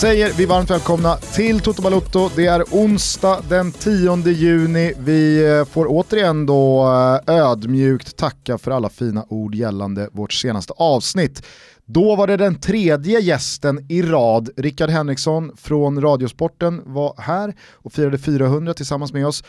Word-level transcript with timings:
Säger 0.00 0.32
vi 0.32 0.46
varmt 0.46 0.70
välkomna 0.70 1.16
till 1.16 1.60
Toto 1.60 1.82
Balotto. 1.82 2.30
Det 2.36 2.46
är 2.46 2.64
onsdag 2.70 3.42
den 3.48 3.72
10 3.72 4.16
juni. 4.16 4.92
Vi 4.98 5.46
eh, 5.46 5.64
får 5.64 5.86
återigen 5.88 6.46
då 6.46 6.84
eh, 7.28 7.34
ödmjukt 7.34 8.16
tacka 8.16 8.58
för 8.58 8.70
alla 8.70 8.88
fina 8.88 9.26
ord 9.28 9.54
gällande 9.54 10.08
vårt 10.12 10.32
senaste 10.32 10.72
avsnitt. 10.76 11.46
Då 11.84 12.16
var 12.16 12.26
det 12.26 12.36
den 12.36 12.60
tredje 12.60 13.20
gästen 13.20 13.86
i 13.88 14.02
rad. 14.02 14.50
Rickard 14.56 14.90
Henriksson 14.90 15.52
från 15.56 16.00
Radiosporten 16.00 16.82
var 16.86 17.14
här 17.18 17.54
och 17.72 17.92
firade 17.92 18.18
400 18.18 18.74
tillsammans 18.74 19.12
med 19.12 19.26
oss. 19.26 19.44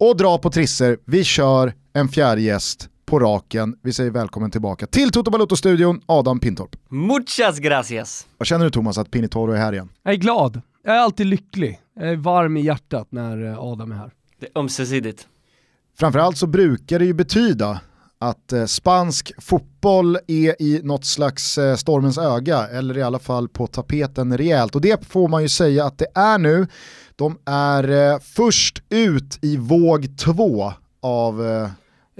Och 0.00 0.16
dra 0.16 0.38
på 0.38 0.50
trisser, 0.50 0.98
vi 1.06 1.24
kör 1.24 1.74
en 1.92 2.08
fjärde 2.08 2.40
gäst 2.40 2.88
på 3.12 3.18
raken. 3.18 3.76
Vi 3.82 3.92
säger 3.92 4.10
välkommen 4.10 4.50
tillbaka 4.50 4.86
till 4.86 5.10
Toto 5.10 5.30
Balotto-studion, 5.30 6.00
Adam 6.06 6.40
Pintorp. 6.40 6.76
Muchas 6.88 7.58
gracias! 7.58 8.26
Vad 8.38 8.46
känner 8.46 8.64
du 8.64 8.70
Thomas 8.70 8.98
att 8.98 9.10
Pinitoro 9.10 9.52
är 9.52 9.56
här 9.56 9.72
igen? 9.72 9.88
Jag 10.02 10.14
är 10.14 10.18
glad. 10.18 10.60
Jag 10.84 10.96
är 10.96 11.00
alltid 11.00 11.26
lycklig. 11.26 11.80
Jag 11.94 12.08
är 12.08 12.16
varm 12.16 12.56
i 12.56 12.60
hjärtat 12.60 13.08
när 13.10 13.44
eh, 13.44 13.58
Adam 13.58 13.92
är 13.92 13.96
här. 13.96 14.12
Det 14.40 14.46
är 14.46 14.58
ömsesidigt. 14.58 15.26
Framförallt 15.98 16.36
så 16.36 16.46
brukar 16.46 16.98
det 16.98 17.04
ju 17.04 17.14
betyda 17.14 17.80
att 18.18 18.52
eh, 18.52 18.64
spansk 18.64 19.32
fotboll 19.38 20.18
är 20.26 20.62
i 20.62 20.80
något 20.82 21.04
slags 21.04 21.58
eh, 21.58 21.76
stormens 21.76 22.18
öga, 22.18 22.68
eller 22.68 22.98
i 22.98 23.02
alla 23.02 23.18
fall 23.18 23.48
på 23.48 23.66
tapeten 23.66 24.38
rejält. 24.38 24.74
Och 24.74 24.80
det 24.80 25.06
får 25.06 25.28
man 25.28 25.42
ju 25.42 25.48
säga 25.48 25.84
att 25.84 25.98
det 25.98 26.08
är 26.14 26.38
nu. 26.38 26.66
De 27.16 27.38
är 27.46 28.18
först 28.18 28.82
ut 28.88 29.38
i 29.42 29.56
våg 29.56 30.18
två 30.18 30.72
av 31.02 31.42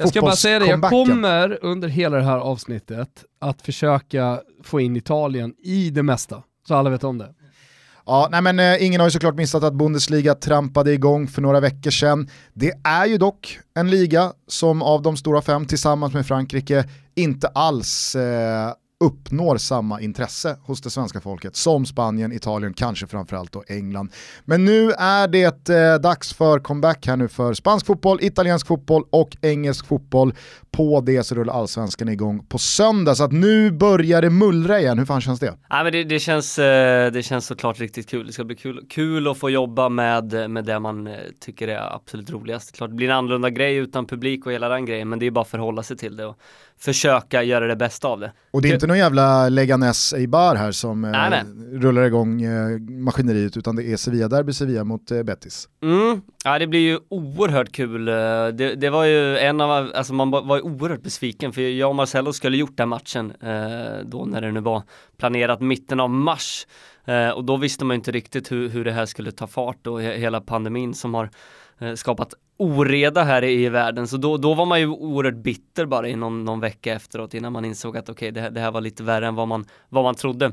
Jag 0.03 0.09
ska 0.09 0.21
bara 0.21 0.37
säga 0.37 0.59
det, 0.59 0.67
jag 0.67 0.83
kommer 0.83 1.59
under 1.63 1.89
hela 1.89 2.17
det 2.17 2.25
här 2.25 2.39
avsnittet 2.39 3.09
att 3.41 3.63
försöka 3.63 4.41
få 4.65 4.81
in 4.81 4.97
Italien 4.97 5.55
i 5.65 5.91
det 5.91 6.03
mesta. 6.03 6.43
Så 6.69 6.75
alla 6.75 6.91
vet 6.91 7.05
om 7.05 7.19
det. 7.19 7.29
Ja, 8.07 8.29
nej 8.31 8.43
men 8.43 8.61
eh, 8.61 8.87
ingen 8.87 9.01
har 9.01 9.07
ju 9.07 9.11
såklart 9.11 9.35
missat 9.35 9.63
att 9.65 9.75
Bundesliga 9.75 10.35
trampade 10.35 10.93
igång 10.93 11.29
för 11.29 11.43
några 11.43 11.61
veckor 11.61 11.91
sedan. 11.91 12.29
Det 12.53 12.73
är 12.85 13.07
ju 13.07 13.19
dock 13.19 13.59
en 13.75 13.91
liga 13.91 14.33
som 14.47 14.83
av 14.83 15.03
de 15.03 15.17
stora 15.17 15.43
fem 15.43 15.67
tillsammans 15.67 16.15
med 16.15 16.27
Frankrike 16.27 16.85
inte 17.15 17.49
alls 17.49 18.15
eh, 18.15 18.73
uppnår 19.03 19.57
samma 19.57 20.01
intresse 20.01 20.57
hos 20.63 20.81
det 20.81 20.91
svenska 20.91 21.21
folket 21.21 21.57
som 21.57 21.87
Spanien, 21.87 22.33
Italien, 22.33 22.75
kanske 22.75 23.07
framförallt 23.07 23.53
då 23.53 23.65
England. 23.67 24.13
Men 24.45 24.65
nu 24.65 24.91
är 24.93 25.29
det 25.29 25.69
eh, 25.69 25.95
dags 25.95 26.33
för 26.33 26.59
comeback 26.59 27.07
här 27.07 27.17
nu 27.17 27.29
för 27.29 27.55
spansk 27.55 27.87
fotboll, 27.87 28.19
italiensk 28.23 28.67
fotboll 28.67 29.05
och 29.11 29.37
engelsk 29.43 29.87
fotboll. 29.87 30.35
På 30.77 31.01
det 31.01 31.23
så 31.23 31.35
rullar 31.35 31.55
allsvenskan 31.55 32.09
igång 32.09 32.47
på 32.49 32.59
söndag, 32.59 33.15
så 33.15 33.25
att 33.25 33.33
nu 33.33 33.71
börjar 33.71 34.23
det 34.23 34.31
mullra 34.31 34.81
igen. 34.81 34.99
Hur 34.99 35.07
fan 35.07 35.21
känns 35.21 35.41
det? 35.41 35.55
Nej, 35.71 35.85
men 35.85 35.93
det, 35.93 36.05
det, 36.05 36.19
känns, 36.19 36.59
eh, 36.59 37.13
det 37.13 37.23
känns 37.23 37.47
såklart 37.47 37.81
riktigt 37.81 38.09
kul. 38.09 38.27
Det 38.27 38.33
ska 38.33 38.45
bli 38.45 38.57
kul, 38.57 38.87
kul 38.91 39.29
att 39.29 39.39
få 39.39 39.51
jobba 39.51 39.89
med, 39.89 40.51
med 40.51 40.65
det 40.65 40.79
man 40.79 41.07
eh, 41.07 41.15
tycker 41.41 41.69
är 41.69 41.95
absolut 41.95 42.31
roligast. 42.31 42.77
Klart 42.77 42.91
det 42.91 42.97
blir 42.97 43.09
en 43.09 43.17
annorlunda 43.17 43.51
grej 43.51 43.77
utan 43.77 44.07
publik 44.07 44.47
och 44.47 44.53
hela 44.53 44.69
den 44.69 44.87
grejen, 44.87 45.09
men 45.09 45.19
det 45.19 45.27
är 45.27 45.31
bara 45.31 45.41
att 45.41 45.49
förhålla 45.49 45.83
sig 45.83 45.97
till 45.97 46.17
det 46.17 46.27
och 46.27 46.39
försöka 46.79 47.43
göra 47.43 47.67
det 47.67 47.77
bästa 47.77 48.09
av 48.09 48.21
det. 48.21 48.33
Och 48.51 48.63
det 48.63 48.69
är 48.69 48.75
inte 48.75 48.87
någon 48.87 48.99
jävla 48.99 49.49
Leganes 49.49 50.13
Eibar 50.15 50.55
här 50.57 50.73
som 50.73 51.05
eh, 51.05 51.11
Nej, 51.11 51.31
nej. 51.31 51.45
rullar 51.81 52.03
igång 52.03 52.43
maskineriet 53.05 53.57
utan 53.57 53.77
det 53.77 53.85
är 53.85 53.97
Sevilla-derby 53.97 54.53
Sevilla 54.53 54.85
mot 54.85 55.09
Betis. 55.25 55.69
Mm. 55.83 56.21
Ja 56.45 56.59
det 56.59 56.67
blir 56.67 56.81
ju 56.81 56.99
oerhört 57.09 57.73
kul. 57.73 58.05
Det, 58.05 58.75
det 58.77 58.91
var 58.91 59.05
ju 59.05 59.39
en 59.39 59.61
av, 59.61 59.91
alltså 59.95 60.15
man 60.15 60.31
var 60.31 60.62
ju 60.63 60.71
oerhört 60.71 61.03
besviken 61.03 61.53
för 61.53 61.63
jag 61.63 61.89
och 61.89 61.97
Marcello 61.97 62.33
skulle 62.33 62.57
gjort 62.57 62.77
den 62.77 62.89
matchen 62.89 63.33
eh, 63.41 64.05
då 64.05 64.25
när 64.25 64.41
det 64.41 64.53
nu 64.53 64.61
var 64.61 64.83
planerat 65.17 65.61
mitten 65.61 66.01
av 66.01 66.11
mars. 66.11 66.67
Eh, 67.05 67.29
och 67.29 67.45
då 67.45 67.57
visste 67.57 67.85
man 67.85 67.95
ju 67.95 67.99
inte 67.99 68.13
riktigt 68.13 68.53
hur, 68.53 68.69
hur 68.69 68.85
det 68.85 68.93
här 68.93 69.07
skulle 69.07 69.33
ta 69.33 69.47
fart 69.47 69.87
och 69.87 70.03
he- 70.03 70.17
hela 70.17 70.41
pandemin 70.41 70.95
som 70.95 71.15
har 71.15 71.31
Eh, 71.83 71.95
skapat 71.95 72.35
oreda 72.59 73.23
här 73.25 73.45
i, 73.45 73.69
världen. 73.69 74.09
Så 74.09 74.17
då, 74.17 74.37
då 74.37 74.55
var 74.55 74.67
man 74.67 74.81
ju 74.81 74.87
oerhört 74.87 75.37
bitter 75.43 75.87
bara 75.87 76.09
i 76.09 76.17
någon, 76.17 76.45
någon 76.45 76.61
vecka 76.61 76.95
efteråt 76.95 77.35
innan 77.35 77.53
man 77.53 77.65
insåg 77.65 77.97
att 77.97 78.09
okej 78.09 78.31
det, 78.33 78.41
här- 78.41 78.51
det 78.51 78.61
här 78.61 78.71
var 78.71 78.81
lite 78.81 79.03
värre 79.03 79.27
än 79.27 79.35
vad 79.35 79.49
man, 79.49 79.65
vad 79.89 80.05
man 80.05 80.15
trodde. 80.15 80.45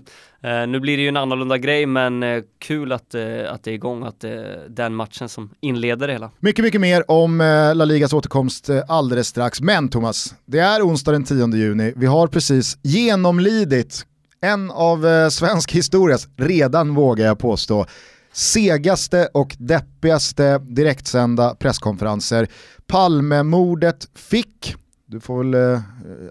Eh, 0.43 0.67
nu 0.67 0.79
blir 0.79 0.97
det 0.97 1.03
ju 1.03 1.09
en 1.09 1.17
annorlunda 1.17 1.57
grej 1.57 1.85
men 1.85 2.23
eh, 2.23 2.41
kul 2.59 2.91
att, 2.91 3.15
eh, 3.15 3.23
att 3.53 3.63
det 3.63 3.71
är 3.71 3.73
igång, 3.73 4.03
att 4.03 4.19
det 4.19 4.29
är 4.29 4.65
den 4.69 4.95
matchen 4.95 5.29
som 5.29 5.49
inleder 5.61 6.07
det 6.07 6.13
hela. 6.13 6.31
Mycket, 6.39 6.63
mycket 6.65 6.81
mer 6.81 7.11
om 7.11 7.41
eh, 7.41 7.75
La 7.75 7.85
Ligas 7.85 8.13
återkomst 8.13 8.69
eh, 8.69 8.81
alldeles 8.87 9.27
strax. 9.27 9.61
Men 9.61 9.89
Thomas, 9.89 10.35
det 10.45 10.59
är 10.59 10.81
onsdag 10.81 11.11
den 11.11 11.23
10 11.23 11.47
juni. 11.55 11.93
Vi 11.95 12.05
har 12.05 12.27
precis 12.27 12.77
genomlidit 12.83 14.05
en 14.41 14.71
av 14.71 15.07
eh, 15.07 15.29
svensk 15.29 15.71
historias, 15.71 16.27
redan 16.37 16.95
vågar 16.95 17.25
jag 17.25 17.39
påstå, 17.39 17.85
segaste 18.31 19.29
och 19.33 19.55
deppigaste 19.59 20.57
direktsända 20.57 21.55
presskonferenser. 21.55 22.47
Palmemordet 22.87 24.07
fick, 24.15 24.75
du 25.05 25.19
får 25.19 25.43
väl 25.43 25.73
eh, 25.73 25.81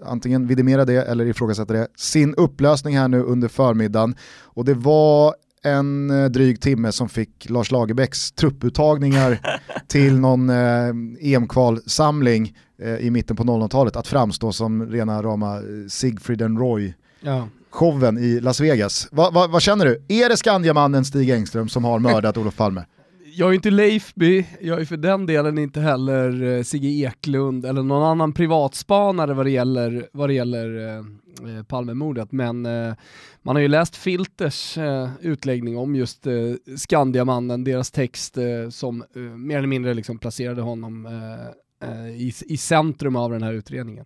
antingen 0.05 0.47
vidimera 0.47 0.85
det 0.85 1.03
eller 1.03 1.25
ifrågasätta 1.25 1.73
det, 1.73 1.87
sin 1.95 2.35
upplösning 2.35 2.97
här 2.97 3.07
nu 3.07 3.23
under 3.23 3.47
förmiddagen. 3.47 4.15
Och 4.41 4.65
det 4.65 4.73
var 4.73 5.35
en 5.63 6.09
eh, 6.09 6.25
dryg 6.25 6.61
timme 6.61 6.91
som 6.91 7.09
fick 7.09 7.49
Lars 7.49 7.71
Lagerbäcks 7.71 8.31
trupputtagningar 8.31 9.39
till 9.87 10.19
någon 10.19 10.49
eh, 10.49 10.89
EM-kvalsamling 11.19 12.55
eh, 12.81 12.95
i 12.95 13.11
mitten 13.11 13.35
på 13.35 13.43
00-talet 13.43 13.95
att 13.95 14.07
framstå 14.07 14.51
som 14.51 14.85
rena 14.85 15.23
rama 15.23 15.55
eh, 15.55 15.61
Siegfried 15.89 16.41
and 16.41 16.59
Roy 16.59 16.93
Ja 17.21 17.47
showen 17.69 18.17
i 18.17 18.39
Las 18.39 18.61
Vegas. 18.61 19.07
Va, 19.11 19.29
va, 19.29 19.47
vad 19.47 19.61
känner 19.61 19.85
du? 19.85 20.03
Är 20.07 20.29
det 20.29 20.37
Skandiamannen 20.37 21.05
Stig 21.05 21.29
Engström 21.29 21.69
som 21.69 21.83
har 21.83 21.99
mördat 21.99 22.37
Olof 22.37 22.55
Palme? 22.55 22.85
Jag 23.35 23.49
är 23.49 23.53
inte 23.53 23.71
Leifby, 23.71 24.45
jag 24.61 24.81
är 24.81 24.85
för 24.85 24.97
den 24.97 25.25
delen 25.25 25.57
inte 25.57 25.81
heller 25.81 26.43
eh, 26.43 26.63
Sigge 26.63 26.87
Eklund 26.87 27.65
eller 27.65 27.83
någon 27.83 28.03
annan 28.03 28.33
privatspanare 28.33 29.33
vad 29.33 29.45
det 29.45 29.51
gäller, 29.51 30.07
vad 30.13 30.29
det 30.29 30.33
gäller 30.33 30.87
eh, 30.87 30.97
eh, 31.57 31.63
Palmemordet, 31.63 32.31
men 32.31 32.65
eh, 32.65 32.93
man 33.41 33.55
har 33.55 33.61
ju 33.61 33.67
läst 33.67 33.95
Filters 33.95 34.77
eh, 34.77 35.09
utläggning 35.21 35.77
om 35.77 35.95
just 35.95 36.27
eh, 36.27 36.33
Skandiamannen, 36.77 37.63
deras 37.63 37.91
text 37.91 38.37
eh, 38.37 38.69
som 38.69 39.03
eh, 39.15 39.21
mer 39.21 39.57
eller 39.57 39.67
mindre 39.67 39.93
liksom 39.93 40.17
placerade 40.19 40.61
honom 40.61 41.05
eh, 41.05 41.89
eh 41.89 42.09
i, 42.09 42.33
i 42.45 42.57
centrum 42.57 43.15
av 43.15 43.31
den 43.31 43.43
här 43.43 43.53
utredningen. 43.53 44.05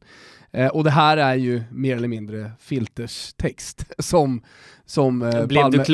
Eh, 0.53 0.67
och 0.67 0.83
det 0.83 0.89
här 0.89 1.17
är 1.17 1.35
ju 1.35 1.63
mer 1.71 1.95
eller 1.97 2.07
mindre 2.07 2.51
Filters 2.59 3.33
text 3.33 3.85
som, 3.99 4.41
som 4.85 5.21
eh, 5.21 5.29
Palme-? 5.29 5.47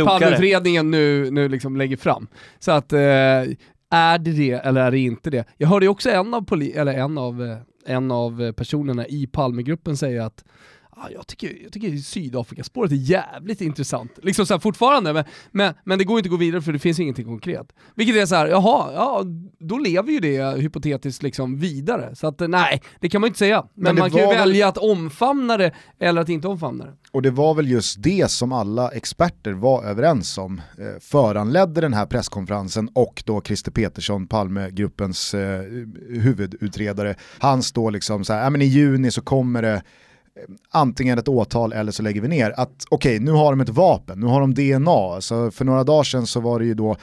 Palmeutredningen 0.06 0.92
nu, 0.92 1.32
nu 1.32 1.50
liksom 1.50 1.78
lägger 1.78 1.98
fram. 1.98 2.28
Så 2.60 2.72
att, 2.72 2.94
eh, 2.94 3.00
är 3.92 4.18
det 4.18 4.32
det 4.32 4.52
eller 4.52 4.82
är 4.82 4.92
det 4.92 5.00
inte 5.00 5.30
det? 5.30 5.46
Jag 5.58 5.68
hörde 5.68 5.86
ju 5.86 5.90
också 5.90 6.10
en 6.10 6.34
av, 6.34 6.46
poli- 6.46 6.78
eller 6.80 6.94
en 6.94 7.18
av, 7.18 7.44
eh, 7.44 7.58
en 7.86 8.12
av 8.12 8.52
personerna 8.52 9.08
i 9.08 9.28
Palmegruppen 9.28 9.98
säga 9.98 10.26
att 10.26 10.44
jag, 11.14 11.28
tycker, 11.28 11.58
jag 11.64 11.72
tycker 11.72 11.98
Sydafrikaspåret 11.98 12.92
är 12.92 12.96
jävligt 12.96 13.62
intressant. 13.62 14.12
Liksom 14.24 14.46
så 14.46 14.54
här, 14.54 14.60
fortfarande, 14.60 15.14
men, 15.14 15.24
men, 15.52 15.74
men 15.84 15.98
det 15.98 16.04
går 16.04 16.18
inte 16.20 16.28
att 16.28 16.32
gå 16.32 16.38
vidare 16.38 16.62
för 16.62 16.74
det 16.74 16.80
finns 16.80 17.00
ingenting 17.00 17.26
konkret. 17.26 17.68
Vilket 17.96 18.16
är 18.16 18.26
så 18.26 18.36
här, 18.36 18.48
jaha, 18.48 18.94
ja, 18.94 19.24
då 19.60 19.78
lever 19.78 20.12
ju 20.12 20.20
det 20.20 20.62
hypotetiskt 20.62 21.24
liksom 21.24 21.58
vidare. 21.60 22.16
Så 22.16 22.28
att 22.28 22.40
nej, 22.40 22.82
det 23.00 23.10
kan 23.10 23.22
man 23.22 23.28
ju 23.28 23.30
inte 23.30 23.40
säga. 23.40 23.66
Men, 23.74 23.84
Men 23.84 23.96
man 23.96 24.10
kan 24.10 24.20
ju 24.20 24.26
var 24.26 24.34
väl- 24.34 24.40
välja 24.42 24.68
att 24.68 24.78
omfamna 24.78 25.58
det 25.58 25.72
eller 26.00 26.22
att 26.22 26.30
inte 26.30 26.48
omfamna 26.48 26.86
det. 26.86 26.94
Och 27.12 27.22
det 27.22 27.32
var 27.32 27.54
väl 27.54 27.70
just 27.72 28.04
det 28.04 28.32
som 28.32 28.52
alla 28.54 28.92
experter 28.92 29.52
var 29.54 29.84
överens 29.84 30.38
om 30.38 30.62
eh, 30.78 31.00
föranledde 31.02 31.82
den 31.82 31.94
här 31.94 32.06
presskonferensen 32.06 32.90
och 32.96 33.24
då 33.26 33.42
Christer 33.42 33.72
Petersson, 33.72 34.28
Palmegruppens 34.28 35.34
eh, 35.34 35.62
huvudutredare, 36.10 37.16
han 37.40 37.64
står 37.64 37.92
liksom 37.92 38.26
så 38.26 38.34
här, 38.34 38.44
"Ja, 38.44 38.50
men 38.50 38.62
i 38.62 38.66
juni 38.66 39.12
så 39.12 39.22
kommer 39.22 39.62
det 39.62 39.84
Eh, 40.40 40.56
antingen 40.70 41.20
ett 41.20 41.28
åtal 41.28 41.74
eller 41.74 41.92
så 41.92 42.04
lägger 42.04 42.22
vi 42.22 42.28
ner. 42.28 42.54
Att 42.58 42.86
okej, 42.90 43.20
nu 43.20 43.32
har 43.32 43.52
de 43.52 43.62
ett 43.62 43.70
vapen, 43.70 44.20
nu 44.20 44.26
har 44.26 44.42
de 44.42 44.54
DNA. 44.54 45.22
Så 45.22 45.52
för 45.52 45.66
några 45.66 45.84
dagar 45.84 46.04
sedan 46.04 46.28
så 46.28 46.40
var 46.40 46.60
det 46.60 46.66
ju 46.66 46.74
då 46.74 46.96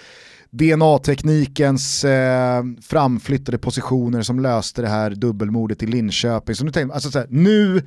DNA-teknikens 0.51 2.05
eh, 2.05 2.65
framflyttade 2.83 3.59
positioner 3.59 4.23
som 4.23 4.41
löste 4.41 4.83
det 4.83 4.89
här 4.89 5.11
dubbelmordet 5.11 5.83
i 5.83 5.87
Linköping. 5.87 6.55
Så 6.55 6.65
nu 6.65 6.71
tänkte 6.71 6.95
alltså 6.95 7.11
så 7.11 7.19
här, 7.19 7.27
nu 7.31 7.83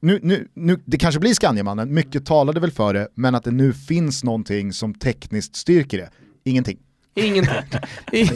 nu, 0.00 0.20
nu, 0.22 0.48
nu, 0.54 0.78
det 0.84 0.98
kanske 0.98 1.20
blir 1.20 1.34
Skandiamannen, 1.34 1.94
mycket 1.94 2.26
talade 2.26 2.60
väl 2.60 2.70
för 2.70 2.94
det, 2.94 3.08
men 3.14 3.34
att 3.34 3.44
det 3.44 3.50
nu 3.50 3.72
finns 3.72 4.24
någonting 4.24 4.72
som 4.72 4.94
tekniskt 4.94 5.56
styrker 5.56 5.98
det. 5.98 6.10
Ingenting. 6.44 6.78
Ingenting. 7.26 7.54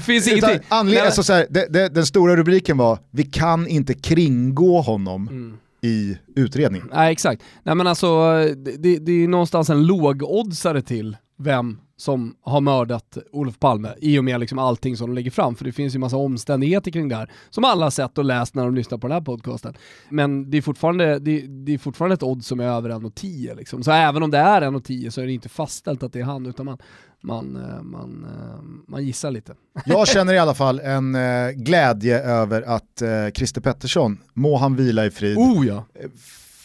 Finns 0.00 0.28
Utan 0.28 0.38
ingenting. 0.50 0.68
anled- 0.68 0.94
Nej, 0.94 1.00
alltså 1.06 1.22
så 1.22 1.32
här, 1.32 1.46
det, 1.50 1.66
det, 1.70 1.88
den 1.88 2.06
stora 2.06 2.36
rubriken 2.36 2.76
var, 2.76 2.98
vi 3.10 3.22
kan 3.24 3.66
inte 3.68 3.94
kringgå 3.94 4.80
honom 4.80 5.28
Mm. 5.28 5.56
i 5.82 6.18
utredningen. 6.36 6.90
Nej 6.94 7.12
exakt. 7.12 7.42
Nej 7.62 7.74
men 7.74 7.86
alltså, 7.86 8.32
det, 8.78 8.98
det 8.98 9.12
är 9.12 9.16
ju 9.16 9.26
någonstans 9.28 9.70
en 9.70 9.86
lågoddsare 9.86 10.82
till 10.82 11.16
vem 11.36 11.78
som 11.96 12.36
har 12.40 12.60
mördat 12.60 13.18
Olof 13.32 13.58
Palme 13.58 13.94
i 13.98 14.18
och 14.18 14.24
med 14.24 14.40
liksom 14.40 14.58
allting 14.58 14.96
som 14.96 15.06
de 15.06 15.14
lägger 15.14 15.30
fram, 15.30 15.54
för 15.54 15.64
det 15.64 15.72
finns 15.72 15.94
ju 15.94 15.98
massa 15.98 16.16
omständigheter 16.16 16.90
kring 16.90 17.08
det 17.08 17.16
här 17.16 17.30
som 17.50 17.64
alla 17.64 17.86
har 17.86 17.90
sett 17.90 18.18
och 18.18 18.24
läst 18.24 18.54
när 18.54 18.64
de 18.64 18.74
lyssnar 18.74 18.98
på 18.98 19.06
den 19.06 19.14
här 19.14 19.20
podcasten. 19.20 19.74
Men 20.08 20.50
det 20.50 20.56
är 20.56 20.62
fortfarande, 20.62 21.18
det, 21.18 21.40
det 21.40 21.74
är 21.74 21.78
fortfarande 21.78 22.14
ett 22.14 22.22
odds 22.22 22.46
som 22.46 22.60
är 22.60 22.64
över 22.64 22.90
1,10 22.90 23.56
liksom. 23.56 23.82
Så 23.82 23.90
även 23.90 24.22
om 24.22 24.30
det 24.30 24.38
är 24.38 24.62
1,10 24.62 25.10
så 25.10 25.20
är 25.20 25.26
det 25.26 25.32
inte 25.32 25.48
fastställt 25.48 26.02
att 26.02 26.12
det 26.12 26.20
är 26.20 26.24
han, 26.24 26.46
utan 26.46 26.66
man, 26.66 26.78
man, 27.22 27.56
eh, 27.56 27.82
man, 27.82 28.24
eh, 28.24 28.62
man 28.88 29.04
gissar 29.04 29.30
lite. 29.30 29.54
Jag 29.86 30.08
känner 30.08 30.34
i 30.34 30.38
alla 30.38 30.54
fall 30.54 30.80
en 30.80 31.14
eh, 31.14 31.50
glädje 31.50 32.22
över 32.22 32.62
att 32.62 33.02
Christer 33.34 33.60
Pettersson, 33.60 34.18
må 34.34 34.56
han 34.56 34.76
vila 34.76 35.06
i 35.06 35.10
frid, 35.10 35.38
oh 35.38 35.66
ja. 35.66 35.84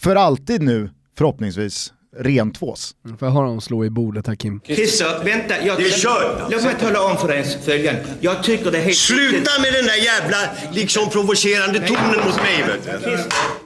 för 0.00 0.16
alltid 0.16 0.62
nu 0.62 0.90
förhoppningsvis 1.18 1.92
rentvås. 2.16 2.94
Får 3.18 3.28
jag 3.28 3.30
höra 3.30 3.44
honom 3.44 3.60
slå 3.60 3.84
i 3.84 3.90
bordet 3.90 4.26
här 4.26 4.34
Kim? 4.34 4.60
Christer, 4.64 5.24
vänta. 5.24 5.66
Jag, 5.66 5.78
det 5.78 5.84
är 5.84 5.90
kört! 5.90 6.50
Låt 6.50 6.64
mig 6.64 6.74
tala 6.80 7.04
om 7.04 7.16
för 7.16 7.28
dig 7.28 7.44
följande. 7.64 8.04
Jag 8.20 8.42
tycker 8.42 8.70
det 8.70 8.78
är 8.78 8.82
helt... 8.82 8.96
Sluta 8.96 9.60
med 9.60 9.72
den 9.72 9.84
där 9.84 10.04
jävla 10.04 10.36
liksom 10.72 11.10
provocerande 11.10 11.78
tonen 11.78 12.26
mot 12.26 12.36
mig 12.36 12.64
vet 12.66 13.04
du. 13.04 13.18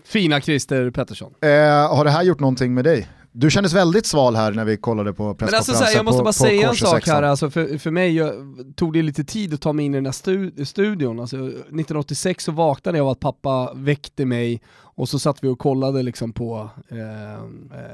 Fina 0.04 0.40
Christer 0.40 0.90
Pettersson. 0.90 1.32
Eh, 1.42 1.48
har 1.96 2.04
det 2.04 2.10
här 2.10 2.22
gjort 2.22 2.40
någonting 2.40 2.74
med 2.74 2.84
dig? 2.84 3.08
Du 3.38 3.50
kändes 3.50 3.72
väldigt 3.72 4.06
sval 4.06 4.36
här 4.36 4.52
när 4.52 4.64
vi 4.64 4.76
kollade 4.76 5.12
på 5.12 5.34
presskonferensen 5.34 5.74
Men 5.74 5.82
alltså, 5.82 5.96
jag 5.96 6.04
måste 6.04 6.18
på, 6.18 6.24
bara 6.24 6.28
på 6.28 6.32
säga 6.32 6.68
en 6.68 6.74
sak 6.76 7.06
här, 7.06 7.22
alltså, 7.22 7.50
för, 7.50 7.78
för 7.78 7.90
mig 7.90 8.16
jag, 8.16 8.34
tog 8.76 8.92
det 8.92 9.02
lite 9.02 9.24
tid 9.24 9.54
att 9.54 9.60
ta 9.60 9.72
mig 9.72 9.84
in 9.84 9.94
i 9.94 9.96
den 9.96 10.04
här 10.04 10.12
stu, 10.12 10.64
studion. 10.64 11.20
Alltså, 11.20 11.36
1986 11.36 12.44
så 12.44 12.52
vaknade 12.52 12.98
jag 12.98 13.04
av 13.04 13.10
att 13.10 13.20
pappa 13.20 13.72
väckte 13.74 14.24
mig 14.24 14.60
och 14.96 15.08
så 15.08 15.18
satt 15.18 15.44
vi 15.44 15.48
och 15.48 15.58
kollade 15.58 16.02
liksom 16.02 16.32
på 16.32 16.70
eh, 16.88 17.34
eh 17.34 17.40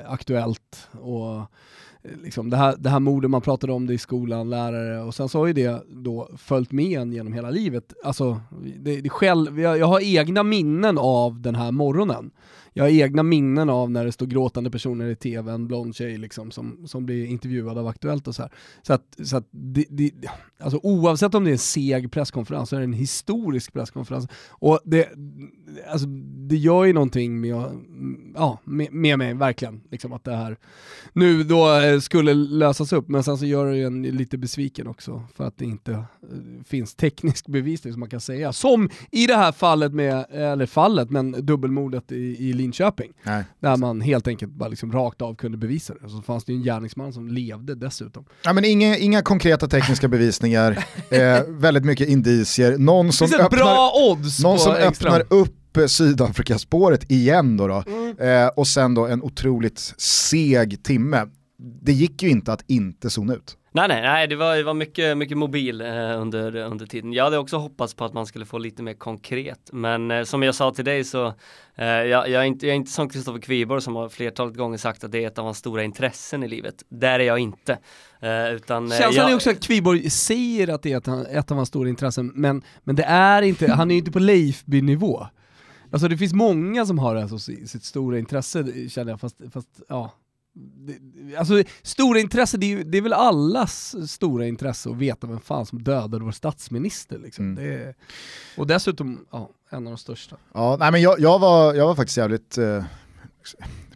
Aktuellt 0.06 0.88
och 1.00 1.36
eh, 1.36 1.46
liksom 2.22 2.50
det, 2.50 2.56
här, 2.56 2.76
det 2.78 2.90
här 2.90 3.00
mordet, 3.00 3.30
man 3.30 3.40
pratade 3.40 3.72
om 3.72 3.86
det 3.86 3.94
i 3.94 3.98
skolan, 3.98 4.50
lärare 4.50 5.02
och 5.02 5.14
sen 5.14 5.28
så 5.28 5.38
har 5.38 5.46
ju 5.46 5.52
det 5.52 5.82
då 5.88 6.28
följt 6.36 6.72
med 6.72 7.00
en 7.00 7.12
genom 7.12 7.32
hela 7.32 7.50
livet. 7.50 7.92
Alltså, 8.04 8.40
det, 8.78 9.00
det 9.00 9.08
själv, 9.08 9.60
jag, 9.60 9.78
jag 9.78 9.86
har 9.86 10.00
egna 10.00 10.42
minnen 10.42 10.98
av 10.98 11.40
den 11.40 11.54
här 11.54 11.72
morgonen 11.72 12.30
jag 12.72 12.84
har 12.84 12.90
egna 12.90 13.22
minnen 13.22 13.70
av 13.70 13.90
när 13.90 14.04
det 14.04 14.12
står 14.12 14.26
gråtande 14.26 14.70
personer 14.70 15.06
i 15.06 15.16
tv, 15.16 15.52
en 15.52 15.66
blond 15.66 15.96
tjej 15.96 16.18
liksom, 16.18 16.50
som, 16.50 16.86
som 16.86 17.06
blir 17.06 17.26
intervjuad 17.26 17.78
av 17.78 17.86
Aktuellt 17.86 18.28
och 18.28 18.34
så 18.34 18.42
här. 18.42 18.52
Så 18.82 18.92
att, 18.92 19.16
så 19.24 19.36
att 19.36 19.48
det, 19.50 19.84
det, 19.90 20.10
alltså 20.58 20.80
oavsett 20.82 21.34
om 21.34 21.44
det 21.44 21.50
är 21.50 21.52
en 21.52 21.58
seg 21.58 22.12
presskonferens 22.12 22.68
så 22.68 22.76
är 22.76 22.80
det 22.80 22.86
en 22.86 22.92
historisk 22.92 23.72
presskonferens. 23.72 24.28
Och 24.48 24.80
det, 24.84 25.08
alltså, 25.90 26.06
det 26.48 26.56
gör 26.56 26.84
ju 26.84 26.92
någonting 26.92 27.40
med, 27.40 27.64
ja, 28.34 28.58
med, 28.64 28.92
med 28.92 29.18
mig, 29.18 29.34
verkligen. 29.34 29.80
Liksom 29.90 30.12
att 30.12 30.24
det 30.24 30.36
här 30.36 30.56
nu 31.12 31.42
då 31.42 31.80
eh, 31.80 31.98
skulle 32.00 32.34
lösas 32.34 32.92
upp, 32.92 33.08
men 33.08 33.24
sen 33.24 33.38
så 33.38 33.46
gör 33.46 33.66
det 33.66 33.76
ju 33.76 33.84
en 33.84 34.02
lite 34.02 34.38
besviken 34.38 34.86
också 34.86 35.22
för 35.34 35.44
att 35.44 35.58
det 35.58 35.64
inte 35.64 35.92
eh, 35.92 36.04
finns 36.64 36.94
teknisk 36.94 37.46
bevisning 37.46 37.92
som 37.92 38.00
man 38.00 38.10
kan 38.10 38.20
säga. 38.20 38.52
Som 38.52 38.90
i 39.10 39.26
det 39.26 39.36
här 39.36 39.52
fallet 39.52 39.92
med, 39.92 40.26
eller 40.30 40.66
fallet, 40.66 41.10
men 41.10 41.46
dubbelmordet 41.46 42.12
i, 42.12 42.36
i 42.38 42.52
Linköping. 42.62 43.12
Nej. 43.22 43.44
Där 43.60 43.76
man 43.76 44.00
helt 44.00 44.28
enkelt 44.28 44.52
bara 44.52 44.68
liksom 44.68 44.92
rakt 44.92 45.22
av 45.22 45.34
kunde 45.34 45.58
bevisa 45.58 45.94
det. 45.94 46.08
Så 46.08 46.22
fanns 46.22 46.44
det 46.44 46.52
ju 46.52 46.58
en 46.58 46.64
gärningsman 46.64 47.12
som 47.12 47.28
levde 47.28 47.74
dessutom. 47.74 48.24
Ja, 48.42 48.52
men 48.52 48.64
inga, 48.64 48.96
inga 48.96 49.22
konkreta 49.22 49.68
tekniska 49.68 50.08
bevisningar, 50.08 50.84
eh, 51.10 51.40
väldigt 51.48 51.84
mycket 51.84 52.08
indicier. 52.08 52.78
Någon 52.78 53.12
som, 53.12 53.28
öppnar, 53.40 54.42
någon 54.42 54.58
som 54.58 54.72
öppnar 54.72 55.24
upp 55.28 55.76
eh, 55.76 55.86
Sydafrikaspåret 55.86 57.10
igen 57.10 57.56
då, 57.56 57.66
då. 57.66 57.84
Mm. 57.86 58.18
Eh, 58.18 58.48
och 58.48 58.66
sen 58.66 58.94
då 58.94 59.06
en 59.06 59.22
otroligt 59.22 59.94
seg 59.98 60.82
timme. 60.82 61.26
Det 61.82 61.92
gick 61.92 62.22
ju 62.22 62.28
inte 62.28 62.52
att 62.52 62.64
inte 62.66 63.10
zona 63.10 63.34
ut. 63.34 63.56
Nej, 63.74 63.88
nej, 63.88 64.02
nej, 64.02 64.28
det 64.28 64.36
var, 64.36 64.56
det 64.56 64.62
var 64.62 64.74
mycket, 64.74 65.18
mycket 65.18 65.38
mobil 65.38 65.80
eh, 65.80 66.20
under, 66.20 66.56
under 66.56 66.86
tiden. 66.86 67.12
Jag 67.12 67.24
hade 67.24 67.38
också 67.38 67.56
hoppats 67.56 67.94
på 67.94 68.04
att 68.04 68.12
man 68.12 68.26
skulle 68.26 68.44
få 68.44 68.58
lite 68.58 68.82
mer 68.82 68.94
konkret, 68.94 69.70
men 69.72 70.10
eh, 70.10 70.24
som 70.24 70.42
jag 70.42 70.54
sa 70.54 70.70
till 70.70 70.84
dig 70.84 71.04
så, 71.04 71.26
eh, 71.74 71.86
jag, 71.86 72.28
jag, 72.28 72.42
är 72.42 72.42
inte, 72.42 72.66
jag 72.66 72.72
är 72.72 72.76
inte 72.76 72.90
som 72.90 73.08
Kristoffer 73.08 73.40
Kviborg 73.40 73.82
som 73.82 73.96
har 73.96 74.08
flertalet 74.08 74.56
gånger 74.56 74.78
sagt 74.78 75.04
att 75.04 75.12
det 75.12 75.24
är 75.24 75.26
ett 75.26 75.38
av 75.38 75.44
hans 75.44 75.58
stora 75.58 75.82
intressen 75.82 76.42
i 76.42 76.48
livet. 76.48 76.74
Där 76.88 77.18
är 77.18 77.24
jag 77.24 77.38
inte. 77.38 77.78
Eh, 78.20 78.52
utan, 78.54 78.92
eh, 78.92 78.98
Känslan 78.98 79.14
jag... 79.14 79.30
är 79.30 79.34
också 79.34 79.50
att 79.50 79.60
Kviborg 79.60 80.10
säger 80.10 80.68
att 80.68 80.82
det 80.82 80.92
är 80.92 80.96
ett, 80.96 81.28
ett 81.28 81.50
av 81.50 81.56
hans 81.56 81.68
stora 81.68 81.88
intressen, 81.88 82.32
men, 82.34 82.62
men 82.84 82.96
det 82.96 83.04
är 83.04 83.42
inte, 83.42 83.72
han 83.72 83.90
är 83.90 83.94
ju 83.94 83.98
inte 83.98 84.12
på 84.12 84.18
Leifby-nivå. 84.18 85.26
Alltså 85.92 86.08
det 86.08 86.16
finns 86.16 86.32
många 86.32 86.86
som 86.86 86.98
har 86.98 87.14
det 87.14 87.22
alltså, 87.22 87.38
sitt 87.38 87.84
stora 87.84 88.18
intresse 88.18 88.88
känner 88.88 89.12
jag, 89.12 89.20
fast, 89.20 89.36
fast 89.52 89.68
ja, 89.88 90.10
alltså 91.38 91.62
stora 91.82 92.20
intresse, 92.20 92.56
det 92.56 92.72
är, 92.72 92.84
det 92.84 92.98
är 92.98 93.02
väl 93.02 93.12
allas 93.12 93.94
stora 94.10 94.46
intresse 94.46 94.90
att 94.90 94.96
veta 94.96 95.26
vem 95.26 95.40
fan 95.40 95.66
som 95.66 95.82
dödade 95.82 96.24
vår 96.24 96.32
statsminister. 96.32 97.18
Liksom. 97.18 97.58
Mm. 97.58 97.72
Är, 97.72 97.94
och 98.56 98.66
dessutom, 98.66 99.26
ja, 99.30 99.50
en 99.70 99.86
av 99.86 99.92
de 99.92 99.98
största. 99.98 100.36
Ja, 100.54 100.76
nej, 100.80 100.92
men 100.92 101.02
jag, 101.02 101.20
jag, 101.20 101.38
var, 101.38 101.74
jag 101.74 101.86
var 101.86 101.94
faktiskt 101.94 102.18
jävligt 102.18 102.58
eh, 102.58 102.84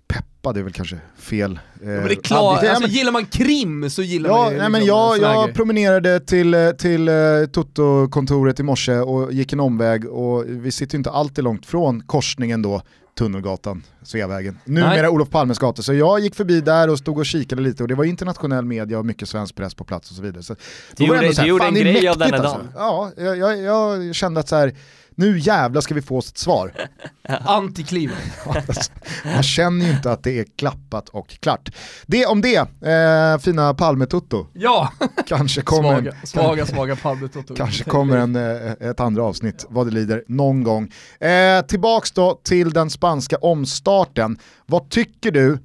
peppad, 0.09 0.57
är 0.57 0.63
väl 0.63 0.73
kanske 0.73 0.99
fel. 1.19 1.59
Ja, 1.81 1.87
men 1.87 2.05
det 2.05 2.13
är 2.13 2.23
klart, 2.23 2.65
alltså, 2.65 2.83
men, 2.83 2.91
gillar 2.91 3.13
man 3.13 3.27
krim 3.27 3.91
så 3.91 4.03
gillar 4.03 4.31
ja, 4.31 4.37
man 4.37 4.53
ju 4.53 4.59
nej, 4.59 4.69
men 4.69 4.81
liksom 4.81 4.97
jag, 4.97 5.19
jag 5.19 5.55
promenerade 5.55 6.21
till, 6.21 6.55
eh, 6.55 6.71
till 6.71 7.09
uh, 7.09 7.47
Toto-kontoret 7.47 8.61
i 8.61 8.63
morse 8.63 8.99
och 8.99 9.33
gick 9.33 9.53
en 9.53 9.61
omväg 9.61 10.09
och 10.09 10.45
vi 10.47 10.71
sitter 10.71 10.95
ju 10.95 10.99
inte 10.99 11.11
alltid 11.11 11.45
långt 11.45 11.67
från 11.67 12.03
korsningen 12.03 12.63
då 12.63 12.83
Tunnelgatan, 13.19 13.83
Sveavägen. 14.03 14.59
Numera 14.65 15.11
Olof 15.11 15.31
Palmes 15.31 15.59
gata. 15.59 15.83
Så 15.83 15.95
jag 15.95 16.21
gick 16.21 16.35
förbi 16.35 16.61
där 16.61 16.91
och 16.91 16.99
stod 16.99 17.19
och 17.19 17.27
kikade 17.27 17.63
lite 17.63 17.83
och 17.83 17.89
det 17.89 17.95
var 17.95 18.05
internationell 18.05 18.65
media 18.65 18.99
och 18.99 19.07
mycket 19.07 19.29
svensk 19.29 19.55
press 19.55 19.75
på 19.75 19.85
plats 19.85 20.11
och 20.11 20.17
så 20.17 20.23
vidare. 20.23 20.43
Så 20.43 20.57
du 20.97 21.07
gjorde, 21.07 21.19
här, 21.19 21.43
du 21.43 21.49
gjorde 21.49 21.65
en 21.65 21.75
grej 21.75 22.09
av 22.09 22.19
den 22.19 22.35
alltså. 22.35 22.57
dagen. 22.57 22.69
Ja, 22.75 23.11
jag, 23.17 23.39
jag, 23.39 23.59
jag, 23.59 24.15
kände 24.15 24.41
att 24.41 24.49
så 24.49 24.57
här, 24.57 24.75
nu 25.19 25.39
jävlar 25.39 25.81
ska 25.81 25.95
vi 25.95 26.03
få 26.03 26.19
oss 26.19 26.31
ett 26.31 26.39
svar. 26.39 26.73
Antiklimax. 27.45 28.91
Man 29.25 29.43
känner 29.43 29.87
ju 29.87 29.93
inte 29.93 30.13
att 30.13 30.23
det 30.23 30.39
är 30.39 30.47
klappat 30.57 31.09
och 31.09 31.29
klart. 31.29 31.71
Det 32.07 32.27
om 32.27 32.41
det, 32.41 32.57
eh, 32.91 33.39
fina 33.39 33.75
Palmetutto. 33.75 34.47
Ja! 34.53 34.93
Kanske 35.27 35.63
kommer 35.63 35.89
svaga, 35.89 36.13
en, 36.21 36.27
svaga, 36.27 36.67
svaga 36.67 36.97
Palmetutto. 36.97 37.55
Kanske 37.55 37.85
kommer 37.85 38.17
en, 38.17 38.37
eh, 38.37 38.73
ett 38.91 39.01
andra 39.01 39.23
avsnitt, 39.23 39.67
vad 39.69 39.87
det 39.87 39.93
lider, 39.93 40.25
någon 40.29 40.63
gång. 40.63 40.93
Eh, 41.21 41.63
tillbaks 41.67 42.13
då 42.13 42.41
till 42.43 42.71
den 42.71 42.91
spanska 42.91 43.37
omstarten. 43.37 44.39
Vad 44.67 44.91
tycker 44.91 45.31
du 45.31 45.59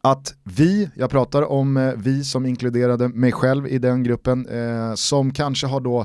att 0.00 0.34
vi, 0.44 0.90
jag 0.94 1.10
pratar 1.10 1.42
om 1.42 1.76
eh, 1.76 1.92
vi 1.96 2.24
som 2.24 2.46
inkluderade 2.46 3.08
mig 3.08 3.32
själv 3.32 3.66
i 3.66 3.78
den 3.78 4.02
gruppen, 4.02 4.48
eh, 4.48 4.94
som 4.94 5.32
kanske 5.32 5.66
har 5.66 5.80
då 5.80 6.04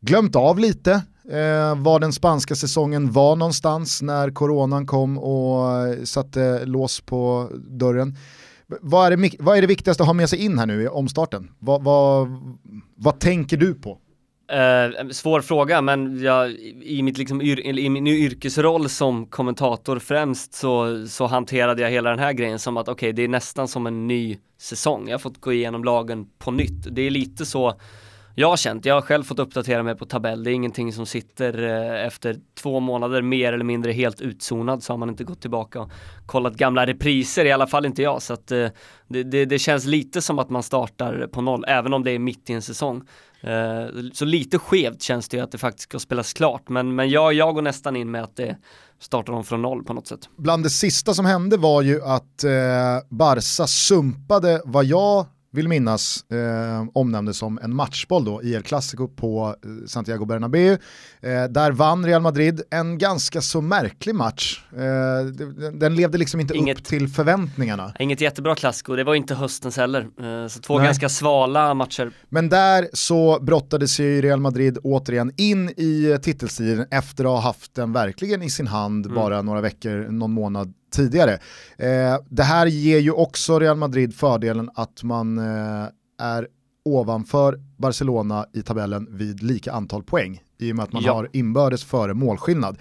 glömt 0.00 0.36
av 0.36 0.58
lite 0.58 1.02
eh, 1.30 1.82
var 1.82 2.00
den 2.00 2.12
spanska 2.12 2.54
säsongen 2.54 3.12
var 3.12 3.36
någonstans 3.36 4.02
när 4.02 4.30
coronan 4.30 4.86
kom 4.86 5.18
och 5.18 5.86
eh, 5.86 6.04
satte 6.04 6.64
lås 6.64 7.00
på 7.00 7.50
dörren. 7.54 8.16
Vad 8.80 9.12
är, 9.12 9.16
det, 9.16 9.30
vad 9.38 9.56
är 9.56 9.60
det 9.60 9.66
viktigaste 9.66 10.02
att 10.02 10.06
ha 10.06 10.14
med 10.14 10.28
sig 10.28 10.44
in 10.44 10.58
här 10.58 10.66
nu 10.66 10.82
i 10.82 10.88
omstarten? 10.88 11.50
Vad, 11.58 11.84
vad, 11.84 12.28
vad 12.96 13.20
tänker 13.20 13.56
du 13.56 13.74
på? 13.74 13.98
Eh, 14.52 15.08
svår 15.10 15.40
fråga, 15.40 15.80
men 15.80 16.22
jag, 16.22 16.50
i, 16.82 17.02
mitt 17.02 17.18
liksom 17.18 17.42
yr, 17.42 17.78
i 17.78 17.90
min 17.90 18.06
yrkesroll 18.06 18.88
som 18.88 19.26
kommentator 19.26 19.98
främst 19.98 20.54
så, 20.54 21.06
så 21.06 21.26
hanterade 21.26 21.82
jag 21.82 21.90
hela 21.90 22.10
den 22.10 22.18
här 22.18 22.32
grejen 22.32 22.58
som 22.58 22.76
att 22.76 22.88
okej, 22.88 22.92
okay, 22.92 23.12
det 23.12 23.24
är 23.24 23.28
nästan 23.28 23.68
som 23.68 23.86
en 23.86 24.06
ny 24.06 24.38
säsong. 24.58 25.08
Jag 25.08 25.14
har 25.14 25.18
fått 25.18 25.40
gå 25.40 25.52
igenom 25.52 25.84
lagen 25.84 26.26
på 26.38 26.50
nytt. 26.50 26.86
Det 26.90 27.02
är 27.02 27.10
lite 27.10 27.46
så 27.46 27.74
jag 28.34 28.48
har 28.48 28.56
känt, 28.56 28.84
jag 28.84 28.94
har 28.94 29.02
själv 29.02 29.24
fått 29.24 29.38
uppdatera 29.38 29.82
mig 29.82 29.96
på 29.96 30.04
tabell, 30.04 30.44
det 30.44 30.50
är 30.50 30.52
ingenting 30.52 30.92
som 30.92 31.06
sitter 31.06 31.62
eh, 31.62 32.06
efter 32.06 32.36
två 32.54 32.80
månader 32.80 33.22
mer 33.22 33.52
eller 33.52 33.64
mindre 33.64 33.92
helt 33.92 34.20
utzonad 34.20 34.82
så 34.82 34.92
har 34.92 34.98
man 34.98 35.08
inte 35.08 35.24
gått 35.24 35.40
tillbaka 35.40 35.80
och 35.80 35.90
kollat 36.26 36.54
gamla 36.54 36.86
repriser, 36.86 37.44
i 37.44 37.52
alla 37.52 37.66
fall 37.66 37.86
inte 37.86 38.02
jag. 38.02 38.22
Så 38.22 38.32
att 38.32 38.50
eh, 38.50 38.68
det, 39.08 39.22
det, 39.22 39.44
det, 39.44 39.58
känns 39.58 39.84
lite 39.84 40.22
som 40.22 40.38
att 40.38 40.50
man 40.50 40.62
startar 40.62 41.26
på 41.32 41.40
noll, 41.40 41.64
även 41.68 41.94
om 41.94 42.04
det 42.04 42.10
är 42.10 42.18
mitt 42.18 42.50
i 42.50 42.52
en 42.52 42.62
säsong. 42.62 43.02
Eh, 43.40 43.86
så 44.12 44.24
lite 44.24 44.58
skevt 44.58 45.02
känns 45.02 45.28
det 45.28 45.36
ju 45.36 45.42
att 45.42 45.52
det 45.52 45.58
faktiskt 45.58 45.88
ska 45.88 45.98
spelas 45.98 46.32
klart, 46.32 46.68
men, 46.68 46.94
men 46.94 47.10
jag, 47.10 47.32
jag 47.32 47.54
går 47.54 47.62
nästan 47.62 47.96
in 47.96 48.10
med 48.10 48.22
att 48.22 48.36
det 48.36 48.56
startar 49.00 49.32
om 49.32 49.44
från 49.44 49.62
noll 49.62 49.84
på 49.84 49.92
något 49.92 50.06
sätt. 50.06 50.28
Bland 50.36 50.62
det 50.62 50.70
sista 50.70 51.14
som 51.14 51.26
hände 51.26 51.56
var 51.56 51.82
ju 51.82 52.02
att 52.02 52.44
eh, 52.44 52.50
Barca 53.08 53.66
sumpade 53.66 54.62
vad 54.64 54.84
jag 54.84 55.26
vill 55.54 55.68
minnas, 55.68 56.24
eh, 56.30 56.86
omnämndes 56.94 57.38
som 57.38 57.58
en 57.62 57.76
matchboll 57.76 58.24
då 58.24 58.42
i 58.42 58.54
El 58.54 58.62
Clasico 58.62 59.08
på 59.08 59.56
eh, 59.64 59.86
Santiago 59.86 60.24
Bernabéu. 60.24 60.72
Eh, 61.20 61.44
där 61.44 61.72
vann 61.72 62.06
Real 62.06 62.22
Madrid 62.22 62.62
en 62.70 62.98
ganska 62.98 63.40
så 63.40 63.60
märklig 63.60 64.14
match. 64.14 64.64
Eh, 64.72 65.26
den 65.72 65.96
levde 65.96 66.18
liksom 66.18 66.40
inte 66.40 66.54
inget, 66.54 66.78
upp 66.78 66.84
till 66.84 67.08
förväntningarna. 67.08 67.92
Inget 67.98 68.20
jättebra 68.20 68.54
klassiko, 68.54 68.96
det 68.96 69.04
var 69.04 69.14
inte 69.14 69.34
höstens 69.34 69.76
heller. 69.76 70.00
Eh, 70.00 70.48
så 70.48 70.60
två 70.60 70.78
Nej. 70.78 70.86
ganska 70.86 71.08
svala 71.08 71.74
matcher. 71.74 72.10
Men 72.28 72.48
där 72.48 72.88
så 72.92 73.38
brottade 73.40 73.88
sig 73.88 74.20
Real 74.20 74.40
Madrid 74.40 74.78
återigen 74.82 75.32
in 75.36 75.68
i 75.68 76.18
titelstriden 76.22 76.86
efter 76.90 77.24
att 77.24 77.30
ha 77.30 77.40
haft 77.40 77.74
den 77.74 77.92
verkligen 77.92 78.42
i 78.42 78.50
sin 78.50 78.66
hand 78.66 79.06
mm. 79.06 79.16
bara 79.16 79.42
några 79.42 79.60
veckor, 79.60 80.08
någon 80.10 80.32
månad 80.32 80.74
tidigare. 80.94 81.32
Eh, 81.78 82.16
det 82.28 82.42
här 82.42 82.66
ger 82.66 82.98
ju 82.98 83.10
också 83.10 83.58
Real 83.58 83.76
Madrid 83.76 84.14
fördelen 84.14 84.70
att 84.74 85.02
man 85.02 85.38
eh, 85.38 85.88
är 86.20 86.48
ovanför 86.84 87.58
Barcelona 87.78 88.46
i 88.52 88.62
tabellen 88.62 89.06
vid 89.10 89.42
lika 89.42 89.72
antal 89.72 90.02
poäng 90.02 90.42
i 90.58 90.72
och 90.72 90.76
med 90.76 90.82
att 90.82 90.92
man 90.92 91.02
Ja. 91.02 91.12
har 91.12 91.28
inbördes 91.32 91.84
före 91.84 92.14
målskillnad. 92.14 92.78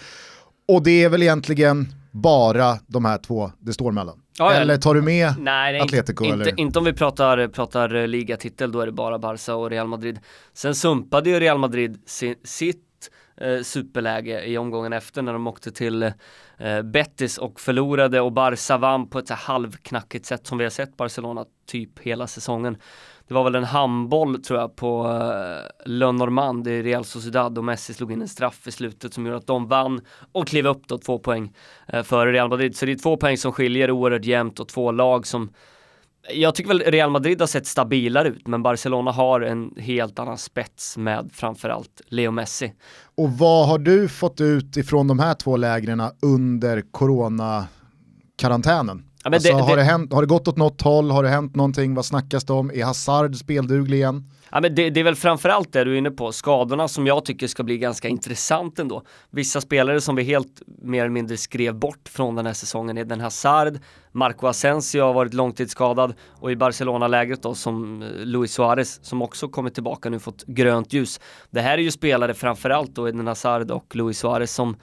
Och 0.67 0.83
det 0.83 1.03
är 1.03 1.09
väl 1.09 1.21
egentligen 1.23 1.87
bara 2.11 2.77
de 2.87 3.05
här 3.05 3.17
två 3.17 3.51
det 3.59 3.73
står 3.73 3.91
mellan. 3.91 4.19
Ja. 4.37 4.53
Eller 4.53 4.77
tar 4.77 4.93
du 4.93 5.01
med 5.01 5.33
Nej, 5.39 5.73
nej 5.73 5.81
Atletico, 5.81 6.23
inte, 6.23 6.33
eller? 6.35 6.49
inte, 6.49 6.61
inte 6.61 6.79
om 6.79 6.85
vi 6.85 6.93
pratar, 6.93 7.47
pratar 7.47 7.95
eh, 7.95 8.07
ligatitel, 8.07 8.71
då 8.71 8.79
är 8.81 8.85
det 8.85 8.91
bara 8.91 9.19
Barca 9.19 9.55
och 9.55 9.69
Real 9.69 9.87
Madrid. 9.87 10.19
Sen 10.53 10.75
sumpade 10.75 11.29
ju 11.29 11.39
Real 11.39 11.57
Madrid 11.57 12.01
si, 12.05 12.35
sitt 12.43 12.83
Eh, 13.43 13.61
superläge 13.61 14.45
i 14.45 14.57
omgången 14.57 14.93
efter 14.93 15.21
när 15.21 15.33
de 15.33 15.47
åkte 15.47 15.71
till 15.71 16.03
eh, 16.57 16.81
Betis 16.83 17.37
och 17.37 17.59
förlorade 17.59 18.21
och 18.21 18.31
Barca 18.31 18.77
vann 18.77 19.09
på 19.09 19.19
ett 19.19 19.27
så 19.27 19.33
halvknackigt 19.33 20.25
sätt 20.25 20.47
som 20.47 20.57
vi 20.57 20.63
har 20.63 20.69
sett 20.69 20.97
Barcelona 20.97 21.45
typ 21.67 21.99
hela 21.99 22.27
säsongen. 22.27 22.77
Det 23.27 23.33
var 23.33 23.43
väl 23.43 23.55
en 23.55 23.63
handboll 23.63 24.43
tror 24.43 24.59
jag 24.59 24.75
på 24.75 25.07
uh, 25.07 25.85
Le 25.85 26.11
Normand 26.11 26.67
i 26.67 26.83
Real 26.83 27.05
Sociedad 27.05 27.57
och 27.57 27.63
Messi 27.63 27.93
slog 27.93 28.11
in 28.11 28.21
en 28.21 28.27
straff 28.27 28.67
i 28.67 28.71
slutet 28.71 29.13
som 29.13 29.25
gjorde 29.25 29.37
att 29.37 29.47
de 29.47 29.67
vann 29.67 30.01
och 30.31 30.47
klev 30.47 30.67
upp 30.67 30.87
då 30.87 30.97
två 30.97 31.19
poäng 31.19 31.53
före 32.03 32.31
Real 32.31 32.49
Madrid. 32.49 32.75
Så 32.75 32.85
det 32.85 32.91
är 32.91 32.95
två 32.95 33.17
poäng 33.17 33.37
som 33.37 33.51
skiljer 33.51 33.91
oerhört 33.91 34.25
jämnt 34.25 34.59
och 34.59 34.67
två 34.67 34.91
lag 34.91 35.27
som 35.27 35.53
jag 36.31 36.55
tycker 36.55 36.67
väl 36.67 36.79
Real 36.79 37.09
Madrid 37.11 37.39
har 37.39 37.47
sett 37.47 37.67
stabilare 37.67 38.27
ut, 38.27 38.47
men 38.47 38.63
Barcelona 38.63 39.11
har 39.11 39.41
en 39.41 39.71
helt 39.77 40.19
annan 40.19 40.37
spets 40.37 40.97
med 40.97 41.29
framförallt 41.33 42.01
Leo 42.07 42.31
Messi. 42.31 42.73
Och 43.15 43.31
vad 43.31 43.67
har 43.67 43.79
du 43.79 44.07
fått 44.09 44.41
ut 44.41 44.77
ifrån 44.77 45.07
de 45.07 45.19
här 45.19 45.33
två 45.33 45.57
lägren 45.57 46.01
under 46.21 46.83
corona-karantänen? 46.91 49.03
Ja, 49.23 49.31
alltså, 49.33 49.53
det- 49.53 49.61
har, 49.61 49.69
det- 49.69 49.75
det 49.75 49.83
hänt, 49.83 50.13
har 50.13 50.21
det 50.21 50.27
gått 50.27 50.47
åt 50.47 50.57
något 50.57 50.81
håll? 50.81 51.11
Har 51.11 51.23
det 51.23 51.29
hänt 51.29 51.55
någonting? 51.55 51.95
Vad 51.95 52.05
snackas 52.05 52.43
det 52.43 52.53
om? 52.53 52.71
Är 52.73 52.83
Hazard 52.85 53.35
spelduglig 53.35 53.97
igen? 53.97 54.29
Ja, 54.53 54.61
men 54.61 54.75
det, 54.75 54.89
det 54.89 54.99
är 54.99 55.03
väl 55.03 55.15
framförallt 55.15 55.73
det 55.73 55.83
du 55.83 55.93
är 55.93 55.97
inne 55.97 56.11
på, 56.11 56.31
skadorna 56.31 56.87
som 56.87 57.07
jag 57.07 57.25
tycker 57.25 57.47
ska 57.47 57.63
bli 57.63 57.77
ganska 57.77 58.07
intressant 58.07 58.79
ändå. 58.79 59.03
Vissa 59.29 59.61
spelare 59.61 60.01
som 60.01 60.15
vi 60.15 60.23
helt 60.23 60.61
mer 60.81 60.99
eller 60.99 61.09
mindre 61.09 61.37
skrev 61.37 61.75
bort 61.75 62.09
från 62.09 62.35
den 62.35 62.45
här 62.45 62.53
säsongen 62.53 62.97
är 62.97 63.05
den 63.05 63.21
Hazard, 63.21 63.79
Marco 64.11 64.47
Asensio 64.47 65.01
har 65.01 65.13
varit 65.13 65.33
långtidsskadad 65.33 66.13
och 66.29 66.51
i 66.51 66.55
Barcelona-lägret 66.55 67.43
då 67.43 67.55
som 67.55 68.01
eh, 68.01 68.07
Luis 68.25 68.53
Suarez 68.53 68.99
som 69.05 69.21
också 69.21 69.47
kommit 69.47 69.73
tillbaka 69.73 70.09
nu 70.09 70.19
fått 70.19 70.43
grönt 70.45 70.93
ljus. 70.93 71.19
Det 71.49 71.61
här 71.61 71.77
är 71.77 71.81
ju 71.81 71.91
spelare 71.91 72.33
framförallt 72.33 72.95
då 72.95 73.07
Eden 73.09 73.27
Hazard 73.27 73.71
och 73.71 73.95
Luis 73.95 74.19
Suarez 74.19 74.53
som 74.53 74.77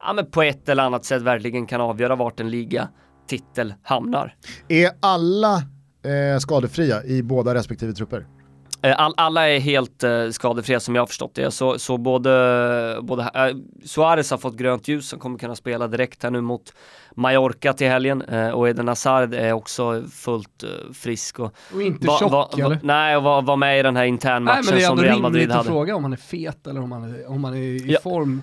ja, 0.00 0.12
men 0.12 0.30
på 0.30 0.42
ett 0.42 0.68
eller 0.68 0.82
annat 0.82 1.04
sätt 1.04 1.22
verkligen 1.22 1.66
kan 1.66 1.80
avgöra 1.80 2.16
vart 2.16 2.40
en 2.40 2.50
liga 2.50 2.88
titel 3.28 3.74
hamnar. 3.82 4.34
Är 4.68 4.90
alla 5.00 5.56
eh, 5.56 6.38
skadefria 6.38 7.04
i 7.04 7.22
båda 7.22 7.54
respektive 7.54 7.92
trupper? 7.92 8.35
Eh, 8.82 8.94
All, 9.00 9.14
alla 9.16 9.48
är 9.48 9.58
helt 9.60 10.04
eh, 10.04 10.28
skadefria 10.30 10.80
som 10.80 10.94
jag 10.94 11.02
har 11.02 11.06
förstått 11.06 11.34
det. 11.34 11.50
Så, 11.50 11.78
så 11.78 11.96
både, 11.98 12.98
både 13.02 13.22
eh, 13.22 13.56
Suarez 13.84 14.30
har 14.30 14.38
fått 14.38 14.56
grönt 14.56 14.88
ljus 14.88 15.08
som 15.08 15.18
kommer 15.18 15.38
kunna 15.38 15.56
spela 15.56 15.86
direkt 15.88 16.22
här 16.22 16.30
nu 16.30 16.40
mot 16.40 16.72
Mallorca 17.14 17.72
till 17.72 17.86
helgen 17.88 18.22
eh, 18.22 18.48
och 18.50 18.68
Eden 18.68 18.88
Hazard 18.88 19.34
är 19.34 19.52
också 19.52 20.02
fullt 20.12 20.62
eh, 20.62 20.92
frisk 20.94 21.38
och 21.40 21.54
Och 21.74 21.82
inte 21.82 22.06
va- 22.06 22.16
tjock 22.20 22.32
va- 22.32 22.48
va- 22.56 22.64
eller? 22.66 22.78
nej, 22.82 23.16
och 23.16 23.22
var, 23.22 23.42
var 23.42 23.56
med 23.56 23.78
i 23.78 23.82
den 23.82 23.96
här 23.96 24.02
Nej 24.02 24.08
internmatchen 24.08 24.64
men 24.66 24.74
det 24.74 24.80
är 24.80 24.86
som 24.86 24.92
ändå 24.98 25.02
Real 25.02 25.14
rimligt 25.14 25.22
Madrid 25.22 25.50
att 25.50 25.56
hade. 25.56 25.68
fråga 25.68 25.96
om 25.96 26.02
han 26.04 26.12
är 26.12 26.16
fet 26.16 26.66
eller 26.66 26.80
om 26.82 26.92
han 26.92 27.14
är, 27.14 27.30
om 27.30 27.44
han 27.44 27.54
är 27.54 27.58
i 27.58 27.92
Ja. 27.92 28.00
form. 28.02 28.42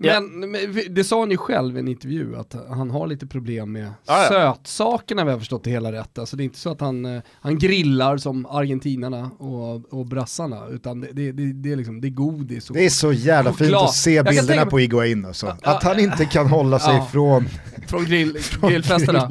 Ja. 0.00 0.20
Men, 0.20 0.50
men 0.50 0.60
det 0.90 1.04
sa 1.04 1.20
han 1.20 1.30
ju 1.30 1.36
själv 1.36 1.76
i 1.76 1.80
en 1.80 1.88
intervju 1.88 2.36
att 2.36 2.56
han 2.68 2.90
har 2.90 3.06
lite 3.06 3.26
problem 3.26 3.72
med 3.72 3.84
Ja, 4.06 4.22
ja. 4.22 4.28
sötsakerna 4.28 5.24
vi 5.24 5.30
har 5.30 5.38
förstått 5.38 5.64
det 5.64 5.70
hela 5.70 5.92
rätt. 5.92 6.18
Alltså 6.18 6.36
det 6.36 6.42
är 6.42 6.44
inte 6.44 6.58
så 6.58 6.70
att 6.70 6.80
han, 6.80 7.04
eh, 7.16 7.22
han 7.40 7.58
grillar 7.58 8.16
som 8.16 8.46
argentinarna 8.46 9.30
och, 9.38 9.92
och 9.98 10.06
brassarna 10.06 10.66
utan 10.70 11.00
det, 11.00 11.08
det, 11.12 11.32
det, 11.32 11.52
det 11.52 11.72
är 11.72 11.76
liksom, 11.76 12.00
det 12.00 12.08
är 12.08 12.10
godis. 12.10 12.70
Och, 12.70 12.76
Det 12.76 12.84
är 12.84 12.90
så 12.90 13.12
jävla 13.12 13.52
fint 13.52 13.74
att 13.74 13.94
se 13.94 14.22
bilderna 14.22 14.66
på 14.66 14.80
Iguain 14.80 15.24
alltså. 15.24 15.46
Ja, 15.62 15.70
Att 15.76 15.82
han 15.82 15.98
inte 15.98 16.24
kan 16.24 16.46
hålla 16.46 16.78
sig 16.78 16.94
Ja. 16.94 17.06
ifrån 17.08 17.48
från 17.88 18.04
grill, 18.04 18.38
grillfesterna. 18.68 19.30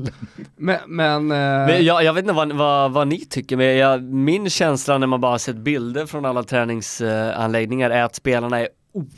Men, 0.56 0.78
men, 0.88 1.32
eh, 1.32 1.68
Men 1.68 1.86
jag, 1.86 2.04
jag 2.04 2.14
vet 2.14 2.22
inte 2.24 2.34
vad, 2.34 2.52
vad, 2.54 2.92
vad 2.92 3.08
ni 3.08 3.20
tycker, 3.26 3.58
men 3.58 3.78
jag, 3.78 4.04
min 4.04 4.50
känsla 4.50 4.98
när 4.98 5.08
man 5.08 5.22
bara 5.22 5.40
sett 5.40 5.58
bilder 5.58 6.06
från 6.06 6.26
alla 6.26 6.44
träningsanläggningar 6.44 7.90
är 7.90 8.04
att 8.04 8.16
spelarna 8.16 8.60
är 8.60 8.68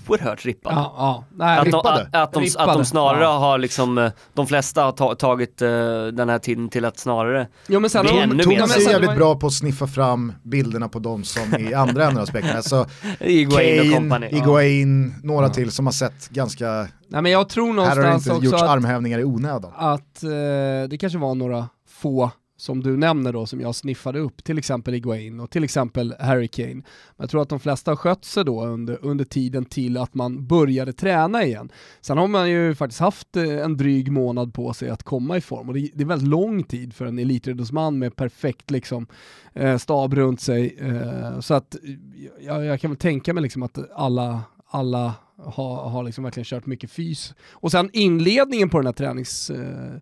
oerhört 0.07 0.45
rippade. 0.45 0.75
ja, 0.75 0.93
ja, 0.97 1.23
nej, 1.35 1.57
Att 1.59 1.65
de, 1.65 1.71
Rippade? 1.71 2.01
att, 2.01 2.15
att, 2.15 2.33
de, 2.33 2.49
att 2.57 2.73
de 2.73 2.85
snarare 2.85 3.23
ja. 3.23 3.37
har 3.37 3.57
liksom, 3.57 3.97
eh, 3.97 4.11
de 4.33 4.47
flesta 4.47 4.83
har 4.83 4.91
ta, 4.91 5.15
tagit 5.15 5.61
eh, 5.61 5.69
den 6.13 6.29
här 6.29 6.39
tiden 6.39 6.69
till 6.69 6.85
att 6.85 6.97
snarare 6.99 7.47
Jo 7.67 7.79
men 7.79 7.89
sen 7.89 8.05
har 8.07 8.13
ännu 8.21 8.35
de- 8.35 8.47
mer. 8.47 8.55
Ja, 8.55 8.65
Thomas 8.65 8.77
är 8.87 8.91
jävligt 8.91 9.15
bra 9.15 9.35
på 9.35 9.47
att 9.47 9.53
sniffa 9.53 9.87
fram 9.87 10.33
bilderna 10.43 10.89
på 10.89 10.99
de 10.99 11.23
som 11.23 11.55
i 11.59 11.73
andra 11.73 12.03
änden 12.05 12.21
av 12.21 12.25
spektrat. 12.25 12.55
Alltså 12.55 12.85
Iguain 13.19 13.79
och 13.79 13.85
Kane, 13.85 13.95
company. 13.97 14.27
Iguain, 14.27 15.15
några 15.23 15.49
till 15.49 15.71
som 15.71 15.85
har 15.87 15.93
sett 15.93 16.29
ganska, 16.29 16.87
Nej 17.07 17.21
men 17.21 17.31
jag 17.31 17.49
tror 17.49 17.73
här 17.81 17.89
har 17.89 17.95
det 17.95 18.01
någonstans 18.03 18.35
inte 18.35 18.45
gjorts 18.45 18.63
att, 18.63 18.69
armhävningar 18.69 19.19
i 19.19 19.23
onödan. 19.23 19.71
att 19.75 20.23
eh, 20.23 20.29
det 20.89 20.97
kanske 20.99 21.19
var 21.19 21.35
några 21.35 21.69
få 21.89 22.31
som 22.59 22.83
du 22.83 22.97
nämner 22.97 23.33
då 23.33 23.45
som 23.45 23.61
jag 23.61 23.75
sniffade 23.75 24.19
upp, 24.19 24.43
till 24.43 24.57
exempel 24.57 24.93
Iguain 24.93 25.39
och 25.39 25.49
till 25.49 25.63
exempel 25.63 26.15
Harry 26.19 26.47
Kane. 26.47 26.73
Men 26.73 26.83
jag 27.17 27.29
tror 27.29 27.41
att 27.41 27.49
de 27.49 27.59
flesta 27.59 27.91
har 27.91 27.95
skött 27.95 28.25
sig 28.25 28.45
då 28.45 28.65
under, 28.65 28.97
under 29.01 29.25
tiden 29.25 29.65
till 29.65 29.97
att 29.97 30.13
man 30.13 30.47
började 30.47 30.93
träna 30.93 31.43
igen. 31.43 31.71
Sen 32.01 32.17
har 32.17 32.27
man 32.27 32.49
ju 32.49 32.75
faktiskt 32.75 32.99
haft 32.99 33.37
eh, 33.37 33.43
en 33.43 33.77
dryg 33.77 34.11
månad 34.11 34.53
på 34.53 34.73
sig 34.73 34.89
att 34.89 35.03
komma 35.03 35.37
i 35.37 35.41
form 35.41 35.67
och 35.67 35.73
det, 35.73 35.89
det 35.93 36.03
är 36.03 36.07
väldigt 36.07 36.29
lång 36.29 36.63
tid 36.63 36.93
för 36.93 37.05
en 37.05 37.19
elitidrottsman 37.19 37.99
med 37.99 38.15
perfekt 38.15 38.71
liksom, 38.71 39.07
eh, 39.53 39.77
stab 39.77 40.13
runt 40.13 40.41
sig. 40.41 40.75
Eh, 40.79 41.39
så 41.39 41.53
att 41.53 41.75
jag, 42.39 42.65
jag 42.65 42.81
kan 42.81 42.91
väl 42.91 42.97
tänka 42.97 43.33
mig 43.33 43.43
liksom 43.43 43.63
att 43.63 43.91
alla, 43.95 44.41
alla 44.69 45.13
har, 45.37 45.89
har 45.89 46.03
liksom 46.03 46.23
verkligen 46.23 46.45
kört 46.45 46.65
mycket 46.65 46.91
fys. 46.91 47.33
Och 47.51 47.71
sen 47.71 47.89
inledningen 47.93 48.69
på 48.69 48.77
den 48.77 48.85
här 48.85 48.93
tränings... 48.93 49.49
Eh, 49.49 49.95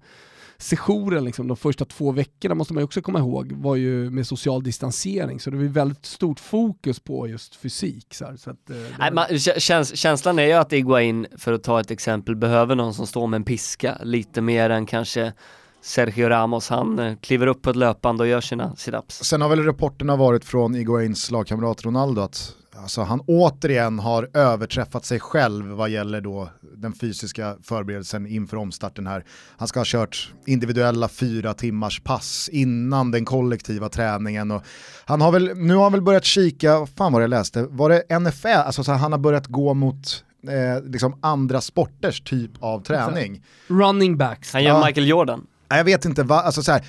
sessionen, 0.58 1.24
liksom, 1.26 1.48
de 1.48 1.58
första 1.58 1.86
två 1.86 2.12
veckorna 2.12 2.56
måste 2.56 2.74
man 2.74 2.82
ju 2.82 2.86
också 2.86 3.02
komma 3.02 3.20
ihåg, 3.20 3.52
var 3.52 3.76
ju 3.76 4.10
med 4.10 4.28
social 4.28 4.64
distansering. 4.64 5.40
Så 5.40 5.50
det 5.50 5.58
var 5.58 5.64
väldigt 5.64 6.06
stort 6.06 6.40
fokus 6.40 7.00
på 7.00 7.28
just 7.28 7.56
fysik. 7.56 8.14
Så, 8.14 8.26
här, 8.26 8.36
så 8.38 8.50
att, 8.50 8.70
eh, 8.70 8.76
Nej, 8.78 8.90
var- 9.00 9.12
man, 9.12 9.26
kä- 9.30 9.60
käns, 9.60 9.96
känslan 9.98 10.40
är 10.40 10.46
ju 10.46 10.54
att 10.54 10.74
Iguain, 10.74 11.28
för 11.38 11.54
att 11.54 11.64
ta 11.64 11.80
ett 11.80 11.92
exempel, 11.92 12.36
behöver 12.36 12.76
någon 12.76 12.94
som 12.94 13.08
står 13.08 13.28
med 13.28 13.38
en 13.38 13.44
piska 13.44 13.98
lite 14.04 14.42
mer 14.42 14.70
än 14.70 14.86
kanske 14.86 15.34
Sergio 15.82 16.30
Ramos. 16.30 16.70
Han 16.70 17.00
eh, 17.00 17.16
kliver 17.22 17.48
upp 17.48 17.62
på 17.62 17.70
ett 17.70 17.76
löpande 17.76 18.24
och 18.24 18.30
gör 18.30 18.42
sina 18.42 18.74
sit-ups. 18.74 19.24
Sen 19.24 19.42
har 19.42 19.50
väl 19.50 19.64
rapporterna 19.64 20.16
varit 20.16 20.46
från 20.46 20.76
Iguains 20.76 21.32
lagkamrat 21.32 21.86
Ronaldo 21.86 22.22
att 22.22 22.54
alltså, 22.82 23.02
han 23.02 23.22
återigen 23.28 24.00
har 24.00 24.30
överträffat 24.34 25.06
sig 25.06 25.20
själv 25.20 25.66
vad 25.66 25.90
gäller 25.90 26.22
då 26.22 26.50
den 26.78 26.94
fysiska 26.94 27.56
förberedelsen 27.64 28.28
inför 28.28 28.58
omstarten 28.58 29.08
här. 29.08 29.24
Han 29.58 29.68
ska 29.68 29.80
ha 29.80 29.86
kört 29.86 30.34
individuella 30.46 31.08
fyra 31.10 31.54
timmars 31.54 32.00
pass 32.04 32.50
innan 32.52 33.12
den 33.12 33.26
kollektiva 33.26 33.90
träningen 33.90 34.52
och 34.52 34.64
han 35.06 35.22
har 35.22 35.32
väl, 35.32 35.52
nu 35.58 35.76
har 35.76 35.84
han 35.84 35.92
väl 35.92 36.02
börjat 36.02 36.26
kika, 36.26 36.80
vad 36.80 36.90
fan 36.90 37.14
var 37.14 37.20
det 37.20 37.24
jag 37.24 37.30
läste, 37.30 37.64
var 37.64 37.90
det 37.90 38.20
NFL, 38.20 38.48
alltså 38.48 38.84
så 38.84 38.92
här, 38.92 39.00
han 39.00 39.12
har 39.12 39.20
börjat 39.20 39.48
gå 39.48 39.74
mot 39.74 40.24
eh, 40.48 40.84
liksom 40.84 41.20
andra 41.22 41.62
sporters 41.62 42.22
typ 42.22 42.52
av 42.60 42.84
träning. 42.84 43.44
Running 43.68 44.18
backs. 44.18 44.54
Han 44.54 44.64
gör 44.64 44.70
Ja. 44.80 44.86
Michael 44.86 45.08
Jordan. 45.08 45.48
Nej, 45.70 45.80
Jag 45.80 45.86
vet 45.86 46.06
inte, 46.06 46.24
va, 46.24 46.42
alltså 46.42 46.64
så 46.64 46.72
här, 46.72 46.86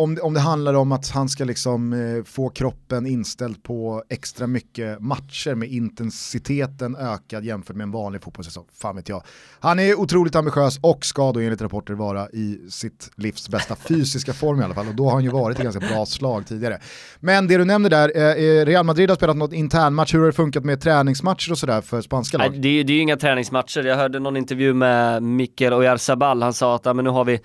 om, 0.00 0.14
det- 0.14 0.20
om 0.20 0.34
det 0.34 0.40
handlar 0.40 0.74
om 0.74 0.92
att 0.92 1.08
han 1.10 1.28
ska 1.28 1.44
liksom 1.44 1.92
eh, 1.92 2.24
få 2.24 2.48
kroppen 2.48 3.06
inställd 3.06 3.62
på 3.62 4.02
extra 4.08 4.46
mycket 4.46 5.00
matcher 5.00 5.54
med 5.54 5.68
intensiteten 5.68 6.96
ökad 6.96 7.44
jämfört 7.44 7.76
med 7.76 7.84
en 7.84 7.90
vanlig 7.90 8.22
fotbollssäsong, 8.22 8.64
fan 8.72 8.96
vet 8.96 9.08
jag. 9.08 9.22
Han 9.60 9.78
är 9.78 9.94
otroligt 10.00 10.36
ambitiös 10.36 10.78
och 10.82 11.04
ska 11.04 11.32
då 11.32 11.40
enligt 11.40 11.62
rapporter 11.62 11.94
vara 11.94 12.28
i 12.30 12.58
sitt 12.70 13.10
livs 13.16 13.48
bästa 13.48 13.76
fysiska 13.76 14.32
form 14.32 14.60
i 14.60 14.64
alla 14.64 14.74
fall 14.74 14.88
och 14.88 14.94
då 14.94 15.04
har 15.04 15.12
han 15.12 15.24
ju 15.24 15.30
varit 15.30 15.60
i 15.60 15.62
ganska 15.62 15.80
bra 15.80 16.06
slag 16.06 16.46
tidigare. 16.46 16.80
Men 17.20 17.46
det 17.46 17.56
du 17.56 17.64
nämner 17.64 17.90
där, 17.90 18.12
eh, 18.16 18.22
eh, 18.24 18.66
Real 18.66 18.84
Madrid 18.86 19.08
har 19.10 19.16
spelat 19.16 19.36
något 19.36 19.52
internmatch, 19.52 20.14
hur 20.14 20.18
har 20.18 20.26
det 20.26 20.32
funkat 20.32 20.64
med 20.64 20.80
träningsmatcher 20.80 21.52
och 21.52 21.58
sådär 21.58 21.80
för 21.80 22.00
spanska 22.02 22.38
Nej, 22.38 22.50
lag? 22.50 22.60
det, 22.62 22.68
är 22.68 22.72
ju- 22.72 22.82
det 22.82 22.92
är 22.92 22.94
ju 22.94 23.00
inga 23.02 23.16
träningsmatcher. 23.16 23.82
Jag 23.84 23.96
hörde 23.96 24.18
någon 24.18 24.36
intervju 24.36 24.74
med 24.74 25.22
Mikael 25.22 25.72
Oyarzabal. 25.72 26.42
Han 26.42 26.52
sa 26.52 26.74
att 26.74 26.84
ja, 26.84 26.92
men 26.92 27.04
nu 27.04 27.10
har 27.10 27.24
vi 27.24 27.40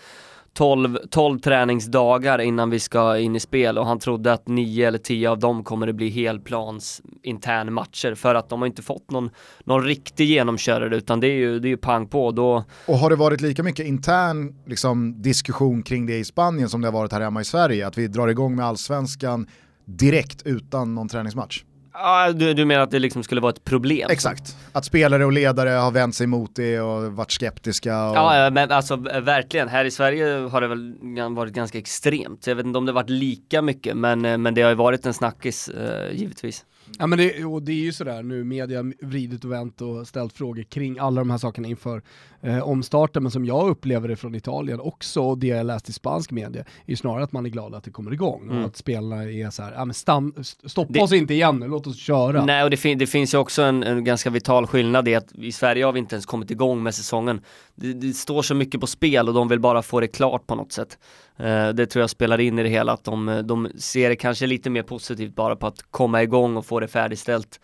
12, 0.55 0.97
12 1.09 1.39
träningsdagar 1.39 2.41
innan 2.41 2.69
vi 2.69 2.79
ska 2.79 3.17
in 3.17 3.35
i 3.35 3.39
spel 3.39 3.77
och 3.77 3.85
han 3.85 3.99
trodde 3.99 4.33
att 4.33 4.47
9 4.47 4.87
eller 4.87 4.97
10 4.97 5.29
av 5.29 5.39
dem 5.39 5.63
kommer 5.63 5.87
det 5.87 5.93
bli 5.93 6.09
helplans 6.09 7.01
internmatcher 7.23 8.15
för 8.15 8.35
att 8.35 8.49
de 8.49 8.61
har 8.61 8.67
inte 8.67 8.81
fått 8.81 9.11
någon, 9.11 9.29
någon 9.63 9.83
riktig 9.83 10.25
genomkörare 10.25 10.95
utan 10.95 11.19
det 11.19 11.27
är 11.27 11.35
ju, 11.35 11.59
det 11.59 11.67
är 11.67 11.69
ju 11.69 11.77
pang 11.77 12.07
på. 12.07 12.31
Då, 12.31 12.63
Och 12.87 12.97
har 12.97 13.09
det 13.09 13.15
varit 13.15 13.41
lika 13.41 13.63
mycket 13.63 13.85
intern 13.85 14.55
liksom, 14.65 15.21
diskussion 15.21 15.83
kring 15.83 16.05
det 16.05 16.17
i 16.17 16.23
Spanien 16.23 16.69
som 16.69 16.81
det 16.81 16.87
har 16.87 16.93
varit 16.93 17.11
här 17.11 17.21
hemma 17.21 17.41
i 17.41 17.45
Sverige? 17.45 17.87
Att 17.87 17.97
vi 17.97 18.07
drar 18.07 18.27
igång 18.27 18.55
med 18.55 18.65
allsvenskan 18.65 19.47
direkt 19.85 20.41
utan 20.45 20.95
någon 20.95 21.09
träningsmatch? 21.09 21.63
Ja, 21.97 22.31
du, 22.31 22.53
du 22.53 22.65
menar 22.65 22.83
att 22.83 22.91
det 22.91 22.99
liksom 22.99 23.23
skulle 23.23 23.41
vara 23.41 23.49
ett 23.51 23.63
problem? 23.63 24.09
Exakt, 24.11 24.57
att 24.71 24.85
spelare 24.85 25.25
och 25.25 25.31
ledare 25.31 25.69
har 25.69 25.91
vänt 25.91 26.15
sig 26.15 26.27
mot 26.27 26.55
det 26.55 26.79
och 26.79 27.13
varit 27.13 27.31
skeptiska. 27.31 28.09
Och... 28.09 28.15
Ja, 28.15 28.49
men 28.49 28.71
alltså 28.71 28.95
verkligen. 29.21 29.67
Här 29.67 29.85
i 29.85 29.91
Sverige 29.91 30.25
har 30.25 30.61
det 30.61 30.67
väl 30.67 30.95
varit 31.35 31.53
ganska 31.53 31.77
extremt. 31.77 32.47
Jag 32.47 32.55
vet 32.55 32.65
inte 32.65 32.77
om 32.77 32.85
det 32.85 32.91
varit 32.91 33.09
lika 33.09 33.61
mycket, 33.61 33.97
men, 33.97 34.25
eh, 34.25 34.37
men 34.37 34.53
det 34.53 34.61
har 34.61 34.69
ju 34.69 34.75
varit 34.75 35.05
en 35.05 35.13
snackis 35.13 35.69
eh, 35.69 36.11
givetvis. 36.15 36.65
Ja 36.99 37.07
men 37.07 37.17
det, 37.17 37.45
och 37.45 37.61
det 37.61 37.71
är 37.71 37.83
ju 37.83 37.93
sådär 37.93 38.23
nu, 38.23 38.43
media 38.43 38.83
vridit 39.01 39.45
och 39.45 39.51
vänt 39.51 39.81
och 39.81 40.07
ställt 40.07 40.33
frågor 40.33 40.63
kring 40.63 40.99
alla 40.99 41.21
de 41.21 41.29
här 41.29 41.37
sakerna 41.37 41.67
inför 41.67 42.01
eh, 42.41 42.67
omstarten, 42.67 43.23
men 43.23 43.31
som 43.31 43.45
jag 43.45 43.69
upplever 43.69 44.07
det 44.07 44.15
från 44.15 44.35
Italien 44.35 44.79
också, 44.79 45.21
och 45.21 45.37
det 45.37 45.47
jag 45.47 45.65
läst 45.65 45.89
i 45.89 45.93
spansk 45.93 46.31
media, 46.31 46.61
är 46.61 46.65
ju 46.85 46.95
snarare 46.95 47.23
att 47.23 47.31
man 47.31 47.45
är 47.45 47.49
glad 47.49 47.75
att 47.75 47.83
det 47.83 47.91
kommer 47.91 48.13
igång 48.13 48.43
mm. 48.43 48.57
och 48.57 48.65
att 48.65 48.77
spelarna 48.77 49.23
är 49.23 49.49
såhär, 49.49 49.73
ja 49.75 49.85
men 49.85 49.93
stam, 49.93 50.33
stoppa 50.65 50.93
det, 50.93 51.01
oss 51.01 51.11
inte 51.11 51.33
igen 51.33 51.59
nu, 51.59 51.67
låt 51.67 51.87
oss 51.87 51.97
köra. 51.97 52.45
Nej 52.45 52.63
och 52.63 52.69
det, 52.69 52.77
fin 52.77 52.97
det 52.97 53.07
finns 53.07 53.33
ju 53.33 53.37
också 53.37 53.61
en, 53.61 53.83
en, 53.83 54.03
ganska 54.03 54.29
vital 54.29 54.67
skillnad 54.67 55.07
i 55.07 55.15
att 55.15 55.31
i 55.35 55.51
Sverige 55.51 55.85
har 55.85 55.91
vi 55.91 55.99
inte 55.99 56.15
ens 56.15 56.25
kommit 56.25 56.51
igång 56.51 56.83
med 56.83 56.95
säsongen. 56.95 57.41
Det, 57.75 57.93
det 57.93 58.13
står 58.13 58.41
så 58.41 58.55
mycket 58.55 58.81
på 58.81 58.87
spel 58.87 59.27
och 59.27 59.33
de 59.33 59.47
vill 59.47 59.59
bara 59.59 59.81
få 59.81 59.99
det 59.99 60.07
klart 60.07 60.47
på 60.47 60.55
något 60.55 60.71
sätt. 60.71 60.97
Eh, 61.37 61.69
det 61.69 61.85
tror 61.85 62.01
jag 62.01 62.09
spelar 62.09 62.39
in 62.39 62.59
i 62.59 62.63
det 62.63 62.69
hela, 62.69 62.93
att 62.93 63.03
de, 63.03 63.41
de 63.45 63.69
ser 63.77 64.09
det 64.09 64.15
kanske 64.15 64.47
lite 64.47 64.69
mer 64.69 64.83
positivt 64.83 65.35
bara 65.35 65.55
på 65.55 65.67
att 65.67 65.91
komma 65.91 66.23
igång 66.23 66.57
och 66.57 66.65
få 66.65 66.79
det 66.79 66.87
färdigställt 66.87 67.59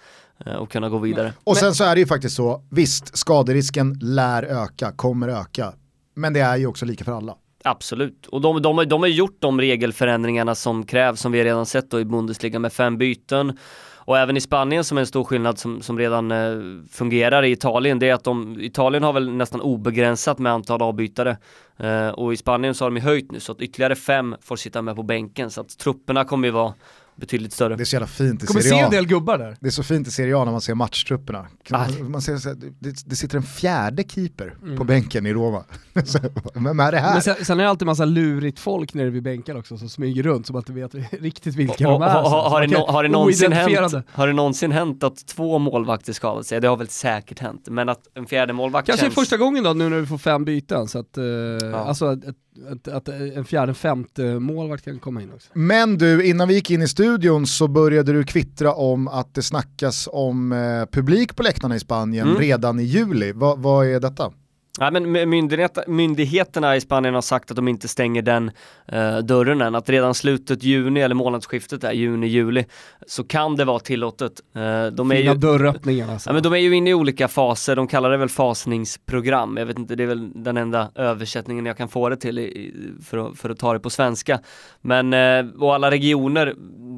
eh, 0.46 0.54
och 0.54 0.72
kunna 0.72 0.90
gå 0.90 0.98
vidare. 0.98 1.34
Och 1.44 1.58
sen 1.58 1.76
så 1.76 1.84
är 1.84 1.96
det 1.96 2.02
ju 2.02 2.08
faktiskt 2.08 2.36
så, 2.36 2.64
visst 2.72 3.18
skaderisken 3.18 4.00
lär 4.02 4.44
öka, 4.44 4.92
kommer 4.92 5.28
öka, 5.28 5.74
men 6.16 6.34
det 6.34 6.40
är 6.40 6.58
ju 6.58 6.68
också 6.68 6.86
lika 6.86 7.04
för 7.04 7.12
alla. 7.12 7.36
Absolut, 7.64 8.28
och 8.28 8.42
de, 8.42 8.62
de, 8.62 8.88
de 8.88 9.02
har 9.02 9.08
gjort 9.08 9.38
de 9.40 9.62
regelförändringarna 9.62 10.56
som 10.56 10.86
krävs 10.86 11.20
som 11.20 11.32
vi 11.32 11.44
redan 11.44 11.66
sett 11.66 11.92
då 11.92 12.00
i 12.00 12.06
Bundesliga 12.06 12.60
med 12.60 12.74
fem 12.74 12.98
byten 12.98 13.58
och 14.06 14.18
även 14.18 14.38
i 14.38 14.42
Spanien 14.42 14.84
som 14.84 14.98
är 14.98 15.02
en 15.02 15.08
stor 15.08 15.24
skillnad 15.24 15.60
som, 15.60 15.82
som 15.82 15.98
redan 15.98 16.32
eh, 16.32 16.60
fungerar 16.92 17.44
i 17.44 17.52
Italien, 17.52 18.00
det 18.00 18.10
är 18.10 18.14
att 18.14 18.24
de, 18.24 18.62
Italien 18.62 19.04
har 19.04 19.14
väl 19.14 19.32
nästan 19.32 19.62
obegränsat 19.62 20.40
med 20.40 20.52
antal 20.52 20.82
avbytare. 20.82 21.38
Eh, 21.78 22.10
och 22.10 22.34
i 22.34 22.38
Spanien 22.38 22.76
så 22.76 22.86
har 22.86 22.90
de 22.90 22.96
ju 22.96 23.04
höjt 23.04 23.32
nu 23.32 23.40
så 23.40 23.52
att 23.52 23.62
ytterligare 23.62 23.96
fem 23.96 24.36
får 24.42 24.56
sitta 24.56 24.82
med 24.82 24.96
på 24.96 25.04
bänken 25.04 25.50
så 25.50 25.62
att 25.62 25.78
trupperna 25.78 26.26
kommer 26.26 26.48
ju 26.48 26.52
vara 26.52 26.74
betydligt 27.22 27.54
större. 27.54 27.76
Det 27.76 27.84
är 27.84 27.86
så 27.86 27.96
jävla 27.96 28.08
fint 28.08 28.44
i 28.44 28.48
Kommer 28.48 28.62
Serie 28.62 28.76
A. 28.76 28.80
se 28.80 28.86
en 28.86 28.92
del 28.92 29.08
gubbar 29.08 29.38
där. 29.38 29.58
Det 29.60 29.68
är 29.68 29.72
så 29.72 29.84
fint 29.84 30.08
i 30.08 30.12
Serie 30.12 30.38
A 30.38 30.46
när 30.46 30.52
man 30.52 30.62
ser 30.62 30.76
matchtrupperna. 30.76 31.48
Ah. 31.70 31.88
Man 32.02 32.22
ser, 32.22 32.56
det, 32.80 33.10
det 33.10 33.16
sitter 33.16 33.38
en 33.38 33.44
fjärde 33.44 34.04
keeper 34.04 34.56
mm. 34.64 34.78
på 34.78 34.84
bänken 34.84 35.26
i 35.26 35.34
Roma. 35.34 35.64
Vem 36.54 36.80
är 36.80 36.92
det 36.92 37.00
här? 37.00 37.14
Men 37.14 37.22
sen, 37.22 37.36
sen 37.46 37.60
är 37.60 37.64
det 37.64 37.70
alltid 37.70 37.86
massa 37.86 38.06
lurigt 38.06 38.60
folk 38.60 38.94
nere 38.94 39.10
vid 39.10 39.24
bänkar 39.24 39.56
också 39.56 39.78
som 39.78 39.90
smyger 39.90 40.24
runt 40.24 40.48
som 40.48 40.56
att 40.56 40.66
du 40.66 40.74
vet 40.74 40.96
riktigt 41.12 41.56
vilka 41.56 41.88
och, 41.88 42.00
de 42.00 42.02
är. 42.02 42.24
Och, 42.24 42.30
har, 42.30 42.50
har, 42.50 42.62
det 42.62 42.68
no, 42.68 42.92
har, 42.92 43.04
det 43.04 43.10
någonsin 43.10 43.52
hänt, 43.52 44.06
har 44.12 44.28
det 44.28 44.34
någonsin 44.34 44.72
hänt 44.72 45.04
att 45.04 45.28
två 45.28 45.60
målvakter 45.60 46.14
skadat 46.14 46.46
sig? 46.46 46.62
Det 46.62 46.68
har 46.68 46.78
väl 46.78 46.88
säkert 46.88 47.40
hänt, 47.40 47.68
men 47.70 47.90
att 47.90 48.02
en 48.14 48.26
fjärde 48.26 48.54
målvakt 48.54 48.88
Kanske 48.88 49.06
känns... 49.06 49.16
första 49.16 49.38
gången 49.38 49.64
då 49.64 49.74
nu 49.74 49.90
när 49.90 50.00
vi 50.00 50.06
får 50.06 50.18
fem 50.18 50.46
byten 50.46 50.88
så 50.88 51.00
att, 51.00 51.18
uh, 51.18 51.24
ja. 51.26 51.78
alltså 51.78 52.14
ett, 52.14 52.36
att, 52.70 52.88
att 52.88 53.08
en 53.08 53.46
fjärde, 53.46 53.74
femte 53.74 54.40
målvakt 54.40 54.86
kan 54.86 55.00
komma 55.00 55.22
in 55.22 55.32
också. 55.34 55.50
Men 55.54 55.98
du, 55.98 56.26
innan 56.26 56.48
vi 56.48 56.54
gick 56.54 56.72
in 56.72 56.82
i 56.82 56.88
studion 56.88 57.48
så 57.48 57.68
började 57.68 58.14
du 58.14 58.24
kvittra 58.24 58.74
om 58.74 59.08
att 59.08 59.34
det 59.34 59.42
snackas 59.42 60.10
om 60.12 60.52
eh, 60.52 60.86
publik 60.92 61.36
på 61.36 61.44
läktarna 61.44 61.76
i 61.76 61.80
Spanien 61.80 62.28
mm. 62.28 62.40
redan 62.40 62.80
i 62.80 62.84
juli. 62.84 63.32
Va, 63.32 63.56
vad 63.56 63.88
är 63.88 64.00
detta? 64.00 64.32
Ja, 64.80 64.92
men 64.92 65.30
myndighet, 65.30 65.78
myndigheterna 65.88 66.76
i 66.76 66.82
Spanien 66.82 67.14
har 67.14 67.22
sagt 67.22 67.52
att 67.52 67.56
de 67.56 67.68
inte 67.68 67.88
stänger 67.88 68.22
den 68.22 68.52
uh, 68.94 69.18
dörren 69.18 69.62
än. 69.62 69.76
Att 69.76 69.90
redan 69.90 70.14
slutet 70.14 70.64
juni 70.64 71.00
eller 71.00 71.16
månadsskiftet 71.16 71.84
är 71.84 71.92
juni-juli 71.92 72.66
så 73.08 73.24
kan 73.24 73.56
det 73.56 73.66
vara 73.66 73.80
tillåtet. 73.80 74.32
Uh, 74.56 74.62
de 74.86 75.10
Fina 75.10 75.16
är 75.16 75.34
ju, 75.34 75.40
dörröppningar 75.40 76.12
alltså. 76.12 76.30
Ja, 76.30 76.34
men 76.34 76.44
de 76.44 76.54
är 76.54 76.58
ju 76.58 76.76
inne 76.76 76.90
i 76.90 76.94
olika 76.94 77.28
faser, 77.28 77.76
de 77.76 77.88
kallar 77.88 78.12
det 78.12 78.18
väl 78.18 78.30
fasningsprogram. 78.30 79.58
Jag 79.58 79.66
vet 79.66 79.80
inte, 79.80 79.96
det 79.96 80.04
är 80.04 80.08
väl 80.08 80.44
den 80.44 80.58
enda 80.58 80.92
översättningen 80.96 81.66
jag 81.66 81.78
kan 81.78 81.90
få 81.90 82.10
det 82.10 82.18
till 82.18 82.40
i, 82.40 82.74
för, 83.04 83.18
att, 83.18 83.38
för 83.38 83.50
att 83.50 83.60
ta 83.60 83.74
det 83.74 83.80
på 83.80 83.90
svenska. 83.90 84.40
Men, 84.82 85.14
uh, 85.14 85.62
och 85.62 85.76
alla 85.76 85.92
regioner, 85.92 86.56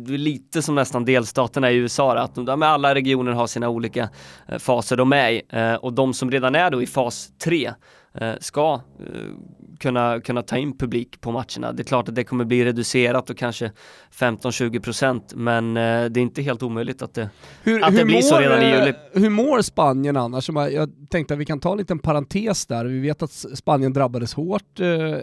lite 0.07 0.61
som 0.61 0.75
nästan 0.75 1.05
delstaterna 1.05 1.71
i 1.71 1.75
USA, 1.75 2.17
att 2.17 2.35
de, 2.35 2.63
alla 2.63 2.95
regioner 2.95 3.31
har 3.31 3.47
sina 3.47 3.69
olika 3.69 4.09
faser 4.59 4.97
de 4.97 5.13
är 5.13 5.31
i. 5.31 5.41
och 5.81 5.93
de 5.93 6.13
som 6.13 6.31
redan 6.31 6.55
är 6.55 6.71
då 6.71 6.81
i 6.81 6.87
fas 6.87 7.29
3 7.43 7.62
Eh, 7.62 7.62
Eh, 8.13 8.35
ska 8.39 8.81
eh, 8.99 9.29
kunna, 9.83 10.21
kunna 10.21 10.41
ta 10.41 10.57
in 10.57 10.77
publik 10.77 11.21
på 11.21 11.31
matcherna. 11.31 11.71
Det 11.73 11.81
är 11.81 11.83
klart 11.83 12.09
att 12.09 12.15
det 12.15 12.23
kommer 12.23 12.45
bli 12.45 12.65
reducerat 12.65 13.29
och 13.29 13.37
kanske 13.37 13.71
15-20% 14.15 15.21
men 15.35 15.77
eh, 15.77 16.05
det 16.05 16.19
är 16.19 16.21
inte 16.21 16.41
helt 16.41 16.63
omöjligt 16.63 17.01
att 17.01 17.13
det, 17.13 17.29
hur, 17.63 17.83
att 17.83 17.95
det 17.95 18.05
blir 18.05 18.15
mår, 18.15 18.21
så 18.21 18.39
redan 18.39 18.61
i 18.61 18.65
juli. 18.65 18.93
Hur 19.13 19.29
mår 19.29 19.61
Spanien 19.61 20.17
annars? 20.17 20.49
Jag 20.49 20.89
tänkte 21.09 21.33
att 21.33 21.39
vi 21.39 21.45
kan 21.45 21.59
ta 21.59 21.71
en 21.71 21.77
liten 21.77 21.99
parentes 21.99 22.65
där. 22.65 22.85
Vi 22.85 22.99
vet 22.99 23.23
att 23.23 23.31
Spanien 23.31 23.93
drabbades 23.93 24.33
hårt 24.33 24.79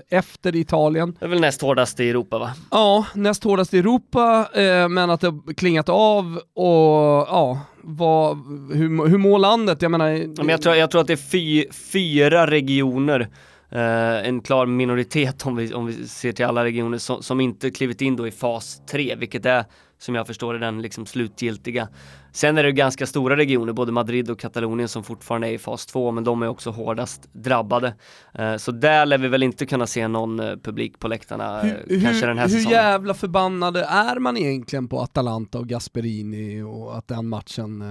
efter 0.09 0.57
Italien. 0.57 1.17
Det 1.21 1.25
är 1.25 1.29
väl 1.29 1.41
näst 1.41 1.63
hårdast 1.63 2.01
i 2.01 2.11
Europa 2.11 2.39
va? 2.39 2.51
Ja, 2.71 3.07
näst 3.15 3.45
hårdast 3.45 3.75
i 3.75 3.79
Europa 3.79 4.49
men 4.91 5.11
att 5.11 5.21
det 5.21 5.33
klingat 5.57 5.89
av 5.89 6.41
och 6.55 7.27
ja, 7.29 7.61
vad, 7.83 8.37
hur, 8.73 9.09
hur 9.09 9.19
mår 9.19 9.39
landet? 9.39 9.83
Jag 9.83 9.91
menar... 9.91 10.09
Ja, 10.09 10.29
men 10.37 10.49
jag, 10.49 10.63
tror, 10.63 10.75
jag 10.75 10.91
tror 10.91 11.01
att 11.01 11.07
det 11.07 11.13
är 11.13 11.31
fy, 11.31 11.65
fyra 11.93 12.47
regioner 12.47 13.29
eh, 13.71 14.29
en 14.29 14.41
klar 14.41 14.67
minoritet 14.67 15.47
om 15.47 15.57
vi, 15.57 15.75
om 15.75 15.87
vi 15.87 16.09
ser 16.09 16.33
till 16.33 16.45
alla 16.45 16.65
regioner 16.65 16.99
som, 16.99 17.23
som 17.23 17.41
inte 17.41 17.71
klivit 17.71 18.01
in 18.01 18.17
då 18.17 18.27
i 18.27 18.31
fas 18.31 18.83
3, 18.87 19.15
vilket 19.15 19.47
är 19.47 19.65
som 20.01 20.15
jag 20.15 20.27
förstår 20.27 20.53
det 20.53 20.59
den 20.59 20.83
liksom 20.83 21.07
slutgiltiga. 21.07 21.89
Sen 22.33 22.59
är 22.59 22.63
det 22.63 22.73
ganska 22.73 23.07
stora 23.07 23.37
regioner, 23.37 23.73
både 23.73 23.93
Madrid 23.93 24.31
och 24.31 24.39
Katalonien 24.39 24.89
som 24.89 25.05
fortfarande 25.05 25.49
är 25.49 25.53
i 25.53 25.59
fas 25.59 25.87
2, 25.87 26.11
men 26.11 26.25
de 26.25 26.43
är 26.43 26.49
också 26.49 26.71
hårdast 26.71 27.29
drabbade. 27.33 27.95
Uh, 28.41 28.57
så 28.57 28.73
där 28.73 29.07
lär 29.07 29.19
vi 29.19 29.29
väl 29.29 29.43
inte 29.43 29.67
kunna 29.67 29.87
se 29.87 30.09
någon 30.09 30.41
uh, 30.41 30.57
publik 30.57 30.99
på 30.99 31.09
läktarna 31.09 31.61
hur, 31.61 32.01
kanske 32.01 32.27
den 32.27 32.39
här 32.39 32.49
hur 32.49 32.57
säsongen. 32.57 32.79
Hur 32.79 32.85
jävla 32.85 33.15
förbannade 33.15 33.85
är 33.85 34.19
man 34.19 34.37
egentligen 34.37 34.89
på 34.89 35.01
Atalanta 35.01 35.59
och 35.59 35.69
Gasperini 35.69 36.63
och 36.63 36.99
att 36.99 37.09
den 37.09 37.29
matchen 37.29 37.85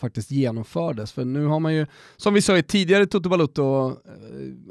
faktiskt 0.00 0.30
genomfördes? 0.30 1.12
För 1.12 1.24
nu 1.24 1.46
har 1.46 1.60
man 1.60 1.74
ju, 1.74 1.86
som 2.16 2.34
vi 2.34 2.42
sa 2.42 2.56
i 2.56 2.62
tidigare 2.62 3.06
Toto 3.06 3.28
Balutto, 3.28 3.96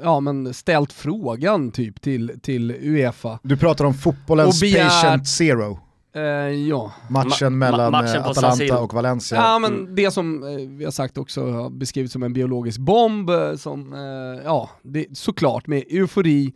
ja 0.02 0.20
men 0.20 0.54
ställt 0.54 0.94
frågan 0.94 1.72
typ 1.72 2.02
till, 2.02 2.40
till 2.42 2.72
Uefa. 2.72 3.40
Du 3.44 3.58
pratar 3.58 3.86
om 3.86 3.94
fotbollens 3.94 4.62
patient 4.62 5.28
zero. 5.28 5.89
Uh, 6.16 6.22
ja. 6.52 6.92
Matchen 7.10 7.58
mellan 7.58 7.92
Ma 7.92 8.02
matchen 8.02 8.16
eh, 8.16 8.28
Atalanta 8.28 8.80
och 8.80 8.94
Valencia. 8.94 9.38
Ja 9.38 9.60
men 9.60 9.74
mm. 9.74 9.96
det 9.96 10.12
som 10.12 10.44
uh, 10.44 10.70
vi 10.70 10.84
har 10.84 10.92
sagt 10.92 11.18
också 11.18 11.52
har 11.52 11.70
beskrivits 11.70 12.14
som 12.14 12.24
en 12.24 12.34
biologisk 12.34 12.80
bomb, 12.80 13.32
som, 13.58 13.94
uh, 13.94 14.42
ja, 14.44 14.70
det, 14.82 15.18
såklart 15.18 15.68
med 15.68 15.84
eufori 15.90 16.54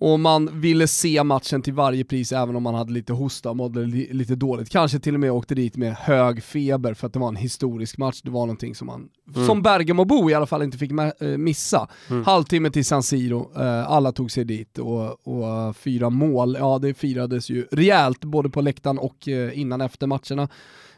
och 0.00 0.20
man 0.20 0.60
ville 0.60 0.88
se 0.88 1.24
matchen 1.24 1.62
till 1.62 1.72
varje 1.72 2.04
pris 2.04 2.32
även 2.32 2.56
om 2.56 2.62
man 2.62 2.74
hade 2.74 2.92
lite 2.92 3.12
hosta 3.12 3.50
och 3.50 3.56
mådde 3.56 3.86
li 3.86 4.08
lite 4.12 4.34
dåligt. 4.34 4.70
Kanske 4.70 4.98
till 4.98 5.14
och 5.14 5.20
med 5.20 5.32
åkte 5.32 5.54
dit 5.54 5.76
med 5.76 5.94
hög 5.94 6.42
feber 6.42 6.94
för 6.94 7.06
att 7.06 7.12
det 7.12 7.18
var 7.18 7.28
en 7.28 7.36
historisk 7.36 7.98
match. 7.98 8.20
Det 8.22 8.30
var 8.30 8.40
någonting 8.40 8.74
som 8.74 8.86
man, 8.86 9.08
mm. 9.34 9.46
som 9.46 9.62
Bergamobo 9.62 10.30
i 10.30 10.34
alla 10.34 10.46
fall 10.46 10.62
inte 10.62 10.78
fick 10.78 10.90
missa. 11.36 11.88
Mm. 12.10 12.24
Halvtimme 12.24 12.70
till 12.70 12.84
San 12.84 13.02
Siro, 13.02 13.52
alla 13.86 14.12
tog 14.12 14.30
sig 14.30 14.44
dit 14.44 14.78
och, 14.78 15.26
och 15.26 15.76
fyra 15.76 16.10
mål, 16.10 16.56
ja 16.60 16.78
det 16.78 16.94
firades 16.94 17.50
ju 17.50 17.66
rejält 17.72 18.24
både 18.24 18.50
på 18.50 18.60
läktaren 18.60 18.98
och 18.98 19.28
innan 19.52 19.80
efter 19.80 20.06
matcherna 20.06 20.48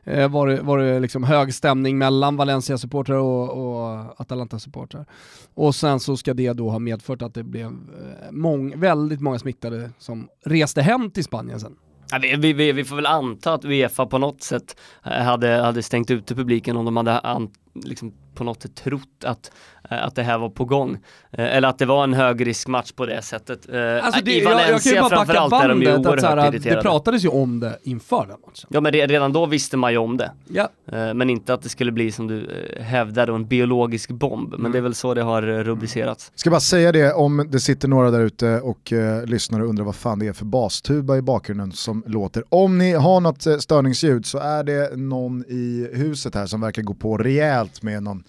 eh, 0.05 0.29
var 0.31 0.47
det, 0.47 0.63
var 0.63 0.79
det 0.79 1.01
liksom 1.01 1.25
hög 1.25 1.55
stämning 1.55 1.99
mellan 1.99 2.37
Valencia-supportrar 2.37 3.17
och, 3.17 3.49
och 3.49 4.21
Atalanta-supportrar. 4.21 5.07
Och 5.55 5.75
sen 5.75 6.01
så 6.01 6.17
ska 6.17 6.35
det 6.35 6.53
då 6.53 6.71
ha 6.71 6.79
medfört 6.79 7.23
att 7.23 7.35
det 7.35 7.43
blev 7.43 7.67
eh, 7.67 8.31
mång, 8.31 8.81
väldigt 8.81 9.21
många 9.21 9.39
smittade 9.39 9.91
som 9.99 10.29
reste 10.45 10.83
hem 10.83 11.11
till 11.11 11.25
Spanien 11.25 11.61
sen. 11.61 11.77
Ja, 12.11 12.19
vi, 12.39 12.53
vi, 12.53 12.73
vi, 12.73 12.85
får 12.85 12.97
väl 12.97 13.07
anta 13.07 13.55
att 13.55 13.65
Uefa 13.65 14.07
på 14.07 14.19
något 14.19 14.43
sätt 14.43 14.77
eh, 15.05 15.13
hade, 15.13 15.49
hade 15.49 15.83
stängt 15.83 16.11
ute 16.11 16.35
publiken 16.35 16.77
om 16.77 16.85
de 16.85 16.97
hade 16.97 17.19
an, 17.19 17.51
liksom 17.75 18.13
på 18.35 18.45
något 18.45 18.63
sätt 18.63 18.75
trott 18.75 19.25
att, 19.25 19.53
eh, 19.91 20.05
att 20.05 20.15
det 20.15 20.23
här 20.23 20.39
var 20.39 20.49
på 20.49 20.65
gång. 20.65 20.99
Eh, 21.31 21.57
eller 21.57 21.69
att 21.69 21.79
det 21.79 21.87
var 21.87 22.05
en 22.05 22.15
högriskmatch 22.15 22.93
på 22.93 23.07
det 23.07 23.23
sättet. 23.23 23.69
Eh, 23.69 24.05
alltså 24.05 24.21
det, 24.25 24.37
I 24.37 24.45
Valencia 24.45 24.67
jag, 24.67 24.75
jag 24.75 24.83
kan 24.83 24.93
ju 24.93 25.01
bara 25.01 25.25
backa 25.25 25.49
bandet, 25.49 26.07
att 26.07 26.21
så 26.21 26.27
här, 26.27 26.51
det 26.51 26.83
pratades 26.83 27.25
ju 27.25 27.29
om 27.29 27.61
det 27.61 27.79
inför 27.83 28.27
den 28.27 28.37
matchen. 28.47 28.69
Ja 28.69 28.81
men 28.81 28.93
redan 28.93 29.33
då 29.33 29.47
visste 29.47 29.77
man 29.77 29.93
ju 29.93 29.99
om 29.99 30.17
det. 30.17 30.33
Ja. 30.49 30.69
Men 31.15 31.31
inte 31.31 31.55
att 31.55 31.63
det 31.63 31.69
skulle 31.69 31.93
bli 31.93 32.13
som 32.13 32.27
du 32.27 32.49
hävdar 32.81 33.29
en 33.29 33.47
biologisk 33.47 34.11
bomb. 34.11 34.51
Men 34.51 34.61
mm. 34.61 34.73
det 34.73 34.79
är 34.79 34.83
väl 34.83 34.95
så 34.95 35.15
det 35.15 35.23
har 35.23 35.43
rubricerats. 35.43 36.33
Ska 36.35 36.51
bara 36.51 36.61
säga 36.61 36.93
det 36.93 37.13
om 37.13 37.49
det 37.51 37.61
sitter 37.61 37.89
några 37.89 38.11
där 38.11 38.21
ute 38.21 38.61
och 38.61 38.93
uh, 38.93 39.27
lyssnar 39.27 39.61
och 39.61 39.69
undrar 39.69 39.85
vad 39.85 39.95
fan 39.95 40.19
det 40.19 40.27
är 40.27 40.33
för 40.33 40.45
bastuba 40.45 41.17
i 41.17 41.23
bakgrunden 41.23 41.73
som 41.73 42.05
låter. 42.07 42.45
Om 42.49 42.79
ni 42.79 42.93
har 42.93 43.21
något 43.21 43.63
störningsljud 43.63 44.27
så 44.27 44.39
är 44.39 44.65
det 44.65 44.97
någon 44.97 45.45
i 45.49 45.89
huset 45.93 46.35
här 46.35 46.47
som 46.47 46.61
verkar 46.61 46.83
gå 46.83 46.95
på 46.95 47.17
rejält 47.17 47.62
med 47.83 48.03
någon 48.03 48.25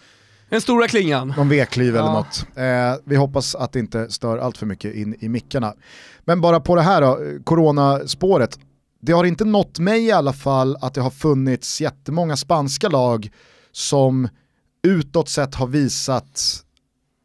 den 0.54 0.62
stora 0.62 0.88
klingan. 0.88 1.34
Någon 1.38 1.50
veklyv 1.50 1.96
eller 1.96 2.12
något. 2.12 2.46
Eh, 2.56 3.02
vi 3.06 3.16
hoppas 3.16 3.56
att 3.56 3.72
det 3.72 3.80
inte 3.80 4.12
stör 4.12 4.38
allt 4.38 4.58
för 4.58 4.66
mycket 4.66 4.96
in 4.96 5.16
i 5.20 5.30
mickarna. 5.30 5.74
Men 6.20 6.42
bara 6.42 6.60
på 6.60 6.76
det 6.76 6.82
här 6.82 7.02
då, 7.02 7.20
coronaspåret. 7.44 8.60
det 9.02 9.12
har 9.12 9.24
inte 9.24 9.46
nått 9.46 9.80
mig 9.80 10.06
i 10.06 10.12
alla 10.12 10.34
fall 10.34 10.78
att 10.82 10.94
det 10.94 11.02
har 11.02 11.10
funnits 11.10 11.82
jättemånga 11.82 12.38
spanska 12.38 12.90
lag 12.90 13.32
som 13.72 14.30
utåt 14.84 15.30
sett 15.30 15.56
har 15.56 15.68
visat 15.68 16.64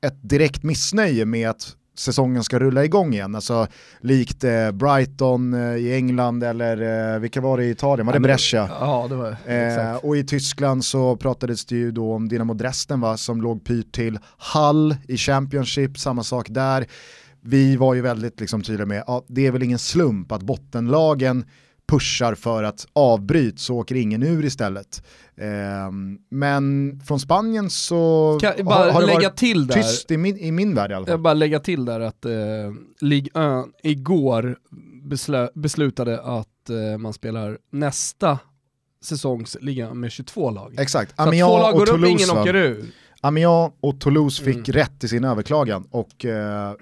ett 0.07 0.29
direkt 0.29 0.63
missnöje 0.63 1.25
med 1.25 1.51
att 1.51 1.77
säsongen 1.99 2.45
ska 2.45 2.59
rulla 2.59 2.85
igång 2.85 3.15
igen. 3.15 3.35
Alltså 3.35 3.67
likt 4.01 4.45
eh, 4.45 4.71
Brighton 4.71 5.55
eh, 5.55 5.77
i 5.77 5.95
England 5.95 6.45
eller 6.45 7.15
eh, 7.15 7.21
vilka 7.21 7.41
var 7.41 7.59
det 7.59 7.65
i 7.65 7.71
Italien? 7.71 8.07
Var 8.07 8.13
det 8.13 8.21
Brescia? 8.21 8.71
Ja, 8.81 9.07
det 9.09 9.15
var 9.15 9.37
Eh, 9.47 9.97
och 9.97 10.17
i 10.17 10.25
Tyskland 10.25 10.85
så 10.85 11.17
pratades 11.17 11.67
det 11.67 11.77
ju 11.77 11.91
då 11.91 12.15
om 12.15 12.29
Dynamo 12.29 12.55
Dresden 12.55 13.01
va, 13.01 13.17
som 13.17 13.43
låg 13.43 13.65
pyrt 13.65 13.93
till 13.93 14.19
Hull 14.55 14.97
i 15.09 15.17
Championship, 15.17 15.99
samma 15.99 16.23
sak 16.23 16.47
där. 16.51 16.87
Vi 17.41 17.77
var 17.77 17.95
ju 17.95 18.01
väldigt 18.01 18.41
liksom, 18.41 18.63
tydliga 18.63 18.87
med, 18.87 19.05
ja, 19.07 19.25
det 19.29 19.47
är 19.47 19.51
väl 19.51 19.63
ingen 19.63 19.79
slump 19.79 20.33
att 20.33 20.43
bottenlagen 20.43 21.45
pushar 21.89 22.35
för 22.35 22.63
att 22.63 22.87
avbryt 22.93 23.59
så 23.61 23.77
åker 23.77 23.95
ingen 23.95 24.23
ur 24.23 24.45
istället. 24.45 25.03
Eh, 25.37 25.47
men 26.31 27.01
från 27.07 27.21
Spanien 27.21 27.71
så 27.71 28.39
Kan 28.41 28.53
jag 28.57 28.67
bara 28.67 28.75
har, 28.79 28.91
har 28.91 29.01
det 29.01 29.07
lägga 29.07 29.29
varit 29.29 29.37
till 29.37 29.67
där. 29.67 29.75
tyst 29.75 30.11
i 30.11 30.17
min, 30.17 30.37
i 30.39 30.53
min 30.53 30.75
värld 30.75 30.91
i 30.91 30.95
alla 30.95 31.07
fall. 31.07 31.13
Jag 31.13 31.21
bara 31.21 31.35
lägga 31.35 31.61
till 31.61 31.85
där 31.85 32.01
att 32.01 32.25
eh, 32.25 32.33
Ligue 33.01 33.31
1 33.61 33.67
igår 33.83 34.59
beslö, 35.05 35.49
beslutade 35.55 36.21
att 36.23 36.71
eh, 36.71 36.99
man 36.99 37.13
spelar 37.13 37.59
nästa 37.73 38.39
säsongs 39.03 39.57
liga 39.61 39.95
med 39.95 40.13
22 40.13 40.51
lag. 40.51 40.75
Exakt, 40.79 41.11
Så 41.17 41.23
att 41.23 41.27
två 41.27 41.29
Amiens 41.29 41.49
lag 41.49 41.73
och 41.75 41.79
går 41.79 41.91
upp, 41.91 41.99
ingen 42.07 42.19
Toulouse 42.19 42.35
va? 42.35 42.41
åker 42.43 42.55
ur. 42.57 42.85
Amiens 43.21 43.73
och 43.81 44.01
Toulouse 44.01 44.43
fick 44.45 44.55
Mm. 44.57 44.65
rätt 44.81 45.05
i 45.05 45.09
sin 45.09 45.25
överklagan 45.25 45.85
och 45.91 46.25
eh, 46.25 46.73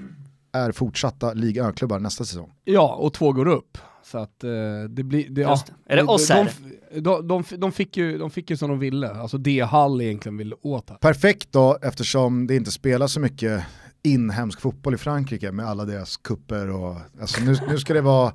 är 0.53 0.73
fortsatta 0.73 1.33
Ligue 1.33 1.63
1-klubbar 1.63 1.99
nästa 1.99 2.25
säsong. 2.25 2.53
Ja, 2.65 2.95
och 2.95 3.13
två 3.15 3.33
går 3.33 3.49
upp. 3.49 3.79
Så 4.07 4.19
att 4.19 4.45
eh, 4.45 4.51
det 4.89 5.03
blir... 5.03 5.31
Det, 5.31 5.41
ja. 5.41 5.59
Är 5.87 5.97
det 5.97 6.03
oss 6.03 6.29
de, 6.29 6.49
de, 6.93 7.01
de, 7.01 7.29
de, 7.29 7.45
de, 7.57 7.73
fick 7.73 7.97
ju, 7.97 8.19
de 8.19 8.31
fick 8.31 8.51
ju 8.51 8.57
som 8.57 8.71
de 8.71 8.79
ville, 8.79 9.11
alltså 9.11 9.39
det 9.39 9.61
Hall 9.61 10.01
egentligen 10.01 10.37
ville 10.37 10.57
åt 10.63 10.91
här. 10.91 10.97
Perfekt 10.97 11.53
då 11.53 11.79
eftersom 11.83 12.47
det 12.47 12.57
inte 12.57 12.71
spelar 12.71 13.07
så 13.07 13.21
mycket 13.21 13.65
inhemsk 14.03 14.61
fotboll 14.61 14.95
i 14.95 14.99
Frankrike 14.99 15.53
med 15.53 15.67
alla 15.67 15.85
deras 15.85 16.17
kupper 16.17 16.71
och 16.71 16.97
alltså 17.21 17.45
nu, 17.45 17.57
nu 17.69 17.79
ska 17.79 17.95
det 17.95 18.01
vara, 18.01 18.33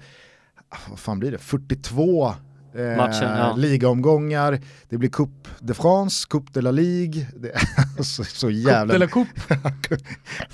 vad 0.90 1.00
fan 1.00 1.20
blir 1.20 1.32
det, 1.32 1.38
42 1.38 2.34
eh, 2.76 2.98
Matchen, 2.98 3.38
ja. 3.38 3.56
ligaomgångar, 3.56 4.60
det 4.90 4.98
blir 4.98 5.10
Coupe 5.10 5.50
de 5.60 5.74
France, 5.74 6.28
Coupe 6.30 6.52
de 6.54 6.62
la 6.62 6.72
Ligue, 6.72 7.28
det 7.36 7.50
är 7.50 8.04
så, 8.04 8.24
så 8.24 8.48
Coupe 8.48 8.54
jävla, 8.54 8.94
de 8.94 9.00
la 9.00 9.08
Coupe. 9.08 9.42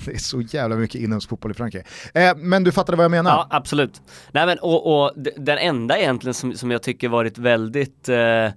det 0.04 0.12
är 0.12 0.18
så 0.18 0.40
jävla 0.40 0.76
mycket 0.76 1.00
inhemsk 1.00 1.28
fotboll 1.28 1.50
i 1.50 1.54
Frankrike. 1.54 1.86
Eh, 2.14 2.36
men 2.36 2.64
du 2.64 2.72
fattade 2.72 2.96
vad 2.96 3.04
jag 3.04 3.10
menar? 3.10 3.30
Ja, 3.30 3.46
absolut. 3.50 4.02
Nej 4.32 4.46
men 4.46 4.58
och, 4.58 5.04
och 5.04 5.12
den 5.36 5.58
enda 5.58 5.98
egentligen 5.98 6.34
som, 6.34 6.54
som 6.54 6.70
jag 6.70 6.82
tycker 6.82 7.08
varit 7.08 7.38
väldigt 7.38 8.08
eh, 8.08 8.16
eh, 8.16 8.52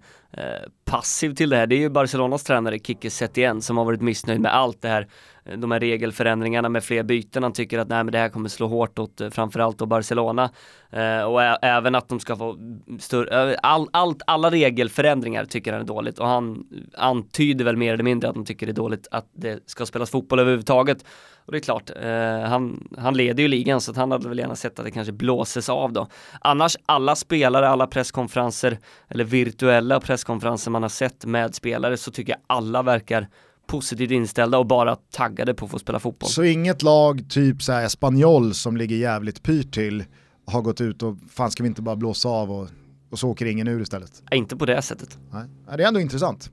passiv 0.86 1.36
till 1.36 1.50
det 1.50 1.58
här, 1.58 1.68
det 1.68 1.76
är 1.76 1.80
ju 1.80 1.90
Barcelonas 1.90 2.44
tränare 2.44 2.80
Kike 2.80 3.10
Setien 3.10 3.62
som 3.62 3.78
har 3.78 3.86
varit 3.86 4.02
missnöjd 4.02 4.42
med 4.42 4.56
allt 4.56 4.82
det 4.82 4.90
här, 4.90 5.08
Eh, 5.46 5.58
de 5.58 5.72
här 5.72 5.80
regelförändringarna 5.80 6.70
med 6.70 6.84
fler 6.84 7.04
byten. 7.04 7.44
Han 7.44 7.54
tycker 7.54 7.80
att 7.80 7.88
nej, 7.90 8.04
men 8.04 8.12
det 8.12 8.18
här 8.18 8.30
kommer 8.30 8.50
slå 8.50 8.68
hårt 8.68 9.00
åt 9.00 9.22
eh, 9.22 9.30
framförallt 9.30 9.78
då 9.78 9.86
Barcelona 9.86 10.50
eh, 10.90 11.22
och 11.22 11.42
ä- 11.44 11.58
även 11.62 11.96
att 11.96 12.10
de 12.10 12.20
ska 12.20 12.36
få 12.36 12.58
större, 13.00 13.52
eh, 13.52 13.60
all, 13.64 13.88
allt, 13.94 14.22
alla 14.28 14.52
regelförändringar 14.52 15.46
tycker 15.46 15.72
han 15.74 15.82
är 15.82 15.86
dåligt 15.86 16.20
och 16.20 16.28
han 16.28 16.64
antyder 16.98 17.66
väl 17.66 17.78
mer 17.78 17.94
eller 17.94 18.04
mindre 18.04 18.30
att 18.30 18.36
de 18.36 18.46
tycker 18.46 18.66
det 18.66 18.72
är 18.72 18.74
dåligt 18.74 19.08
att 19.12 19.26
det 19.34 19.70
ska 19.70 19.86
spelas 19.86 20.10
fotboll 20.10 20.40
överhuvudtaget. 20.40 21.06
Och 21.46 21.52
det 21.52 21.58
är 21.58 21.62
klart, 21.62 21.90
eh, 22.04 22.50
han, 22.50 22.88
han 22.98 23.18
leder 23.18 23.44
ju 23.44 23.48
ligan 23.50 23.82
så 23.82 23.92
att 23.92 23.98
han 23.98 24.12
hade 24.12 24.30
väl 24.30 24.40
gärna 24.40 24.56
sett 24.56 24.80
att 24.80 24.86
det 24.86 24.92
kanske 24.92 25.14
blåses 25.14 25.70
av 25.70 25.94
då. 25.94 26.08
Annars, 26.42 26.78
alla 26.86 27.16
spelare, 27.16 27.70
alla 27.70 27.88
presskonferenser 27.88 28.78
eller 29.10 29.24
virtuella 29.24 30.00
presskonferenser 30.00 30.72
man 30.72 30.82
har 30.82 30.90
sett 30.90 31.26
med 31.26 31.56
spelare 31.56 31.98
så 31.98 32.12
tycker 32.12 32.34
jag 32.34 32.40
alla 32.48 32.82
verkar 32.82 33.28
positivt 33.72 34.12
inställda 34.12 34.58
och 34.58 34.66
bara 34.68 34.96
taggade 34.96 35.54
på 35.54 35.66
att 35.66 35.72
få 35.72 35.80
spela 35.80 36.00
fotboll. 36.00 36.30
Så 36.30 36.44
inget 36.44 36.82
lag, 36.82 37.30
typ 37.30 37.62
så 37.62 37.72
här 37.72 37.86
Espanyol 37.86 38.54
som 38.54 38.78
ligger 38.78 38.96
jävligt 38.96 39.44
pyrt 39.44 39.74
till, 39.74 40.04
har 40.48 40.62
gått 40.62 40.82
ut 40.82 41.04
och 41.04 41.18
fan 41.30 41.52
ska 41.52 41.64
vi 41.64 41.70
inte 41.70 41.82
bara 41.82 41.96
blåsa 41.96 42.30
av 42.30 42.52
och, 42.52 42.68
och 43.12 43.20
så 43.20 43.30
åker 43.30 43.46
ingen 43.46 43.68
ur 43.68 43.82
istället. 43.82 44.12
Nej, 44.32 44.38
Inte 44.40 44.56
på 44.58 44.66
det 44.66 44.82
sättet. 44.82 45.18
Nej. 45.32 45.78
Det 45.78 45.84
är 45.84 45.88
ändå 45.88 46.00
intressant. 46.00 46.50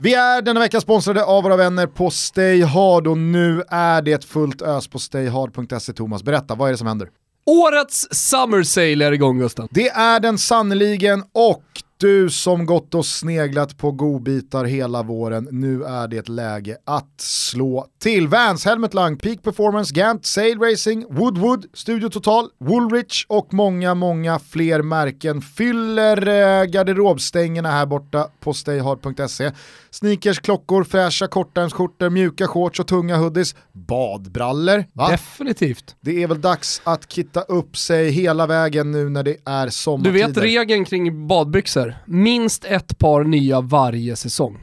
Vi 0.00 0.14
är 0.14 0.42
denna 0.42 0.60
vecka 0.60 0.80
sponsrade 0.80 1.24
av 1.24 1.42
våra 1.42 1.56
vänner 1.56 1.86
på 1.86 2.10
Stayhard 2.10 3.06
och 3.06 3.18
nu 3.18 3.62
är 3.68 4.02
det 4.02 4.24
fullt 4.24 4.62
ös 4.62 4.88
på 4.88 4.98
stayhard.se. 4.98 5.92
Thomas, 5.92 6.22
berätta, 6.22 6.54
vad 6.54 6.68
är 6.68 6.72
det 6.72 6.78
som 6.78 6.86
händer? 6.86 7.08
Årets 7.46 8.08
Summer 8.10 8.62
Sale 8.62 9.04
är 9.04 9.12
igång 9.12 9.38
Gusten. 9.38 9.68
Det 9.70 9.88
är 9.88 10.20
den 10.20 10.38
sannoliken 10.38 11.22
och 11.32 11.62
du 11.98 12.30
som 12.30 12.66
gått 12.66 12.94
och 12.94 13.06
sneglat 13.06 13.78
på 13.78 13.92
godbitar 13.92 14.64
hela 14.64 15.02
våren, 15.02 15.48
nu 15.50 15.84
är 15.84 16.08
det 16.08 16.28
läge 16.28 16.76
att 16.84 17.20
slå 17.20 17.86
till. 18.02 18.28
Vans, 18.28 18.64
Helmet 18.64 18.94
Lang, 18.94 19.16
Peak 19.18 19.42
Performance, 19.42 19.94
Gant, 19.94 20.26
Sail 20.26 20.58
Racing, 20.58 21.04
Woodwood, 21.10 21.66
Studio 21.74 22.08
Total, 22.08 22.48
Woolrich 22.58 23.24
och 23.28 23.54
många, 23.54 23.94
många 23.94 24.38
fler 24.38 24.82
märken 24.82 25.42
fyller 25.42 26.28
eh, 26.28 26.64
garderobstängerna 26.64 27.70
här 27.70 27.86
borta 27.86 28.28
på 28.40 28.54
stayhard.se. 28.54 29.52
Sneakers, 29.90 30.38
klockor, 30.40 30.84
fräscha 30.84 31.26
kortärmsskjortor, 31.26 32.10
mjuka 32.10 32.46
shorts 32.46 32.80
och 32.80 32.86
tunga 32.86 33.16
hoodies, 33.16 33.54
badbrallor. 33.72 34.84
Va? 34.92 35.08
Definitivt. 35.10 35.96
Det 36.00 36.22
är 36.22 36.26
väl 36.26 36.40
dags 36.40 36.80
att 36.84 37.12
kitta 37.12 37.40
upp 37.40 37.76
sig 37.76 38.10
hela 38.10 38.46
vägen 38.46 38.90
nu 38.90 39.08
när 39.08 39.22
det 39.22 39.36
är 39.44 39.66
Du 39.66 39.72
sommartider. 39.72 40.26
vet 40.28 40.36
regeln 40.36 40.84
kring 40.84 41.26
badbyxor. 41.26 41.85
Minst 42.06 42.64
ett 42.64 42.98
par 42.98 43.24
nya 43.24 43.60
varje 43.60 44.16
säsong. 44.16 44.58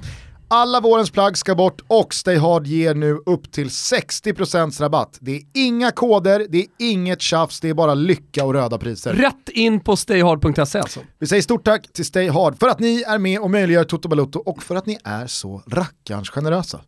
Alla 0.47 0.81
vårens 0.81 1.11
plagg 1.11 1.37
ska 1.37 1.55
bort 1.55 1.81
och 1.87 2.13
Stay 2.13 2.37
Hard 2.37 2.67
ger 2.67 2.95
nu 2.95 3.19
upp 3.25 3.51
till 3.51 3.67
60% 3.67 4.81
rabatt. 4.81 5.17
Det 5.21 5.35
är 5.35 5.41
inga 5.53 5.91
koder, 5.91 6.45
det 6.49 6.57
är 6.57 6.67
inget 6.79 7.21
tjafs, 7.21 7.59
det 7.59 7.69
är 7.69 7.73
bara 7.73 7.93
lycka 7.93 8.45
och 8.45 8.53
röda 8.53 8.77
priser. 8.77 9.13
Rätt 9.13 9.49
in 9.49 9.79
på 9.79 9.95
stayhard.se 9.95 10.79
alltså. 10.79 10.99
Vi 11.19 11.27
säger 11.27 11.41
stort 11.41 11.65
tack 11.65 11.93
till 11.93 12.05
Stay 12.05 12.29
Hard 12.29 12.59
för 12.59 12.67
att 12.67 12.79
ni 12.79 13.03
är 13.07 13.17
med 13.17 13.39
och 13.39 13.51
möjliggör 13.51 13.83
Toto 13.83 14.09
Balotto 14.09 14.39
och 14.39 14.63
för 14.63 14.75
att 14.75 14.85
ni 14.85 14.97
är 15.03 15.27
så 15.27 15.63
rackarns 15.67 16.29
generösa. 16.29 16.79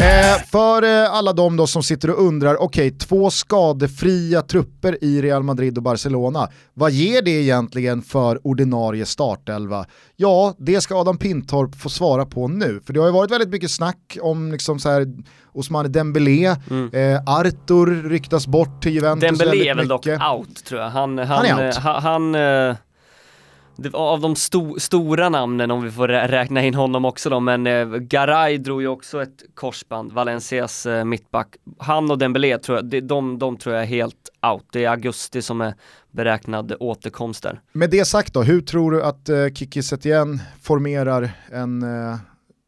Eh, 0.00 0.42
för 0.50 0.82
eh, 0.82 1.12
alla 1.14 1.32
de 1.32 1.56
då 1.56 1.66
som 1.66 1.82
sitter 1.82 2.10
och 2.10 2.22
undrar, 2.26 2.62
okej, 2.62 2.90
två 2.90 3.30
skadefria 3.30 4.42
trupper 4.42 5.04
i 5.04 5.22
Real 5.22 5.42
Madrid 5.42 5.76
och 5.76 5.82
Barcelona, 5.82 6.48
vad 6.74 6.92
ger 6.92 7.22
det 7.22 7.30
egentligen 7.30 8.02
för 8.02 8.46
ordinarie 8.46 9.06
startelva? 9.06 9.86
Ja, 10.16 10.54
det 10.58 10.80
ska 10.80 10.94
Adam 11.00 11.18
Pintorp 11.18 11.74
få 11.76 11.88
svara 11.88 12.26
på 12.26 12.48
nu, 12.48 12.80
för 12.86 12.92
det 12.92 13.00
har 13.00 13.06
ju 13.06 13.12
varit 13.12 13.30
väldigt 13.30 13.48
mycket 13.48 13.70
snack 13.70 14.18
om 14.20 14.52
liksom 14.52 14.78
så 14.78 14.88
här 14.90 15.06
Ousmane 15.52 15.88
Dembélé, 15.88 16.46
eh, 16.46 16.56
Arthur 17.26 18.08
ryktas 18.08 18.46
bort 18.46 18.82
till 18.82 18.94
Juventus 18.94 19.38
Dembélé 19.38 19.68
är 19.68 19.74
väl 19.74 19.88
dock 19.88 20.06
mycket. 20.06 20.22
out 20.22 20.64
tror 20.64 20.80
jag. 20.80 20.90
Han, 20.90 21.18
han, 21.18 21.26
Han 21.28 21.44
är 21.46 21.66
out. 21.66 21.76
eh, 21.76 21.82
Han, 21.82 22.34
eh, 22.34 22.76
av 23.92 24.20
de 24.20 24.36
sto, 24.36 24.78
stora 24.80 25.28
namnen, 25.28 25.70
om 25.70 25.82
vi 25.82 25.90
får 25.90 26.08
rä- 26.08 26.28
räkna 26.28 26.62
in 26.62 26.74
honom 26.74 27.04
också 27.04 27.30
då, 27.30 27.40
men 27.40 27.66
eh, 27.66 27.86
Garay 27.88 28.58
drog 28.58 28.82
ju 28.82 28.88
också 28.88 29.22
ett 29.22 29.42
korsband, 29.54 30.12
Valencias 30.12 30.86
eh, 30.86 31.04
mittback. 31.04 31.56
Han 31.78 32.10
och 32.10 32.18
Dembélé 32.18 32.58
tror 32.58 32.78
jag, 32.78 32.84
det, 32.84 33.00
de, 33.00 33.38
de 33.38 33.56
tror 33.56 33.74
jag 33.74 33.82
är 33.82 33.88
helt 33.88 34.28
out. 34.52 34.64
Det 34.72 34.84
är 34.84 34.90
augusti 34.90 35.42
som 35.42 35.60
är 35.60 35.74
beräknad 36.10 36.72
återkomst 36.80 37.42
där. 37.42 37.60
Med 37.72 37.90
det 37.90 38.04
sagt 38.04 38.34
då, 38.34 38.42
hur 38.42 38.60
tror 38.60 38.90
du 38.92 39.02
att 39.02 39.28
eh, 39.28 39.46
Kiki 39.54 39.82
Setien 39.82 40.40
formerar 40.62 41.30
en 41.52 41.82
eh, 41.82 42.16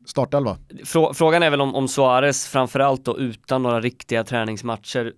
startelva? 0.06 0.56
Frå, 0.84 1.14
frågan 1.14 1.42
är 1.42 1.50
väl 1.50 1.60
om, 1.60 1.74
om 1.74 1.88
Suarez 1.88 2.48
framförallt 2.48 3.04
då 3.04 3.18
utan 3.18 3.62
några 3.62 3.80
riktiga 3.80 4.24
träningsmatcher. 4.24 5.12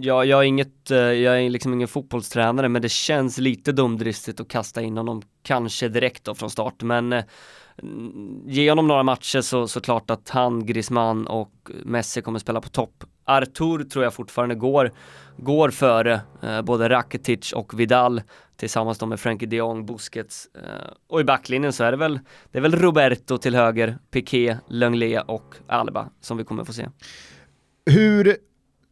Jag, 0.00 0.26
jag, 0.26 0.40
är 0.40 0.42
inget, 0.42 0.90
eh, 0.90 0.98
jag 0.98 1.42
är 1.42 1.50
liksom 1.50 1.74
ingen 1.74 1.88
fotbollstränare 1.88 2.68
men 2.68 2.82
det 2.82 2.88
känns 2.88 3.38
lite 3.38 3.72
dumdristigt 3.72 4.40
att 4.40 4.48
kasta 4.48 4.82
in 4.82 4.96
honom 4.96 5.22
kanske 5.42 5.88
direkt 5.88 6.24
då 6.24 6.34
från 6.34 6.50
start 6.50 6.82
men 6.82 7.12
eh, 7.12 7.24
ge 8.46 8.70
honom 8.70 8.88
några 8.88 9.02
matcher 9.02 9.40
så, 9.40 9.68
så 9.68 9.80
klart 9.80 10.10
att 10.10 10.30
han, 10.30 10.66
Griezmann 10.66 11.26
och 11.26 11.52
Messi 11.84 12.22
kommer 12.22 12.38
spela 12.38 12.60
på 12.60 12.68
topp. 12.68 13.04
Artur 13.24 13.84
tror 13.84 14.04
jag 14.04 14.14
fortfarande 14.14 14.54
går, 14.54 14.92
går 15.36 15.70
före 15.70 16.20
eh, 16.42 16.62
både 16.62 16.88
Rakitic 16.88 17.52
och 17.52 17.80
Vidal 17.80 18.22
tillsammans 18.56 18.98
då 18.98 19.06
med 19.06 19.20
Frankie 19.20 19.48
de 19.48 19.56
Jong, 19.56 19.86
Busquets 19.86 20.48
eh, 20.54 20.92
och 21.08 21.20
i 21.20 21.24
backlinjen 21.24 21.72
så 21.72 21.84
är 21.84 21.90
det 21.90 21.96
väl 21.96 22.20
det 22.52 22.58
är 22.58 22.62
väl 22.62 22.76
Roberto 22.76 23.38
till 23.38 23.54
höger, 23.54 23.98
Piqué, 24.10 24.56
Lenglet 24.68 25.24
och 25.26 25.54
Alba 25.66 26.08
som 26.20 26.36
vi 26.36 26.44
kommer 26.44 26.64
få 26.64 26.72
se. 26.72 26.88
Hur 27.86 28.36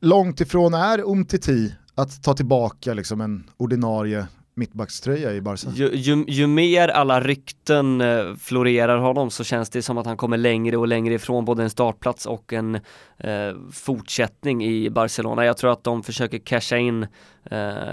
långt 0.00 0.40
ifrån 0.40 0.74
är 0.74 0.98
Umtiti 0.98 1.74
att 1.94 2.22
ta 2.22 2.34
tillbaka 2.34 2.94
liksom 2.94 3.20
en 3.20 3.50
ordinarie 3.56 4.26
mittbackströja 4.54 5.32
i 5.32 5.40
Barca. 5.40 5.70
Ju, 5.74 5.90
ju, 5.94 6.24
ju 6.28 6.46
mer 6.46 6.88
alla 6.88 7.20
rykten 7.20 8.00
eh, 8.00 8.34
florerar 8.38 8.98
honom 8.98 9.30
så 9.30 9.44
känns 9.44 9.70
det 9.70 9.82
som 9.82 9.98
att 9.98 10.06
han 10.06 10.16
kommer 10.16 10.36
längre 10.36 10.76
och 10.76 10.88
längre 10.88 11.14
ifrån 11.14 11.44
både 11.44 11.62
en 11.62 11.70
startplats 11.70 12.26
och 12.26 12.52
en 12.52 12.74
eh, 13.18 13.54
fortsättning 13.72 14.64
i 14.64 14.90
Barcelona. 14.90 15.44
Jag 15.44 15.56
tror 15.56 15.72
att 15.72 15.84
de 15.84 16.02
försöker 16.02 16.38
casha 16.38 16.76
in 16.76 17.02
eh, 17.02 17.08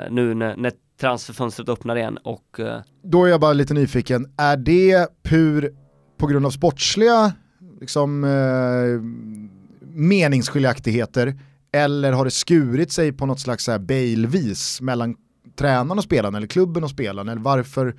nu 0.09 0.33
när, 0.33 0.55
när 0.55 0.71
transferfönstret 1.01 1.69
öppnar 1.69 1.95
igen 1.95 2.17
och 2.23 2.59
eh, 2.59 2.81
Då 3.03 3.25
är 3.25 3.29
jag 3.29 3.41
bara 3.41 3.53
lite 3.53 3.73
nyfiken, 3.73 4.33
är 4.37 4.57
det 4.57 5.07
pur 5.23 5.71
på 6.17 6.27
grund 6.27 6.45
av 6.45 6.51
sportsliga 6.51 7.33
liksom, 7.79 8.23
eh, 8.23 9.01
meningsskiljaktigheter 9.81 11.39
eller 11.71 12.11
har 12.11 12.25
det 12.25 12.31
skurit 12.31 12.91
sig 12.91 13.11
på 13.11 13.25
något 13.25 13.39
slags 13.39 13.65
bailvis 13.67 13.87
Bale-vis 13.87 14.81
mellan 14.81 15.15
tränaren 15.55 15.97
och 15.97 16.03
spelaren 16.03 16.35
eller 16.35 16.47
klubben 16.47 16.83
och 16.83 16.89
spelaren? 16.89 17.29
Eller 17.29 17.41
varför? 17.41 17.95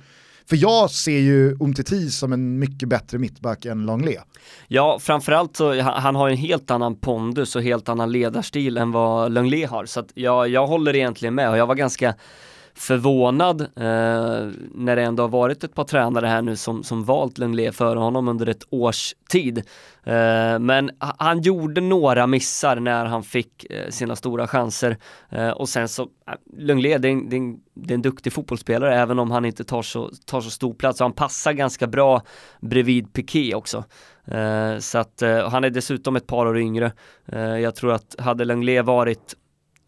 För 0.49 0.55
jag 0.55 0.89
ser 0.89 1.19
ju 1.19 1.57
Umtiti 1.59 2.09
som 2.09 2.33
en 2.33 2.59
mycket 2.59 2.89
bättre 2.89 3.17
mittback 3.17 3.65
än 3.65 3.85
Longley. 3.85 4.17
Ja, 4.67 4.99
framförallt 4.99 5.57
så 5.57 5.81
han, 5.81 6.01
han 6.01 6.15
har 6.15 6.29
en 6.29 6.37
helt 6.37 6.71
annan 6.71 6.95
pondus 6.95 7.55
och 7.55 7.63
helt 7.63 7.89
annan 7.89 8.11
ledarstil 8.11 8.77
än 8.77 8.91
vad 8.91 9.31
Lenglet 9.31 9.69
har. 9.69 9.85
Så 9.85 9.99
att 9.99 10.11
jag, 10.13 10.49
jag 10.49 10.67
håller 10.67 10.95
egentligen 10.95 11.35
med 11.35 11.49
och 11.49 11.57
jag 11.57 11.67
var 11.67 11.75
ganska 11.75 12.15
förvånad 12.79 13.61
eh, 13.61 13.67
när 14.75 14.95
det 14.95 15.01
ändå 15.01 15.23
har 15.23 15.27
varit 15.27 15.63
ett 15.63 15.75
par 15.75 15.83
tränare 15.83 16.27
här 16.27 16.41
nu 16.41 16.55
som, 16.55 16.83
som 16.83 17.03
valt 17.03 17.37
Lenglet 17.37 17.75
före 17.75 17.99
honom 17.99 18.27
under 18.27 18.49
ett 18.49 18.63
års 18.69 19.15
tid. 19.29 19.57
Eh, 20.03 20.59
men 20.59 20.91
han 20.99 21.41
gjorde 21.41 21.81
några 21.81 22.27
missar 22.27 22.79
när 22.79 23.05
han 23.05 23.23
fick 23.23 23.65
eh, 23.71 23.89
sina 23.89 24.15
stora 24.15 24.47
chanser 24.47 24.97
eh, 25.29 25.49
och 25.49 25.69
sen 25.69 25.87
så, 25.87 26.03
eh, 26.03 26.33
Lenglet 26.57 27.01
det 27.01 27.07
är, 27.07 27.11
en, 27.11 27.29
det, 27.29 27.35
är 27.35 27.39
en, 27.39 27.59
det 27.73 27.93
är 27.93 27.95
en 27.95 28.01
duktig 28.01 28.33
fotbollsspelare 28.33 28.95
även 28.95 29.19
om 29.19 29.31
han 29.31 29.45
inte 29.45 29.63
tar 29.63 29.81
så, 29.81 30.11
tar 30.25 30.41
så 30.41 30.49
stor 30.49 30.73
plats 30.73 31.01
och 31.01 31.05
han 31.05 31.13
passar 31.13 31.53
ganska 31.53 31.87
bra 31.87 32.21
bredvid 32.61 33.13
Piqué 33.13 33.55
också. 33.55 33.83
Eh, 34.25 34.77
så 34.79 34.97
att 34.97 35.21
eh, 35.21 35.49
han 35.49 35.63
är 35.63 35.69
dessutom 35.69 36.15
ett 36.15 36.27
par 36.27 36.45
år 36.45 36.57
yngre. 36.57 36.91
Eh, 37.25 37.39
jag 37.39 37.75
tror 37.75 37.93
att 37.93 38.15
hade 38.19 38.45
Lenglet 38.45 38.85
varit 38.85 39.35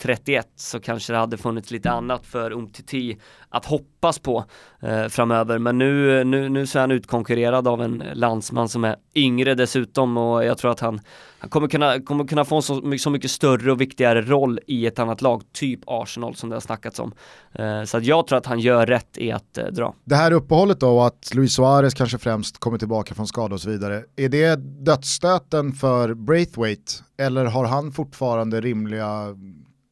31 0.01 0.47
så 0.55 0.79
kanske 0.79 1.13
det 1.13 1.19
hade 1.19 1.37
funnits 1.37 1.71
lite 1.71 1.91
annat 1.91 2.25
för 2.25 2.51
Umtiti 2.51 3.17
att 3.49 3.65
hoppas 3.65 4.19
på 4.19 4.45
eh, 4.81 5.07
framöver. 5.07 5.59
Men 5.59 5.77
nu, 5.77 6.23
nu, 6.23 6.49
nu 6.49 6.67
så 6.67 6.77
är 6.77 6.81
han 6.81 6.91
utkonkurrerad 6.91 7.67
av 7.67 7.81
en 7.81 8.03
landsman 8.13 8.69
som 8.69 8.83
är 8.83 8.95
yngre 9.15 9.55
dessutom 9.55 10.17
och 10.17 10.45
jag 10.45 10.57
tror 10.57 10.71
att 10.71 10.79
han, 10.79 10.99
han 11.39 11.49
kommer, 11.49 11.67
kunna, 11.67 12.01
kommer 12.01 12.27
kunna 12.27 12.45
få 12.45 12.55
en 12.55 12.61
så, 12.61 12.97
så 12.99 13.09
mycket 13.09 13.31
större 13.31 13.71
och 13.71 13.81
viktigare 13.81 14.21
roll 14.21 14.59
i 14.67 14.85
ett 14.85 14.99
annat 14.99 15.21
lag, 15.21 15.43
typ 15.53 15.79
Arsenal 15.85 16.35
som 16.35 16.49
det 16.49 16.55
har 16.55 16.61
snackats 16.61 16.99
om. 16.99 17.13
Eh, 17.53 17.83
så 17.83 17.97
att 17.97 18.05
jag 18.05 18.27
tror 18.27 18.37
att 18.37 18.45
han 18.45 18.59
gör 18.59 18.85
rätt 18.85 19.17
i 19.17 19.31
att 19.31 19.57
eh, 19.57 19.65
dra. 19.65 19.95
Det 20.03 20.15
här 20.15 20.31
uppehållet 20.31 20.79
då 20.79 20.97
och 20.97 21.07
att 21.07 21.33
Luis 21.33 21.53
Suarez 21.53 21.93
kanske 21.93 22.17
främst 22.17 22.59
kommer 22.59 22.77
tillbaka 22.77 23.15
från 23.15 23.27
skada 23.27 23.55
och 23.55 23.61
så 23.61 23.69
vidare, 23.69 24.03
är 24.15 24.29
det 24.29 24.55
dödsstöten 24.85 25.73
för 25.73 26.13
Braithwaite 26.13 26.93
eller 27.17 27.45
har 27.45 27.65
han 27.65 27.91
fortfarande 27.91 28.61
rimliga 28.61 29.35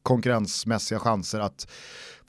konkurrensmässiga 0.02 0.98
chanser 0.98 1.40
att 1.40 1.66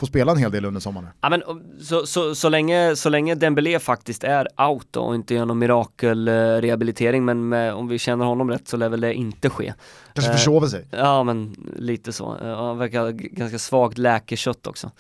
få 0.01 0.05
spela 0.05 0.31
en 0.31 0.37
hel 0.37 0.51
del 0.51 0.65
under 0.65 0.81
sommaren. 0.81 1.07
Ja, 1.21 1.29
men, 1.29 1.41
så, 1.81 2.05
så, 2.05 2.35
så, 2.35 2.49
länge, 2.49 2.95
så 2.95 3.09
länge 3.09 3.35
Dembélé 3.35 3.79
faktiskt 3.79 4.23
är 4.23 4.47
out 4.69 4.95
och 4.95 5.15
inte 5.15 5.33
gör 5.33 5.45
någon 5.45 5.59
mirakelrehabilitering 5.59 7.25
men 7.25 7.49
med, 7.49 7.73
om 7.73 7.87
vi 7.87 7.99
känner 7.99 8.25
honom 8.25 8.49
rätt 8.49 8.67
så 8.67 8.77
lär 8.77 8.89
väl 8.89 9.01
det 9.01 9.13
inte 9.13 9.49
ske. 9.49 9.73
Kanske 10.13 10.31
eh, 10.31 10.37
försover 10.37 10.67
sig. 10.67 10.87
Ja 10.91 11.23
men 11.23 11.55
lite 11.75 12.13
så, 12.13 12.37
han 12.55 12.77
verkar 12.77 13.11
ganska 13.11 13.59
svagt 13.59 13.97
läkekött 13.97 14.67
också. 14.67 14.91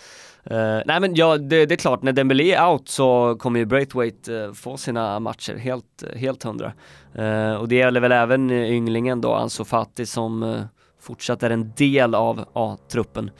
Uh, 0.51 0.81
nej 0.85 0.99
men 0.99 1.15
ja, 1.15 1.37
det, 1.37 1.65
det, 1.65 1.75
är 1.75 1.77
klart, 1.77 2.01
när 2.01 2.11
Dembélé 2.11 2.53
är 2.53 2.67
out 2.67 2.89
så 2.89 3.35
kommer 3.39 3.59
ju 3.59 3.65
Braithwaite 3.65 4.33
uh, 4.33 4.53
få 4.53 4.77
sina 4.77 5.19
matcher 5.19 5.55
helt, 5.55 6.03
helt 6.15 6.43
hundra. 6.43 6.73
Uh, 7.19 7.53
och 7.53 7.67
det 7.67 7.75
gäller 7.75 7.99
väl 7.99 8.11
även 8.11 8.51
ynglingen 8.51 9.21
då, 9.21 9.33
Ansu 9.33 9.63
Fati 9.63 10.05
som 10.05 10.63
fortsatt 11.01 11.43
är 11.43 11.49
en 11.49 11.71
del 11.75 12.15
av 12.15 12.45
A-truppen 12.53 13.31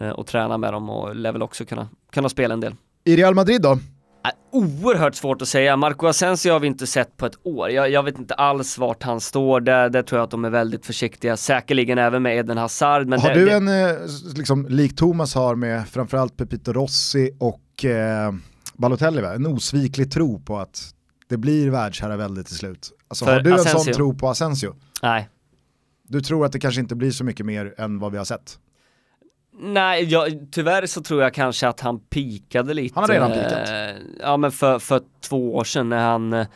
eh, 0.00 0.10
och 0.10 0.26
tränar 0.26 0.58
med 0.58 0.72
dem 0.72 0.90
och 0.90 1.16
lär 1.16 1.32
väl 1.32 1.42
också 1.42 1.64
kunna, 1.64 1.88
kunna 2.12 2.28
spela 2.28 2.54
en 2.54 2.60
del. 2.60 2.74
I 3.04 3.16
Real 3.16 3.34
Madrid 3.34 3.62
då? 3.62 3.72
Äh, 3.72 3.78
oerhört 4.52 5.14
svårt 5.14 5.42
att 5.42 5.48
säga. 5.48 5.76
Marco 5.76 6.06
Asensio 6.06 6.52
har 6.52 6.60
vi 6.60 6.66
inte 6.66 6.86
sett 6.86 7.16
på 7.16 7.26
ett 7.26 7.38
år. 7.42 7.70
Jag, 7.70 7.90
jag 7.90 8.02
vet 8.02 8.18
inte 8.18 8.34
alls 8.34 8.78
vart 8.78 9.02
han 9.02 9.20
står. 9.20 9.60
Där, 9.60 9.90
där 9.90 10.02
tror 10.02 10.18
jag 10.18 10.24
att 10.24 10.30
de 10.30 10.44
är 10.44 10.50
väldigt 10.50 10.86
försiktiga. 10.86 11.36
Säkerligen 11.36 11.98
även 11.98 12.22
med 12.22 12.38
Eden 12.38 12.58
Hazard. 12.58 13.06
Men 13.06 13.20
har 13.20 13.34
det, 13.34 13.44
du 13.44 13.50
en, 13.50 13.68
eh, 13.68 13.96
liksom, 14.36 14.66
lik 14.68 14.96
Thomas 14.96 15.34
har 15.34 15.54
med 15.54 15.88
framförallt 15.88 16.36
Pepito 16.36 16.72
Rossi 16.72 17.30
och 17.38 17.84
eh, 17.84 18.32
Balotelli, 18.74 19.22
va? 19.22 19.34
en 19.34 19.46
osviklig 19.46 20.12
tro 20.12 20.40
på 20.40 20.58
att 20.58 20.94
det 21.28 21.36
blir 21.36 21.70
världsherravälde 21.70 22.44
till 22.44 22.56
slut? 22.56 22.90
Alltså, 23.08 23.24
har 23.24 23.40
du 23.40 23.54
Asensio? 23.54 23.78
en 23.78 23.84
sån 23.84 23.94
tro 23.94 24.14
på 24.14 24.28
Asensio? 24.28 24.74
Nej, 25.02 25.28
du 26.08 26.20
tror 26.20 26.46
att 26.46 26.52
det 26.52 26.60
kanske 26.60 26.80
inte 26.80 26.94
blir 26.94 27.10
så 27.10 27.24
mycket 27.24 27.46
mer 27.46 27.74
än 27.78 27.98
vad 27.98 28.12
vi 28.12 28.18
har 28.18 28.24
sett? 28.24 28.58
Nej, 29.60 30.04
jag, 30.04 30.48
tyvärr 30.50 30.86
så 30.86 31.02
tror 31.02 31.22
jag 31.22 31.34
kanske 31.34 31.68
att 31.68 31.80
han 31.80 32.00
pikade 32.00 32.74
lite. 32.74 32.94
Han 32.94 33.04
har 33.04 33.08
redan 33.08 33.32
pikat. 33.32 33.68
Eh, 33.68 33.96
ja 34.20 34.36
men 34.36 34.52
för, 34.52 34.78
för 34.78 35.02
två 35.20 35.54
år 35.56 35.64
sedan 35.64 35.88
när 35.88 35.98
han 36.10 36.32
eh, 36.32 36.46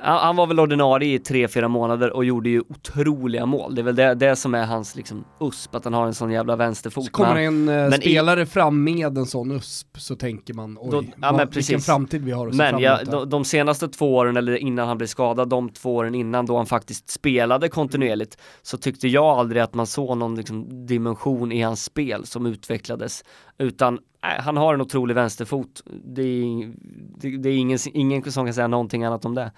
han 0.00 0.36
var 0.36 0.46
väl 0.46 0.60
ordinarie 0.60 1.14
i 1.14 1.18
tre, 1.18 1.48
fyra 1.48 1.68
månader 1.68 2.16
och 2.16 2.24
gjorde 2.24 2.48
ju 2.48 2.60
otroliga 2.60 3.46
mål. 3.46 3.74
Det 3.74 3.80
är 3.80 3.82
väl 3.82 3.96
det, 3.96 4.14
det 4.14 4.36
som 4.36 4.54
är 4.54 4.64
hans 4.64 4.96
liksom 4.96 5.24
USP, 5.40 5.74
att 5.74 5.84
han 5.84 5.94
har 5.94 6.06
en 6.06 6.14
sån 6.14 6.30
jävla 6.30 6.56
vänsterfot. 6.56 7.04
Så 7.04 7.10
kommer 7.10 7.36
en 7.36 7.68
eh, 7.68 7.90
spelare 7.90 8.42
i, 8.42 8.46
fram 8.46 8.84
med 8.84 9.18
en 9.18 9.26
sån 9.26 9.50
USP 9.50 10.00
så 10.00 10.16
tänker 10.16 10.54
man 10.54 10.78
oj, 10.80 10.88
då, 10.90 11.04
ja, 11.22 11.32
vad, 11.32 11.54
vilken 11.54 11.80
framtid 11.80 12.24
vi 12.24 12.32
har 12.32 12.46
att 12.46 12.52
se 12.52 12.56
Men 12.56 12.78
ja, 12.78 12.98
de, 13.04 13.30
de, 13.30 13.44
senaste 13.44 13.88
två 13.88 14.16
åren, 14.16 14.36
eller 14.36 14.56
innan 14.56 14.88
han 14.88 14.98
blev 14.98 15.08
skadad, 15.08 15.48
de 15.48 15.68
två 15.68 15.96
åren 15.96 16.14
innan 16.14 16.46
då 16.46 16.56
han 16.56 16.66
faktiskt 16.66 17.10
spelade 17.10 17.68
kontinuerligt, 17.68 18.38
så 18.62 18.76
tyckte 18.76 19.08
jag 19.08 19.24
aldrig 19.24 19.62
att 19.62 19.74
man 19.74 19.86
såg 19.86 20.18
någon 20.18 20.34
liksom, 20.34 20.86
dimension 20.86 21.52
i 21.52 21.62
hans 21.62 21.84
spel 21.84 22.26
som 22.26 22.46
utvecklades. 22.46 23.24
Utan 23.58 23.98
han 24.20 24.56
har 24.56 24.74
en 24.74 24.80
otrolig 24.80 25.14
vänsterfot. 25.14 25.82
Det 26.04 26.22
är, 26.22 26.72
det, 27.20 27.36
det 27.36 27.48
är 27.48 27.56
ingen, 27.56 27.78
ingen 27.92 28.32
som 28.32 28.44
kan 28.46 28.54
säga 28.54 28.68
någonting 28.68 29.04
annat 29.04 29.24
om 29.24 29.34
det. 29.34 29.52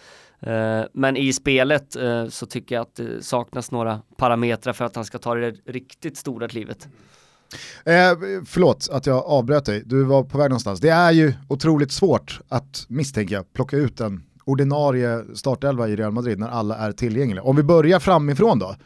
Uh, 0.47 0.85
men 0.93 1.17
i 1.17 1.33
spelet 1.33 1.97
uh, 1.97 2.29
så 2.29 2.47
tycker 2.47 2.75
jag 2.75 2.83
att 2.83 2.95
det 2.97 3.25
saknas 3.25 3.71
några 3.71 4.01
parametrar 4.17 4.73
för 4.73 4.85
att 4.85 4.97
han 4.97 5.05
ska 5.05 5.19
ta 5.19 5.35
det 5.35 5.55
riktigt 5.67 6.17
stora 6.17 6.49
klivet. 6.49 6.89
Eh, 7.85 8.19
förlåt 8.47 8.89
att 8.93 9.07
jag 9.07 9.25
avbröt 9.25 9.65
dig, 9.65 9.83
du 9.87 10.05
var 10.05 10.23
på 10.23 10.39
väg 10.39 10.51
någonstans. 10.51 10.81
Det 10.81 10.89
är 10.89 11.13
ju 11.13 11.35
otroligt 11.49 11.93
svårt 11.93 12.41
att, 12.49 12.85
misstänka 12.89 13.45
plocka 13.53 13.77
ut 13.77 14.01
en 14.01 14.23
ordinarie 14.45 15.25
startelva 15.35 15.89
i 15.89 15.97
Real 15.97 16.13
Madrid 16.13 16.39
när 16.39 16.49
alla 16.49 16.77
är 16.77 16.93
tillgängliga. 16.93 17.43
Om 17.43 17.57
vi 17.57 17.63
börjar 17.63 18.01
framifrån 18.01 18.59
då. 18.59 18.77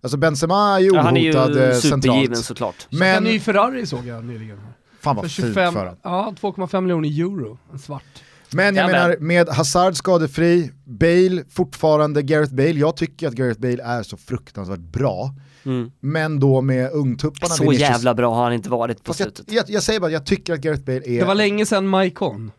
Alltså 0.00 0.16
Benzema 0.16 0.76
är 0.76 0.80
ju 0.80 0.90
ohotad 0.90 0.98
ja, 0.98 1.02
han 1.02 1.16
är 1.56 1.74
ju 1.74 1.80
centralt. 1.80 2.38
såklart. 2.38 2.86
Men... 2.90 3.16
En 3.16 3.24
ny 3.24 3.40
Ferrari 3.40 3.86
såg 3.86 4.06
jag 4.06 4.24
nyligen. 4.24 4.60
Fan 5.00 5.16
vad 5.16 5.30
fint 5.30 5.54
för 5.54 5.66
honom. 5.66 5.96
Ja, 6.02 6.34
2,5 6.40 6.80
miljoner 6.80 7.08
euro, 7.08 7.58
en 7.72 7.78
svart. 7.78 8.22
Men 8.50 8.76
jag 8.76 8.90
menar, 8.90 9.16
med 9.20 9.48
Hazard 9.48 9.96
skadefri, 9.96 10.70
Bale 10.84 11.44
fortfarande 11.50 12.22
Gareth 12.22 12.54
Bale, 12.54 12.70
jag 12.70 12.96
tycker 12.96 13.28
att 13.28 13.34
Gareth 13.34 13.60
Bale 13.60 13.82
är 13.82 14.02
så 14.02 14.16
fruktansvärt 14.16 14.78
bra. 14.78 15.34
Mm. 15.64 15.92
Men 16.00 16.40
då 16.40 16.60
med 16.60 16.92
ungtupparna. 16.92 17.54
Så 17.54 17.62
Vinicius. 17.62 17.80
jävla 17.90 18.14
bra 18.14 18.34
har 18.34 18.44
han 18.44 18.52
inte 18.52 18.70
varit 18.70 19.04
på 19.04 19.14
slutet. 19.14 19.52
Jag, 19.52 19.56
jag, 19.56 19.70
jag, 19.70 19.82
säger 19.82 20.00
bara, 20.00 20.10
jag 20.10 20.26
tycker 20.26 20.52
att 20.52 20.60
Gareth 20.60 20.82
Bale 20.82 21.02
är... 21.04 21.18
Det 21.20 21.24
var 21.24 21.34
länge 21.34 21.66
sedan 21.66 21.86
Maikon. 21.86 22.52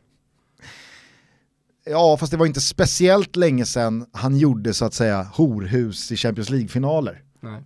Ja, 1.85 2.17
fast 2.17 2.31
det 2.31 2.37
var 2.37 2.45
inte 2.45 2.61
speciellt 2.61 3.35
länge 3.35 3.65
sedan 3.65 4.05
han 4.11 4.37
gjorde 4.37 4.73
så 4.73 4.85
att 4.85 4.93
säga 4.93 5.23
horhus 5.33 6.11
i 6.11 6.15
Champions 6.15 6.49
League-finaler. 6.49 7.21
Nej. 7.39 7.61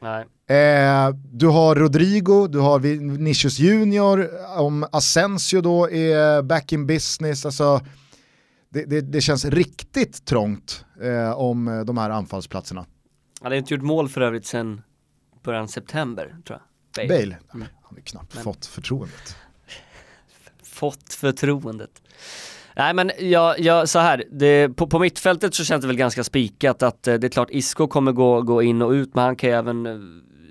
Nej. 0.00 0.26
Eh, 0.52 1.14
du 1.32 1.46
har 1.46 1.74
Rodrigo, 1.76 2.46
du 2.46 2.58
har 2.58 2.78
Vinicius 2.78 3.58
Junior, 3.58 4.28
om 4.58 4.86
Asensio 4.92 5.60
då 5.60 5.90
är 5.90 6.42
back 6.42 6.72
in 6.72 6.86
business, 6.86 7.46
alltså 7.46 7.80
det, 8.68 8.84
det, 8.84 9.00
det 9.00 9.20
känns 9.20 9.44
riktigt 9.44 10.24
trångt 10.24 10.84
eh, 11.02 11.32
om 11.32 11.84
de 11.86 11.98
här 11.98 12.10
anfallsplatserna. 12.10 12.86
Han 13.40 13.52
har 13.52 13.58
inte 13.58 13.74
gjort 13.74 13.82
mål 13.82 14.08
för 14.08 14.20
övrigt 14.20 14.46
sedan 14.46 14.82
början 15.42 15.68
september 15.68 16.36
tror 16.46 16.58
jag. 16.58 17.08
Bale. 17.08 17.20
Bale. 17.20 17.36
Mm. 17.54 17.68
Han 17.82 17.94
har 17.96 18.00
knappt 18.00 18.34
Men. 18.34 18.44
fått 18.44 18.66
förtroendet. 18.66 19.36
fått 20.62 21.12
förtroendet. 21.12 22.02
Nej 22.76 22.94
men 22.94 23.10
jag, 23.18 23.60
jag, 23.60 23.88
så 23.88 23.98
här, 23.98 24.24
det, 24.30 24.68
på, 24.68 24.86
på 24.86 24.98
mittfältet 24.98 25.54
så 25.54 25.64
känns 25.64 25.82
det 25.82 25.86
väl 25.86 25.96
ganska 25.96 26.24
spikat 26.24 26.82
att 26.82 27.08
eh, 27.08 27.14
det 27.14 27.26
är 27.26 27.28
klart 27.28 27.48
Isco 27.50 27.86
kommer 27.86 28.12
gå, 28.12 28.42
gå 28.42 28.62
in 28.62 28.82
och 28.82 28.90
ut 28.90 29.14
men 29.14 29.24
han 29.24 29.36
kan 29.36 29.50
ju 29.50 29.56
även 29.56 29.86
eh, 29.86 29.92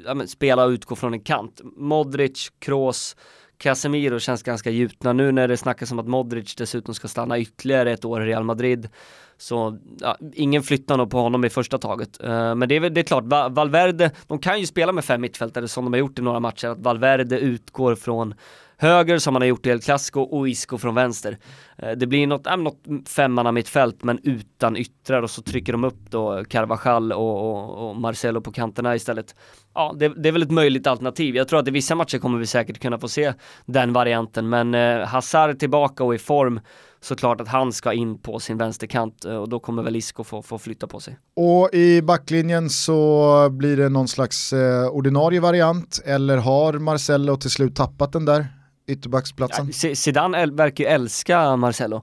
ja, 0.06 0.14
men, 0.14 0.28
spela 0.28 0.66
och 0.66 0.70
utgå 0.70 0.96
från 0.96 1.14
en 1.14 1.20
kant. 1.20 1.62
Modric, 1.64 2.52
Kroos, 2.60 3.16
Casemiro 3.58 4.20
känns 4.20 4.44
ganska 4.44 4.70
gjutna 4.70 5.14
nu 5.14 5.32
när 5.32 5.48
det 5.48 5.58
snackas 5.58 5.92
om 5.92 6.00
att 6.00 6.08
Modric 6.08 6.56
dessutom 6.56 6.96
ska 6.96 7.08
stanna 7.08 7.40
ytterligare 7.40 7.92
ett 7.92 8.06
år 8.06 8.24
i 8.24 8.26
Real 8.26 8.44
Madrid. 8.44 8.90
Så 9.38 9.78
ja, 10.00 10.18
ingen 10.34 10.64
flyttar 10.64 10.98
nog 10.98 11.12
på 11.12 11.20
honom 11.20 11.46
i 11.46 11.50
första 11.50 11.78
taget. 11.78 12.24
Uh, 12.24 12.56
men 12.56 12.70
det 12.70 12.76
är, 12.76 12.90
det 12.90 13.02
är 13.02 13.04
klart, 13.04 13.24
Valverde, 13.52 14.12
de 14.28 14.40
kan 14.40 14.60
ju 14.60 14.66
spela 14.66 14.92
med 14.92 15.06
fem 15.06 15.22
mittfältare 15.22 15.68
som 15.68 15.84
de 15.84 15.94
har 15.94 16.00
gjort 16.00 16.20
i 16.20 16.22
några 16.22 16.40
matcher, 16.40 16.68
att 16.68 16.80
Valverde 16.80 17.40
utgår 17.40 17.96
från 17.96 18.34
höger 18.82 19.18
som 19.18 19.36
han 19.36 19.42
har 19.42 19.48
gjort 19.48 19.66
i 19.66 19.70
El 19.70 19.82
Clasico 19.82 20.22
och 20.22 20.50
Isco 20.50 20.78
från 20.78 20.96
vänster. 20.96 21.38
Eh, 21.78 21.92
det 21.92 22.08
blir 22.08 22.28
något, 22.28 22.48
äh, 22.48 22.58
något 22.58 22.84
femmanna 23.08 23.52
mittfält 23.52 24.04
men 24.04 24.20
utan 24.24 24.78
yttrar 24.78 25.22
och 25.22 25.30
så 25.30 25.42
trycker 25.42 25.72
de 25.72 25.84
upp 25.84 26.00
då 26.10 26.44
Carvajal 26.50 27.12
och, 27.12 27.52
och, 27.52 27.90
och 27.90 27.96
Marcelo 27.96 28.42
på 28.42 28.52
kanterna 28.52 28.96
istället. 28.96 29.36
Ja, 29.74 29.96
det, 30.00 30.08
det, 30.08 30.30
är 30.30 30.34
väl 30.34 30.44
ett 30.44 30.52
möjligt 30.52 30.88
alternativ. 30.88 31.36
Jag 31.36 31.48
tror 31.48 31.60
att 31.60 31.68
i 31.68 31.72
vissa 31.72 31.96
matcher 31.96 32.18
kommer 32.18 32.40
vi 32.40 32.46
säkert 32.46 32.80
kunna 32.80 33.00
få 33.00 33.08
se 33.08 33.34
den 33.66 33.94
varianten 33.94 34.50
men 34.50 34.76
eh, 34.76 35.08
Hazard 35.08 35.60
tillbaka 35.60 36.04
och 36.04 36.16
i 36.16 36.18
form 36.18 36.60
såklart 37.02 37.42
att 37.42 37.48
han 37.48 37.74
ska 37.74 37.94
in 37.94 38.18
på 38.18 38.40
sin 38.40 38.58
vänsterkant 38.58 39.26
eh, 39.26 39.36
och 39.36 39.50
då 39.50 39.60
kommer 39.60 39.84
väl 39.84 39.96
Isco 39.96 40.24
få, 40.24 40.42
få 40.42 40.60
flytta 40.60 40.88
på 40.88 41.00
sig. 41.00 41.18
Och 41.36 41.74
i 41.74 42.02
backlinjen 42.02 42.70
så 42.70 43.50
blir 43.50 43.78
det 43.78 43.90
någon 43.90 44.08
slags 44.08 44.54
eh, 44.54 44.88
ordinarie 44.88 45.40
variant 45.40 46.02
eller 46.06 46.38
har 46.38 46.74
Marcello 46.74 47.36
till 47.36 47.52
slut 47.52 47.76
tappat 47.76 48.12
den 48.12 48.26
där 48.26 48.48
ytterbacksplatsen? 48.88 49.72
Ja, 49.84 49.96
Zidane 49.96 50.46
verkar 50.46 50.84
ju 50.84 50.90
älska 50.90 51.56
Marcelo. 51.56 51.96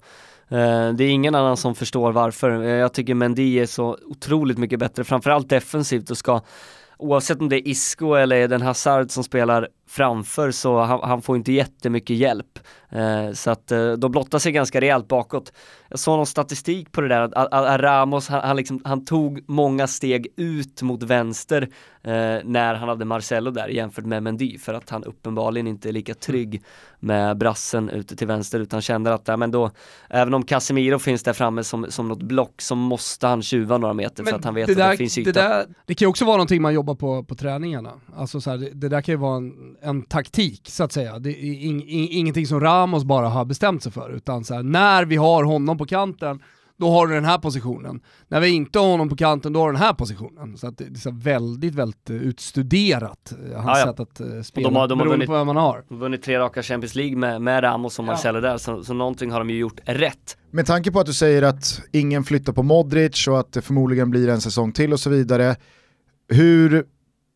Eh, 0.48 0.92
det 0.92 1.04
är 1.04 1.08
ingen 1.08 1.34
annan 1.34 1.56
som 1.56 1.74
förstår 1.74 2.12
varför. 2.12 2.62
Eh, 2.62 2.68
jag 2.68 2.92
tycker 2.92 3.14
Mendy 3.14 3.58
är 3.58 3.66
så 3.66 3.98
otroligt 4.06 4.58
mycket 4.58 4.78
bättre, 4.78 5.04
framförallt 5.04 5.48
defensivt 5.48 6.10
och 6.10 6.18
ska 6.18 6.40
oavsett 6.98 7.40
om 7.40 7.48
det 7.48 7.56
är 7.56 7.68
Isco 7.68 8.14
eller 8.14 8.48
den 8.48 8.62
Hazard 8.62 9.10
som 9.10 9.24
spelar 9.24 9.68
framför 9.88 10.50
så 10.50 10.80
han, 10.80 11.00
han 11.02 11.22
får 11.22 11.36
inte 11.36 11.52
jättemycket 11.52 12.16
hjälp. 12.16 12.58
Eh, 12.90 13.32
så 13.32 13.50
att 13.50 13.72
eh, 13.72 13.92
de 13.92 14.10
blottar 14.10 14.38
sig 14.38 14.52
ganska 14.52 14.80
rejält 14.80 15.08
bakåt. 15.08 15.52
Jag 15.88 15.98
såg 15.98 16.16
någon 16.16 16.26
statistik 16.26 16.92
på 16.92 17.00
det 17.00 17.08
där 17.08 17.20
att, 17.20 17.34
att, 17.34 17.52
att 17.52 17.80
Ramos, 17.80 18.28
han, 18.28 18.40
han, 18.40 18.56
liksom, 18.56 18.80
han, 18.84 19.04
tog 19.04 19.44
många 19.48 19.86
steg 19.86 20.26
ut 20.36 20.82
mot 20.82 21.02
vänster 21.02 21.62
eh, 22.02 22.10
när 22.44 22.74
han 22.74 22.88
hade 22.88 23.04
Marcelo 23.04 23.50
där 23.50 23.68
jämfört 23.68 24.04
med 24.04 24.22
Mendy 24.22 24.58
för 24.58 24.74
att 24.74 24.90
han 24.90 25.04
uppenbarligen 25.04 25.66
inte 25.66 25.88
är 25.88 25.92
lika 25.92 26.14
trygg 26.14 26.62
med 27.00 27.38
brassen 27.38 27.90
ute 27.90 28.16
till 28.16 28.26
vänster 28.26 28.60
utan 28.60 28.82
kände 28.82 29.14
att, 29.14 29.28
ja, 29.28 29.36
men 29.36 29.50
då, 29.50 29.70
även 30.10 30.34
om 30.34 30.42
Casemiro 30.42 30.98
finns 30.98 31.22
där 31.22 31.32
framme 31.32 31.64
som, 31.64 31.86
som 31.88 32.08
något 32.08 32.22
block 32.22 32.60
så 32.60 32.74
måste 32.74 33.26
han 33.26 33.42
tjuva 33.42 33.78
några 33.78 33.94
meter 33.94 34.22
men 34.22 34.30
för 34.30 34.38
att 34.38 34.44
han 34.44 34.54
vet 34.54 34.66
det 34.66 34.72
att 34.72 34.78
där, 34.78 34.90
det 34.90 34.96
finns 34.96 35.18
yta. 35.18 35.32
Det, 35.32 35.40
där, 35.40 35.66
det 35.86 35.94
kan 35.94 36.06
ju 36.06 36.10
också 36.10 36.24
vara 36.24 36.36
någonting 36.36 36.62
man 36.62 36.74
jobbar 36.74 36.94
på 36.94 37.24
på 37.24 37.34
träningarna. 37.34 37.92
Alltså 38.16 38.40
så 38.40 38.50
här, 38.50 38.58
det, 38.58 38.70
det, 38.74 38.88
där 38.88 39.00
kan 39.00 39.12
ju 39.12 39.18
vara 39.18 39.36
en, 39.36 39.76
en 39.82 40.02
taktik 40.02 40.68
så 40.70 40.84
att 40.84 40.92
säga. 40.92 41.18
Det 41.18 41.30
är 41.30 41.44
in, 41.44 41.82
in, 41.82 42.08
ingenting 42.10 42.46
som 42.46 42.60
Ramos 42.60 43.04
bara 43.04 43.28
har 43.28 43.44
bestämt 43.44 43.82
sig 43.82 43.92
för 43.92 44.10
utan 44.10 44.44
så 44.44 44.54
här, 44.54 44.62
när 44.62 45.04
vi 45.04 45.16
har 45.16 45.44
honom 45.44 45.78
på 45.78 45.86
kanten 45.86 46.40
då 46.78 46.90
har 46.90 47.06
du 47.06 47.14
den 47.14 47.24
här 47.24 47.38
positionen. 47.38 48.00
När 48.28 48.40
vi 48.40 48.48
inte 48.48 48.78
har 48.78 48.86
honom 48.90 49.08
på 49.08 49.16
kanten, 49.16 49.52
då 49.52 49.60
har 49.60 49.66
du 49.66 49.72
den 49.72 49.82
här 49.82 49.92
positionen. 49.92 50.56
Så 50.56 50.66
att 50.66 50.78
det 50.78 50.84
är 50.84 50.94
så 50.94 51.10
väldigt, 51.10 51.74
väldigt 51.74 52.10
utstuderat, 52.10 53.32
eh, 53.32 53.60
hans 53.60 53.78
ja, 53.78 53.78
ja. 53.78 53.86
sätt 53.86 54.00
att 54.00 54.20
uh, 54.20 54.42
spela, 54.42 54.68
de 54.68 54.76
har, 54.76 54.88
de 54.88 55.00
har 55.00 55.06
vunnit, 55.06 55.26
på 55.26 55.32
vem 55.32 55.46
man 55.46 55.56
har. 55.56 55.84
De 55.88 55.94
har 55.94 56.00
vunnit 56.00 56.22
tre 56.22 56.38
raka 56.38 56.62
Champions 56.62 56.94
League 56.94 57.16
med, 57.16 57.42
med 57.42 57.64
Ramos 57.64 57.98
och 57.98 58.04
Marcelo 58.04 58.38
ja. 58.38 58.40
där, 58.40 58.58
så, 58.58 58.84
så 58.84 58.94
någonting 58.94 59.30
har 59.30 59.38
de 59.38 59.50
ju 59.50 59.58
gjort 59.58 59.80
rätt. 59.84 60.36
Med 60.50 60.66
tanke 60.66 60.90
på 60.90 61.00
att 61.00 61.06
du 61.06 61.12
säger 61.12 61.42
att 61.42 61.80
ingen 61.92 62.24
flyttar 62.24 62.52
på 62.52 62.62
Modric 62.62 63.28
och 63.28 63.40
att 63.40 63.52
det 63.52 63.62
förmodligen 63.62 64.10
blir 64.10 64.28
en 64.28 64.40
säsong 64.40 64.72
till 64.72 64.92
och 64.92 65.00
så 65.00 65.10
vidare, 65.10 65.56
hur 66.28 66.86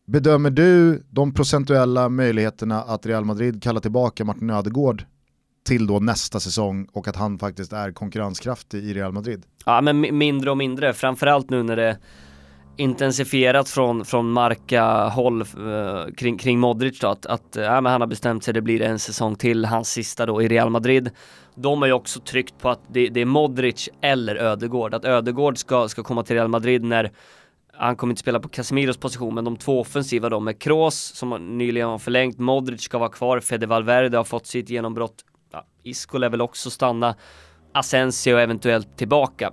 bedömer 0.05 0.49
du 0.49 1.03
de 1.09 1.33
procentuella 1.33 2.09
möjligheterna 2.09 2.81
att 2.81 3.05
Real 3.05 3.25
Madrid 3.25 3.63
kallar 3.63 3.81
tillbaka 3.81 4.25
Martin 4.25 4.49
Ödegård 4.49 5.05
till 5.65 5.87
då 5.87 5.99
nästa 5.99 6.39
säsong 6.39 6.87
och 6.91 7.07
att 7.07 7.15
han 7.15 7.39
faktiskt 7.39 7.73
är 7.73 7.91
konkurrenskraftig 7.91 8.83
i 8.83 8.93
Real 8.93 9.11
Madrid? 9.11 9.43
Ja 9.65 9.81
men 9.81 10.17
mindre 10.17 10.51
och 10.51 10.57
mindre, 10.57 10.93
framförallt 10.93 11.49
nu 11.49 11.63
när 11.63 11.75
det 11.75 11.97
intensifierat 12.77 13.69
från, 13.69 14.05
från 14.05 14.31
Marca-håll 14.31 15.41
eh, 15.41 16.13
kring, 16.17 16.37
kring 16.37 16.59
Modric 16.59 16.99
då, 16.99 17.07
att, 17.07 17.25
att 17.25 17.55
ja, 17.55 17.81
men 17.81 17.91
han 17.91 18.01
har 18.01 18.07
bestämt 18.07 18.43
sig, 18.43 18.53
det 18.53 18.61
blir 18.61 18.81
en 18.81 18.99
säsong 18.99 19.35
till, 19.35 19.65
hans 19.65 19.89
sista 19.89 20.25
då 20.25 20.41
i 20.41 20.47
Real 20.47 20.69
Madrid. 20.69 21.09
De 21.55 21.81
har 21.81 21.87
ju 21.87 21.93
också 21.93 22.19
tryckt 22.19 22.59
på 22.61 22.69
att 22.69 22.79
det, 22.87 23.09
det 23.09 23.21
är 23.21 23.25
Modric 23.25 23.89
eller 24.01 24.35
Ödegård, 24.35 24.93
att 24.93 25.05
Ödegård 25.05 25.57
ska, 25.57 25.87
ska 25.87 26.03
komma 26.03 26.23
till 26.23 26.35
Real 26.35 26.47
Madrid 26.47 26.83
när 26.83 27.11
han 27.77 27.95
kommer 27.95 28.11
inte 28.11 28.19
spela 28.19 28.39
på 28.39 28.49
Casemiros 28.49 28.97
position, 28.97 29.35
men 29.35 29.45
de 29.45 29.57
två 29.57 29.81
offensiva 29.81 30.29
då 30.29 30.39
med 30.39 30.59
Kroos 30.59 30.95
som 30.95 31.57
nyligen 31.57 31.89
har 31.89 31.97
förlängt, 31.97 32.39
Modric 32.39 32.81
ska 32.81 32.97
vara 32.97 33.09
kvar, 33.09 33.39
Fede 33.39 33.65
Valverde 33.65 34.17
har 34.17 34.23
fått 34.23 34.45
sitt 34.45 34.69
genombrott 34.69 35.23
ja, 35.51 35.65
Isco 35.83 36.17
lär 36.17 36.29
väl 36.29 36.41
också 36.41 36.69
stanna. 36.69 37.15
Asensio 37.73 38.37
eventuellt 38.37 38.97
tillbaka. 38.97 39.51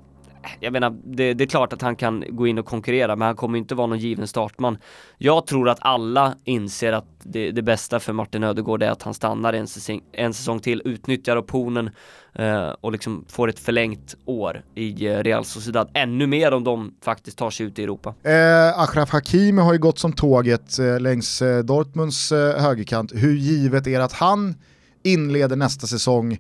Jag 0.61 0.73
menar, 0.73 0.97
det, 1.05 1.35
det, 1.35 1.45
är 1.45 1.47
klart 1.47 1.73
att 1.73 1.83
han 1.83 1.97
kan 1.97 2.25
gå 2.29 2.47
in 2.47 2.59
och 2.59 2.67
konkurrera, 2.67 3.17
men 3.17 3.27
han 3.27 3.37
kommer 3.37 3.59
inte 3.59 3.75
vara 3.75 3.87
någon 3.87 3.99
given 3.99 4.27
startman. 4.27 4.79
Jag 5.19 5.47
tror 5.47 5.69
att 5.69 5.79
alla 5.81 6.35
inser 6.45 6.93
att 6.93 7.07
det, 7.23 7.51
det 7.51 7.63
bästa 7.63 8.01
för 8.01 8.13
Martin 8.13 8.45
Ödegård 8.45 8.83
är 8.83 8.91
att 8.91 9.03
han 9.03 9.15
stannar 9.15 9.53
en 9.53 9.67
säsong, 9.67 10.01
en 10.13 10.35
säsong 10.35 10.61
till, 10.61 10.83
utnyttjar 10.85 11.37
optionen 11.37 11.91
eh, 12.35 12.69
och 12.81 12.93
liksom 12.93 13.25
får 13.29 13.49
ett 13.49 13.59
förlängt 13.59 14.15
år 14.25 14.63
i 14.75 15.07
eh, 15.07 15.19
Real 15.19 15.45
Sociedad. 15.45 15.91
Ännu 15.95 16.27
mer 16.27 16.53
om 16.53 16.65
de 16.65 16.95
faktiskt 17.03 17.39
tar 17.39 17.51
sig 17.51 17.67
ut 17.67 17.79
i 17.79 17.83
Europa. 17.83 18.15
Eh, 18.23 18.81
Achraf 18.81 19.11
Hakimi 19.11 19.63
har 19.63 19.73
ju 19.73 19.79
gått 19.79 19.99
som 19.99 20.13
tåget 20.13 20.79
eh, 20.79 21.01
längs 21.01 21.43
eh, 21.43 21.59
Dortmunds 21.59 22.33
eh, 22.33 22.63
högerkant. 22.63 23.13
Hur 23.15 23.37
givet 23.37 23.87
är 23.87 23.99
det 23.99 24.05
att 24.05 24.13
han 24.13 24.55
inleder 25.03 25.57
nästa 25.57 25.87
säsong 25.87 26.39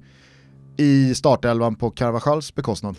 i 0.76 1.14
startelvan 1.14 1.74
på 1.74 1.90
Carvajals 1.90 2.54
bekostnad? 2.54 2.96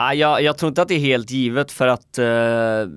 Ah, 0.00 0.12
jag, 0.12 0.42
jag 0.42 0.58
tror 0.58 0.68
inte 0.68 0.82
att 0.82 0.88
det 0.88 0.94
är 0.94 0.98
helt 0.98 1.30
givet 1.30 1.72
för 1.72 1.88
att 1.88 2.18
eh, 2.18 2.92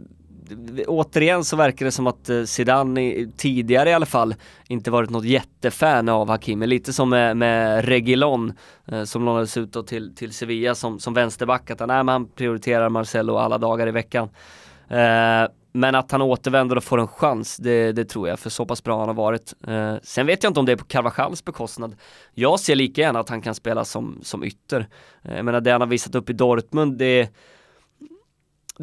återigen 0.88 1.44
så 1.44 1.56
verkar 1.56 1.86
det 1.86 1.92
som 1.92 2.08
att 2.08 2.30
eh, 2.30 2.44
Zidane 2.44 3.28
tidigare 3.38 3.90
i 3.90 3.94
alla 3.94 4.06
fall 4.06 4.36
inte 4.68 4.92
varit 4.92 5.10
något 5.10 5.26
jättefan 5.26 6.10
av 6.10 6.30
Hakimi. 6.30 6.68
Lite 6.68 6.94
som 6.94 7.10
med, 7.10 7.38
med 7.38 7.86
Regilon 7.86 8.54
eh, 8.88 9.04
som 9.04 9.26
lånades 9.26 9.58
ut 9.58 9.88
till, 9.88 10.16
till 10.16 10.34
Sevilla 10.34 10.76
som, 10.76 11.00
som 11.00 11.14
vänsterback. 11.14 11.72
Att 11.72 11.80
han, 11.80 11.90
nej, 11.90 12.14
han 12.14 12.28
prioriterar 12.28 12.90
Marcelo 12.90 13.36
alla 13.36 13.58
dagar 13.58 13.88
i 13.88 13.92
veckan. 13.92 14.30
Eh, 14.90 15.52
men 15.72 15.96
att 15.96 16.12
han 16.12 16.22
återvänder 16.22 16.76
och 16.76 16.84
får 16.84 16.98
en 16.98 17.08
chans, 17.08 17.58
det, 17.58 17.92
det 17.92 18.06
tror 18.06 18.28
jag, 18.28 18.40
för 18.40 18.50
så 18.50 18.66
pass 18.66 18.84
bra 18.84 19.00
han 19.00 19.08
har 19.08 19.16
varit. 19.16 19.54
Eh, 19.68 19.96
sen 20.04 20.26
vet 20.26 20.44
jag 20.44 20.50
inte 20.50 20.60
om 20.60 20.66
det 20.66 20.72
är 20.72 20.76
på 20.76 20.86
Carvajals 20.86 21.46
bekostnad. 21.46 21.96
Jag 22.34 22.60
ser 22.60 22.76
lika 22.76 23.02
gärna 23.02 23.20
att 23.20 23.30
han 23.30 23.42
kan 23.42 23.56
spela 23.56 23.86
som, 23.86 24.20
som 24.22 24.44
ytter. 24.44 24.88
Eh, 25.24 25.36
jag 25.36 25.46
menar 25.46 25.62
det 25.62 25.72
han 25.72 25.82
har 25.82 25.88
visat 25.88 26.16
upp 26.16 26.30
i 26.30 26.34
Dortmund, 26.34 26.98
det 26.98 27.30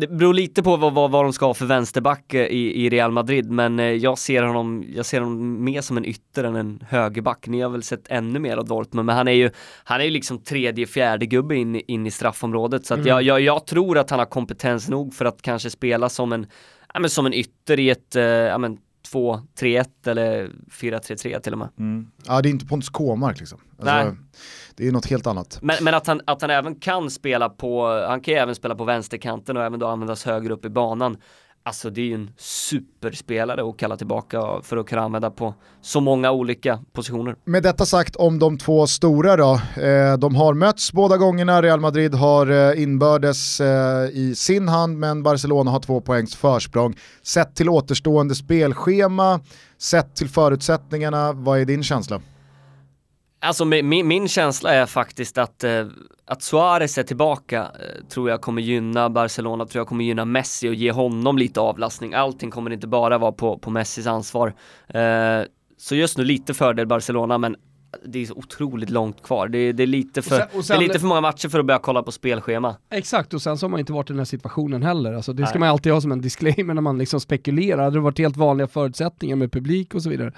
det 0.00 0.06
beror 0.06 0.34
lite 0.34 0.62
på 0.62 0.76
vad, 0.76 0.94
vad, 0.94 1.10
vad 1.10 1.24
de 1.24 1.32
ska 1.32 1.46
ha 1.46 1.54
för 1.54 1.66
vänsterback 1.66 2.34
eh, 2.34 2.46
i, 2.46 2.84
i 2.84 2.90
Real 2.90 3.10
Madrid, 3.10 3.50
men 3.50 3.78
eh, 3.78 3.86
jag 3.86 4.18
ser 4.18 4.42
honom, 4.42 4.84
jag 4.94 5.06
ser 5.06 5.20
honom 5.20 5.64
mer 5.64 5.80
som 5.80 5.96
en 5.96 6.04
ytter 6.04 6.44
än 6.44 6.56
en 6.56 6.84
högerback. 6.88 7.46
Ni 7.46 7.60
har 7.60 7.70
väl 7.70 7.82
sett 7.82 8.08
ännu 8.08 8.38
mer 8.38 8.56
av 8.56 8.64
Dortmund, 8.64 9.06
men 9.06 9.16
han 9.16 9.28
är 9.28 9.32
ju, 9.32 9.50
han 9.84 10.00
är 10.00 10.04
ju 10.04 10.10
liksom 10.10 10.38
tredje, 10.38 10.86
fjärde 10.86 11.26
gubbe 11.26 11.56
in, 11.56 11.74
in 11.74 12.06
i 12.06 12.10
straffområdet, 12.10 12.86
så 12.86 12.94
mm. 12.94 13.06
jag, 13.06 13.22
jag, 13.22 13.40
jag, 13.40 13.66
tror 13.66 13.98
att 13.98 14.10
han 14.10 14.18
har 14.18 14.26
kompetens 14.26 14.88
nog 14.88 15.14
för 15.14 15.24
att 15.24 15.42
kanske 15.42 15.70
spela 15.70 16.08
som 16.08 16.32
en, 16.32 16.46
ja, 16.94 17.00
men 17.00 17.10
som 17.10 17.26
en 17.26 17.34
ytter 17.34 17.80
i 17.80 17.90
ett, 17.90 18.16
eh, 18.16 18.22
ja, 18.22 18.58
men 18.58 18.78
2-3-1 19.12 19.86
eller 20.06 20.50
4-3-3 20.70 21.40
till 21.40 21.52
och 21.52 21.58
med. 21.58 21.68
Mm. 21.78 22.10
Ja, 22.26 22.42
det 22.42 22.48
är 22.48 22.50
inte 22.50 22.66
Pontus 22.66 22.88
Kåmark 22.88 23.38
liksom. 23.38 23.60
Alltså, 23.78 23.94
Nej. 23.94 24.12
Det 24.76 24.88
är 24.88 24.92
något 24.92 25.06
helt 25.06 25.26
annat. 25.26 25.58
Men, 25.62 25.76
men, 25.80 25.94
att, 25.94 26.06
han, 26.06 26.20
att 26.24 26.42
han 26.42 26.50
även 26.50 26.74
kan 26.74 27.10
spela 27.10 27.48
på, 27.48 27.86
han 28.08 28.20
kan 28.20 28.34
ju 28.34 28.40
även 28.40 28.54
spela 28.54 28.74
på 28.74 28.84
vänsterkanten 28.84 29.56
och 29.56 29.64
även 29.64 29.80
då 29.80 29.86
användas 29.86 30.24
högre 30.24 30.52
upp 30.52 30.64
i 30.64 30.68
banan. 30.68 31.16
Alltså 31.68 31.90
det 31.90 32.00
är 32.00 32.04
ju 32.04 32.14
en 32.14 32.30
superspelare 32.36 33.68
att 33.68 33.76
kalla 33.76 33.96
tillbaka 33.96 34.42
för 34.62 34.76
att 34.76 34.86
kunna 34.86 35.02
använda 35.02 35.30
på 35.30 35.54
så 35.80 36.00
många 36.00 36.30
olika 36.30 36.80
positioner. 36.92 37.36
Med 37.44 37.62
detta 37.62 37.86
sagt 37.86 38.16
om 38.16 38.38
de 38.38 38.58
två 38.58 38.86
stora 38.86 39.36
då. 39.36 39.60
Eh, 39.82 40.18
de 40.18 40.34
har 40.34 40.54
mötts 40.54 40.92
båda 40.92 41.16
gångerna, 41.16 41.62
Real 41.62 41.80
Madrid 41.80 42.14
har 42.14 42.50
eh, 42.50 42.82
inbördes 42.82 43.60
eh, 43.60 44.08
i 44.12 44.34
sin 44.36 44.68
hand 44.68 44.98
men 44.98 45.22
Barcelona 45.22 45.70
har 45.70 45.80
två 45.80 46.00
poängs 46.00 46.36
försprång. 46.36 46.96
Sett 47.22 47.54
till 47.54 47.68
återstående 47.68 48.34
spelschema, 48.34 49.40
sett 49.78 50.16
till 50.16 50.28
förutsättningarna, 50.28 51.32
vad 51.32 51.60
är 51.60 51.64
din 51.64 51.82
känsla? 51.82 52.20
Alltså 53.40 53.64
min, 53.64 54.08
min 54.08 54.28
känsla 54.28 54.74
är 54.74 54.86
faktiskt 54.86 55.38
att, 55.38 55.64
eh, 55.64 55.86
att 56.24 56.42
Suarez 56.42 56.98
är 56.98 57.02
tillbaka 57.02 57.62
eh, 57.62 58.04
tror 58.08 58.30
jag 58.30 58.40
kommer 58.40 58.62
gynna 58.62 59.10
Barcelona, 59.10 59.66
tror 59.66 59.80
jag 59.80 59.86
kommer 59.86 60.04
gynna 60.04 60.24
Messi 60.24 60.68
och 60.68 60.74
ge 60.74 60.92
honom 60.92 61.38
lite 61.38 61.60
avlastning. 61.60 62.14
Allting 62.14 62.50
kommer 62.50 62.70
inte 62.70 62.86
bara 62.86 63.18
vara 63.18 63.32
på, 63.32 63.58
på 63.58 63.70
Messis 63.70 64.06
ansvar. 64.06 64.54
Eh, 64.88 65.40
så 65.76 65.94
just 65.94 66.18
nu 66.18 66.24
lite 66.24 66.54
fördel 66.54 66.86
Barcelona, 66.86 67.38
men 67.38 67.56
det 68.04 68.18
är 68.18 68.26
så 68.26 68.34
otroligt 68.34 68.90
långt 68.90 69.22
kvar. 69.22 69.48
Det 69.48 69.58
är, 69.58 69.72
det 69.72 69.82
är, 69.82 69.86
lite, 69.86 70.22
för, 70.22 70.34
och 70.34 70.40
sen, 70.50 70.58
och 70.58 70.64
sen, 70.64 70.78
det 70.78 70.84
är 70.84 70.88
lite 70.88 70.98
för 70.98 71.06
många 71.06 71.20
matcher 71.20 71.48
för 71.48 71.58
att 71.58 71.66
börja 71.66 71.78
kolla 71.78 72.02
på 72.02 72.12
spelschema. 72.12 72.76
Exakt, 72.90 73.34
och 73.34 73.42
sen 73.42 73.58
så 73.58 73.66
har 73.66 73.70
man 73.70 73.80
inte 73.80 73.92
varit 73.92 74.10
i 74.10 74.12
den 74.12 74.18
här 74.18 74.24
situationen 74.24 74.82
heller. 74.82 75.12
Alltså, 75.12 75.32
det 75.32 75.42
Nej. 75.42 75.50
ska 75.50 75.58
man 75.58 75.68
alltid 75.68 75.92
ha 75.92 76.00
som 76.00 76.12
en 76.12 76.20
disclaimer 76.20 76.74
när 76.74 76.82
man 76.82 76.98
liksom 76.98 77.20
spekulerar. 77.20 77.82
Hade 77.82 77.96
det 77.96 78.00
varit 78.00 78.18
helt 78.18 78.36
vanliga 78.36 78.66
förutsättningar 78.68 79.36
med 79.36 79.52
publik 79.52 79.94
och 79.94 80.02
så 80.02 80.10
vidare, 80.10 80.32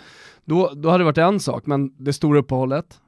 då, 0.45 0.72
då 0.76 0.88
hade 0.88 1.01
det 1.01 1.05
varit 1.07 1.18
en 1.18 1.41
sak, 1.41 1.66
men 1.66 1.93
det 1.97 2.12
stora 2.12 2.38
uppehållet, 2.38 3.01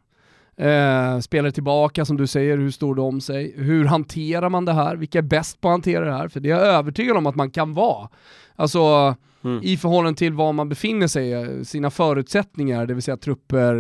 Eh, 0.56 1.18
spelare 1.18 1.52
tillbaka 1.52 2.04
som 2.04 2.16
du 2.16 2.26
säger, 2.26 2.58
hur 2.58 2.70
står 2.70 2.98
om 2.98 3.20
sig? 3.20 3.54
Hur 3.56 3.84
hanterar 3.84 4.48
man 4.48 4.64
det 4.64 4.72
här? 4.72 4.96
Vilka 4.96 5.18
är 5.18 5.22
bäst 5.22 5.60
på 5.60 5.68
att 5.68 5.72
hantera 5.72 6.04
det 6.04 6.12
här? 6.12 6.28
För 6.28 6.40
det 6.40 6.50
är 6.50 6.58
jag 6.58 6.66
övertygad 6.66 7.16
om 7.16 7.26
att 7.26 7.34
man 7.34 7.50
kan 7.50 7.74
vara. 7.74 8.08
Alltså 8.56 9.14
Mm. 9.44 9.60
i 9.62 9.76
förhållande 9.76 10.18
till 10.18 10.32
var 10.32 10.52
man 10.52 10.68
befinner 10.68 11.06
sig, 11.06 11.32
eh, 11.32 11.62
sina 11.62 11.90
förutsättningar, 11.90 12.86
det 12.86 12.94
vill 12.94 13.02
säga 13.02 13.16
trupper, 13.16 13.74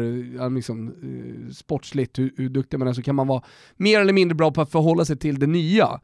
liksom, 0.50 0.88
eh, 0.88 1.52
sportsligt, 1.52 2.18
hur, 2.18 2.32
hur 2.36 2.48
duktig 2.48 2.78
man 2.78 2.88
är, 2.88 2.92
så 2.92 3.02
kan 3.02 3.14
man 3.14 3.26
vara 3.26 3.42
mer 3.76 4.00
eller 4.00 4.12
mindre 4.12 4.34
bra 4.34 4.50
på 4.50 4.60
att 4.60 4.70
förhålla 4.70 5.04
sig 5.04 5.16
till 5.16 5.38
det 5.38 5.46
nya. 5.46 6.00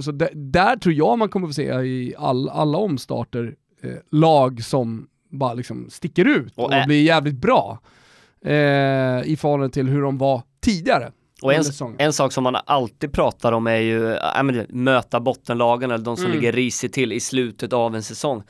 Så 0.00 0.12
där, 0.12 0.28
där 0.34 0.76
tror 0.76 0.94
jag 0.94 1.18
man 1.18 1.28
kommer 1.28 1.46
få 1.46 1.52
se 1.52 1.72
i 1.72 2.14
all, 2.18 2.48
alla 2.48 2.78
omstarter 2.78 3.54
eh, 3.82 3.90
lag 4.10 4.64
som 4.64 5.06
bara 5.30 5.54
liksom 5.54 5.90
sticker 5.90 6.24
ut 6.24 6.52
och, 6.56 6.64
Och 6.64 6.86
blir 6.86 7.02
jävligt 7.02 7.34
bra 7.34 7.78
eh, 8.44 8.52
i 9.24 9.36
förhållande 9.40 9.72
till 9.74 9.88
hur 9.88 10.02
de 10.02 10.18
var 10.18 10.42
tidigare. 10.60 11.12
Och 11.42 11.54
en, 11.54 11.64
en 11.98 12.12
sak 12.12 12.32
som 12.32 12.44
man 12.44 12.56
alltid 12.64 13.12
pratar 13.12 13.52
om 13.52 13.66
är 13.66 13.76
ju, 13.76 14.14
äh, 14.14 14.42
men, 14.42 14.66
möta 14.68 15.20
bottenlagen 15.20 15.90
eller 15.90 16.04
de 16.04 16.16
som 16.16 16.26
Mm. 16.26 16.36
ligger 16.38 16.52
risigt 16.52 16.94
till 16.94 17.12
i 17.12 17.20
slutet 17.20 17.72
av 17.72 17.94
en 17.96 18.02
säsong. 18.02 18.42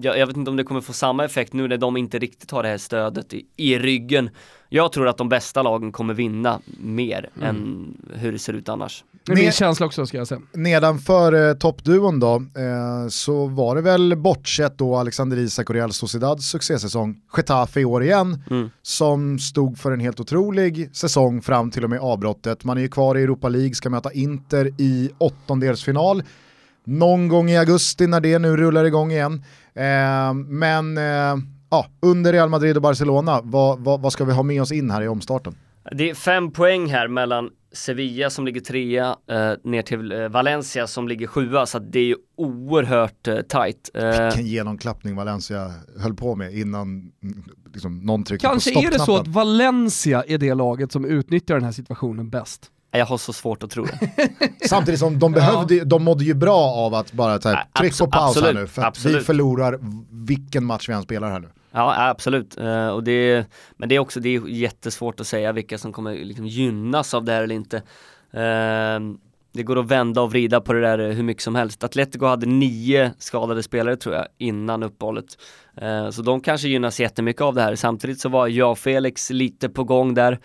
Jag, 0.00 0.18
jag 0.18 0.26
vet 0.26 0.36
inte 0.36 0.50
om 0.50 0.56
det 0.56 0.64
kommer 0.64 0.80
få 0.80 0.92
samma 0.92 1.24
effekt 1.24 1.52
nu 1.52 1.68
när 1.68 1.76
de 1.78 1.96
inte 1.96 2.18
riktigt 2.18 2.50
har 2.50 2.62
det 2.62 2.68
här 2.68 2.78
stödet 2.78 3.34
i, 3.34 3.46
i 3.56 3.78
ryggen. 3.78 4.30
Jag 4.68 4.92
tror 4.92 5.08
att 5.08 5.16
de 5.16 5.28
bästa 5.28 5.62
lagen 5.62 5.92
kommer 5.92 6.14
vinna 6.14 6.60
mer 6.80 7.30
Mm. 7.36 7.48
än 7.48 7.94
hur 8.14 8.32
det 8.32 8.38
ser 8.38 8.52
ut 8.52 8.68
annars. 8.68 9.04
Det 9.26 9.32
är 9.32 9.36
min 9.36 9.52
känsla 9.52 9.86
också 9.86 10.06
ska 10.06 10.16
jag 10.18 10.26
säga. 10.28 10.40
Nedanför 10.52 11.48
eh, 11.48 11.54
toppduon 11.54 12.20
då, 12.20 12.34
eh, 12.36 13.08
så 13.08 13.46
var 13.46 13.74
det 13.76 13.80
väl 13.82 14.16
bortsett 14.16 14.78
då 14.78 14.96
Alexander 14.96 15.36
Isak 15.36 15.68
och 15.70 15.74
Real 15.76 15.92
Sociedads 15.92 16.50
succésäsong, 16.50 17.16
Getafe 17.36 17.80
i 17.80 17.84
år 17.84 18.02
igen, 18.02 18.42
Mm. 18.50 18.70
som 18.82 19.38
stod 19.38 19.78
för 19.78 19.92
en 19.92 20.00
helt 20.00 20.20
otrolig 20.20 20.96
säsong 20.96 21.42
fram 21.42 21.70
till 21.70 21.84
och 21.84 21.90
med 21.90 22.00
avbrottet. 22.00 22.64
Man 22.64 22.76
är 22.78 22.82
ju 22.82 22.88
kvar 22.88 23.16
i 23.18 23.22
Europa 23.22 23.48
League, 23.48 23.74
ska 23.74 23.90
möta 23.90 24.12
Inter 24.12 24.70
i 24.80 25.10
åttondelsfinal 25.18 26.22
någon 26.88 27.28
gång 27.28 27.50
i 27.50 27.58
augusti 27.58 28.06
när 28.06 28.20
det 28.20 28.38
nu 28.38 28.56
rullar 28.56 28.84
igång 28.84 29.12
igen. 29.12 29.44
Eh, 29.74 30.34
men 30.34 30.98
eh, 30.98 31.36
ja, 31.70 31.86
under 32.02 32.32
Real 32.32 32.48
Madrid 32.48 32.76
och 32.76 32.82
Barcelona, 32.82 33.40
vad, 33.44 33.78
vad, 33.78 34.00
vad 34.00 34.12
ska 34.12 34.24
vi 34.24 34.32
ha 34.32 34.42
med 34.42 34.62
oss 34.62 34.72
in 34.72 34.90
här 34.90 35.02
i 35.02 35.08
omstarten? 35.08 35.54
Det 35.92 36.10
är 36.10 36.14
fem 36.14 36.50
poäng 36.50 36.86
här 36.90 37.08
mellan 37.08 37.50
Sevilla 37.72 38.30
som 38.30 38.46
ligger 38.46 38.60
trea 38.60 39.16
eh, 39.30 39.52
ner 39.64 39.82
till 39.82 40.12
eh, 40.12 40.28
Valencia 40.28 40.86
som 40.86 41.08
ligger 41.08 41.26
sjua 41.26 41.66
så 41.66 41.76
att 41.78 41.92
det 41.92 41.98
är 41.98 42.04
ju 42.04 42.16
oerhört 42.36 43.28
eh, 43.28 43.36
tight. 43.36 43.90
Eh, 43.94 44.24
Vilken 44.24 44.46
genomklappning 44.46 45.16
Valencia 45.16 45.72
höll 45.98 46.14
på 46.14 46.36
med 46.36 46.54
innan 46.54 47.10
liksom, 47.72 48.00
någon 48.00 48.24
tryckte 48.24 48.46
Kanske 48.46 48.74
på 48.74 48.80
är 48.80 48.90
det 48.90 48.96
så 48.96 49.02
att 49.02 49.04
stoppknappen. 49.04 49.32
Valencia 49.32 50.24
är 50.26 50.38
det 50.38 50.54
laget 50.54 50.92
som 50.92 51.04
utnyttjar 51.04 51.54
den 51.54 51.64
här 51.64 51.72
situationen 51.72 52.30
bäst. 52.30 52.70
Jag 52.98 53.06
har 53.06 53.18
så 53.18 53.32
svårt 53.32 53.62
att 53.62 53.70
tro 53.70 53.84
det. 53.84 54.28
Samtidigt 54.68 55.00
som 55.00 55.18
de, 55.18 55.32
behövde, 55.32 55.84
de 55.84 56.04
mådde 56.04 56.24
ju 56.24 56.34
bra 56.34 56.58
av 56.60 56.94
att 56.94 57.12
bara 57.12 57.40
så 57.40 57.48
här, 57.48 57.66
Ja, 57.74 57.80
tryck 57.80 57.98
på 57.98 58.06
paus 58.06 58.20
här 58.20 58.28
absolut, 58.42 58.54
nu, 58.60 58.66
för 58.66 58.82
att 58.82 59.04
vi 59.04 59.20
förlorar 59.20 59.78
vilken 60.26 60.64
match 60.64 60.88
vi 60.88 60.92
än 60.92 61.02
spelar 61.02 61.30
här 61.30 61.40
nu. 61.40 61.48
Ja 61.72 62.08
absolut, 62.10 62.58
Eh, 62.58 62.88
och 62.88 63.04
det, 63.04 63.46
men 63.76 63.88
det 63.88 63.94
är 63.94 63.98
också 63.98 64.20
det 64.20 64.28
är 64.36 64.48
jättesvårt 64.48 65.20
att 65.20 65.26
säga 65.26 65.52
vilka 65.52 65.78
som 65.78 65.92
kommer 65.92 66.14
liksom 66.14 66.46
gynnas 66.46 67.14
av 67.14 67.24
det 67.24 67.32
här 67.32 67.42
eller 67.42 67.54
inte. 67.54 67.76
Eh, 68.32 69.00
Det 69.52 69.62
går 69.62 69.78
att 69.78 69.86
vända 69.86 70.20
och 70.22 70.30
vrida 70.30 70.60
på 70.60 70.72
det 70.72 70.80
där 70.80 71.12
hur 71.12 71.22
mycket 71.22 71.42
som 71.42 71.54
helst. 71.54 71.84
Atletico 71.84 72.26
hade 72.26 72.46
nio 72.46 73.12
skadade 73.18 73.62
spelare 73.62 73.96
tror 73.96 74.14
jag 74.14 74.26
innan 74.38 74.82
uppehållet. 74.82 75.24
Eh, 75.80 76.10
Så 76.10 76.22
de 76.22 76.40
kanske 76.40 76.68
gynnas 76.68 77.00
jättemycket 77.00 77.42
av 77.42 77.54
det 77.54 77.62
här. 77.62 77.74
Samtidigt 77.74 78.20
så 78.20 78.28
var 78.28 78.46
jag 78.48 78.78
Felix 78.78 79.30
lite 79.30 79.68
på 79.68 79.84
gång 79.84 80.14
där. 80.14 80.38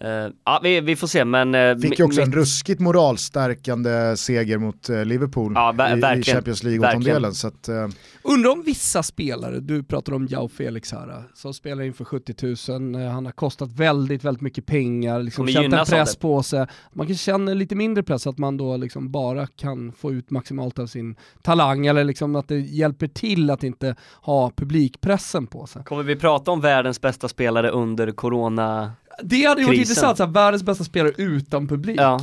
Eh, 0.00 0.08
Ja 0.44 0.60
vi, 0.62 0.80
vi 0.80 0.96
får 0.96 1.06
se 1.06 1.24
men 1.24 1.54
eh, 1.54 1.76
Fick 1.76 1.98
ju 1.98 2.04
också 2.04 2.20
mi- 2.20 2.24
en 2.24 2.32
ruskigt 2.32 2.80
moralstärkande 2.80 4.16
seger 4.16 4.58
mot 4.58 4.88
eh, 4.88 5.04
Liverpool 5.04 5.52
Ja, 5.54 5.94
i, 6.14 6.18
i. 6.18 6.22
Champions. 6.22 6.62
League-åttondelen. 6.62 7.32
Eh, 7.68 7.94
Undrar 8.24 8.50
om 8.50 8.62
vissa 8.66 9.02
spelare, 9.02 9.60
du 9.60 9.82
pratar 9.82 10.12
om 10.12 10.26
Jao 10.26 10.48
Felix 10.48 10.92
här, 10.92 11.24
som 11.34 11.54
spelar 11.54 11.82
inför 11.84 12.04
70 12.04 12.70
000, 12.78 12.94
eh, 12.94 13.10
han 13.10 13.24
har 13.24 13.32
kostat 13.32 13.72
väldigt, 13.72 14.24
väldigt 14.24 14.40
mycket 14.42 14.66
pengar, 14.66 15.22
liksom 15.22 15.46
Kommer 15.46 15.52
känt 15.62 15.74
en 15.74 15.84
press 15.86 16.16
på 16.16 16.42
sig. 16.42 16.66
Man 16.92 17.06
kanske 17.06 17.24
känner 17.24 17.54
lite 17.54 17.74
mindre 17.74 18.02
press, 18.02 18.26
att 18.26 18.38
man 18.38 18.56
då 18.56 18.76
liksom 18.76 19.10
bara 19.10 19.46
kan 19.46 19.92
få 19.92 20.12
ut 20.12 20.30
maximalt 20.30 20.78
av 20.78 20.86
sin 20.86 21.16
talang, 21.42 21.86
eller 21.86 22.04
liksom 22.04 22.36
att 22.36 22.48
det 22.48 22.58
hjälper 22.60 23.06
till 23.06 23.50
att 23.50 23.64
inte 23.64 23.96
ha 24.22 24.50
publikpressen 24.56 25.46
på 25.46 25.66
sig. 25.66 25.84
Kommer 25.84 26.02
vi 26.02 26.16
prata 26.16 26.50
om 26.50 26.60
världens 26.60 27.00
bästa 27.00 27.28
spelare 27.28 27.70
under 27.70 28.10
corona? 28.10 28.92
Det 29.22 29.44
hade 29.44 29.60
ju 29.60 29.66
varit 29.66 29.78
intressant, 29.78 30.16
så 30.16 30.24
här, 30.24 30.30
världens 30.32 30.62
bästa 30.62 30.84
spelare 30.84 31.12
utan 31.16 31.68
publik. 31.68 31.96
Ja. 32.00 32.20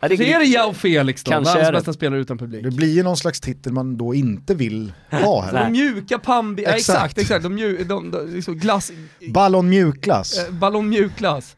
Ja, 0.00 0.08
Så 0.08 0.22
är 0.22 0.38
det 0.38 0.44
Jao 0.44 0.72
Felix 0.74 1.24
då, 1.24 1.30
Kanske 1.30 1.48
världens 1.52 1.68
är 1.68 1.72
det. 1.72 1.78
bästa 1.78 1.92
spelare 1.92 2.20
utan 2.20 2.38
publik. 2.38 2.62
det 2.64 2.70
blir 2.70 2.94
ju 2.94 3.02
någon 3.02 3.16
slags 3.16 3.40
titel 3.40 3.72
man 3.72 3.96
då 3.96 4.14
inte 4.14 4.54
vill 4.54 4.92
ha 5.10 5.42
heller. 5.42 5.64
de 5.64 5.72
mjuka 5.72 6.18
Pambi, 6.18 6.62
ja, 6.62 6.70
Exakt. 6.70 6.98
exakt, 6.98 7.18
exakt, 7.18 7.42
de, 7.42 7.54
mjuk, 7.54 7.88
de, 7.88 8.10
de, 8.10 8.34
liksom 8.34 8.58
glass, 8.58 8.92
Ballon 9.34 9.68
mjukglass. 9.68 10.38
eh, 10.38 10.52
ballong 10.54 10.88
mjukglass. 10.88 11.56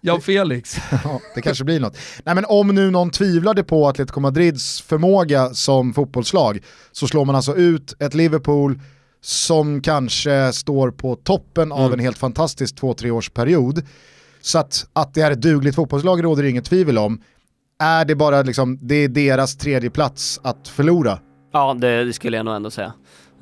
Jao 0.00 0.20
Felix. 0.20 0.76
Ja, 1.04 1.20
det 1.34 1.42
kanske 1.42 1.64
blir 1.64 1.80
något. 1.80 1.96
Nej 2.24 2.34
men 2.34 2.44
om 2.48 2.68
nu 2.68 2.90
någon 2.90 3.10
tvivlade 3.10 3.64
på 3.64 3.88
Atletico 3.88 4.20
Madrids 4.20 4.82
förmåga 4.82 5.54
som 5.54 5.94
fotbollslag 5.94 6.58
så 6.92 7.06
slår 7.06 7.24
man 7.24 7.34
alltså 7.36 7.56
ut 7.56 7.94
ett 8.02 8.14
Liverpool 8.14 8.80
som 9.20 9.80
kanske 9.82 10.52
står 10.52 10.90
på 10.90 11.16
toppen 11.16 11.72
av 11.72 11.80
Mm. 11.80 11.92
en 11.92 11.98
helt 12.00 12.18
fantastisk 12.18 12.76
två-tre 12.76 13.10
års 13.10 13.30
period. 13.30 13.82
Så 14.40 14.58
att, 14.58 14.86
att 14.92 15.14
det 15.14 15.20
är 15.20 15.30
ett 15.30 15.42
dugligt 15.42 15.74
fotbollslag 15.74 16.24
råder 16.24 16.42
det 16.42 16.50
inget 16.50 16.64
tvivel 16.64 16.98
om. 16.98 17.20
Är 17.82 18.04
det 18.04 18.14
bara 18.14 18.42
liksom, 18.42 18.78
det 18.82 18.94
är 18.94 19.08
deras 19.08 19.56
tredje 19.56 19.90
plats 19.90 20.40
att 20.42 20.68
förlora? 20.68 21.18
Ja, 21.52 21.74
det, 21.80 22.04
det 22.04 22.12
skulle 22.12 22.36
jag 22.36 22.46
nog 22.46 22.54
ändå 22.54 22.70
säga. 22.70 22.92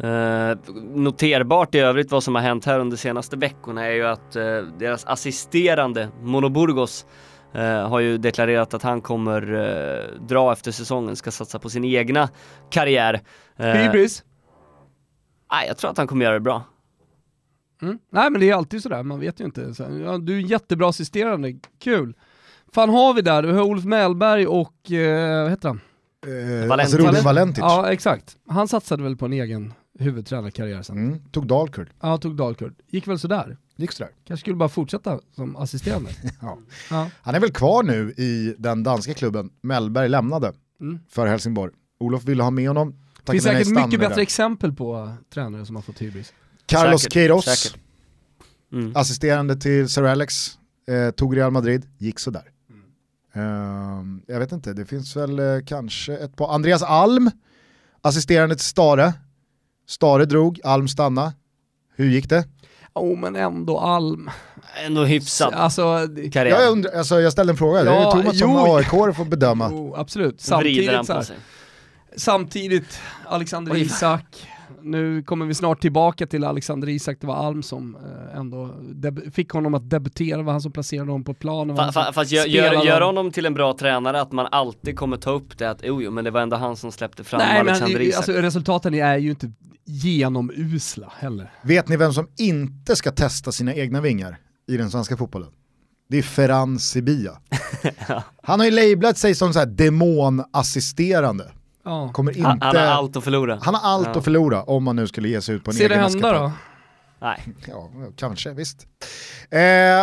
Eh, 0.03 0.59
noterbart 0.95 1.75
i 1.75 1.79
övrigt 1.79 2.11
vad 2.11 2.23
som 2.23 2.35
har 2.35 2.43
hänt 2.43 2.65
här 2.65 2.79
under 2.81 2.97
de 2.97 3.01
senaste 3.01 3.37
veckorna 3.37 3.87
är 3.87 3.91
ju 3.93 4.07
att 4.07 4.37
eh, 4.37 4.43
deras 4.79 5.05
assisterande 5.05 6.09
Mono 6.23 6.49
Burgos 6.49 7.07
eh, 7.55 7.89
har 7.89 8.01
ju 8.01 8.19
deklarerat 8.19 8.75
att 8.75 8.83
han 8.83 9.01
kommer 9.01 9.55
eh, 9.55 10.21
dra 10.29 10.53
efter 10.53 10.73
säsongen, 10.73 11.17
ska 11.17 11.31
satsa 11.31 11.59
på 11.59 11.71
sin 11.71 11.85
egna 11.85 12.29
karriär. 12.71 13.21
Eh, 13.57 13.67
Hybris. 13.67 14.23
Nej, 15.53 15.67
jag 15.69 15.77
tror 15.77 15.91
att 15.91 15.99
han 15.99 16.07
kommer 16.07 16.25
göra 16.25 16.35
det 16.35 16.41
bra. 16.41 16.63
Mm. 17.83 17.99
Nej 18.11 18.31
men 18.31 18.41
det 18.41 18.51
är 18.51 18.55
alltid 18.55 18.83
sådär, 18.83 19.03
man 19.03 19.21
vet 19.21 19.41
ju 19.41 19.45
inte. 19.45 19.75
Så, 19.75 19.83
ja, 19.83 20.19
du 20.19 20.35
är 20.35 20.39
en 20.41 20.47
jättebra 20.47 20.89
assisterande, 20.89 21.55
kul. 21.79 22.15
Fan 22.73 22.89
har 22.91 23.15
vi 23.15 23.23
där? 23.23 23.43
Du 23.43 23.53
har 23.53 23.63
Olof 23.63 23.85
Mellberg 23.85 24.47
och, 24.47 24.91
eh, 24.93 25.43
vad 25.43 25.51
heter 25.51 25.69
han? 25.69 25.81
Eh, 26.27 26.69
Valent- 26.69 26.81
alltså 26.81 26.99
Valent- 26.99 27.25
Valentic. 27.25 27.59
Ja 27.59 27.93
exakt. 27.93 28.37
Han 28.49 28.69
satsade 28.69 29.03
väl 29.03 29.17
på 29.17 29.25
en 29.27 29.33
egen 29.33 29.73
huvudtränarkarriär 29.99 30.83
sen. 30.83 30.99
Mm, 30.99 31.21
tog 31.33 31.47
Dalkurd. 31.47 31.91
Ja, 32.01 32.19
tog 32.19 32.37
Dalkurd. 32.37 32.75
Gick 32.91 33.09
väl 33.09 33.19
sådär. 33.19 33.57
Gick 33.77 33.93
sådär. 33.93 34.13
Kanske 34.27 34.41
skulle 34.41 34.57
bara 34.57 34.69
fortsätta 34.69 35.21
som 35.35 35.57
assisterande. 35.57 36.11
Ja. 36.43 36.59
Ja. 36.91 37.11
Han 37.23 37.35
är 37.35 37.41
väl 37.41 37.53
kvar 37.53 37.83
nu 37.83 38.11
i 38.17 38.55
den 38.59 38.83
danska 38.83 39.15
klubben 39.15 39.51
Mellberg 39.61 40.09
lämnade 40.09 40.53
Mm. 40.81 40.99
för 41.09 41.27
Helsingborg. 41.27 41.73
Olof 42.01 42.25
ville 42.25 42.43
ha 42.43 42.51
med 42.51 42.69
honom. 42.69 42.95
Det 43.27 43.33
finns 43.33 43.45
säkert 43.45 43.69
mycket 43.69 43.91
där. 44.01 44.09
bättre 44.09 44.23
exempel 44.23 44.73
på 44.73 44.97
uh, 44.97 45.13
tränare 45.35 45.67
som 45.67 45.77
har 45.77 45.83
fått 45.83 46.03
hybris. 46.03 46.33
Carlos 46.67 47.01
Säkert, 47.03 47.13
Queiroz, 47.13 47.45
säkert. 47.45 47.81
Mm. 48.73 48.97
assisterande 48.97 49.57
till 49.57 49.89
Sir 49.89 50.03
Alex, 50.05 50.59
eh, 50.89 51.11
tog 51.11 51.37
Real 51.37 51.51
Madrid, 51.51 51.87
gick 51.99 52.19
sådär. 52.19 52.43
Ehm, 53.35 54.23
jag 54.27 54.39
vet 54.39 54.53
inte, 54.53 54.73
det 54.73 54.85
finns 54.87 55.17
väl 55.17 55.39
eh, 55.39 55.45
kanske 55.67 56.17
ett 56.17 56.37
par. 56.37 56.55
Andreas 56.55 56.83
Alm, 56.83 57.31
assisterande 58.03 58.55
till 58.55 58.65
Stare. 58.65 59.13
Stare 59.89 60.25
drog, 60.25 60.61
Alm 60.65 60.89
stanna. 60.89 61.33
Hur 61.97 62.07
gick 62.09 62.29
det? 62.29 62.45
Oh 62.95 63.19
men 63.19 63.37
ändå 63.37 63.79
Alm. 63.79 64.31
Ändå 64.87 65.05
hyfsat 65.05 65.55
Alltså, 65.55 66.09
karriär. 66.33 66.61
Jag, 66.61 66.73
undrar, 66.73 66.93
alltså, 66.99 67.21
jag 67.21 67.33
ställde 67.33 67.53
en 67.53 67.57
fråga, 67.57 67.85
det 67.85 67.91
är 67.91 67.95
Ja, 67.95 68.17
ju 68.17 68.23
Thomas 68.23 68.39
som 68.39 68.51
jo. 68.51 68.77
AIK 68.77 68.87
får 69.17 69.25
bedöma. 69.25 69.69
oh, 69.69 70.01
absolut. 70.01 70.49
Vrider 70.51 70.93
Samtidigt, 70.93 71.07
så 71.07 71.13
här. 71.33 71.41
Samtidigt 72.17 73.01
Alexander 73.27 73.73
Oj. 73.73 73.81
Isak. 73.81 74.47
Nu 74.83 75.23
kommer 75.23 75.47
vi 75.47 75.55
snart 75.55 75.81
tillbaka 75.81 76.27
till 76.27 76.45
Alexander 76.45 76.89
Isak, 76.89 77.17
det 77.21 77.27
var 77.27 77.35
Alm 77.35 77.63
som 77.63 77.97
eh, 77.97 78.39
ändå 78.39 78.71
fick 79.33 79.51
honom 79.51 79.75
att 79.75 79.91
debutera, 79.91 80.37
det 80.37 80.43
var 80.43 80.53
han 80.53 80.61
som 80.61 80.73
placerade 80.73 81.11
honom 81.11 81.25
på 81.25 81.35
planen. 81.35 81.77
Fa, 81.77 81.93
fa, 81.93 82.13
fast 82.13 82.33
gör, 82.33 82.47
gör, 82.47 82.85
gör 82.85 83.01
honom. 83.01 83.31
till 83.31 83.47
en 83.47 83.55
bra 83.55 83.77
tränare 83.79 84.21
att 84.21 84.33
man 84.33 84.47
alltid 84.51 84.97
kommer 84.97 85.17
ta 85.17 85.31
upp 85.31 85.59
det 85.59 85.71
att 85.71 85.81
jo, 85.85 86.03
jo 86.03 86.11
men 86.11 86.25
det 86.25 86.31
var 86.31 86.41
ändå 86.41 86.57
han 86.57 86.77
som 86.77 86.93
släppte 86.93 87.25
fram 87.25 87.39
Nej 87.39 87.61
Alexander 87.61 87.99
men 87.99 88.09
Isak. 88.09 88.17
alltså, 88.17 88.33
resultaten 88.33 88.95
är 88.95 89.19
ju 89.19 89.31
inte 89.31 89.53
genomusla 89.85 91.13
heller. 91.17 91.51
Vet 91.63 91.89
ni 91.89 91.97
vem 91.97 92.13
som 92.13 92.29
inte 92.39 92.97
ska 92.97 93.11
testa 93.11 93.53
sina 93.53 93.75
egna 93.75 94.01
vingar 94.01 94.39
i 94.69 94.77
den 94.77 94.91
svenska 94.91 95.17
fotbollen? 95.17 95.49
Det 96.09 96.19
är 96.19 96.23
Ferran 96.23 96.79
Sibia. 96.79 97.33
Han 98.43 98.61
har 98.61 98.67
ju 98.67 98.73
lablat 98.73 99.19
sig 99.19 99.35
som 99.35 99.53
så 99.53 99.59
här 99.59 99.67
demonassisterande. 99.67 101.53
Ja. 101.87 102.11
Kommer 102.13 102.33
inte... 102.37 102.49
han, 102.49 102.59
han 102.63 102.77
har 102.77 102.83
allt 102.83 103.17
att 103.17 103.25
förlora. 103.25 103.59
Han 103.63 103.75
har 103.75 103.91
allt 103.91 104.07
Ja. 104.07 104.19
att 104.19 104.25
förlora 104.25 104.63
om 104.63 104.85
man 104.85 104.97
nu 104.97 105.07
skulle 105.07 105.29
ge 105.29 105.41
sig 105.41 105.55
ut 105.55 105.65
på 105.65 105.71
en 105.71 105.75
Ser 105.77 105.89
det 105.89 105.95
egen 105.95 106.05
hända 106.05 106.19
eskapad. 106.19 106.43
då? 106.43 106.53
Nej. 107.19 107.43
Ja, 107.69 107.91
kanske, 108.17 108.53
visst. 108.53 108.87
Eh, 109.51 109.59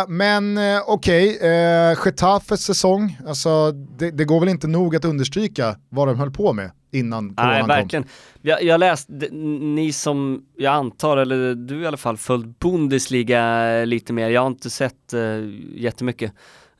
men 0.08 0.58
eh, 0.58 0.80
okej, 0.86 1.38
eh, 1.40 1.98
Getafes 2.04 2.64
säsong, 2.64 3.18
alltså, 3.26 3.72
det, 3.72 4.10
det 4.10 4.24
går 4.24 4.40
väl 4.40 4.48
inte 4.48 4.66
nog 4.66 4.96
att 4.96 5.04
understryka 5.04 5.76
vad 5.88 6.08
de 6.08 6.18
höll 6.18 6.30
på 6.30 6.52
med 6.52 6.70
innan 6.92 7.34
coronan 7.34 7.52
Nej, 7.52 7.60
kom? 7.60 7.68
verkligen. 7.68 8.04
Jag, 8.42 8.62
jag 8.62 8.80
läste, 8.80 9.12
ni 9.32 9.92
som 9.92 10.44
jag 10.56 10.74
antar, 10.74 11.16
eller 11.16 11.54
du 11.54 11.82
i 11.82 11.86
alla 11.86 11.96
fall, 11.96 12.16
följt 12.16 12.58
Bundesliga 12.58 13.84
lite 13.84 14.12
mer. 14.12 14.30
Jag 14.30 14.40
har 14.40 14.46
inte 14.48 14.70
sett 14.70 15.14
uh, 15.14 15.54
jättemycket. 15.74 16.32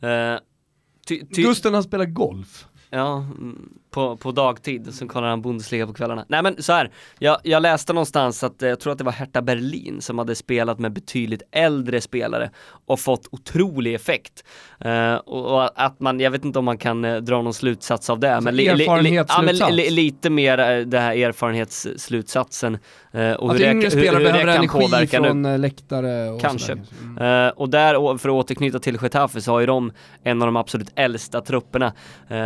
Uh, 0.05 0.39
ty, 1.09 1.27
ty 1.35 1.43
Gusten 1.43 1.75
har 1.75 1.83
spelat 1.83 2.15
golf. 2.15 2.67
Ja, 2.91 3.17
mm, 3.17 3.69
på, 3.95 4.17
på 4.17 4.33
dagtid, 4.33 4.95
så 4.95 5.09
kollar 5.09 5.29
han 5.29 5.43
Bundesliga 5.43 5.87
på 5.87 5.93
kvällarna. 5.93 6.25
Nej 6.29 6.43
men 6.43 6.63
så 6.63 6.73
här, 6.73 6.91
jag, 7.19 7.39
jag 7.43 7.63
läste 7.63 7.93
någonstans 7.93 8.45
att, 8.45 8.63
eh, 8.63 8.69
jag 8.69 8.81
tror 8.81 8.93
att 8.93 8.99
det 8.99 9.05
var 9.05 9.13
Hertha 9.13 9.43
Berlin 9.43 10.01
som 10.01 10.19
hade 10.19 10.35
spelat 10.35 10.79
med 10.79 10.93
betydligt 10.93 11.43
äldre 11.51 12.01
spelare 12.01 12.51
och 12.87 13.01
fått 13.01 13.29
otrolig 13.31 13.95
effekt. 13.95 14.45
Uh, 14.87 15.15
och, 15.15 15.85
att 15.85 16.01
man, 16.01 16.21
jag 16.21 16.31
vet 16.31 16.45
inte 16.45 16.59
om 16.59 16.65
man 16.65 16.79
kan 16.79 17.05
uh, 17.05 17.23
dra 17.23 17.43
någon 17.43 17.55
slutsats 17.55 18.11
av 18.11 18.21
det, 18.21 18.41
men, 18.41 18.57
li, 18.57 18.75
li, 18.75 18.87
li, 19.03 19.25
ja, 19.29 19.43
men 19.43 19.57
li, 19.57 19.91
lite 19.91 20.31
mer 20.31 20.79
uh, 20.79 20.87
det 20.87 21.01
här 21.01 21.17
erfarenhetsslutsatsen 21.17 22.79
uh, 23.15 23.33
och 23.33 23.51
att 23.51 23.61
hur 23.61 23.71
yngre 23.71 23.91
spelare 23.91 24.19
hur, 24.19 24.27
hur 24.27 24.33
behöver 24.33 24.57
energi 24.57 25.07
från 25.07 25.43
nu. 25.43 25.59
läktare 25.59 26.31
och 26.31 26.41
Kanske. 26.41 26.73
Mm. 26.73 27.53
och 27.57 27.69
där, 27.69 28.19
för 28.19 28.29
att 28.29 28.35
återknyta 28.35 28.79
till 28.79 28.99
Getafe, 29.03 29.41
så 29.41 29.53
har 29.53 29.61
ju 29.61 29.67
de 29.67 29.93
en 30.23 30.43
av 30.43 30.49
de 30.49 30.57
absolut 30.57 30.93
äldsta 30.95 31.41
trupperna. 31.41 31.93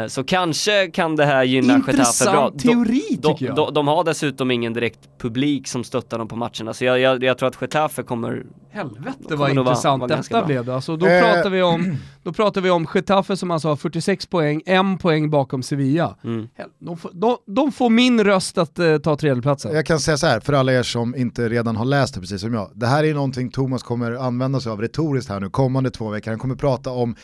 så 0.08 0.24
kanske 0.24 0.90
kan 0.90 1.16
det 1.16 1.24
här 1.24 1.37
gynna 1.44 1.82
Getafe 1.86 1.92
bra. 1.92 2.46
Intressant 2.46 2.58
teori 2.62 3.18
de, 3.22 3.32
tycker 3.32 3.46
jag. 3.46 3.56
De, 3.56 3.74
de, 3.74 3.88
har 3.88 4.04
dessutom 4.04 4.50
ingen 4.50 4.72
direkt 4.72 4.98
publik 5.18 5.68
som 5.68 5.84
stöttar 5.84 6.18
dem 6.18 6.28
på 6.28 6.36
matcherna, 6.36 6.74
så 6.74 6.84
jag, 6.84 7.00
jag, 7.00 7.24
jag 7.24 7.38
tror 7.38 7.48
att 7.48 7.60
Getafe 7.60 8.02
kommer... 8.02 8.46
Helvete 8.70 9.36
vad 9.36 9.50
intressant 9.50 10.00
vara, 10.00 10.08
vara 10.08 10.20
detta 10.22 10.44
blev 10.44 10.64
det. 10.64 10.74
Alltså, 10.74 10.96
då, 10.96 11.06
eh. 11.06 11.20
pratar 11.20 11.50
vi 11.50 11.62
om, 11.62 11.96
då 12.22 12.32
pratar 12.32 12.60
vi 12.60 12.70
om 12.70 12.86
Getafe 12.94 13.36
som 13.36 13.50
alltså 13.50 13.68
har 13.68 13.76
46 13.76 14.26
poäng, 14.26 14.62
en 14.66 14.98
poäng 14.98 15.30
bakom 15.30 15.62
Sevilla. 15.62 16.16
Mm. 16.24 16.48
De, 16.78 16.96
får, 16.96 17.10
de, 17.14 17.36
de, 17.46 17.72
får 17.72 17.90
min 17.90 18.24
röst 18.24 18.58
att 18.58 18.78
uh, 18.78 18.98
ta 18.98 19.16
tredjeplatsen. 19.16 19.74
Jag 19.74 19.86
kan 19.86 20.00
säga 20.00 20.16
så 20.16 20.26
här, 20.26 20.40
för 20.40 20.52
alla 20.52 20.72
er 20.72 20.82
som 20.82 21.16
inte 21.16 21.48
redan 21.48 21.76
har 21.76 21.84
läst 21.84 22.14
det 22.14 22.20
precis 22.20 22.40
som 22.40 22.54
jag. 22.54 22.70
Det 22.74 22.86
här 22.86 23.04
är 23.04 23.14
någonting 23.14 23.50
Thomas 23.50 23.82
kommer 23.82 24.12
använda 24.12 24.60
sig 24.60 24.72
av 24.72 24.80
retoriskt 24.80 25.30
här 25.30 25.40
nu 25.40 25.50
kommande 25.50 25.90
två 25.90 26.08
veckor. 26.08 26.30
Han 26.30 26.38
kommer 26.38 26.56
prata 26.56 26.90
om 26.90 27.16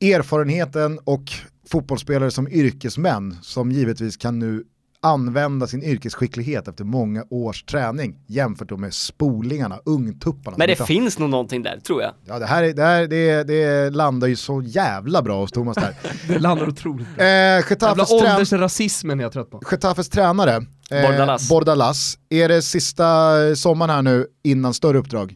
erfarenheten 0.00 0.98
och 1.04 1.32
fotbollsspelare 1.70 2.30
som 2.30 2.48
yrkesmän 2.48 3.36
som 3.42 3.72
givetvis 3.72 4.16
kan 4.16 4.38
nu 4.38 4.64
använda 5.00 5.66
sin 5.66 5.82
yrkesskicklighet 5.82 6.68
efter 6.68 6.84
många 6.84 7.24
års 7.30 7.62
träning 7.62 8.16
jämfört 8.26 8.70
med 8.70 8.94
spolingarna, 8.94 9.78
ungtupparna. 9.84 10.56
Men 10.56 10.68
det 10.68 10.86
finns 10.86 11.18
nog 11.18 11.30
någonting 11.30 11.62
där, 11.62 11.80
tror 11.80 12.02
jag. 12.02 12.12
Ja, 12.24 12.38
det 12.38 12.46
här, 12.46 12.62
det, 12.62 12.82
här 12.82 13.06
det, 13.06 13.42
det 13.42 13.90
landar 13.90 14.28
ju 14.28 14.36
så 14.36 14.62
jävla 14.62 15.22
bra 15.22 15.40
hos 15.40 15.52
Thomas 15.52 15.76
där. 15.76 15.94
det 16.28 16.38
landar 16.38 16.68
otroligt 16.68 17.16
bra. 17.16 17.24
Eh, 17.24 17.64
Getafes 17.70 18.10
Jävla 18.10 18.32
åldersrasismen 18.34 19.20
är 19.20 19.24
jag 19.24 19.32
trött 19.32 19.50
på. 19.50 19.62
Getafes 19.70 20.08
tränare, 20.08 20.66
eh, 20.90 21.10
Bordalas. 21.10 21.48
Bordalas, 21.48 22.18
är 22.28 22.48
det 22.48 22.62
sista 22.62 23.34
sommaren 23.56 23.90
här 23.90 24.02
nu 24.02 24.26
innan 24.44 24.74
större 24.74 24.98
uppdrag? 24.98 25.34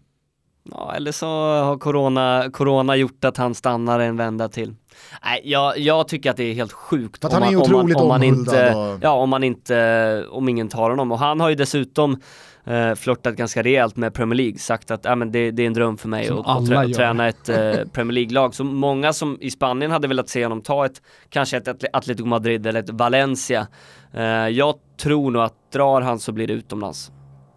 Ja, 0.70 0.92
eller 0.96 1.12
så 1.12 1.26
har 1.62 1.78
corona, 1.78 2.50
corona 2.52 2.96
gjort 2.96 3.24
att 3.24 3.36
han 3.36 3.54
stannar 3.54 4.00
en 4.00 4.16
vända 4.16 4.48
till. 4.48 4.74
Nej, 5.24 5.40
jag, 5.44 5.78
jag 5.78 6.08
tycker 6.08 6.30
att 6.30 6.36
det 6.36 6.44
är 6.44 6.54
helt 6.54 6.72
sjukt. 6.72 7.24
Att 7.24 7.32
han 7.32 7.42
är 7.42 7.56
otroligt 7.56 7.96
om 7.96 8.08
man, 8.08 8.22
om 8.22 8.22
man 8.22 8.22
inte, 8.22 8.74
och... 8.74 8.98
Ja, 9.02 9.10
om 9.10 9.30
man 9.30 9.44
inte, 9.44 10.26
om 10.30 10.48
ingen 10.48 10.68
tar 10.68 10.90
honom. 10.90 11.12
Och 11.12 11.18
han 11.18 11.40
har 11.40 11.48
ju 11.48 11.54
dessutom 11.54 12.20
eh, 12.64 12.94
flörtat 12.94 13.34
ganska 13.34 13.62
rejält 13.62 13.96
med 13.96 14.14
Premier 14.14 14.36
League, 14.36 14.58
sagt 14.58 14.90
att 14.90 15.06
ah, 15.06 15.14
men 15.14 15.32
det, 15.32 15.50
det 15.50 15.62
är 15.62 15.66
en 15.66 15.72
dröm 15.72 15.98
för 15.98 16.08
mig 16.08 16.26
som 16.26 16.38
att 16.46 16.66
trä, 16.66 16.88
träna 16.88 17.28
ett 17.28 17.48
eh, 17.48 17.74
Premier 17.92 18.14
League-lag. 18.14 18.54
Så 18.54 18.64
många 18.64 19.12
som 19.12 19.38
i 19.40 19.50
Spanien 19.50 19.90
hade 19.90 20.08
velat 20.08 20.28
se 20.28 20.44
honom 20.44 20.62
ta 20.62 20.86
ett, 20.86 21.02
kanske 21.28 21.56
ett 21.56 21.84
Atletico 21.92 22.26
Madrid 22.26 22.66
eller 22.66 22.80
ett 22.80 22.90
Valencia. 22.90 23.66
Eh, 24.12 24.24
jag 24.48 24.74
tror 25.02 25.30
nog 25.30 25.42
att 25.42 25.72
drar 25.72 26.00
han 26.00 26.18
så 26.18 26.32
blir 26.32 26.46
det 26.46 26.52
utomlands. 26.52 27.12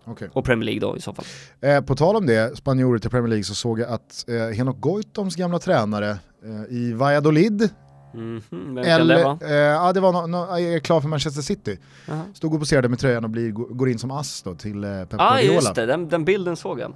Okay. 0.08 0.28
Och 0.34 0.46
Premier 0.46 0.66
League 0.66 0.80
då 0.80 0.98
i 0.98 1.02
så 1.02 1.14
fall. 1.14 1.26
Eh, 1.62 1.82
på 1.82 1.96
tal 1.96 2.16
om 2.16 2.26
det, 2.26 2.58
spanjorer 2.58 3.00
till 3.00 3.10
Premier 3.10 3.30
League, 3.30 3.44
så 3.44 3.56
såg 3.56 3.80
jag 3.80 3.90
att 3.90 4.26
eh, 4.28 4.58
Henok 4.58 4.80
Goitoms 4.80 5.36
gamla 5.36 5.60
tränare 5.60 6.10
eh, 6.44 6.76
i 6.78 6.94
Valladolid, 6.94 7.70
Mm 8.14 8.42
-hmm. 8.50 8.86
Eller, 8.86 9.38
det? 9.40 9.46
Eh, 9.46 9.56
ja, 9.56 9.94
det 9.94 10.00
var 10.00 10.12
no, 10.12 10.28
no, 10.28 10.58
är 10.58 10.80
klar 10.80 11.02
för 11.02 11.08
Manchester 11.08 11.42
City. 11.42 11.72
Uh 11.72 11.78
-huh. 12.06 12.34
Stod 12.34 12.54
och 12.54 12.60
poserade 12.60 12.90
med 12.90 13.00
tröjan 13.00 13.24
och 13.24 13.30
blir, 13.30 13.52
går 13.52 13.90
in 13.90 14.00
som 14.00 14.12
ass 14.12 14.42
då 14.42 14.56
till 14.56 14.84
eh, 14.84 14.90
Pep 14.90 15.14
ah, 15.14 15.30
Guardiola. 15.30 15.54
Ja 15.54 15.54
just 15.54 15.76
det, 15.76 15.86
den, 15.86 16.10
den, 16.10 16.26
bilden 16.26 16.56
såg 16.56 16.80
jag. 16.80 16.96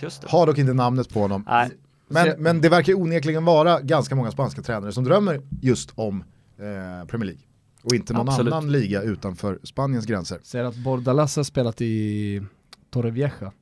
Just 0.00 0.22
det. 0.22 0.28
Har 0.30 0.46
dock 0.46 0.58
inte 0.58 0.72
namnet 0.72 1.14
på 1.14 1.20
honom. 1.20 1.44
Nej. 1.48 1.70
Men, 2.08 2.42
men 2.42 2.60
det 2.60 2.68
verkar 2.68 2.94
onekligen 2.94 3.44
vara 3.44 3.80
ganska 3.80 4.14
många 4.14 4.30
spanska 4.30 4.62
tränare 4.62 4.92
som 4.92 5.04
drömmer 5.04 5.40
just 5.60 5.92
om 5.94 6.24
eh, 6.58 7.06
Premier 7.06 7.26
League. 7.26 7.42
Och 7.82 7.94
inte 7.94 8.12
någon 8.12 8.28
Absolut. 8.28 8.52
annan 8.52 8.72
liga 8.72 9.02
utanför 9.02 9.58
Spaniens 9.62 10.06
gränser. 10.06 10.38
Säger 10.42 10.64
att 10.64 10.76
Bordalas 10.76 11.36
har 11.36 11.44
spelat 11.44 11.80
i 11.80 12.42
Torrevieja. 12.90 13.52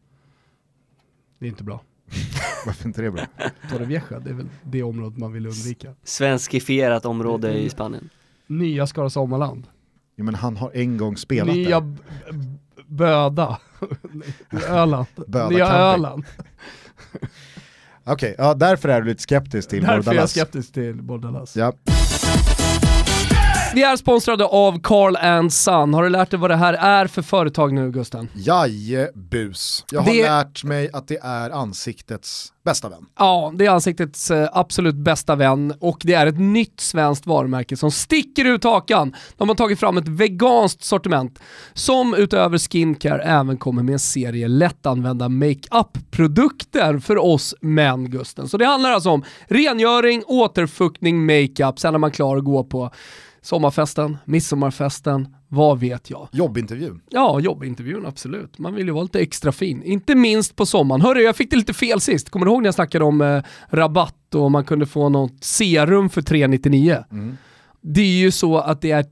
Det 1.38 1.46
är 1.46 1.50
inte 1.50 1.64
bra. 1.64 1.80
Varför 2.66 2.86
inte 2.86 3.02
det 3.02 3.10
bra? 3.10 3.26
Torrevieja, 3.70 4.20
det 4.24 4.30
är 4.30 4.34
väl 4.34 4.48
det 4.62 4.82
området 4.82 5.18
man 5.18 5.32
vill 5.32 5.46
undvika. 5.46 5.94
Svenskifierat 6.04 7.04
område 7.04 7.58
i 7.58 7.70
Spanien. 7.70 8.08
Nya 8.46 8.86
Skara 8.86 9.10
Sommarland. 9.10 9.66
Jo 10.16 10.24
men 10.24 10.34
han 10.34 10.56
har 10.56 10.70
en 10.74 10.96
gång 10.96 11.16
spelat 11.16 11.54
Nya 11.54 11.80
där. 11.80 11.96
Böda. 12.86 13.58
Öland. 14.68 15.06
Böda 15.26 15.48
Nya 15.48 15.66
camping. 15.66 15.80
Öland. 15.80 16.24
Okej, 18.04 18.32
okay, 18.32 18.34
ja, 18.46 18.54
därför 18.54 18.88
är 18.88 19.00
du 19.00 19.08
lite 19.08 19.22
skeptisk 19.22 19.68
till 19.68 19.80
Bordalas. 19.80 20.04
Därför 20.04 20.16
är 20.16 20.20
jag 20.20 20.30
skeptisk 20.30 20.72
till 20.72 21.02
Bordalas. 21.02 21.56
Ja. 21.56 21.72
Vi 23.74 23.82
är 23.82 23.96
sponsrade 23.96 24.44
av 24.44 24.80
Carl 24.82 25.50
Son. 25.50 25.94
Har 25.94 26.02
du 26.02 26.08
lärt 26.08 26.30
dig 26.30 26.40
vad 26.40 26.50
det 26.50 26.56
här 26.56 26.74
är 26.74 27.06
för 27.06 27.22
företag 27.22 27.72
nu 27.72 27.90
Gusten? 27.90 28.28
Jajebus. 28.34 29.84
Jag 29.90 30.00
har 30.00 30.12
det... 30.12 30.22
lärt 30.22 30.64
mig 30.64 30.90
att 30.92 31.08
det 31.08 31.18
är 31.22 31.50
ansiktets 31.50 32.52
bästa 32.64 32.88
vän. 32.88 33.06
Ja, 33.18 33.52
det 33.54 33.66
är 33.66 33.70
ansiktets 33.70 34.30
eh, 34.30 34.48
absolut 34.52 34.94
bästa 34.94 35.34
vän 35.34 35.74
och 35.80 36.00
det 36.04 36.14
är 36.14 36.26
ett 36.26 36.38
nytt 36.38 36.80
svenskt 36.80 37.26
varumärke 37.26 37.76
som 37.76 37.90
sticker 37.90 38.44
ut 38.44 38.64
hakan. 38.64 39.16
De 39.36 39.48
har 39.48 39.56
tagit 39.56 39.80
fram 39.80 39.98
ett 39.98 40.08
veganskt 40.08 40.84
sortiment 40.84 41.38
som 41.72 42.14
utöver 42.14 42.58
skincare 42.58 43.22
även 43.22 43.56
kommer 43.56 43.82
med 43.82 43.92
en 43.92 43.98
serie 43.98 44.48
lättanvända 44.48 45.28
makeup-produkter 45.28 46.98
för 46.98 47.24
oss 47.24 47.54
män, 47.60 48.10
Gusten. 48.10 48.48
Så 48.48 48.56
det 48.56 48.66
handlar 48.66 48.90
alltså 48.90 49.10
om 49.10 49.24
rengöring, 49.46 50.22
återfuktning, 50.26 51.26
makeup, 51.26 51.78
sen 51.78 51.94
är 51.94 51.98
man 51.98 52.10
klar 52.10 52.36
att 52.36 52.44
gå 52.44 52.64
på 52.64 52.90
sommarfesten, 53.48 54.16
midsommarfesten, 54.24 55.28
vad 55.48 55.80
vet 55.80 56.10
jag? 56.10 56.28
Jobbintervjun. 56.32 57.00
Ja, 57.10 57.40
jobbintervjun 57.40 58.06
absolut. 58.06 58.58
Man 58.58 58.74
vill 58.74 58.86
ju 58.86 58.92
vara 58.92 59.02
lite 59.02 59.20
extra 59.20 59.52
fin. 59.52 59.82
Inte 59.82 60.14
minst 60.14 60.56
på 60.56 60.66
sommaren. 60.66 61.00
Hörru, 61.00 61.20
jag 61.20 61.36
fick 61.36 61.50
det 61.50 61.56
lite 61.56 61.74
fel 61.74 62.00
sist. 62.00 62.30
Kommer 62.30 62.46
du 62.46 62.52
ihåg 62.52 62.62
när 62.62 62.66
jag 62.66 62.74
snackade 62.74 63.04
om 63.04 63.20
eh, 63.20 63.42
rabatt 63.70 64.34
och 64.34 64.50
man 64.50 64.64
kunde 64.64 64.86
få 64.86 65.08
något 65.08 65.44
serum 65.44 66.10
för 66.10 66.22
399? 66.22 67.04
Mm. 67.12 67.36
Det 67.80 68.00
är 68.00 68.20
ju 68.20 68.30
så 68.30 68.58
att 68.58 68.80
det 68.80 68.90
är 68.90 69.04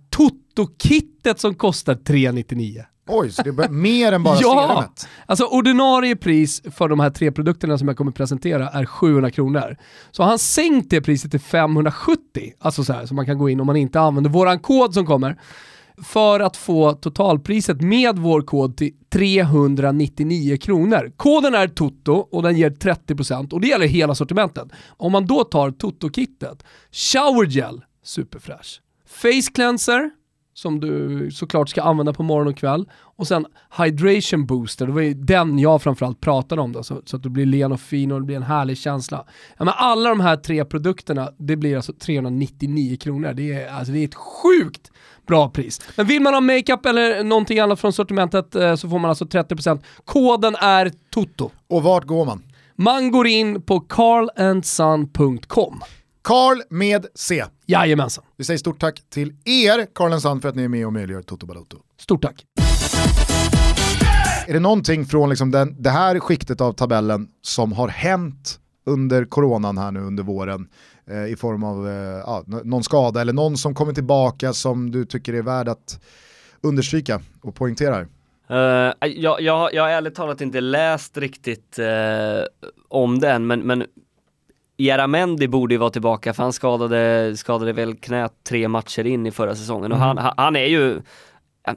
Toto-kittet 0.56 1.40
som 1.40 1.54
kostar 1.54 1.94
399. 1.94 2.84
Oj, 3.08 3.32
så 3.32 3.42
det 3.42 3.50
är 3.64 3.68
mer 3.68 4.12
än 4.12 4.22
bara 4.22 4.38
ja! 4.40 4.68
serumet? 4.68 5.08
Alltså 5.26 5.44
ordinarie 5.44 6.16
pris 6.16 6.62
för 6.74 6.88
de 6.88 7.00
här 7.00 7.10
tre 7.10 7.32
produkterna 7.32 7.78
som 7.78 7.88
jag 7.88 7.96
kommer 7.96 8.12
presentera 8.12 8.68
är 8.68 8.84
700 8.84 9.30
kronor. 9.30 9.76
Så 10.10 10.22
han 10.22 10.38
sänkt 10.38 10.90
det 10.90 11.00
priset 11.00 11.30
till 11.30 11.40
570, 11.40 12.52
alltså 12.58 12.84
så 12.84 12.92
här, 12.92 13.06
så 13.06 13.14
man 13.14 13.26
kan 13.26 13.38
gå 13.38 13.48
in 13.48 13.60
om 13.60 13.66
man 13.66 13.76
inte 13.76 14.00
använder 14.00 14.30
våran 14.30 14.58
kod 14.58 14.94
som 14.94 15.06
kommer, 15.06 15.40
för 16.02 16.40
att 16.40 16.56
få 16.56 16.92
totalpriset 16.92 17.80
med 17.80 18.18
vår 18.18 18.42
kod 18.42 18.76
till 18.76 18.92
399 19.12 20.56
kronor. 20.56 21.12
Koden 21.16 21.54
är 21.54 21.68
TOTO 21.68 22.12
och 22.12 22.42
den 22.42 22.56
ger 22.56 22.70
30% 22.70 23.52
och 23.52 23.60
det 23.60 23.66
gäller 23.66 23.86
hela 23.86 24.14
sortimentet. 24.14 24.68
Om 24.88 25.12
man 25.12 25.26
då 25.26 25.44
tar 25.44 25.70
TOTO-kittet, 25.70 26.64
Shower 26.92 27.46
Gel, 27.46 27.84
superfräsch. 28.04 28.80
Face 29.08 29.52
Cleanser, 29.54 30.10
som 30.56 30.80
du 30.80 31.30
såklart 31.30 31.68
ska 31.68 31.82
använda 31.82 32.12
på 32.12 32.22
morgon 32.22 32.48
och 32.48 32.56
kväll. 32.56 32.88
Och 32.98 33.26
sen 33.26 33.46
Hydration 33.78 34.46
Booster, 34.46 34.86
det 34.86 34.92
var 34.92 35.00
ju 35.00 35.14
den 35.14 35.58
jag 35.58 35.82
framförallt 35.82 36.20
pratade 36.20 36.62
om 36.62 36.72
då, 36.72 36.82
så, 36.82 37.02
så 37.04 37.16
att 37.16 37.22
du 37.22 37.28
blir 37.28 37.46
len 37.46 37.72
och 37.72 37.80
fin 37.80 38.12
och 38.12 38.20
det 38.20 38.26
blir 38.26 38.36
en 38.36 38.42
härlig 38.42 38.78
känsla. 38.78 39.24
Ja, 39.58 39.64
men 39.64 39.74
alla 39.76 40.08
de 40.08 40.20
här 40.20 40.36
tre 40.36 40.64
produkterna, 40.64 41.30
det 41.38 41.56
blir 41.56 41.76
alltså 41.76 41.92
399 41.92 42.96
kronor. 42.96 43.32
Det 43.32 43.52
är, 43.52 43.68
alltså, 43.68 43.92
det 43.92 43.98
är 43.98 44.04
ett 44.04 44.14
sjukt 44.14 44.90
bra 45.26 45.48
pris. 45.48 45.80
Men 45.96 46.06
vill 46.06 46.22
man 46.22 46.34
ha 46.34 46.40
makeup 46.40 46.86
eller 46.86 47.24
någonting 47.24 47.58
annat 47.58 47.80
från 47.80 47.92
sortimentet 47.92 48.54
eh, 48.54 48.74
så 48.74 48.88
får 48.88 48.98
man 48.98 49.08
alltså 49.08 49.24
30%. 49.24 49.82
Koden 50.04 50.56
är 50.60 50.92
TOTO. 51.10 51.50
Och 51.68 51.82
vart 51.82 52.04
går 52.04 52.24
man? 52.24 52.42
Man 52.76 53.10
går 53.10 53.26
in 53.26 53.62
på 53.62 53.80
carlandson.com. 53.80 55.80
Karl 56.26 56.62
med 56.70 57.06
C. 57.14 57.44
Jajamensan. 57.66 58.24
Vi 58.36 58.44
säger 58.44 58.58
stort 58.58 58.80
tack 58.80 59.02
till 59.10 59.28
er, 59.44 59.86
Karl 59.94 60.20
Sand, 60.20 60.42
för 60.42 60.48
att 60.48 60.54
ni 60.54 60.64
är 60.64 60.68
med 60.68 60.86
och 60.86 60.92
möjliggör 60.92 61.22
Toto 61.22 61.46
Balotto. 61.46 61.78
Stort 62.00 62.22
tack. 62.22 62.44
Är 64.46 64.52
det 64.52 64.60
någonting 64.60 65.04
från 65.04 65.28
liksom 65.28 65.50
den, 65.50 65.82
det 65.82 65.90
här 65.90 66.18
skiktet 66.18 66.60
av 66.60 66.72
tabellen 66.72 67.28
som 67.42 67.72
har 67.72 67.88
hänt 67.88 68.60
under 68.86 69.24
coronan 69.24 69.78
här 69.78 69.90
nu 69.90 70.00
under 70.00 70.22
våren 70.22 70.68
eh, 71.10 71.32
i 71.32 71.36
form 71.36 71.64
av 71.64 71.88
eh, 71.88 71.94
ja, 71.94 72.44
någon 72.46 72.84
skada 72.84 73.20
eller 73.20 73.32
någon 73.32 73.56
som 73.56 73.74
kommer 73.74 73.92
tillbaka 73.92 74.52
som 74.52 74.90
du 74.90 75.04
tycker 75.04 75.34
är 75.34 75.42
värd 75.42 75.68
att 75.68 76.04
understryka 76.60 77.20
och 77.42 77.54
poängtera? 77.54 78.00
Uh, 78.00 78.56
jag, 79.00 79.40
jag, 79.40 79.74
jag 79.74 79.82
har 79.82 79.88
ärligt 79.88 80.14
talat 80.14 80.40
inte 80.40 80.60
läst 80.60 81.18
riktigt 81.18 81.78
uh, 81.78 82.66
om 82.88 83.18
den, 83.18 83.46
men, 83.46 83.60
men 83.60 83.84
Jaramendi 84.76 85.48
borde 85.48 85.74
ju 85.74 85.78
vara 85.78 85.90
tillbaka 85.90 86.34
för 86.34 86.42
han 86.42 86.52
skadade, 86.52 87.36
skadade 87.36 87.72
väl 87.72 87.94
knät 87.96 88.32
tre 88.48 88.68
matcher 88.68 89.06
in 89.06 89.26
i 89.26 89.30
förra 89.30 89.54
säsongen 89.54 89.92
och 89.92 89.98
han, 89.98 90.18
han- 90.18 90.34
han 90.36 90.56
är 90.56 90.66
ju 90.66 90.96
eh, 91.68 91.74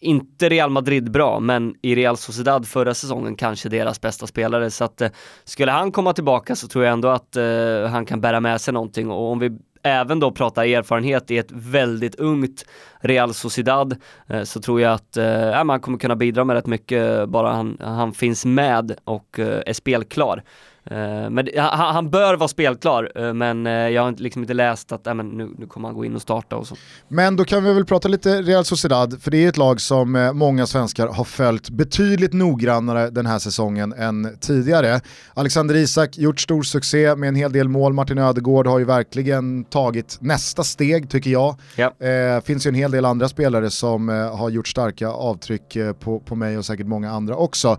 inte 0.00 0.48
Real 0.48 0.70
Madrid 0.70 1.10
bra, 1.10 1.40
men 1.40 1.74
i 1.82 1.94
Real 1.94 2.16
Sociedad 2.16 2.68
förra 2.68 2.94
säsongen 2.94 3.36
kanske 3.36 3.68
deras 3.68 4.00
bästa 4.00 4.26
spelare. 4.26 4.70
Så 4.70 4.84
att 4.84 5.00
eh, 5.00 5.10
skulle 5.44 5.72
han 5.72 5.92
komma 5.92 6.12
tillbaka 6.12 6.56
så 6.56 6.68
tror 6.68 6.84
jag 6.84 6.92
ändå 6.92 7.08
att 7.08 7.36
eh, 7.36 7.44
han 7.90 8.06
kan 8.06 8.20
bära 8.20 8.40
med 8.40 8.60
sig 8.60 8.74
någonting 8.74 9.10
och 9.10 9.30
om 9.32 9.38
vi 9.38 9.58
även 9.84 10.20
då 10.20 10.30
pratar 10.30 10.64
erfarenhet 10.64 11.30
i 11.30 11.38
ett 11.38 11.50
väldigt 11.52 12.14
ungt 12.14 12.64
Real 13.00 13.34
Sociedad 13.34 13.96
eh, 14.28 14.42
så 14.42 14.60
tror 14.60 14.80
jag 14.80 14.92
att 14.92 15.16
eh, 15.16 15.64
man 15.64 15.80
kommer 15.80 15.98
kunna 15.98 16.16
bidra 16.16 16.44
med 16.44 16.54
rätt 16.54 16.66
mycket 16.66 17.28
bara 17.28 17.52
han, 17.52 17.78
han 17.80 18.12
finns 18.12 18.44
med 18.44 18.96
och 19.04 19.38
är 19.38 19.72
spelklar. 19.72 20.42
Eh, 20.90 21.30
men 21.30 21.48
han, 21.56 21.94
han 21.94 22.10
bör 22.10 22.34
vara 22.36 22.48
spelklar, 22.48 23.12
eh, 23.14 23.34
men 23.34 23.66
eh, 23.66 23.72
jag 23.72 24.02
har 24.02 24.08
inte- 24.08 24.22
liksom 24.22 24.42
inte 24.42 24.54
läst 24.54 24.92
att 24.92 25.06
äh, 25.06 25.14
men 25.14 25.28
nu, 25.28 25.50
nu 25.58 25.66
kommer 25.66 25.88
han 25.88 25.94
gå 25.96 26.04
in 26.04 26.14
och 26.14 26.22
starta 26.22 26.56
och 26.56 26.66
så. 26.66 26.76
Men 27.08 27.36
då 27.36 27.44
kan 27.44 27.64
vi 27.64 27.72
väl 27.72 27.84
prata 27.84 28.08
lite 28.08 28.42
Real 28.42 28.64
Sociedad, 28.64 29.22
för 29.22 29.30
det 29.30 29.44
är 29.44 29.48
ett 29.48 29.56
lag 29.56 29.80
som 29.80 30.30
många 30.34 30.66
svenskar 30.66 31.06
har 31.08 31.24
följt 31.24 31.70
betydligt 31.70 32.32
noggrannare 32.32 33.10
den 33.10 33.26
här 33.26 33.38
säsongen 33.38 33.92
än 33.92 34.36
tidigare. 34.40 35.00
Alexander 35.34 35.74
Isak 35.74 36.18
gjort 36.18 36.40
stor 36.40 36.62
succé 36.62 37.14
med 37.16 37.28
en 37.28 37.34
hel 37.34 37.52
del 37.52 37.68
mål, 37.68 37.92
Martin 37.92 38.18
Ödegård 38.18 38.66
har 38.66 38.78
ju 38.78 38.84
verkligen 38.84 39.64
tagit 39.64 40.18
nästa 40.20 40.64
steg 40.64 41.10
tycker 41.10 41.30
jag. 41.30 41.56
Ja. 41.76 42.06
Eh, 42.06 42.42
finns 42.44 42.66
ju 42.66 42.68
en 42.68 42.74
hel 42.74 42.90
del 42.90 43.04
andra 43.04 43.28
spelare 43.28 43.70
som 43.70 44.08
eh, 44.08 44.36
har 44.36 44.50
gjort 44.50 44.68
starka 44.68 45.08
avtryck 45.08 45.76
eh, 45.76 45.92
på, 45.92 46.20
på 46.20 46.34
mig 46.34 46.58
och 46.58 46.64
säkert 46.64 46.86
många 46.86 47.10
andra 47.10 47.36
också. 47.36 47.78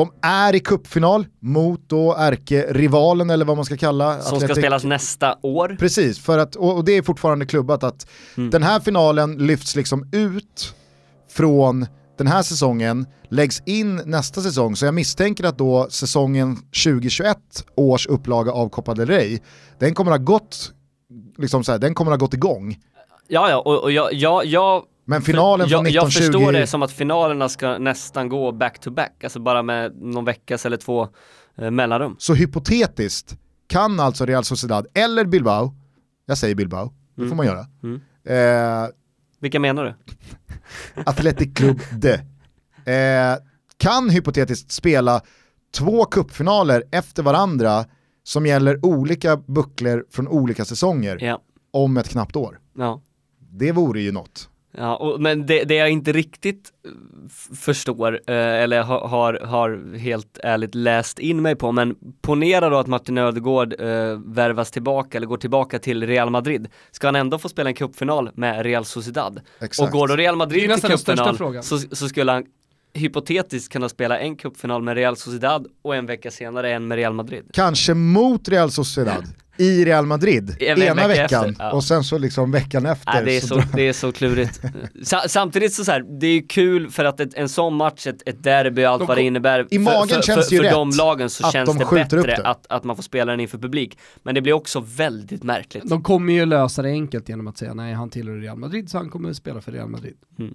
De 0.00 0.12
är 0.22 0.54
i 0.54 0.60
kuppfinal 0.60 1.26
mot 1.40 1.80
då 1.88 2.14
ärkerivalen 2.18 3.30
eller 3.30 3.44
vad 3.44 3.56
man 3.56 3.64
ska 3.64 3.76
kalla 3.76 4.20
Som 4.20 4.40
ska 4.40 4.48
Athletic- 4.48 4.58
spelas 4.58 4.84
nästa 4.84 5.36
år. 5.42 5.76
Precis, 5.78 6.18
för 6.18 6.38
att, 6.38 6.56
och 6.56 6.76
och 6.76 6.84
det 6.84 6.92
är 6.96 7.02
fortfarande 7.02 7.46
klubbat 7.46 7.84
att 7.84 8.06
Mm. 8.36 8.50
den 8.50 8.62
här 8.62 8.80
finalen 8.80 9.36
lyfts 9.46 9.76
liksom 9.76 10.08
ut 10.12 10.74
från 11.30 11.86
den 12.18 12.26
här 12.26 12.42
säsongen, 12.42 13.06
läggs 13.28 13.62
in 13.66 13.96
nästa 14.04 14.40
säsong, 14.40 14.76
så 14.76 14.84
jag 14.84 14.94
misstänker 14.94 15.44
att 15.44 15.58
då 15.58 15.86
säsongen 15.90 16.56
2021 16.56 17.36
års 17.76 18.06
upplaga 18.06 18.52
av 18.52 18.68
Copa 18.68 18.94
del 18.94 19.06
Rey, 19.08 19.38
den 19.78 19.94
kommer 19.94 20.10
ha 20.10 20.18
gått, 20.18 20.72
liksom 21.38 21.64
så 21.64 21.72
här, 21.72 21.78
den 21.78 21.94
kommer 21.94 22.10
ha 22.10 22.18
gått 22.18 22.34
igång. 22.34 22.78
Ja, 23.28 23.50
ja, 23.50 23.58
och, 23.58 23.82
och 23.82 23.92
jag, 23.92 24.12
jag, 24.14 24.44
jag 24.46 24.82
Men 25.10 25.22
finalen 25.22 25.68
från 25.68 25.84
jag, 25.84 25.92
jag 25.92 26.06
1920... 26.08 26.18
förstår 26.38 26.52
det 26.52 26.66
som 26.66 26.82
att 26.82 26.92
finalerna 26.92 27.48
ska 27.48 27.78
nästan 27.78 28.28
gå 28.28 28.52
back 28.52 28.78
to 28.78 28.90
back, 28.90 29.24
alltså 29.24 29.40
bara 29.40 29.62
med 29.62 30.02
någon 30.02 30.24
veckas 30.24 30.66
eller 30.66 30.76
två 30.76 31.08
eh, 31.58 31.70
mellanrum. 31.70 32.16
Så 32.18 32.34
hypotetiskt 32.34 33.36
kan 33.66 34.00
alltså 34.00 34.26
Real 34.26 34.44
Sociedad 34.44 34.86
eller 34.94 35.24
Bilbao, 35.24 35.74
jag 36.26 36.38
säger 36.38 36.54
Bilbao, 36.54 36.92
det 37.16 37.28
får 37.28 37.36
man 37.36 37.46
göra, 37.46 37.66
Mm. 37.82 38.00
eh, 38.84 38.88
Vilka 39.40 39.60
menar 39.60 39.84
du? 39.84 39.94
Athletic 41.06 41.54
Club 41.54 41.80
de, 41.92 42.12
eh, 42.92 43.36
kan 43.76 44.10
hypotetiskt 44.10 44.72
spela 44.72 45.20
två 45.74 46.04
kuppfinaler 46.04 46.84
efter 46.90 47.22
varandra 47.22 47.84
som 48.22 48.46
gäller 48.46 48.84
olika 48.86 49.36
bucklor 49.36 50.04
från 50.10 50.28
olika 50.28 50.64
säsonger 50.64 51.18
Ja, 51.20 51.40
om 51.70 51.96
ett 51.96 52.08
knappt 52.08 52.36
år. 52.36 52.58
ja. 52.78 53.00
Det 53.52 53.72
vore 53.72 54.00
ju 54.00 54.12
något. 54.12 54.49
Ja, 54.76 54.96
och, 54.96 55.20
men 55.20 55.46
det, 55.46 55.64
det 55.64 55.74
jag 55.74 55.90
inte 55.90 56.12
riktigt 56.12 56.72
eh, 56.84 56.90
förstår, 57.56 58.12
eh, 58.26 58.34
eller 58.36 58.82
har, 58.82 59.00
har, 59.00 59.40
har 59.44 59.96
helt 59.98 60.38
ärligt 60.42 60.74
läst 60.74 61.18
in 61.18 61.42
mig 61.42 61.56
på, 61.56 61.72
men 61.72 61.96
ponera 62.22 62.68
då 62.68 62.78
att 62.78 62.86
Martin 62.86 63.18
Ödegård 63.18 63.72
eh, 63.80 63.86
värvas 64.24 64.70
tillbaka 64.70 65.18
eller 65.18 65.26
går 65.26 65.36
tillbaka 65.36 65.78
till 65.78 66.06
Real 66.06 66.30
Madrid. 66.30 66.68
Ska 66.90 67.06
han 67.06 67.16
ändå 67.16 67.38
få 67.38 67.48
spela 67.48 67.70
en 67.70 67.74
cupfinal 67.74 68.30
med 68.34 68.62
Real 68.62 68.84
Sociedad? 68.84 69.40
Exakt. 69.60 69.88
Och 69.88 69.98
går 69.98 70.08
då 70.08 70.16
Real 70.16 70.36
Madrid 70.36 70.74
till 70.74 70.90
cupfinal 70.90 71.62
så, 71.62 71.78
så 71.78 72.08
skulle 72.08 72.32
han 72.32 72.44
hypotetiskt 72.92 73.72
kunna 73.72 73.88
spela 73.88 74.18
en 74.18 74.36
cupfinal 74.36 74.82
med 74.82 74.94
Real 74.94 75.16
Sociedad 75.16 75.66
och 75.82 75.96
en 75.96 76.06
vecka 76.06 76.30
senare 76.30 76.72
en 76.72 76.88
med 76.88 76.96
Real 76.96 77.12
Madrid. 77.12 77.50
Kanske 77.52 77.94
mot 77.94 78.48
Real 78.48 78.70
Sociedad 78.70 79.24
i 79.60 79.84
Real 79.84 80.06
Madrid 80.06 80.56
En 80.60 80.82
ena 80.82 81.08
vecka 81.08 81.22
veckan 81.22 81.50
efter, 81.50 81.64
ja. 81.64 81.72
och 81.72 81.84
sen 81.84 82.04
så 82.04 82.18
liksom 82.18 82.52
veckan 82.52 82.86
efter. 82.86 83.12
Nej, 83.12 83.24
det, 83.24 83.36
är 83.36 83.40
så, 83.40 83.54
drar- 83.54 83.76
det 83.76 83.88
är 83.88 83.92
så 83.92 84.12
klurigt. 84.12 84.60
Sa, 85.02 85.22
samtidigt 85.28 85.72
så, 85.72 85.84
så 85.84 85.92
här, 85.92 86.20
det 86.20 86.26
är 86.26 86.48
kul 86.48 86.90
för 86.90 87.04
att 87.04 87.20
ett, 87.20 87.34
en 87.34 87.48
sån 87.48 87.74
match, 87.74 88.06
ett, 88.06 88.28
ett 88.28 88.42
derby 88.42 88.84
och 88.84 88.88
allt 88.90 89.00
De 89.00 89.06
vad 89.06 89.16
det 89.16 89.22
innebär. 89.22 89.66
i 89.70 89.78
magen 89.78 90.08
för, 90.08 90.14
för, 90.14 90.22
känns 90.22 90.44
för, 90.48 90.50
det 90.50 90.62
ju 90.62 90.70
för 90.70 90.76
de 90.76 90.90
lagen 90.90 91.30
så 91.30 91.46
att 91.46 91.52
känns 91.52 91.70
de 91.70 91.78
det 91.78 91.94
bättre 91.94 92.22
det. 92.22 92.36
att, 92.36 92.66
att 92.68 92.84
man 92.84 92.96
får 92.96 93.02
spela 93.02 93.30
den 93.32 93.40
inför 93.40 93.58
publik. 93.58 93.98
Men 94.22 94.34
det 94.34 94.40
blir 94.40 94.52
också 94.52 94.80
väldigt 94.80 95.42
märkligt. 95.42 95.88
De 95.88 96.02
kommer 96.02 96.32
ju 96.32 96.46
lösa 96.46 96.82
det 96.82 96.88
enkelt 96.88 97.28
genom 97.28 97.46
att 97.46 97.58
säga 97.58 97.74
nej 97.74 97.94
han 97.94 98.10
tillhör 98.10 98.36
Real 98.36 98.58
Madrid 98.58 98.90
så 98.90 98.98
han 98.98 99.08
kommer 99.10 99.32
spela 99.32 99.60
för 99.60 99.72
Real 99.72 99.88
Madrid. 99.88 100.16
Mm. 100.38 100.54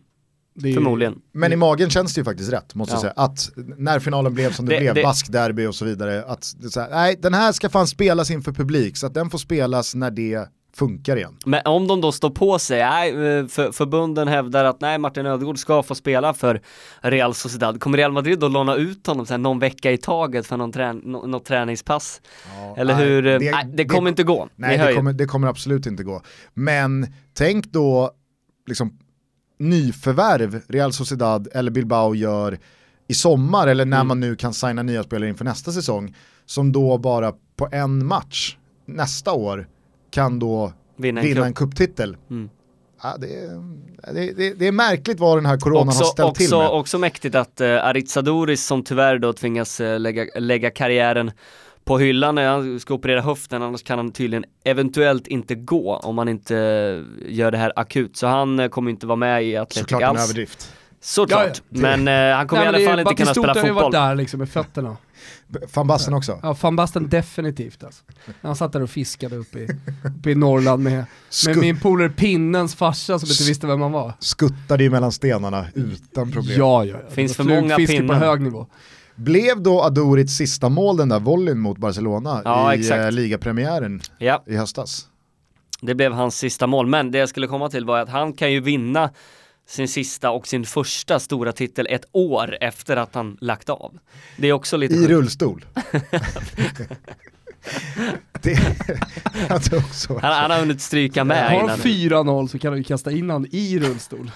Det 0.58 0.68
är 0.68 0.70
ju- 0.70 0.74
Förmodligen. 0.76 1.22
Men 1.32 1.54
i 1.54 1.56
magen 1.56 1.90
känns 1.90 2.14
det 2.14 2.20
ju 2.22 2.26
faktiskt 2.26 2.54
rätt, 2.54 2.76
måste 2.76 2.94
jag 2.94 2.98
Ja. 2.98 3.02
säga. 3.02 3.14
Att 3.16 3.50
när 3.78 4.00
finalen 4.00 4.34
blev 4.34 4.52
som 4.54 4.66
det, 4.66 4.76
Det- 4.76 4.80
blev, 4.80 4.96
det- 4.96 5.04
baskderby 5.04 5.66
och 5.66 5.76
så 5.76 5.86
vidare, 5.86 6.24
att 6.26 6.54
det 6.58 6.70
så 6.70 6.80
här, 6.80 6.90
nej 6.90 7.18
den 7.22 7.34
här 7.34 7.52
ska 7.52 7.70
fan 7.70 7.88
spelas 7.88 8.32
inför 8.32 8.52
publik, 8.52 8.98
så 8.98 9.08
att 9.08 9.14
den 9.14 9.30
får 9.30 9.38
spelas 9.38 9.96
när 9.96 10.12
det 10.12 10.50
funkar 10.76 11.18
igen. 11.18 11.38
Men 11.46 11.62
om 11.66 11.88
de 11.88 12.02
då 12.02 12.12
står 12.12 12.30
på 12.30 12.60
sig, 12.60 12.80
nej, 12.80 13.10
eh, 13.10 13.48
för, 13.48 13.72
förbunden 13.72 14.28
hävdar 14.28 14.66
att 14.66 14.82
nej, 14.82 14.98
Martin 14.98 15.26
Ödegård 15.26 15.58
ska 15.60 15.84
få 15.84 15.96
spela 15.96 16.34
för 16.34 16.62
Real 17.02 17.34
Sociedad. 17.34 17.80
Kommer 17.80 17.98
Real 17.98 18.12
Madrid 18.12 18.40
då 18.40 18.48
låna 18.48 18.76
ut 18.76 19.08
honom 19.08 19.26
så 19.26 19.34
här, 19.34 19.38
någon 19.38 19.60
vecka 19.60 19.92
i 19.92 19.98
taget 19.98 20.46
för 20.48 20.58
någon 20.58 20.72
trän 20.72 20.98
nå- 20.98 21.26
något 21.28 21.46
träningspass? 21.46 22.22
Eller 22.78 22.96
nej, 22.96 23.06
hur? 23.06 23.22
det- 23.22 23.40
nej, 23.52 23.72
det 23.74 23.86
kommer 23.86 24.04
det- 24.04 24.10
inte 24.10 24.24
gå. 24.24 24.48
Nej, 24.56 24.78
det 24.78 24.94
kommer, 24.94 25.14
det 25.14 25.26
kommer 25.26 25.48
absolut 25.48 25.86
inte 25.86 26.04
gå. 26.04 26.22
Men 26.54 27.08
tänk 27.34 27.66
då 27.66 28.12
liksom 28.68 28.98
nyförvärv 29.58 30.62
Real 30.68 30.94
Sociedad 30.94 31.48
eller 31.54 31.72
Bilbao 31.72 32.16
gör 32.16 32.60
i 33.08 33.14
sommar 33.14 33.68
eller 33.68 33.86
när 33.86 33.98
Mm. 33.98 34.08
man 34.08 34.20
nu 34.20 34.36
kan 34.36 34.54
signa 34.54 34.84
nya 34.84 35.04
spelare 35.04 35.30
inför 35.30 35.46
nästa 35.46 35.72
säsong 35.72 36.16
som 36.46 36.72
då 36.72 36.98
bara 36.98 37.34
på 37.56 37.68
en 37.72 38.06
match 38.06 38.58
nästa 38.86 39.34
år 39.34 39.68
kan 40.12 40.40
då 40.40 40.74
Vinna 40.98 41.22
en 41.22 41.28
vinna 41.28 41.46
en 41.46 41.54
kupptitel. 41.54 42.18
Mm. 42.30 42.50
Ja, 43.04 43.18
det, 43.20 43.28
är, 43.28 44.34
det, 44.36 44.54
det, 44.54 44.68
är 44.68 44.72
märkligt 44.72 45.20
vad 45.20 45.38
den 45.38 45.46
här 45.46 45.58
coronan 45.58 45.88
också, 45.88 46.04
har 46.04 46.12
ställt 46.12 46.30
också, 46.30 46.44
till 46.44 46.58
med. 46.58 46.70
också 46.70 46.98
mäktigt 46.98 47.36
att 47.36 47.62
uh, 47.62 47.68
Aritzadoris 47.68 48.66
som 48.66 48.84
tyvärr 48.84 49.20
då 49.20 49.34
tvingas 49.34 49.80
eh, 49.82 50.00
lägga, 50.00 50.26
lägga 50.40 50.72
karriären 50.72 51.32
på 51.86 51.98
hyllan 51.98 52.36
när 52.36 52.48
han 52.48 52.80
ska 52.80 52.94
operera 52.94 53.22
höften, 53.22 53.62
annars 53.62 53.84
kan 53.84 54.00
han 54.00 54.12
tydligen 54.12 54.46
eventuellt 54.64 55.28
inte 55.28 55.56
gå 55.56 55.96
om 55.98 56.16
man 56.16 56.28
inte 56.28 56.54
gör 57.28 57.52
det 57.52 57.58
här 57.58 57.74
akut. 57.76 58.18
Så 58.18 58.28
han 58.28 58.60
eh, 58.60 58.68
kommer 58.70 58.92
inte 58.92 59.08
vara 59.08 59.16
med 59.16 59.44
i 59.46 59.58
Atletic 59.58 59.90
Såklart 59.90 60.16
en 60.16 60.22
överdrift. 60.24 60.72
Såklart, 61.02 61.62
Ja, 61.70 61.80
men 61.82 62.08
eh, 62.08 62.38
han 62.38 62.48
kommer 62.48 62.72
Nej, 62.72 62.82
i 62.82 62.86
alla 62.86 62.92
fall 62.92 63.00
inte 63.00 63.14
kunna 63.16 63.26
Batistuta 63.26 63.54
spela 63.54 63.62
har 63.62 63.68
ju 63.68 63.74
varit 63.74 63.84
fotboll. 63.84 64.02
där 64.02 64.16
liksom 64.16 64.40
med 64.40 64.50
fötterna. 64.50 64.98
Van 65.74 65.88
Basten 65.88 66.14
också. 66.14 66.40
Ja, 66.44 66.58
van 66.62 66.76
Basten 66.76 67.10
definitivt 67.10 67.84
alltså. 67.84 68.04
Han 68.42 68.56
satt 68.56 68.74
där 68.74 68.82
och 68.82 68.90
fiskade 68.90 69.36
uppe 69.36 69.60
i, 69.60 69.68
uppe 70.20 70.32
i 70.32 70.36
Norrland 70.36 70.84
med, 70.84 71.06
med 71.48 71.58
min 71.58 71.80
polare 71.80 72.10
Pinnens 72.10 72.76
farsa 72.76 73.20
som 73.20 73.30
inte 73.30 73.44
visste 73.44 73.68
vem 73.68 73.82
han 73.82 73.92
var. 73.92 74.14
Skuttade 74.20 74.84
ju 74.84 74.90
mellan 74.90 75.12
stenarna 75.12 75.66
utan 75.74 76.32
problem. 76.32 76.58
Ja, 76.60 76.86
ja, 76.86 76.98
ja. 77.04 77.16
Finns 77.16 77.36
för 77.36 77.44
många 77.44 77.76
pinnar. 77.76 78.20
på 78.20 78.26
hög 78.26 78.42
nivå. 78.42 78.68
Blev 79.16 79.62
då 79.62 79.82
Adorits 79.84 80.34
sista 80.34 80.70
mål 80.70 80.98
den 80.98 81.10
där 81.10 81.20
volleyn 81.20 81.60
mot 81.60 81.78
Barcelona 81.78 82.42
Ja, 82.46 82.74
i 82.76 82.80
exakt. 82.80 83.04
eh, 83.04 83.12
ligapremiären 83.12 84.02
Ja, 84.18 84.44
i 84.48 84.56
höstas? 84.56 85.08
det 85.82 85.96
blev 85.96 86.12
hans 86.14 86.38
sista 86.38 86.68
mål, 86.68 86.88
men 86.88 87.12
det 87.12 87.18
jag 87.18 87.30
skulle 87.30 87.48
komma 87.48 87.70
till 87.70 87.86
var 87.86 88.00
att 88.00 88.10
han 88.10 88.34
kan 88.34 88.52
ju 88.52 88.60
vinna 88.60 89.10
sin 89.68 89.88
sista 89.88 90.32
och 90.32 90.48
sin 90.48 90.66
första 90.66 91.20
stora 91.20 91.52
titel 91.52 91.88
ett 91.90 92.06
år 92.12 92.58
efter 92.62 92.98
att 92.98 93.16
han 93.16 93.38
lagt 93.42 93.70
av. 93.70 93.98
Det 94.38 94.48
är 94.48 94.54
också 94.54 94.78
lite 94.78 94.94
I 94.94 94.98
sjukt. 94.98 95.10
rullstol. 95.10 95.66
det 98.42 98.60
jag 99.50 99.64
tror 99.64 99.80
också. 99.80 100.14
han, 100.22 100.34
han 100.34 100.52
har 100.52 100.60
hunnit 100.60 100.82
stryka 100.82 101.24
med 101.24 101.52
Har 101.52 101.68
han 101.70 101.80
4-0 101.80 102.48
så 102.48 102.60
kan 102.60 102.72
du 102.72 102.78
ju 102.78 102.84
kasta 102.84 103.12
in 103.12 103.30
han 103.30 103.48
i 103.52 103.80
rullstol. 103.80 104.32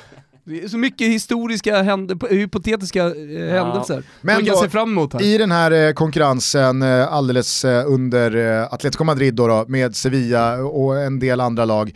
Det 0.49 0.63
är 0.63 0.67
så 0.67 0.77
mycket 0.77 1.07
historiska, 1.07 1.81
händ- 1.81 2.27
hypotetiska 2.29 3.05
eh, 3.05 3.13
händelser 3.51 4.03
Men 4.21 4.35
man 4.35 4.45
kan 4.45 4.55
då, 4.55 4.61
se 4.61 4.69
fram 4.69 4.89
emot 4.89 5.13
här. 5.13 5.21
I 5.21 5.37
den 5.37 5.51
här 5.51 5.71
eh, 5.71 5.93
konkurrensen 5.93 6.81
eh, 6.81 7.13
alldeles 7.13 7.65
eh, 7.65 7.91
under 7.91 8.35
Atletico 8.73 9.03
Madrid 9.03 9.33
då, 9.33 9.47
då 9.47 9.65
med 9.67 9.95
Sevilla 9.95 10.57
och 10.57 10.97
en 11.01 11.19
del 11.19 11.41
andra 11.41 11.65
lag, 11.65 11.95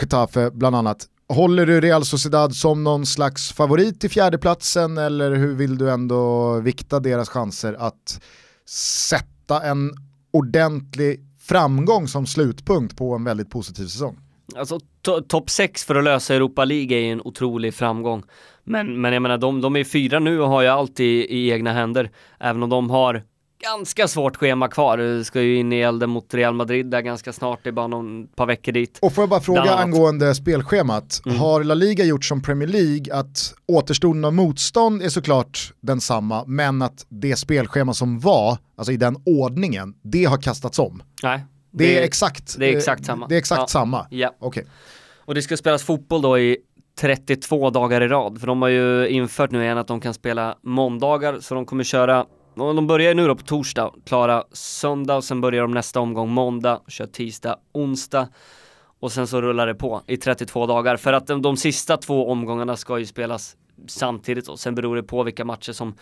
Getafe 0.00 0.50
bland 0.50 0.76
annat. 0.76 1.06
Håller 1.28 1.66
du 1.66 1.80
Real 1.80 2.04
Sociedad 2.04 2.54
som 2.54 2.84
någon 2.84 3.06
slags 3.06 3.52
favorit 3.52 4.00
till 4.00 4.10
fjärdeplatsen 4.10 4.98
eller 4.98 5.34
hur 5.34 5.54
vill 5.54 5.78
du 5.78 5.90
ändå 5.90 6.54
vikta 6.60 7.00
deras 7.00 7.28
chanser 7.28 7.76
att 7.78 8.22
sätta 8.68 9.62
en 9.62 9.90
ordentlig 10.32 11.20
framgång 11.40 12.08
som 12.08 12.26
slutpunkt 12.26 12.96
på 12.96 13.14
en 13.14 13.24
väldigt 13.24 13.50
positiv 13.50 13.86
säsong? 13.86 14.18
Alltså 14.56 14.80
to 15.02 15.20
topp 15.20 15.50
6 15.50 15.84
för 15.84 15.94
att 15.94 16.04
lösa 16.04 16.34
Europa 16.34 16.64
League 16.64 16.96
är 16.96 17.00
ju 17.00 17.12
en 17.12 17.20
otrolig 17.20 17.74
framgång. 17.74 18.22
Men, 18.64 19.00
men 19.00 19.12
jag 19.12 19.22
menar, 19.22 19.38
de, 19.38 19.60
de 19.60 19.76
är 19.76 19.84
fyra 19.84 20.18
nu 20.18 20.40
och 20.40 20.48
har 20.48 20.62
ju 20.62 20.68
allt 20.68 21.00
i, 21.00 21.04
i 21.04 21.50
egna 21.50 21.72
händer. 21.72 22.10
Även 22.38 22.62
om 22.62 22.70
de 22.70 22.90
har 22.90 23.22
ganska 23.62 24.08
svårt 24.08 24.36
schema 24.36 24.68
kvar. 24.68 25.22
Ska 25.22 25.42
ju 25.42 25.56
in 25.56 25.72
i 25.72 25.80
elden 25.80 26.10
mot 26.10 26.34
Real 26.34 26.54
Madrid 26.54 26.86
där 26.86 27.00
ganska 27.00 27.32
snart, 27.32 27.60
det 27.62 27.70
är 27.70 27.72
bara 27.72 27.86
någon 27.86 28.26
par 28.26 28.46
veckor 28.46 28.72
dit. 28.72 28.98
Och 29.02 29.12
får 29.12 29.22
jag 29.22 29.28
bara 29.28 29.40
fråga 29.40 29.74
angående 29.74 30.34
spelschemat. 30.34 31.20
Mm. 31.26 31.38
Har 31.38 31.64
La 31.64 31.74
Liga 31.74 32.04
gjort 32.04 32.24
som 32.24 32.42
Premier 32.42 32.68
League 32.68 33.14
att 33.14 33.54
återstoden 33.66 34.24
av 34.24 34.32
motstånd 34.32 35.02
är 35.02 35.08
såklart 35.08 35.72
densamma, 35.80 36.44
men 36.46 36.82
att 36.82 37.06
det 37.08 37.36
spelschema 37.36 37.94
som 37.94 38.20
var, 38.20 38.58
alltså 38.76 38.92
i 38.92 38.96
den 38.96 39.16
ordningen, 39.26 39.94
det 40.02 40.24
har 40.24 40.42
kastats 40.42 40.78
om? 40.78 41.02
Nej. 41.22 41.44
Det, 41.72 41.98
är 41.98 42.02
exakt, 42.02 42.58
det 42.58 42.72
är 42.72 42.76
exakt 42.76 43.04
samma. 43.04 43.26
Det 43.26 43.34
är 43.34 43.38
exakt 43.38 43.60
Ja. 43.60 43.66
samma? 43.66 44.06
Ja. 44.10 44.30
Okej. 44.38 44.66
Och 45.18 45.34
det 45.34 45.42
ska 45.42 45.56
spelas 45.56 45.82
fotboll 45.82 46.22
då 46.22 46.38
i 46.38 46.56
32 47.00 47.70
dagar 47.70 48.00
i 48.00 48.08
rad, 48.08 48.40
för 48.40 48.46
de 48.46 48.62
har 48.62 48.68
ju 48.68 49.08
infört 49.08 49.50
nu 49.50 49.62
igen 49.62 49.78
att 49.78 49.86
de 49.88 50.00
kan 50.00 50.14
spela 50.14 50.58
måndagar, 50.62 51.40
så 51.40 51.54
de 51.54 51.66
kommer 51.66 51.84
köra 51.84 52.26
de 52.54 52.86
börjar 52.86 53.14
nu 53.14 53.26
då 53.26 53.36
på 53.36 53.42
torsdag, 53.42 53.90
klara 54.06 54.44
söndag 54.52 55.16
och 55.16 55.24
sen 55.24 55.40
börjar 55.40 55.62
de 55.62 55.70
nästa 55.70 56.00
omgång 56.00 56.30
måndag, 56.30 56.80
kör 56.88 57.06
tisdag, 57.06 57.56
onsdag 57.72 58.28
och 59.00 59.12
sen 59.12 59.26
så 59.26 59.40
rullar 59.40 59.66
det 59.66 59.74
på 59.74 60.02
i 60.06 60.16
32 60.16 60.66
dagar 60.66 60.96
för 60.96 61.12
att 61.12 61.26
de, 61.26 61.42
de 61.42 61.56
sista 61.56 61.96
två 61.96 62.30
omgångarna 62.30 62.76
ska 62.76 62.98
ju 62.98 63.06
spelas 63.06 63.56
samtidigt 63.86 64.48
och 64.48 64.60
sen 64.60 64.74
beror 64.74 64.96
det 64.96 65.02
på 65.02 65.22
vilka 65.22 65.44
matcher 65.44 65.72
som, 65.72 65.94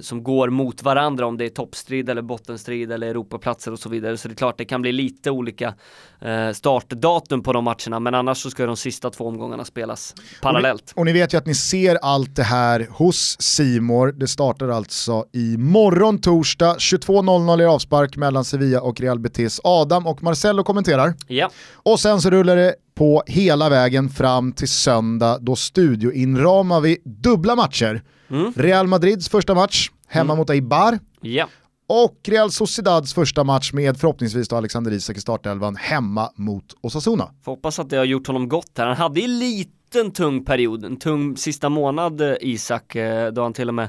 som 0.00 0.22
går 0.22 0.50
mot 0.50 0.82
varandra 0.82 1.26
om 1.26 1.36
det 1.36 1.44
är 1.44 1.48
toppstrid 1.48 2.08
eller 2.10 2.22
bottenstrid 2.22 2.92
eller 2.92 3.06
Europaplatser 3.06 3.72
och 3.72 3.78
så 3.78 3.88
vidare 3.88 4.16
så 4.16 4.28
det 4.28 4.34
är 4.34 4.36
klart 4.36 4.58
det 4.58 4.64
kan 4.64 4.82
bli 4.82 4.92
lite 4.92 5.30
olika 5.30 5.74
eh, 6.20 6.50
startdatum 6.52 7.42
på 7.42 7.52
de 7.52 7.64
matcherna 7.64 8.00
men 8.00 8.14
annars 8.14 8.42
så 8.42 8.50
ska 8.50 8.66
de 8.66 8.76
sista 8.76 9.10
två 9.10 9.26
omgångarna 9.26 9.64
spelas 9.64 10.14
parallellt. 10.42 10.92
Och 10.96 11.04
ni 11.04 11.12
vet 11.12 11.34
ju 11.34 11.38
att 11.38 11.46
ni 11.46 11.54
ser 11.54 11.98
allt 12.02 12.36
det 12.36 12.42
här 12.42 12.86
hos 12.90 13.36
Simor. 13.40 14.12
Det 14.12 14.28
startar 14.28 14.68
alltså 14.68 15.24
imorgon 15.32 16.20
torsdag, 16.20 16.76
22.00 16.76 17.62
i 17.62 17.64
avspark 17.64 18.16
mellan 18.16 18.44
Sevilla 18.44 18.80
och 18.80 19.00
Real 19.00 19.18
Betis. 19.18 19.60
Adam 19.64 20.06
och 20.06 20.22
Marcello 20.22 20.64
kommenterar. 20.64 21.14
Ja, 21.26 21.50
Och 21.74 22.00
sen 22.00 22.20
så 22.20 22.30
rullar 22.30 22.56
det 22.56 22.74
på 22.96 23.22
hela 23.26 23.68
vägen 23.68 24.08
fram 24.08 24.52
till 24.52 24.68
söndag. 24.68 25.38
Då 25.40 25.56
studioinramar 25.56 26.80
vi 26.80 26.98
dubbla 27.04 27.56
matcher. 27.56 28.02
Mm. 28.30 28.52
Real 28.56 28.86
Madrids 28.86 29.28
första 29.28 29.54
match, 29.54 29.90
hemma 30.08 30.34
mot 30.34 30.50
Eibar. 30.50 30.98
ja. 31.20 31.48
Och 31.88 32.20
Real 32.24 32.50
Sociedads 32.50 33.14
första 33.14 33.44
match 33.44 33.72
med 33.72 33.96
förhoppningsvis 33.96 34.48
då 34.48 34.56
Alexander 34.56 34.92
Isak 34.92 35.16
i 35.16 35.20
startelvan 35.20 35.76
hemma 35.76 36.30
mot 36.36 36.64
Osasuna. 36.80 37.30
Får 37.44 37.52
hoppas 37.52 37.78
att 37.78 37.90
det 37.90 37.96
har 37.96 38.04
gjort 38.04 38.26
honom 38.26 38.48
gott 38.48 38.78
här. 38.78 38.86
Han 38.86 38.96
hade 38.96 39.20
ju 39.20 39.24
en 39.24 39.38
liten 39.38 40.10
tung 40.10 40.44
period, 40.44 40.84
en 40.84 40.96
tung 40.96 41.36
sista 41.36 41.68
månad 41.68 42.20
eh, 42.20 42.34
Isak, 42.40 42.96
eh, 42.96 43.32
då 43.32 43.42
han 43.42 43.52
till 43.52 43.68
och 43.68 43.74
med 43.74 43.88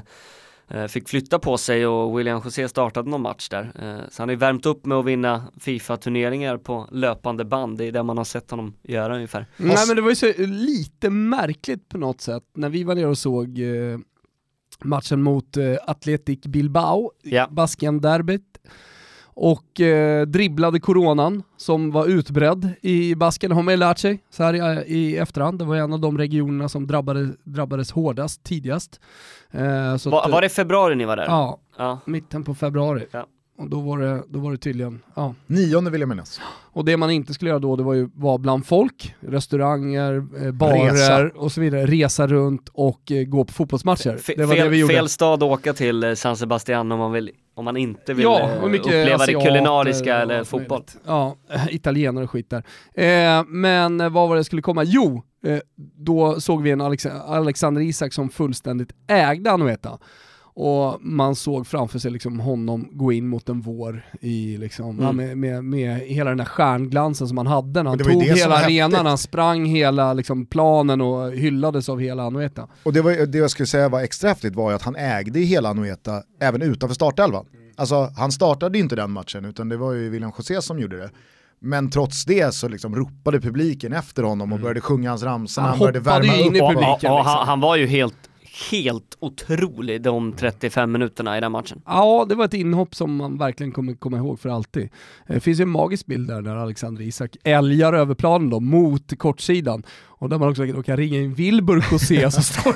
fick 0.88 1.08
flytta 1.08 1.38
på 1.38 1.58
sig 1.58 1.86
och 1.86 2.18
William 2.18 2.40
José 2.44 2.68
startade 2.68 3.10
någon 3.10 3.22
match 3.22 3.48
där. 3.48 3.62
Eh, 3.62 4.08
Så 4.10 4.22
han 4.22 4.28
har 4.28 4.32
ju 4.32 4.38
värmt 4.38 4.66
upp 4.66 4.86
med 4.86 4.98
att 4.98 5.04
vinna 5.04 5.44
Fifa-turneringar 5.60 6.56
på 6.58 6.88
löpande 6.92 7.44
band, 7.44 7.78
det 7.78 7.84
är 7.84 7.92
det 7.92 8.02
man 8.02 8.16
har 8.18 8.24
sett 8.24 8.50
honom 8.50 8.74
göra 8.82 9.14
ungefär. 9.14 9.46
Nej 9.56 9.76
men 9.86 9.96
det 9.96 10.02
var 10.02 10.08
ju 10.10 10.16
så 10.16 10.32
lite 10.46 11.10
märkligt 11.10 11.88
på 11.88 11.98
något 11.98 12.20
sätt 12.20 12.42
när 12.54 12.68
vi 12.68 12.84
var 12.84 12.94
nere 12.94 13.06
och 13.06 13.18
såg 13.18 13.58
eh, 13.58 13.98
matchen 14.84 15.22
mot 15.22 15.56
eh, 15.56 15.74
Athletic 15.86 16.40
Bilbao, 16.40 17.10
Ja. 17.22 17.48
Baskien-derbyt 17.50 18.47
och 19.40 19.80
eh, 19.80 20.26
dribblade 20.26 20.80
coronan 20.80 21.42
som 21.56 21.90
var 21.90 22.06
utbredd 22.06 22.72
i 22.82 23.14
Baskien, 23.14 23.52
har 23.52 23.62
man 23.62 23.74
ju 23.74 23.78
lärt 23.78 23.98
sig 23.98 24.22
så 24.30 24.42
här 24.44 24.54
i, 24.54 24.94
i 24.94 25.16
efterhand. 25.16 25.58
Det 25.58 25.64
var 25.64 25.76
en 25.76 25.92
av 25.92 26.00
de 26.00 26.18
regionerna 26.18 26.68
som 26.68 26.86
drabbade, 26.86 27.28
drabbades 27.44 27.90
hårdast 27.92 28.44
tidigast. 28.44 29.00
Eh, 29.50 29.96
så 29.96 30.10
Va, 30.10 30.24
att, 30.24 30.30
var 30.30 30.40
det 30.42 30.48
februari 30.48 30.94
ni 30.94 31.04
var 31.04 31.16
där? 31.16 31.24
Ja, 31.24 31.58
Ja. 31.78 31.98
mitten 32.04 32.44
på 32.44 32.54
februari. 32.54 33.06
Ja. 33.10 33.26
Och 33.58 33.70
då 33.70 33.80
var, 33.80 33.98
det, 33.98 34.22
då 34.28 34.38
var 34.38 34.52
det 34.52 34.58
tydligen, 34.58 35.00
ja. 35.14 35.34
Nionde 35.46 35.90
vill 35.90 36.00
jag 36.00 36.08
minnas. 36.08 36.40
Och 36.72 36.84
det 36.84 36.96
man 36.96 37.10
inte 37.10 37.34
skulle 37.34 37.50
göra 37.50 37.58
då, 37.58 37.76
det 37.76 37.82
var 37.82 37.94
ju 37.94 38.08
vara 38.14 38.38
bland 38.38 38.66
folk, 38.66 39.14
restauranger, 39.20 40.14
eh, 40.46 40.52
barer 40.52 40.92
Resa. 40.92 41.30
och 41.38 41.52
så 41.52 41.60
vidare, 41.60 41.86
resa 41.86 42.26
runt 42.26 42.68
och 42.72 43.12
eh, 43.12 43.24
gå 43.24 43.44
på 43.44 43.52
fotbollsmatcher. 43.52 44.16
Fe- 44.16 44.34
det 44.36 44.46
var 44.46 44.54
fel, 44.54 44.64
det 44.64 44.70
vi 44.70 44.78
gjorde. 44.78 44.94
fel 44.94 45.08
stad 45.08 45.42
att 45.42 45.50
åka 45.50 45.72
till 45.72 46.04
eh, 46.04 46.14
San 46.14 46.36
Sebastian 46.36 46.92
om 46.92 46.98
man, 46.98 47.12
vill, 47.12 47.30
om 47.54 47.64
man 47.64 47.76
inte 47.76 48.14
vill 48.14 48.24
Ja, 48.24 48.40
eh, 48.50 48.64
uppleva 48.64 49.26
det 49.26 49.32
kulinariska 49.32 50.16
eller 50.16 50.44
fotboll. 50.44 50.82
Ja, 51.06 51.36
italienare 51.70 52.24
och 52.24 52.30
skit 52.30 52.50
där. 52.50 52.64
Eh, 53.38 53.44
men 53.48 54.00
eh, 54.00 54.08
vad 54.10 54.28
var 54.28 54.34
det 54.36 54.38
jag 54.38 54.46
skulle 54.46 54.62
komma? 54.62 54.84
Jo, 54.84 55.22
eh, 55.46 55.58
då 55.96 56.40
såg 56.40 56.62
vi 56.62 56.70
en 56.70 56.80
Alex 56.80 57.06
Alexander 57.06 57.82
Isak 57.82 58.12
som 58.12 58.28
fullständigt 58.28 58.92
ägde 59.06 59.50
Anueta. 59.50 59.98
Och 60.60 60.98
man 61.02 61.36
såg 61.36 61.66
framför 61.66 61.98
sig 61.98 62.10
liksom 62.10 62.40
honom 62.40 62.88
gå 62.92 63.12
in 63.12 63.28
mot 63.28 63.48
en 63.48 63.60
vår 63.60 64.06
i 64.20 64.56
liksom, 64.56 64.88
Mm. 64.90 65.04
ja, 65.04 65.12
med, 65.12 65.38
med, 65.38 65.64
med 65.64 65.98
hela 66.00 66.30
den 66.30 66.38
där 66.38 66.44
stjärnglansen 66.44 67.28
som 67.28 67.36
han 67.36 67.46
hade 67.46 67.82
när 67.82 67.90
han 67.90 67.98
tog 67.98 68.22
hela 68.22 68.56
arenan, 68.56 69.06
han 69.06 69.18
sprang 69.18 69.66
hela 69.66 70.12
liksom, 70.12 70.46
planen 70.46 71.00
och 71.00 71.32
hyllades 71.32 71.88
av 71.88 72.00
hela 72.00 72.22
Anueta. 72.22 72.68
Och 72.82 72.92
det, 72.92 73.02
var, 73.02 73.26
det 73.26 73.38
jag 73.38 73.50
skulle 73.50 73.66
säga 73.66 73.88
var 73.88 74.00
extra 74.00 74.28
häftigt 74.28 74.54
var 74.54 74.70
ju 74.70 74.76
att 74.76 74.82
han 74.82 74.96
ägde 74.96 75.40
hela 75.40 75.68
Anoeta 75.68 76.22
även 76.40 76.62
utanför 76.62 76.94
startelvan. 76.94 77.46
Alltså 77.76 78.10
han 78.16 78.32
startade 78.32 78.78
ju 78.78 78.84
inte 78.84 78.96
den 78.96 79.10
matchen 79.10 79.44
utan 79.44 79.68
det 79.68 79.76
var 79.76 79.92
ju 79.92 80.10
William 80.10 80.32
José 80.38 80.62
som 80.62 80.78
gjorde 80.80 80.96
det. 80.98 81.10
Men 81.60 81.90
trots 81.90 82.24
det 82.24 82.54
så 82.54 82.68
liksom 82.68 82.96
ropade 82.96 83.40
publiken 83.40 83.92
efter 83.92 84.22
honom 84.22 84.52
och 84.52 84.60
började 84.60 84.80
sjunga 84.80 85.10
hans 85.10 85.22
ramsor 85.22 85.62
Han 85.62 85.70
han 85.70 85.78
började 85.78 85.98
hoppade 85.98 86.26
värma 86.28 86.36
in 86.36 86.56
upp. 86.56 86.62
Och, 86.62 86.68
publiken, 86.68 86.84
och, 86.84 86.90
och 86.90 86.98
liksom. 86.98 87.26
han, 87.26 87.46
han 87.46 87.60
var 87.60 87.76
ju 87.76 87.86
helt, 87.86 88.27
helt 88.70 89.16
otrolig 89.20 90.02
de 90.02 90.32
35 90.32 90.92
minuterna 90.92 91.38
i 91.38 91.40
den 91.40 91.52
matchen. 91.52 91.82
Ja, 91.86 92.26
det 92.28 92.34
var 92.34 92.44
ett 92.44 92.54
inhopp 92.54 92.94
som 92.94 93.16
man 93.16 93.38
verkligen 93.38 93.72
kommer 93.72 93.94
komma 93.94 94.16
ihåg 94.16 94.40
för 94.40 94.48
alltid. 94.48 94.82
Eh, 94.82 95.34
Det 95.34 95.40
finns 95.40 95.60
ju 95.60 95.62
en 95.62 95.68
magisk 95.68 96.06
bild 96.06 96.28
där 96.28 96.40
när 96.40 96.56
Alexander 96.56 97.02
Isak 97.02 97.36
älgar 97.44 97.92
över 97.92 98.14
planen 98.14 98.50
då, 98.50 98.60
mot 98.60 99.18
kortsidan. 99.18 99.82
Och 100.20 100.28
där 100.28 100.38
man 100.38 100.48
också 100.48 100.82
kan 100.82 100.96
ringa 100.96 101.18
in 101.20 101.34
Wilbur 101.34 101.84
José 101.92 102.30
som 102.30 102.42
står 102.42 102.74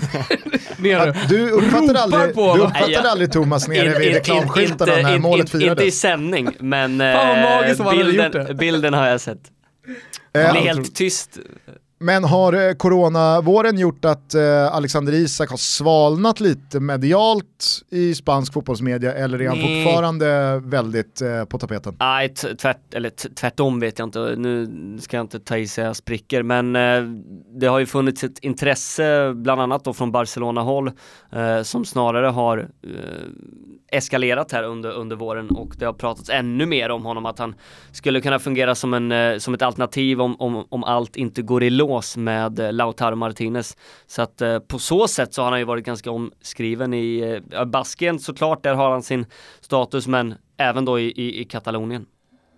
nere 0.83 1.17
Du 1.29 1.51
uppfattade 1.51 2.01
aldrig, 2.03 2.35
på 2.35 2.55
du 2.57 2.63
uppfattade 2.63 3.11
aldrig 3.11 3.33
Thomas 3.33 3.69
nere 3.69 3.99
vid 3.99 4.13
reklamskyltarna 4.15 4.93
inte- 4.93 5.03
när 5.09 5.15
in- 5.17 5.23
målet 5.23 5.55
in- 5.55 5.61
Inte 5.61 5.67
i 5.67 5.77
firades. 5.77 6.01
sändning, 6.01 6.49
men 6.59 6.99
Fan, 6.99 7.71
eh, 7.71 7.85
han 7.85 7.97
bilden, 7.97 8.57
bilden 8.57 8.95
har 8.95 9.07
jag 9.07 9.21
sett. 9.21 9.41
Det 10.33 10.43
Eh, 10.45 10.53
blir 10.53 10.63
helt 10.63 10.95
tyst. 10.95 11.39
Men 12.03 12.25
har 12.25 12.53
eh, 12.53 12.75
coronavåren 12.75 13.79
gjort 13.79 14.05
att 14.05 14.35
eh, 14.35 14.75
Alexander 14.75 15.13
Isak 15.13 15.51
har 15.51 15.57
svalnat 15.57 16.41
lite 16.41 16.81
medialt 16.81 17.83
i 17.91 18.15
spansk 18.15 18.53
fotbollsmedia 18.53 19.15
eller 19.15 19.43
är 19.43 19.49
han 19.49 19.59
Nej. 19.59 19.85
fortfarande 19.85 20.61
väldigt 20.65 21.23
eh, 21.23 21.45
på 21.45 21.59
tapeten? 21.59 21.97
Nej, 22.01 22.29
tvärt, 22.29 22.95
eller 22.95 23.11
tvärtom 23.11 23.81
vet 23.81 23.99
jag 23.99 24.07
inte. 24.07 24.35
Nu 24.37 24.99
ska 25.01 25.17
jag 25.17 25.25
inte 25.25 25.41
ta 25.41 25.57
i 25.59 25.67
sig 25.67 25.85
jag 25.85 25.97
spricker, 25.97 26.43
men 26.43 26.73
det 27.61 27.67
har 27.67 27.79
ju 27.79 27.87
funnits 27.87 28.25
ett 28.25 28.39
intresse, 28.39 29.33
bland 29.35 29.61
annat 29.61 29.85
då 29.85 29.93
från 29.93 30.13
Barcelona-håll, 30.13 30.91
som 31.63 31.85
snarare 31.85 32.27
har 32.27 32.69
eskalerat 33.93 34.53
här 34.53 34.63
under, 34.63 34.91
under 34.91 35.17
våren 35.17 35.51
och 35.51 35.75
det 35.79 35.85
har 35.85 35.93
pratats 35.93 36.31
ännu 36.31 36.67
mer 36.67 36.91
om 36.91 37.05
honom 37.05 37.27
att 37.27 37.39
han 37.39 37.55
skulle 37.93 38.21
kunna 38.21 38.39
fungera 38.39 38.75
som, 38.75 38.95
en, 38.95 39.41
som 39.41 39.55
ett 39.55 39.63
alternativ 39.63 40.21
om, 40.21 40.37
om, 40.39 40.67
om 40.69 40.85
allt 40.85 41.17
inte 41.17 41.43
går 41.43 41.63
i 41.63 41.71
lås 41.93 42.17
med 42.17 42.59
eh, 42.59 42.73
Lautaro 42.73 43.17
Martinez. 43.17 43.77
Så 44.07 44.23
att 44.23 44.41
eh, 44.41 44.59
på 44.59 44.79
så 44.79 45.09
sätt 45.09 45.35
så 45.35 45.43
har 45.43 45.51
han 45.51 45.59
ju 45.59 45.65
varit 45.65 45.85
ganska 45.85 46.11
omskriven 46.11 46.95
i 46.95 47.41
eh, 47.53 47.65
Baskien 47.65 48.19
såklart, 48.19 48.63
där 48.63 48.75
har 48.75 48.91
han 48.91 49.03
sin 49.03 49.27
status 49.61 50.07
men 50.07 50.35
även 50.57 50.85
då 50.85 51.01
i, 51.01 51.05
i, 51.05 51.41
i 51.41 51.45
Katalonien. 51.45 52.07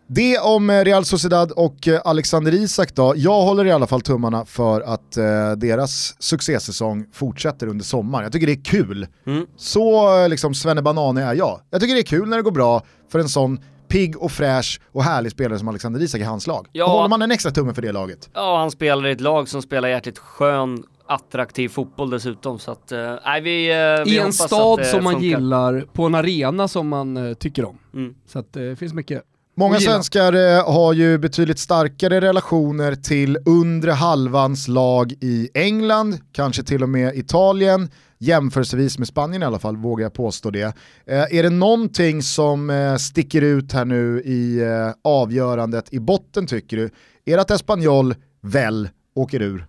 Det 0.06 0.38
om 0.38 0.70
eh, 0.70 0.84
Real 0.84 1.04
Sociedad 1.04 1.52
och 1.52 1.88
Alexander 2.04 2.54
Isak 2.54 2.94
då. 2.94 3.14
Jag 3.16 3.42
håller 3.42 3.64
i 3.64 3.72
alla 3.72 3.86
fall 3.86 4.00
tummarna 4.00 4.44
för 4.44 4.80
att 4.80 5.16
eh, 5.16 5.52
deras 5.56 6.22
succésäsong 6.22 7.06
fortsätter 7.12 7.66
under 7.66 7.84
sommaren. 7.84 8.24
Jag 8.24 8.32
tycker 8.32 8.46
det 8.46 8.52
är 8.52 8.64
kul. 8.64 9.06
Mm. 9.26 9.46
Så 9.56 10.28
liksom 10.28 10.54
svennebanane 10.54 11.22
är 11.22 11.34
jag. 11.34 11.60
Jag 11.70 11.80
tycker 11.80 11.94
det 11.94 12.00
är 12.00 12.02
kul 12.18 12.28
när 12.28 12.36
det 12.36 12.42
går 12.42 12.50
bra 12.50 12.82
för 13.12 13.18
en 13.18 13.28
sån 13.28 13.58
pigg 13.94 14.16
och 14.16 14.32
fräsch 14.32 14.80
och 14.92 15.04
härlig 15.04 15.32
spelare 15.32 15.58
som 15.58 15.68
Alexander 15.68 16.02
Isak 16.02 16.20
i 16.20 16.24
hans 16.24 16.46
lag. 16.46 16.66
Ja. 16.72 16.86
Då 16.86 16.90
håller 16.90 17.08
man 17.08 17.22
en 17.22 17.30
extra 17.30 17.50
tumme 17.50 17.74
för 17.74 17.82
det 17.82 17.92
laget. 17.92 18.30
Ja, 18.32 18.58
han 18.58 18.70
spelar 18.70 19.06
i 19.06 19.12
ett 19.12 19.20
lag 19.20 19.48
som 19.48 19.62
spelar 19.62 19.88
jäkligt 19.88 20.18
skön, 20.18 20.84
attraktiv 21.06 21.68
fotboll 21.68 22.10
dessutom. 22.10 22.58
Så 22.58 22.70
att, 22.70 22.92
eh, 22.92 23.14
nej, 23.24 23.40
vi, 23.40 23.70
eh, 23.70 24.04
vi 24.04 24.16
i 24.16 24.18
en 24.18 24.32
stad 24.32 24.86
som 24.86 25.04
man 25.04 25.12
funkar. 25.12 25.28
gillar, 25.28 25.84
på 25.92 26.04
en 26.04 26.14
arena 26.14 26.68
som 26.68 26.88
man 26.88 27.16
eh, 27.16 27.34
tycker 27.34 27.64
om. 27.64 27.78
Mm. 27.94 28.14
Så 28.26 28.38
att, 28.38 28.52
det 28.52 28.76
finns 28.76 28.94
mycket. 28.94 29.22
Många 29.56 29.80
svenskar 29.80 30.62
har 30.72 30.92
ju 30.92 31.18
betydligt 31.18 31.58
starkare 31.58 32.20
relationer 32.20 32.94
till 32.94 33.38
undre 33.46 33.90
halvans 33.90 34.68
lag 34.68 35.12
i 35.20 35.48
England, 35.54 36.18
kanske 36.32 36.62
till 36.62 36.82
och 36.82 36.88
med 36.88 37.14
Italien, 37.14 37.90
jämförelsevis 38.24 38.98
med 38.98 39.08
Spanien 39.08 39.42
i 39.42 39.46
alla 39.46 39.58
fall, 39.58 39.76
vågar 39.76 40.02
jag 40.02 40.12
påstå 40.12 40.50
det. 40.50 40.76
Eh, 41.06 41.36
är 41.38 41.42
det 41.42 41.50
någonting 41.50 42.22
som 42.22 42.70
eh, 42.70 42.96
sticker 42.96 43.42
ut 43.42 43.72
här 43.72 43.84
nu 43.84 44.22
i 44.24 44.60
eh, 44.60 44.94
avgörandet 45.04 45.92
i 45.92 46.00
botten 46.00 46.46
tycker 46.46 46.76
du? 46.76 46.90
Är 47.24 47.36
det 47.36 47.40
att 47.40 47.50
Espanyol 47.50 48.14
väl 48.40 48.88
åker 49.14 49.42
ur? 49.42 49.66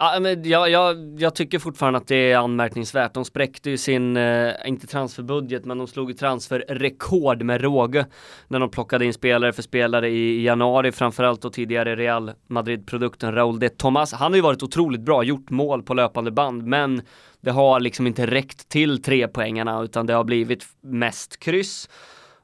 Ja, 0.00 0.18
men 0.20 0.42
jag, 0.48 0.70
jag, 0.70 0.96
jag 1.18 1.34
tycker 1.34 1.58
fortfarande 1.58 1.96
att 1.96 2.06
det 2.06 2.32
är 2.32 2.38
anmärkningsvärt. 2.38 3.14
De 3.14 3.24
spräckte 3.24 3.70
ju 3.70 3.76
sin, 3.76 4.16
eh, 4.16 4.52
inte 4.66 4.86
transferbudget, 4.86 5.64
men 5.64 5.78
de 5.78 5.86
slog 5.86 6.10
ju 6.10 6.16
transferrekord 6.16 7.42
med 7.42 7.60
råge 7.60 8.06
när 8.48 8.60
de 8.60 8.70
plockade 8.70 9.04
in 9.04 9.12
spelare 9.12 9.52
för 9.52 9.62
spelare 9.62 10.08
i, 10.08 10.40
i 10.40 10.44
januari, 10.44 10.92
framförallt 10.92 11.44
och 11.44 11.52
tidigare 11.52 11.96
Real 11.96 12.30
Madrid-produkten 12.46 13.34
Raúl 13.34 13.58
de 13.58 13.68
Tomas. 13.68 14.12
Han 14.12 14.32
har 14.32 14.36
ju 14.36 14.42
varit 14.42 14.62
otroligt 14.62 15.00
bra, 15.00 15.22
gjort 15.22 15.50
mål 15.50 15.82
på 15.82 15.94
löpande 15.94 16.30
band, 16.30 16.62
men 16.62 17.02
det 17.40 17.50
har 17.50 17.80
liksom 17.80 18.06
inte 18.06 18.26
räckt 18.26 18.68
till 18.68 19.02
tre 19.02 19.28
poängarna 19.28 19.82
utan 19.82 20.06
det 20.06 20.12
har 20.12 20.24
blivit 20.24 20.66
mest 20.80 21.38
kryss. 21.38 21.88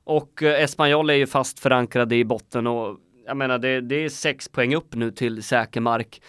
Och 0.05 0.43
eh, 0.43 0.63
Espanyol 0.63 1.11
är 1.11 1.15
ju 1.15 1.27
fast 1.27 1.61
förankrade 1.61 2.17
i 2.17 2.25
botten 2.25 2.67
och 2.67 2.99
jag 3.27 3.37
menar 3.37 3.59
det, 3.59 3.81
det 3.81 4.05
är 4.05 4.09
sex 4.09 4.49
poäng 4.49 4.75
upp 4.75 4.95
nu 4.95 5.11
till 5.11 5.43
säker 5.43 5.81
mark 5.81 6.21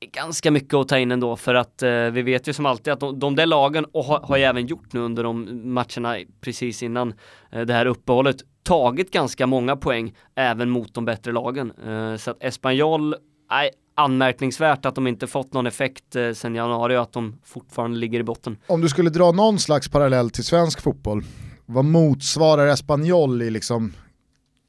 ganska 0.00 0.50
mycket 0.50 0.74
att 0.74 0.88
ta 0.88 0.98
in 0.98 1.12
ändå 1.12 1.36
för 1.36 1.54
att 1.54 1.82
eh, 1.82 1.90
vi 1.90 2.22
vet 2.22 2.48
ju 2.48 2.52
som 2.52 2.66
alltid 2.66 2.92
att 2.92 3.00
de, 3.00 3.18
de 3.18 3.36
där 3.36 3.46
lagen 3.46 3.84
och 3.84 4.04
har, 4.04 4.20
har 4.20 4.36
ju 4.36 4.42
även 4.42 4.66
gjort 4.66 4.92
nu 4.92 5.00
under 5.00 5.24
de 5.24 5.60
matcherna 5.74 6.16
precis 6.40 6.82
innan 6.82 7.14
eh, 7.50 7.60
det 7.60 7.74
här 7.74 7.86
uppehållet 7.86 8.36
tagit 8.62 9.10
ganska 9.10 9.46
många 9.46 9.76
poäng 9.76 10.14
även 10.34 10.70
mot 10.70 10.94
de 10.94 11.04
bättre 11.04 11.32
lagen. 11.32 11.72
Eh, 11.86 12.16
så 12.16 12.30
att 12.30 12.42
Espanyol 12.42 13.16
nej 13.50 13.70
anmärkningsvärt 13.96 14.86
att 14.86 14.94
de 14.94 15.06
inte 15.06 15.26
fått 15.26 15.52
någon 15.52 15.66
effekt 15.66 16.16
eh, 16.16 16.32
sedan 16.32 16.54
januari 16.54 16.96
och 16.96 17.02
att 17.02 17.12
de 17.12 17.38
fortfarande 17.44 17.98
ligger 17.98 18.20
i 18.20 18.22
botten. 18.22 18.56
Om 18.66 18.80
du 18.80 18.88
skulle 18.88 19.10
dra 19.10 19.32
någon 19.32 19.58
slags 19.58 19.88
parallell 19.88 20.30
till 20.30 20.44
svensk 20.44 20.80
fotboll, 20.80 21.24
vad 21.66 21.84
motsvarar 21.84 22.66
Espanyol 22.66 23.42
i 23.42 23.50
liksom 23.50 23.92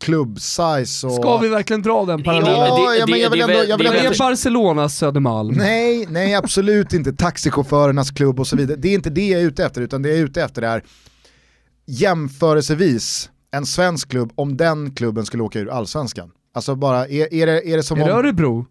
klubbsize 0.04 1.08
och... 1.08 1.14
Ska 1.14 1.38
vi 1.38 1.48
verkligen 1.50 1.82
dra 1.82 2.06
den 2.06 2.24
parallellen? 2.24 2.60
Ja, 2.60 2.90
det- 2.92 2.98
ja, 2.98 3.06
men 3.08 3.14
det- 3.14 3.18
jag 3.20 3.30
vill 3.30 3.40
det 3.40 3.46
är 3.46 3.50
ändå... 3.50 3.70
Jag 3.70 3.78
vill 3.78 3.86
det 3.86 3.90
är 3.90 3.94
Det 3.94 4.00
ändå 4.00 4.14
är 4.14 4.18
Barcelonas 4.30 4.98
Södermalm. 4.98 5.56
Nej, 5.58 6.06
nej 6.10 6.34
absolut 6.36 6.94
inte. 6.94 7.14
Taxichaufförernas 7.14 8.12
klubb 8.12 8.40
och 8.40 8.48
så 8.48 8.56
vidare. 8.58 8.78
Det 8.78 8.88
är 8.88 8.94
inte 8.94 9.10
det 9.10 9.28
jag 9.28 9.42
är 9.42 9.46
ute 9.46 9.66
efter, 9.66 9.82
utan 9.82 10.02
det 10.02 10.10
jag 10.10 10.18
är 10.18 10.24
ute 10.24 10.44
efter 10.44 10.62
är 10.62 10.84
jämförelsevis 11.86 13.30
en 13.52 13.66
svensk 13.66 14.10
klubb 14.10 14.32
om 14.36 14.58
den 14.58 14.92
klubben 14.96 15.26
skulle 15.26 15.44
åka 15.44 15.60
ur 15.60 15.70
allsvenskan. 15.70 16.32
Alltså 16.54 16.76
bara, 16.76 17.08
är, 17.08 17.34
är, 17.34 17.46
det, 17.48 17.70
är 17.70 17.78
det 17.78 17.84
som 17.84 18.00
Är 18.02 18.06
det 18.06 18.12
om... 18.14 18.20
Örebro? 18.20 18.66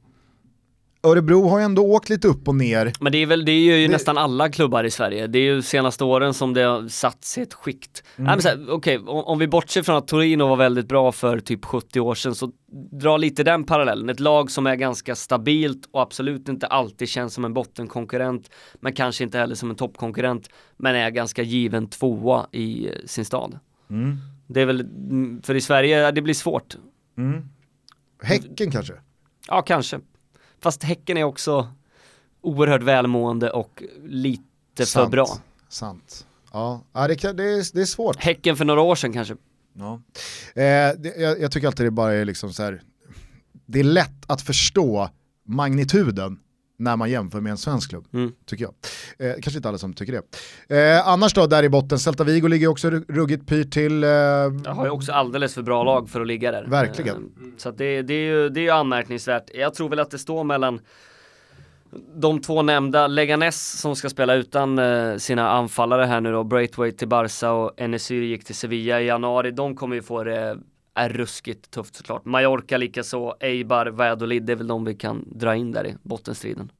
Örebro 1.03 1.49
har 1.49 1.59
ju 1.59 1.64
ändå 1.64 1.82
åkt 1.82 2.09
lite 2.09 2.28
upp 2.28 2.49
och 2.49 2.55
ner. 2.55 2.92
Men 3.01 3.12
det 3.12 3.18
är 3.18 3.26
väl, 3.26 3.44
det 3.44 3.53
är 3.53 3.76
ju 3.76 3.86
Det- 3.86 3.92
nästan 3.92 4.18
alla 4.18 4.49
klubbar 4.49 4.84
i 4.84 4.90
Sverige. 4.90 5.26
Det 5.26 5.38
är 5.38 5.42
ju 5.55 5.62
senaste 5.62 6.05
åren 6.05 6.34
som 6.34 6.55
det 6.55 6.62
har 6.62 6.88
satts 6.88 7.38
i 7.38 7.40
ett 7.42 7.55
skikt. 7.55 8.03
Här, 8.16 8.70
okej, 8.70 8.99
om, 8.99 9.07
om 9.24 9.38
vi 9.38 9.49
bortser 9.49 9.82
från 9.82 9.97
att 9.97 10.09
Torino 10.09 10.47
var 10.47 10.57
väldigt 10.57 10.88
bra 10.88 11.12
för 11.12 11.40
typ 11.40 11.64
70 11.64 12.01
år 12.01 12.14
sedan 12.14 12.34
så 12.34 12.53
dra 12.92 13.16
lite 13.16 13.44
den 13.44 13.64
parallellen. 13.64 14.09
Ett 14.09 14.20
lag 14.20 14.51
som 14.51 14.66
är 14.66 14.74
ganska 14.76 15.14
stabilt 15.14 15.88
och 15.90 16.03
absolut 16.03 16.49
inte 16.49 16.66
alltid 16.66 17.09
känns 17.09 17.34
som 17.34 17.44
en 17.44 17.55
bottenkonkurrent 17.55 18.51
men 18.80 18.92
kanske 18.92 19.24
inte 19.24 19.38
heller 19.38 19.55
som 19.55 19.70
en 19.70 19.76
toppkonkurrent 19.76 20.49
men 20.76 20.94
är 20.94 21.11
ganska 21.11 21.42
given 21.42 21.86
tvåa 21.88 22.47
i 22.53 22.86
eh, 22.86 22.92
sin 23.07 23.24
stad. 23.24 23.59
Det 24.47 24.61
är 24.61 24.66
väl, 24.66 24.80
mm, 24.80 25.42
för 25.42 25.55
i 25.55 25.61
Sverige, 25.61 26.11
det 26.11 26.22
blir 26.22 26.34
svårt. 26.34 26.76
Häcken 28.22 28.70
kanske? 28.70 28.92
Ja, 29.49 29.62
kanske. 29.62 30.01
Fast 30.61 30.82
Häcken 30.82 31.16
är 31.16 31.24
också 31.24 31.68
oerhört 32.40 32.82
välmående 32.82 33.50
och 33.50 33.82
lite 34.04 34.42
för 34.76 34.84
Sant. 34.84 35.11
bra. 35.11 35.26
Sant. 35.68 36.26
Ja, 36.52 36.82
ja 36.92 37.09
det, 37.09 37.14
det, 37.14 37.44
är, 37.44 37.74
det 37.74 37.80
är 37.80 37.84
svårt. 37.84 38.16
Häcken 38.16 38.57
för 38.57 38.64
några 38.64 38.80
år 38.80 38.94
sedan 38.94 39.12
kanske. 39.12 39.36
Ja. 39.72 40.00
Eh, 40.54 40.62
det, 40.98 41.14
jag, 41.18 41.40
jag 41.40 41.52
tycker 41.52 41.66
alltid 41.66 41.86
det 41.86 41.90
bara 41.90 42.14
är 42.14 42.24
liksom 42.24 42.52
så 42.52 42.62
här. 42.62 42.82
det 43.66 43.80
är 43.80 43.84
lätt 43.84 44.24
att 44.26 44.42
förstå 44.42 45.11
magnituden 45.46 46.38
när 46.78 46.96
man 46.96 47.10
jämför 47.10 47.40
med 47.40 47.50
en 47.50 47.56
svensk 47.56 47.90
klubb, 47.90 48.04
Mm. 48.14 48.32
tycker 48.46 48.64
jag. 48.64 48.74
Eh, 49.28 49.34
kanske 49.42 49.56
inte 49.58 49.68
alla 49.68 49.78
som 49.78 49.94
tycker 49.94 50.22
det. 50.68 50.96
Eh, 50.96 51.08
annars 51.08 51.34
då, 51.34 51.46
där 51.46 51.62
i 51.62 51.68
botten, 51.68 51.98
Celta 51.98 52.24
Vigo 52.24 52.48
ligger 52.48 52.68
också 52.68 52.90
ru- 52.90 53.04
ruggigt 53.08 53.46
pyrt 53.48 53.70
till. 53.72 54.04
Eh, 54.04 54.10
Jag 54.10 54.64
har 54.74 54.84
ju 54.84 54.90
också 54.90 55.12
alldeles 55.12 55.54
för 55.54 55.62
bra 55.62 55.84
lag 55.84 56.08
för 56.10 56.20
att 56.20 56.26
ligga 56.26 56.50
där. 56.52 56.64
Verkligen. 56.66 57.16
Eh, 57.16 57.22
Så 57.56 57.68
att 57.68 57.78
det, 57.78 58.02
det, 58.02 58.14
är 58.14 58.26
ju, 58.34 58.48
det 58.48 58.60
är 58.60 58.62
ju 58.62 58.70
anmärkningsvärt. 58.70 59.50
Jag 59.54 59.74
tror 59.74 59.88
väl 59.88 59.98
att 60.00 60.10
det 60.10 60.18
står 60.18 60.44
mellan 60.44 60.80
de 62.16 62.40
två 62.40 62.62
nämnda, 62.62 63.06
Leganes 63.06 63.80
som 63.80 63.96
ska 63.96 64.08
spela 64.08 64.34
utan 64.34 64.78
eh, 64.78 65.16
sina 65.16 65.50
anfallare 65.50 66.04
här 66.04 66.20
nu 66.20 66.32
då, 66.32 66.44
Braithwaite 66.44 66.98
till 66.98 67.08
Barca 67.08 67.52
och 67.52 67.72
Enesir 67.80 68.22
gick 68.22 68.44
till 68.44 68.54
Sevilla 68.54 69.00
i 69.00 69.06
januari. 69.06 69.50
De 69.50 69.76
kommer 69.76 69.96
ju 69.96 70.02
få 70.02 70.24
det 70.24 70.58
är 70.97 71.09
ruskigt 71.09 71.70
tufft 71.70 71.97
såklart. 71.97 72.24
Mallorca 72.24 72.76
likaså, 72.76 73.34
Eibar, 73.40 73.86
Valladolid, 73.86 74.42
det 74.47 74.53
är 74.53 74.57
väl 74.57 74.66
de 74.66 74.84
vi 74.84 74.94
kan 74.94 75.24
dra 75.26 75.57
in 75.57 75.72
där 75.72 75.86
i 75.86 75.97
bottenstriden. 76.03 76.70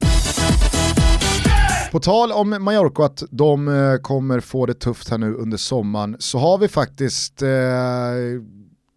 På 1.93 2.01
tal 2.01 2.33
om 2.33 2.57
Mallorca 2.61 3.05
att 3.05 3.23
de 3.31 3.69
eh, 3.69 3.97
kommer 3.97 4.41
få 4.41 4.67
det 4.67 4.75
tufft 4.75 5.09
här 5.09 5.19
nu 5.19 5.35
under 5.35 5.57
sommaren 5.57 6.17
så 6.19 6.39
har 6.39 6.59
vi 6.59 6.69
faktiskt 6.69 7.43
eh, 7.43 7.49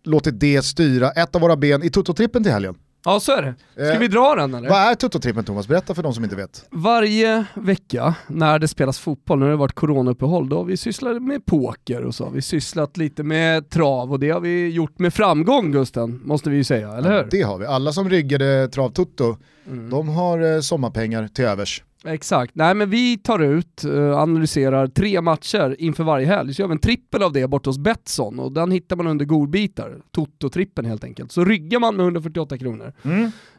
låtit 0.04 0.40
det 0.40 0.62
styra 0.66 1.10
ett 1.10 1.36
av 1.36 1.42
våra 1.42 1.56
ben 1.56 1.84
i 1.84 1.90
Toto-trippen 1.90 2.44
till 2.44 2.52
helgen. 2.52 2.76
Ja 3.14 3.20
så 3.20 3.32
är 3.32 3.42
det. 3.42 3.56
Ska 3.86 3.94
Eh, 3.94 4.00
vi 4.00 4.08
dra 4.08 4.36
den 4.36 4.54
eller? 4.54 4.70
Vad 4.70 4.78
är 4.80 4.96
Toto-trippen 4.96 5.44
Thomas? 5.44 5.68
Berätta 5.68 5.96
för 5.96 6.04
de 6.04 6.14
som 6.14 6.24
inte 6.24 6.36
vet. 6.36 6.66
Varje 6.72 7.46
vecka 7.54 8.16
när 8.28 8.60
det 8.60 8.68
spelas 8.68 9.00
fotboll, 9.00 9.40
när 9.40 9.46
det 9.46 9.52
har 9.54 9.58
varit 9.58 9.76
coronauppehåll, 9.76 10.50
då 10.50 10.58
har 10.58 10.64
vi 10.64 10.78
sysslat 10.78 11.22
med 11.22 11.46
poker 11.46 12.02
och 12.06 12.16
så 12.16 12.24
har 12.24 12.32
vi 12.32 12.42
sysslat 12.42 12.98
lite 12.98 13.24
med 13.24 13.70
trav 13.70 14.12
och 14.12 14.20
det 14.20 14.30
har 14.30 14.40
vi 14.40 14.70
gjort 14.70 15.00
med 15.00 15.14
framgång 15.14 15.72
Gusten, 15.72 16.22
måste 16.26 16.50
vi 16.50 16.58
ju 16.58 16.64
säga, 16.64 16.92
eller 16.94 17.12
hur? 17.18 17.28
Det 17.32 17.42
har 17.42 17.58
vi. 17.58 17.66
Alla 17.66 17.92
som 17.92 18.10
ryggade 18.10 18.68
Trav-Toto, 18.68 19.38
Mm. 19.68 19.90
de 19.90 20.10
har 20.10 20.54
eh, 20.56 20.60
sommarpengar 20.62 21.28
till 21.28 21.46
övers. 21.46 21.84
Exakt. 22.06 22.56
Nej 22.56 22.76
men 22.76 22.90
vi 22.90 23.18
tar 23.18 23.40
ut, 23.40 23.84
eh, 23.84 24.18
analyserar 24.18 24.88
tre 24.88 25.22
matcher 25.22 25.76
inför 25.80 26.04
varje 26.04 26.26
helg, 26.26 26.54
så 26.54 26.62
gör 26.62 26.68
vi 26.68 26.72
en 26.72 26.80
trippel 26.80 27.24
av 27.24 27.34
det 27.34 27.48
borta 27.48 27.70
hos 27.70 27.78
Betsson 27.78 28.40
och 28.40 28.52
den 28.52 28.72
hittar 28.72 28.96
man 28.96 29.08
under 29.08 29.26
godbitar, 29.26 29.98
Toto-trippen 30.12 30.86
helt 30.86 31.04
enkelt. 31.04 31.32
Så 31.32 31.46
ryggar 31.46 31.80
man 31.80 31.96
med 31.96 32.04
148 32.04 32.58
kronor. 32.58 32.94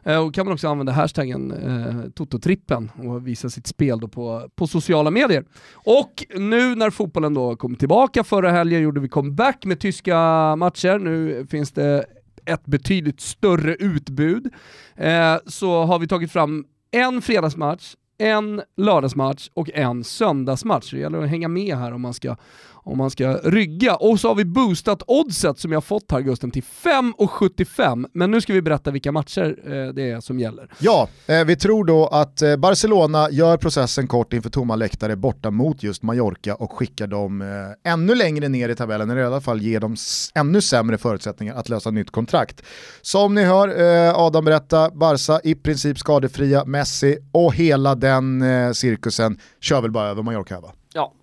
Eh, 0.03 0.25
och 0.25 0.33
kan 0.33 0.45
man 0.45 0.53
också 0.53 0.67
använda 0.67 0.91
hashtaggen 0.91 1.51
eh, 1.51 2.09
Toto-trippen 2.09 2.89
och 3.07 3.27
visa 3.27 3.49
sitt 3.49 3.67
spel 3.67 3.99
då 3.99 4.07
på, 4.07 4.49
på 4.55 4.67
sociala 4.67 5.11
medier. 5.11 5.45
Och 5.73 6.25
nu 6.35 6.75
när 6.75 6.89
fotbollen 6.89 7.33
då 7.33 7.55
kom 7.55 7.75
tillbaka 7.75 8.23
förra 8.23 8.51
helgen 8.51 8.81
gjorde 8.81 8.99
vi 8.99 9.09
comeback 9.09 9.65
med 9.65 9.79
tyska 9.79 10.15
matcher, 10.55 10.99
nu 10.99 11.47
finns 11.49 11.71
det 11.71 12.05
ett 12.45 12.65
betydligt 12.65 13.21
större 13.21 13.75
utbud. 13.75 14.53
Eh, 14.95 15.35
så 15.45 15.83
har 15.83 15.99
vi 15.99 16.07
tagit 16.07 16.31
fram 16.31 16.65
en 16.91 17.21
fredagsmatch, 17.21 17.95
en 18.21 18.61
lördagsmatch 18.77 19.49
och 19.53 19.69
en 19.73 20.03
söndagsmatch. 20.03 20.89
Så 20.89 20.95
det 20.95 21.01
gäller 21.01 21.21
att 21.21 21.29
hänga 21.29 21.47
med 21.47 21.77
här 21.77 21.93
om 21.93 22.01
man 22.01 22.13
ska, 22.13 22.35
om 22.83 22.97
man 22.97 23.09
ska 23.11 23.33
rygga. 23.37 23.95
Och 23.95 24.19
så 24.19 24.27
har 24.27 24.35
vi 24.35 24.45
boostat 24.45 25.03
oddset 25.07 25.59
som 25.59 25.71
jag 25.71 25.77
har 25.77 25.81
fått 25.81 26.11
här 26.11 26.21
Gusten 26.21 26.51
till 26.51 26.63
5,75. 26.63 28.05
Men 28.13 28.31
nu 28.31 28.41
ska 28.41 28.53
vi 28.53 28.61
berätta 28.61 28.91
vilka 28.91 29.11
matcher 29.11 29.55
eh, 29.65 29.93
det 29.93 30.11
är 30.11 30.19
som 30.19 30.39
gäller. 30.39 30.71
Ja, 30.79 31.07
eh, 31.25 31.43
vi 31.45 31.55
tror 31.55 31.85
då 31.85 32.07
att 32.07 32.41
eh, 32.41 32.55
Barcelona 32.55 33.29
gör 33.31 33.57
processen 33.57 34.07
kort 34.07 34.33
inför 34.33 34.49
tomma 34.49 34.75
läktare 34.75 35.15
borta 35.15 35.51
mot 35.51 35.83
just 35.83 36.03
Mallorca 36.03 36.55
och 36.55 36.71
skickar 36.71 37.07
dem 37.07 37.41
eh, 37.41 37.91
ännu 37.91 38.15
längre 38.15 38.49
ner 38.49 38.69
i 38.69 38.75
tabellen, 38.75 39.09
eller 39.09 39.21
i 39.21 39.25
alla 39.25 39.41
fall 39.41 39.61
ger 39.61 39.79
dem 39.79 39.95
ännu 40.35 40.61
sämre 40.61 40.97
förutsättningar 40.97 41.55
att 41.55 41.69
lösa 41.69 41.91
nytt 41.91 42.11
kontrakt. 42.11 42.61
Som 43.01 43.35
ni 43.35 43.43
hör 43.43 43.79
eh, 44.07 44.15
Adam 44.15 44.45
berätta, 44.45 44.89
Barca 44.91 45.39
i 45.43 45.55
princip 45.55 45.99
skadefria, 45.99 46.65
Messi 46.65 47.17
och 47.31 47.53
hela 47.55 47.95
den 47.95 48.41
eh, 48.41 48.71
cirkusen 48.71 49.37
kör 49.59 49.81
väl 49.81 49.91
bara 49.91 50.07
över 50.09 50.23
Mallorca 50.23 50.59
va? 50.59 50.71
Ja, 50.93 51.13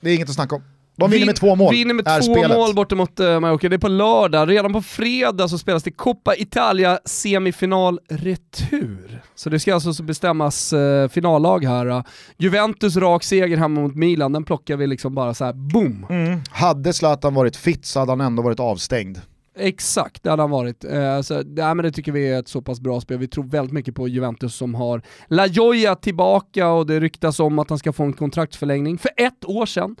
Det 0.00 0.10
är 0.10 0.14
inget 0.14 0.28
att 0.28 0.34
snacka 0.34 0.54
om. 0.54 0.62
De 0.96 1.10
vinner 1.10 1.20
Vin- 1.20 1.26
med 1.26 1.36
två 1.36 1.54
mål, 1.54 1.74
Vinner 1.74 1.94
med 1.94 2.04
två 2.04 2.22
spelet. 2.22 2.50
mål 2.50 2.74
borta 2.74 2.94
mot 2.94 3.20
uh, 3.20 3.40
Mallorca. 3.40 3.68
Det 3.68 3.76
är 3.76 3.78
på 3.78 3.88
lördag. 3.88 4.50
Redan 4.50 4.72
på 4.72 4.82
fredag 4.82 5.48
så 5.48 5.58
spelas 5.58 5.82
det 5.82 5.90
Coppa 5.90 6.36
Italia 6.36 6.98
semifinal 7.04 8.00
retur. 8.08 9.22
Så 9.34 9.50
det 9.50 9.58
ska 9.58 9.74
alltså 9.74 9.94
så 9.94 10.02
bestämmas 10.02 10.72
uh, 10.72 11.08
finallag 11.08 11.64
här. 11.64 11.86
Uh. 11.86 12.02
Juventus 12.36 12.96
rak 12.96 13.22
seger 13.22 13.56
hemma 13.56 13.80
mot 13.80 13.94
Milan, 13.94 14.32
den 14.32 14.44
plockar 14.44 14.76
vi 14.76 14.86
liksom 14.86 15.14
bara 15.14 15.34
så 15.34 15.44
här 15.44 15.52
boom. 15.52 16.06
Mm. 16.10 16.40
Hade 16.50 16.92
Zlatan 16.92 17.34
varit 17.34 17.56
fit 17.56 17.86
så 17.86 17.98
hade 17.98 18.12
han 18.12 18.20
ändå 18.20 18.42
varit 18.42 18.60
avstängd. 18.60 19.18
Exakt, 19.58 20.22
det 20.22 20.30
hade 20.30 20.42
han 20.42 20.50
varit. 20.50 20.84
Eh, 20.84 21.20
så, 21.20 21.42
ja, 21.56 21.74
men 21.74 21.84
det 21.84 21.92
tycker 21.92 22.12
vi 22.12 22.28
är 22.28 22.38
ett 22.38 22.48
så 22.48 22.62
pass 22.62 22.80
bra 22.80 23.00
spel. 23.00 23.18
Vi 23.18 23.28
tror 23.28 23.44
väldigt 23.44 23.72
mycket 23.72 23.94
på 23.94 24.08
Juventus 24.08 24.54
som 24.54 24.74
har 24.74 25.02
La 25.28 25.46
Gioia 25.46 25.94
tillbaka 25.94 26.68
och 26.68 26.86
det 26.86 27.00
ryktas 27.00 27.40
om 27.40 27.58
att 27.58 27.68
han 27.68 27.78
ska 27.78 27.92
få 27.92 28.02
en 28.02 28.12
kontraktsförlängning. 28.12 28.98
För 28.98 29.10
ett 29.16 29.44
år 29.44 29.66
sedan 29.66 29.96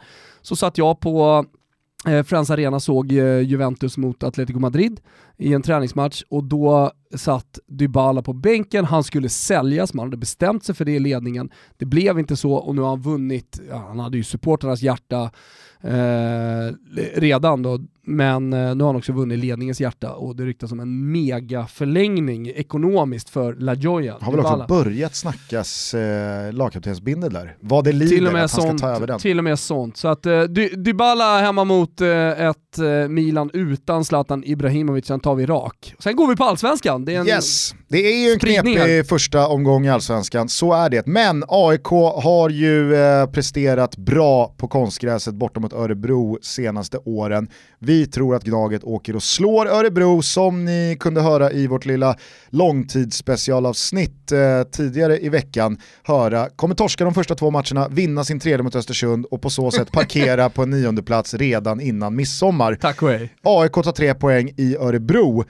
så 0.46 0.56
satt 0.56 0.78
jag 0.78 1.00
på 1.00 1.44
eh, 2.06 2.22
Friends 2.22 2.50
Arena 2.50 2.80
såg 2.80 3.12
eh, 3.12 3.40
Juventus 3.40 3.96
mot 3.96 4.22
Atletico 4.22 4.58
Madrid 4.58 5.00
i 5.36 5.52
en 5.52 5.62
träningsmatch 5.62 6.22
och 6.28 6.44
då 6.44 6.90
satt 7.16 7.58
Dybala 7.66 8.22
på 8.22 8.32
bänken, 8.32 8.84
han 8.84 9.04
skulle 9.04 9.28
säljas, 9.28 9.94
man 9.94 10.06
hade 10.06 10.16
bestämt 10.16 10.64
sig 10.64 10.74
för 10.74 10.84
det 10.84 10.92
i 10.92 10.98
ledningen. 10.98 11.50
Det 11.76 11.84
blev 11.84 12.18
inte 12.18 12.36
så 12.36 12.52
och 12.52 12.74
nu 12.74 12.80
har 12.82 12.88
han 12.88 13.02
vunnit, 13.02 13.60
ja, 13.70 13.84
han 13.88 13.98
hade 13.98 14.16
ju 14.16 14.24
supporternas 14.24 14.82
hjärta 14.82 15.30
eh, 15.80 16.74
redan 17.14 17.62
då, 17.62 17.78
men 18.06 18.52
eh, 18.52 18.74
nu 18.74 18.84
har 18.84 18.88
han 18.88 18.96
också 18.96 19.12
vunnit 19.12 19.38
ledningens 19.38 19.80
hjärta 19.80 20.12
och 20.12 20.36
det 20.36 20.44
ryktas 20.44 20.72
om 20.72 20.80
en 20.80 21.12
mega 21.12 21.66
förlängning 21.66 22.48
ekonomiskt 22.48 23.30
för 23.30 23.54
La 23.54 23.74
Joya. 23.74 24.16
Har 24.20 24.32
väl 24.32 24.40
också 24.40 24.64
börjat 24.68 25.14
snackas 25.14 25.94
eh, 25.94 26.52
lagkaptensbindel 26.52 27.32
där. 27.32 27.56
Vad 27.60 27.84
det 27.84 27.92
lider 27.92 28.16
till 28.16 28.26
och 28.26 28.32
med 28.32 28.44
att 28.44 28.52
han 28.52 28.62
sånt, 28.62 28.78
ska 28.80 28.88
ta 28.88 28.96
över 28.96 29.06
den. 29.06 29.18
Till 29.18 29.38
och 29.38 29.44
med 29.44 29.58
sånt. 29.58 29.96
Så 29.96 30.08
att 30.08 30.26
eh, 30.26 30.30
Dy- 30.30 30.76
Dybala 30.76 31.40
hemma 31.40 31.64
mot 31.64 32.00
eh, 32.00 32.08
ett 32.46 32.78
eh, 32.78 33.08
Milan 33.08 33.50
utan 33.52 34.04
Zlatan 34.04 34.42
Ibrahimovic, 34.46 35.06
sen 35.06 35.20
tar 35.20 35.34
vi 35.34 35.46
rak. 35.46 35.94
Sen 35.98 36.16
går 36.16 36.28
vi 36.28 36.36
på 36.36 36.44
allsvenskan. 36.44 37.04
Det 37.04 37.14
är 37.14 37.20
en, 37.20 37.26
Yes, 37.28 37.74
det 37.88 37.98
är 37.98 38.26
ju 38.26 38.32
en 38.32 38.38
knepig 38.38 39.08
första 39.08 39.46
omgång 39.48 39.86
i 39.86 39.90
Allsvenskan, 39.90 40.48
så 40.48 40.72
är 40.72 40.90
det. 40.90 41.06
Men 41.06 41.44
AIK 41.48 41.86
har 42.22 42.50
ju 42.50 42.94
eh, 42.94 43.26
presterat 43.26 43.96
bra 43.96 44.54
på 44.56 44.68
konstgräset 44.68 45.34
borta 45.34 45.60
mot 45.60 45.72
Örebro 45.72 46.38
senaste 46.42 46.98
åren. 47.04 47.48
Vi 47.78 48.06
tror 48.06 48.34
att 48.34 48.44
Gnaget 48.44 48.84
åker 48.84 49.16
och 49.16 49.22
slår 49.22 49.66
Örebro 49.66 50.22
som 50.22 50.64
ni 50.64 50.96
kunde 51.00 51.20
höra 51.20 51.52
i 51.52 51.66
vårt 51.66 51.86
lilla 51.86 52.16
långtidsspecialavsnitt 52.48 54.32
eh, 54.32 54.62
tidigare 54.72 55.18
i 55.18 55.28
veckan. 55.28 55.78
Höra, 56.02 56.48
kommer 56.56 56.74
torska 56.74 57.04
de 57.04 57.14
första 57.14 57.34
två 57.34 57.50
matcherna, 57.50 57.88
vinna 57.88 58.24
sin 58.24 58.40
tredje 58.40 58.62
mot 58.62 58.76
Östersund 58.76 59.26
och 59.30 59.42
på 59.42 59.50
så 59.50 59.70
sätt 59.70 59.92
parkera 59.92 60.50
på 60.50 60.62
en 60.62 60.70
nionde 60.70 61.02
plats 61.02 61.34
redan 61.34 61.80
innan 61.80 62.16
midsommar. 62.16 62.74
Tack 62.74 63.02
och 63.02 63.08
hej. 63.08 63.34
AIK 63.42 63.72
tar 63.72 63.92
tre 63.92 64.14
poäng 64.14 64.50
i 64.56 64.76
Örebro. 64.76 65.44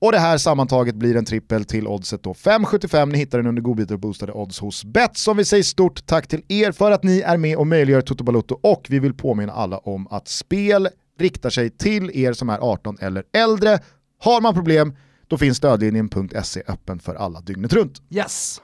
Och 0.00 0.12
det 0.12 0.18
här 0.18 0.38
sammantaget 0.38 0.94
blir 0.94 1.16
en 1.16 1.24
trippel 1.24 1.64
till 1.64 1.86
oddset 1.86 2.22
då. 2.22 2.32
5,75, 2.32 3.06
ni 3.06 3.18
hittar 3.18 3.38
den 3.38 3.46
under 3.46 3.62
godbitar 3.62 3.94
och 3.94 4.00
boostade 4.00 4.32
odds 4.32 4.58
hos 4.58 4.84
Betsson. 4.84 5.36
Vi 5.36 5.44
säger 5.44 5.62
stort 5.62 6.06
tack 6.06 6.26
till 6.26 6.42
er 6.48 6.72
för 6.72 6.90
att 6.90 7.02
ni 7.02 7.20
är 7.20 7.36
med 7.36 7.56
och 7.56 7.66
möjliggör 7.66 8.00
Toto 8.00 8.24
Balotto 8.24 8.58
och 8.62 8.86
vi 8.88 8.98
vill 8.98 9.14
påminna 9.14 9.52
alla 9.52 9.78
om 9.78 10.06
att 10.10 10.28
spel 10.28 10.88
riktar 11.22 11.50
sig 11.50 11.70
till 11.70 12.10
er 12.14 12.32
som 12.32 12.48
är 12.48 12.58
18 12.58 12.98
eller 13.00 13.24
äldre. 13.32 13.78
Har 14.18 14.40
man 14.40 14.54
problem, 14.54 14.96
då 15.28 15.38
finns 15.38 15.56
stödlinjen.se 15.56 16.62
öppen 16.66 16.98
för 16.98 17.14
alla 17.14 17.40
dygnet 17.40 17.72
runt. 17.72 18.02
Yes. 18.10 18.60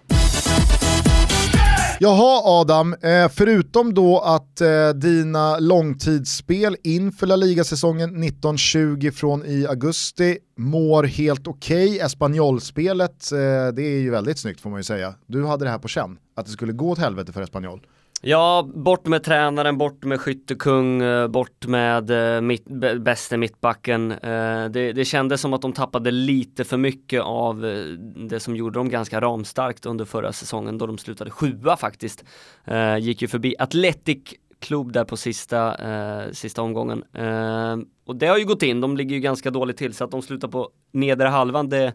Jaha 2.00 2.42
Adam, 2.44 2.94
eh, 2.94 3.28
förutom 3.28 3.94
då 3.94 4.20
att 4.20 4.60
eh, 4.60 4.88
dina 4.88 5.58
långtidsspel 5.58 6.76
inför 6.84 7.26
La 7.26 7.36
Liga-säsongen 7.36 8.22
1920 8.22 9.10
från 9.14 9.46
i 9.46 9.66
augusti 9.66 10.38
mår 10.56 11.04
helt 11.04 11.46
okej. 11.46 11.88
Okay. 11.88 11.98
Espanyol-spelet, 11.98 13.32
eh, 13.32 13.38
det 13.74 13.82
är 13.82 14.00
ju 14.00 14.10
väldigt 14.10 14.38
snyggt 14.38 14.60
får 14.60 14.70
man 14.70 14.78
ju 14.78 14.84
säga. 14.84 15.14
Du 15.26 15.46
hade 15.46 15.64
det 15.64 15.70
här 15.70 15.78
på 15.78 15.88
känn, 15.88 16.18
att 16.36 16.46
det 16.46 16.52
skulle 16.52 16.72
gå 16.72 16.90
åt 16.90 16.98
helvete 16.98 17.32
för 17.32 17.42
Espanyol. 17.42 17.80
Ja, 18.22 18.68
bort 18.74 19.06
med 19.06 19.22
tränaren, 19.22 19.78
bort 19.78 20.04
med 20.04 20.20
skyttekung, 20.20 21.02
eh, 21.02 21.28
bort 21.28 21.66
med 21.66 22.10
eh, 22.10 22.40
mitt, 22.40 22.64
bäste 23.00 23.36
mittbacken. 23.36 24.12
Eh, 24.12 24.64
det, 24.64 24.92
det 24.92 25.04
kändes 25.04 25.40
som 25.40 25.52
att 25.52 25.62
de 25.62 25.72
tappade 25.72 26.10
lite 26.10 26.64
för 26.64 26.76
mycket 26.76 27.22
av 27.22 27.60
det 28.30 28.40
som 28.40 28.56
gjorde 28.56 28.78
dem 28.78 28.88
ganska 28.88 29.20
ramstarkt 29.20 29.86
under 29.86 30.04
förra 30.04 30.32
säsongen 30.32 30.78
då 30.78 30.86
de 30.86 30.98
slutade 30.98 31.30
sjua 31.30 31.76
faktiskt. 31.76 32.24
Gick 33.00 33.22
ju 33.22 33.28
förbi 33.28 33.54
Athletic 33.58 34.34
klubb 34.60 34.92
där 34.92 35.04
på 35.04 35.16
sista, 35.16 35.74
eh, 35.74 36.32
sista 36.32 36.62
omgången. 36.62 37.04
Eh, 37.12 37.76
och 38.06 38.16
det 38.16 38.26
har 38.26 38.38
ju 38.38 38.44
gått 38.44 38.62
in, 38.62 38.80
de 38.80 38.96
ligger 38.96 39.14
ju 39.14 39.20
ganska 39.20 39.50
dåligt 39.50 39.76
till 39.76 39.94
så 39.94 40.04
att 40.04 40.10
de 40.10 40.22
slutar 40.22 40.48
på 40.48 40.70
nedre 40.92 41.28
halvan 41.28 41.68
det 41.68 41.92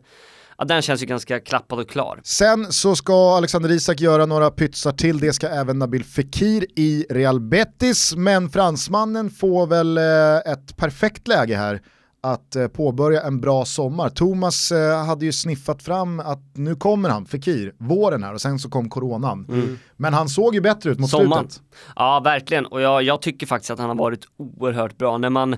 ja, 0.57 0.65
den 0.65 0.81
känns 0.81 1.01
ju 1.01 1.05
ganska 1.05 1.39
klappad 1.39 1.79
och 1.79 1.89
klar. 1.89 2.19
Sen 2.23 2.71
så 2.71 2.95
ska 2.95 3.37
Alexander 3.37 3.71
Isak 3.71 4.01
göra 4.01 4.25
några 4.25 4.51
pytsar 4.51 4.91
till, 4.91 5.19
det 5.19 5.33
ska 5.33 5.47
även 5.47 5.79
Nabil 5.79 6.03
Fekir 6.03 6.65
i 6.75 7.05
Real 7.09 7.39
Betis, 7.39 8.15
men 8.15 8.49
fransmannen 8.49 9.29
får 9.29 9.67
väl 9.67 9.97
eh, 9.97 10.53
ett 10.53 10.77
perfekt 10.77 11.27
läge 11.27 11.55
här 11.55 11.81
att 12.23 12.55
eh, 12.55 12.67
påbörja 12.67 13.21
en 13.21 13.41
bra 13.41 13.65
sommar. 13.65 14.09
Thomas 14.09 14.71
eh, 14.71 15.05
hade 15.05 15.25
ju 15.25 15.31
sniffat 15.31 15.83
fram 15.83 16.19
att 16.19 16.39
nu 16.53 16.75
kommer 16.75 17.09
han, 17.09 17.25
Fekir, 17.25 17.73
våren 17.77 18.23
här 18.23 18.33
och 18.33 18.41
sen 18.41 18.59
så 18.59 18.69
kom 18.69 18.89
coronan. 18.89 19.45
Mm. 19.49 19.79
Men 19.97 20.13
han 20.13 20.29
såg 20.29 20.55
ju 20.55 20.61
bättre 20.61 20.91
ut 20.91 20.99
mot 20.99 21.09
Sommaren. 21.09 21.49
slutet. 21.49 21.61
Ja, 21.95 22.21
verkligen. 22.23 22.65
Och 22.65 22.81
jag, 22.81 23.03
jag, 23.03 23.21
tycker 23.21 23.47
faktiskt 23.47 23.71
att 23.71 23.79
han 23.79 23.89
har 23.89 23.95
varit 23.95 24.25
oerhört 24.37 24.97
bra. 24.97 25.17
När 25.17 25.29
man, 25.29 25.55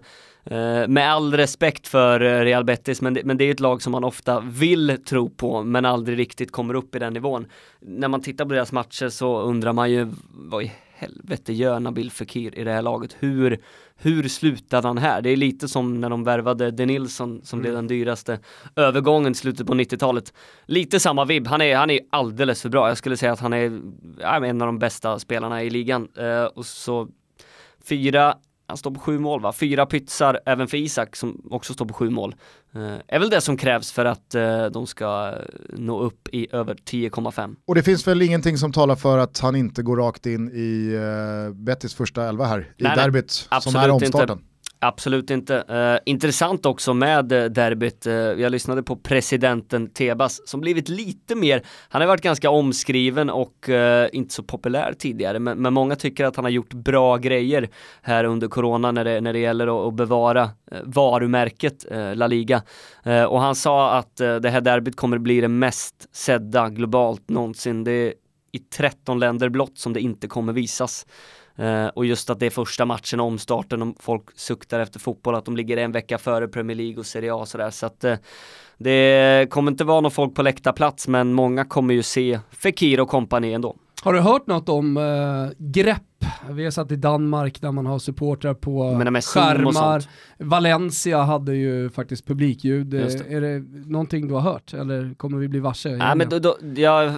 med 0.87 1.11
all 1.11 1.33
respekt 1.33 1.87
för 1.87 2.21
eh, 2.21 2.39
Real 2.39 2.63
Betis, 2.63 3.01
men 3.01 3.13
det, 3.13 3.23
men 3.23 3.37
det 3.37 3.45
är 3.45 3.51
ett 3.51 3.59
lag 3.59 3.81
som 3.81 3.91
man 3.91 4.03
ofta 4.03 4.39
vill 4.39 4.97
tro 5.05 5.29
på, 5.29 5.63
men 5.63 5.85
aldrig 5.85 6.19
riktigt 6.19 6.51
kommer 6.51 6.73
upp 6.73 6.95
i 6.95 6.99
den 6.99 7.13
nivån. 7.13 7.45
När 7.79 8.07
man 8.07 8.21
tittar 8.21 8.45
på 8.45 8.53
deras 8.53 8.71
matcher 8.71 9.09
så 9.09 9.41
undrar 9.41 9.73
man 9.73 9.91
ju, 9.91 10.07
vad 10.29 10.63
i 10.63 10.71
helvete 10.93 11.53
gör 11.53 11.79
Nabil 11.79 12.11
Fekir 12.11 12.59
i 12.59 12.63
det 12.63 12.71
här 12.71 12.81
laget? 12.81 13.15
Hur, 13.19 13.59
hur 13.95 14.27
slutade 14.27 14.87
han 14.87 14.97
här? 14.97 15.21
Det 15.21 15.29
är 15.29 15.37
lite 15.37 15.67
som 15.67 16.01
när 16.01 16.09
de 16.09 16.23
värvade 16.23 16.71
De 16.71 16.85
Nilsson 16.85 17.41
som 17.43 17.59
mm. 17.59 17.61
blev 17.61 17.75
den 17.75 17.87
dyraste 17.87 18.39
övergången 18.75 19.31
i 19.31 19.35
slutet 19.35 19.67
på 19.67 19.73
90-talet. 19.73 20.33
Lite 20.65 20.99
samma 20.99 21.25
vibb, 21.25 21.47
han 21.47 21.61
är, 21.61 21.75
han 21.75 21.89
är 21.89 21.99
alldeles 22.09 22.61
för 22.61 22.69
bra. 22.69 22.87
Jag 22.87 22.97
skulle 22.97 23.17
säga 23.17 23.31
att 23.31 23.39
han 23.39 23.53
är 23.53 23.81
ja, 24.19 24.45
en 24.45 24.61
av 24.61 24.65
de 24.65 24.79
bästa 24.79 25.19
spelarna 25.19 25.63
i 25.63 25.69
ligan. 25.69 26.07
Uh, 26.19 26.43
och 26.45 26.65
så 26.65 27.07
fyra 27.89 28.35
han 28.67 28.77
står 28.77 28.91
på 28.91 28.99
sju 28.99 29.19
mål 29.19 29.41
va? 29.41 29.53
Fyra 29.53 29.85
pytsar 29.85 30.39
även 30.45 30.67
för 30.67 30.77
Isak 30.77 31.15
som 31.15 31.41
också 31.51 31.73
står 31.73 31.85
på 31.85 31.93
sju 31.93 32.09
mål. 32.09 32.35
Eh, 32.75 32.95
är 33.07 33.19
väl 33.19 33.29
det 33.29 33.41
som 33.41 33.57
krävs 33.57 33.91
för 33.91 34.05
att 34.05 34.35
eh, 34.35 34.65
de 34.65 34.87
ska 34.87 35.33
nå 35.69 35.99
upp 35.99 36.27
i 36.31 36.47
över 36.51 36.75
10,5. 36.75 37.55
Och 37.65 37.75
det 37.75 37.83
finns 37.83 38.07
väl 38.07 38.21
ingenting 38.21 38.57
som 38.57 38.71
talar 38.71 38.95
för 38.95 39.17
att 39.17 39.39
han 39.39 39.55
inte 39.55 39.83
går 39.83 39.97
rakt 39.97 40.25
in 40.25 40.49
i 40.53 40.93
eh, 40.93 41.53
Bettis 41.53 41.93
första 41.95 42.27
elva 42.27 42.45
här 42.45 42.59
i 42.77 42.83
nej, 42.83 42.95
derbyt 42.95 43.47
nej, 43.51 43.61
som 43.61 43.75
är 43.75 43.89
omstarten. 43.89 44.37
Inte. 44.37 44.54
Absolut 44.87 45.29
inte. 45.29 45.63
Uh, 45.69 46.11
intressant 46.13 46.65
också 46.65 46.93
med 46.93 47.33
uh, 47.33 47.45
derbyt. 47.45 48.07
Uh, 48.07 48.13
jag 48.13 48.51
lyssnade 48.51 48.83
på 48.83 48.95
presidenten 48.95 49.89
Tebas 49.89 50.47
som 50.47 50.61
blivit 50.61 50.89
lite 50.89 51.35
mer, 51.35 51.61
han 51.89 52.01
har 52.01 52.07
varit 52.07 52.21
ganska 52.21 52.49
omskriven 52.49 53.29
och 53.29 53.69
uh, 53.69 54.07
inte 54.13 54.33
så 54.33 54.43
populär 54.43 54.93
tidigare 54.99 55.39
men, 55.39 55.57
men, 55.57 55.73
många 55.73 55.95
tycker 55.95 56.25
att 56.25 56.35
han 56.35 56.45
har 56.45 56.49
gjort 56.49 56.73
bra 56.73 57.17
grejer 57.17 57.69
här 58.01 58.23
under 58.23 58.47
corona 58.47 58.91
när 58.91 59.03
det, 59.03 59.21
när 59.21 59.33
det 59.33 59.39
gäller 59.39 59.67
att, 59.67 59.87
att 59.87 59.93
bevara 59.93 60.49
varumärket 60.83 61.85
La 62.15 62.27
Liga. 62.27 62.61
och 63.29 63.41
han 63.41 63.55
sa 63.55 63.91
att 63.91 64.15
det 64.15 64.49
här 64.49 64.61
derbyt 64.61 64.95
kommer 64.95 65.17
bli 65.17 65.41
det 65.41 65.47
mest 65.47 66.15
sedda 66.15 66.69
globalt 66.69 67.29
någonsin. 67.29 67.83
Det 67.83 67.91
är 67.91 68.13
i 68.51 68.59
13 68.59 69.19
länder 69.19 69.49
blott 69.49 69.77
som 69.77 69.93
det 69.93 69.99
inte 69.99 70.27
kommer 70.27 70.53
visas. 70.53 71.05
Eh, 71.57 71.87
och 71.87 72.05
just 72.05 72.29
att 72.29 72.39
det 72.39 72.45
är 72.45 72.49
första 72.49 72.85
matchen, 72.85 73.19
omstarten, 73.19 73.81
och 73.81 73.95
folk 73.99 74.23
suktar 74.35 74.79
efter 74.79 74.99
fotboll, 74.99 75.35
att 75.35 75.45
de 75.45 75.57
ligger 75.57 75.77
en 75.77 75.91
vecka 75.91 76.17
före 76.17 76.47
Premier 76.47 76.77
League 76.77 76.99
och 76.99 77.05
Serie 77.05 77.33
A 77.33 77.35
och 77.35 77.47
sådär. 77.47 77.69
Så 77.69 77.85
att 77.85 78.03
eh, 78.03 78.15
det 78.77 79.47
kommer 79.49 79.71
inte 79.71 79.83
vara 79.83 80.01
någon 80.01 80.11
folk 80.11 80.35
på 80.35 80.41
läktarplats, 80.41 81.07
men 81.07 81.33
många 81.33 81.65
kommer 81.65 81.93
ju 81.93 82.03
se 82.03 82.39
Fekir 82.51 82.99
och 82.99 83.09
kompani 83.09 83.53
ändå. 83.53 83.75
Har 84.05 84.13
du 84.13 84.19
hört 84.19 84.47
något 84.47 84.69
om 84.69 84.97
uh, 84.97 85.49
grepp? 85.57 86.01
Vi 86.49 86.63
har 86.63 86.71
satt 86.71 86.91
i 86.91 86.95
Danmark 86.95 87.61
där 87.61 87.71
man 87.71 87.85
har 87.85 87.99
supportrar 87.99 88.53
på 88.53 88.99
skärmar. 89.21 90.03
Valencia 90.37 91.21
hade 91.23 91.55
ju 91.55 91.89
faktiskt 91.89 92.27
publikljud. 92.27 92.87
Det. 92.87 93.31
Är 93.31 93.41
det 93.41 93.59
någonting 93.89 94.27
du 94.27 94.33
har 94.33 94.41
hört 94.41 94.73
eller 94.73 95.13
kommer 95.13 95.37
vi 95.37 95.47
bli 95.47 95.59
varse? 95.59 95.89
Nej, 95.89 96.15
men 96.15 96.29
då, 96.29 96.39
då, 96.39 96.57
jag 96.75 97.13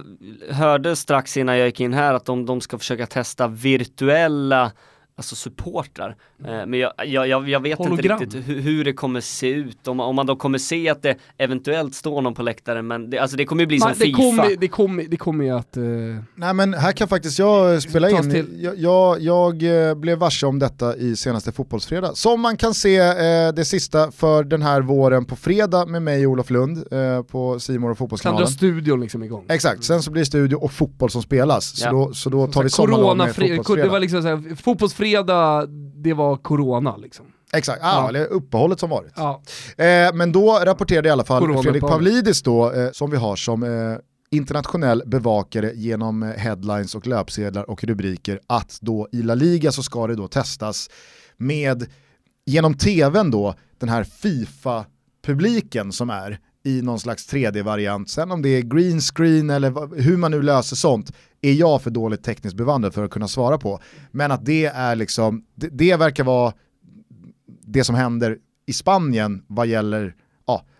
hörde 0.50 0.96
strax 0.96 1.38
innan 1.38 1.58
jag 1.58 1.68
gick 1.68 1.80
in 1.80 1.94
här 1.94 2.14
att 2.14 2.26
de, 2.26 2.46
de 2.46 2.62
ska 2.62 2.78
försöka 2.78 3.06
testa 3.06 3.48
virtuella 3.48 4.72
alltså 5.18 5.36
supportrar. 5.36 6.16
Eh, 6.46 6.66
men 6.68 6.74
jag, 6.74 6.94
jag, 7.06 7.50
jag 7.50 7.60
vet 7.60 7.78
Hologram. 7.78 8.22
inte 8.22 8.38
riktigt 8.38 8.48
hur, 8.48 8.62
hur, 8.62 8.86
det 8.86 8.94
kommer 8.94 9.22
se 9.22 9.50
ut, 9.50 9.88
om, 9.88 10.00
om 10.00 10.16
man 10.16 10.26
då 10.26 10.36
kommer 10.36 10.58
se 10.58 10.90
att 10.90 11.02
det 11.02 11.18
eventuellt 11.38 11.96
står 11.96 12.22
någon 12.22 12.34
på 12.34 12.44
läktaren, 12.44 12.88
men 12.88 13.10
det, 13.10 13.20
alltså 13.20 13.38
det 13.38 13.46
kommer 13.46 13.64
ju 13.64 13.68
bli 13.68 13.80
som 13.80 13.90
det 13.90 13.96
Fifa. 13.96 14.18
Kommer, 14.18 14.56
det, 14.56 14.68
kommer, 14.68 15.04
det 15.04 15.18
kommer 15.18 15.46
ju 15.46 15.52
att... 15.52 15.78
Uh, 15.78 16.20
Nej 16.36 16.54
men 16.54 16.74
här 16.74 16.92
kan 16.92 17.08
faktiskt 17.08 17.40
jag 17.40 17.82
spela 17.82 18.10
in, 18.10 18.58
jag, 18.62 18.78
jag, 18.78 19.22
jag, 19.22 19.90
eh, 19.90 19.96
blev 19.96 20.18
varse 20.18 20.46
om 20.46 20.60
detta 20.60 20.98
i 20.98 21.16
senaste 21.16 21.52
fotbollsfredag. 21.52 22.18
Som 22.18 22.42
man 22.42 22.58
kan 22.58 22.74
se 22.74 22.98
eh, 22.98 23.54
det 23.56 23.66
sista 23.66 24.12
för 24.12 24.44
den 24.44 24.62
här 24.62 24.82
våren 24.82 25.26
på 25.26 25.36
fredag 25.36 25.86
med 25.86 26.02
mig 26.02 26.28
och 26.28 26.32
Olof 26.32 26.50
Lund 26.50 26.94
eh, 26.94 27.24
på 27.24 27.60
Simor 27.60 27.92
och 27.92 27.98
Fotbollskanalen. 27.98 28.48
Sen 28.48 28.54
drar 28.54 28.58
studion 28.58 29.02
liksom 29.02 29.24
igång. 29.24 29.46
Exakt, 29.50 29.84
sen 29.84 30.04
så 30.04 30.12
blir 30.12 30.22
det 30.22 30.26
studio 30.26 30.56
och 30.56 30.72
fotboll 30.72 31.10
som 31.10 31.22
spelas. 31.22 31.74
Ja. 31.82 31.90
Så, 31.90 31.96
då, 31.96 32.14
så 32.14 32.30
då 32.30 32.48
tar 32.48 32.64
vi 32.64 32.70
sommarlov 32.70 33.18
med 33.18 33.36
fotbollsfredag. 33.36 33.86
Det 33.86 33.92
var 33.92 34.00
liksom 34.00 34.22
såhär, 34.22 34.56
fotbollsfredag 34.56 35.07
det 36.04 36.14
var 36.14 36.38
corona 36.38 36.98
liksom. 36.98 37.26
Exakt, 37.54 37.84
ah, 37.84 38.02
ja. 38.02 38.10
eller 38.10 38.26
uppehållet 38.26 38.80
som 38.80 38.90
varit. 38.90 39.14
Ja. 39.16 39.42
Eh, 39.78 40.14
men 40.14 40.32
då 40.32 40.60
rapporterade 40.66 41.10
i 41.10 41.12
alla 41.12 41.24
fall 41.24 41.42
corona 41.42 41.62
Fredrik 41.62 41.84
Pavlidis 41.84 42.42
då, 42.42 42.72
eh, 42.72 42.92
som 42.92 43.12
vi 43.12 43.18
har 43.18 43.36
som 43.36 43.64
eh, 43.64 43.98
internationell 44.32 45.04
bevakare 45.06 45.72
genom 45.76 46.24
eh, 46.24 46.30
headlines 46.30 46.96
och 46.96 47.08
löpsedlar 47.08 47.70
och 47.70 47.84
rubriker 47.84 48.40
att 48.48 48.78
då 48.82 49.08
i 49.12 49.22
La 49.22 49.36
Liga 49.36 49.72
så 49.72 49.84
ska 49.84 50.08
det 50.08 50.16
då 50.16 50.28
testas 50.28 50.90
med, 51.38 51.90
genom 52.46 52.74
tvn 52.74 53.32
då, 53.32 53.56
den 53.80 53.90
här 53.90 54.04
FIFA 54.04 54.86
publiken 55.26 55.92
som 55.92 56.10
är 56.10 56.40
i 56.68 56.82
någon 56.82 57.00
slags 57.00 57.34
3D-variant. 57.34 58.10
Sen 58.10 58.32
om 58.32 58.42
det 58.42 58.50
är 58.50 58.62
green 58.62 59.02
screen 59.02 59.50
eller 59.50 60.02
hur 60.02 60.18
man 60.18 60.32
nu 60.32 60.42
löser 60.42 60.76
sånt 60.76 61.14
är 61.42 61.54
jag 61.54 61.82
för 61.82 61.92
dåligt 61.92 62.24
tekniskt 62.24 62.56
bevandrad 62.56 62.94
för 62.94 63.04
att 63.04 63.12
kunna 63.12 63.28
svara 63.28 63.58
på. 63.58 63.80
Men 64.12 64.32
att 64.32 64.46
det 64.46 64.66
är 64.66 64.96
liksom, 64.96 65.44
det, 65.56 65.68
det 65.68 65.96
verkar 65.96 66.24
vara 66.24 66.54
det 67.66 67.84
som 67.84 67.96
händer 67.96 68.38
i 68.66 68.74
Spanien 68.74 69.44
vad 69.48 69.68
gäller 69.68 70.16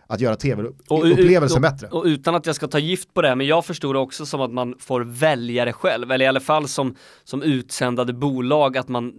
att 0.08 0.22
göra 0.22 0.36
tv-upplevelsen 0.36 1.62
bättre. 1.62 1.88
Och 1.88 2.04
utan 2.06 2.36
att 2.36 2.46
jag 2.46 2.56
ska 2.56 2.68
ta 2.68 2.80
gift 2.80 3.14
på 3.14 3.22
det, 3.22 3.36
men 3.36 3.48
jag 3.48 3.66
förstår 3.66 3.94
det 3.94 4.00
också 4.00 4.26
som 4.26 4.42
att 4.42 4.52
man 4.52 4.76
får 4.80 5.02
välja 5.02 5.66
det 5.66 5.74
själv, 5.74 6.12
eller 6.12 6.26
i 6.26 6.28
alla 6.28 6.40
fall 6.40 6.68
som, 6.68 6.96
som 7.24 7.42
utsändade 7.44 8.14
bolag, 8.14 8.78
att 8.78 8.88
man, 8.88 9.14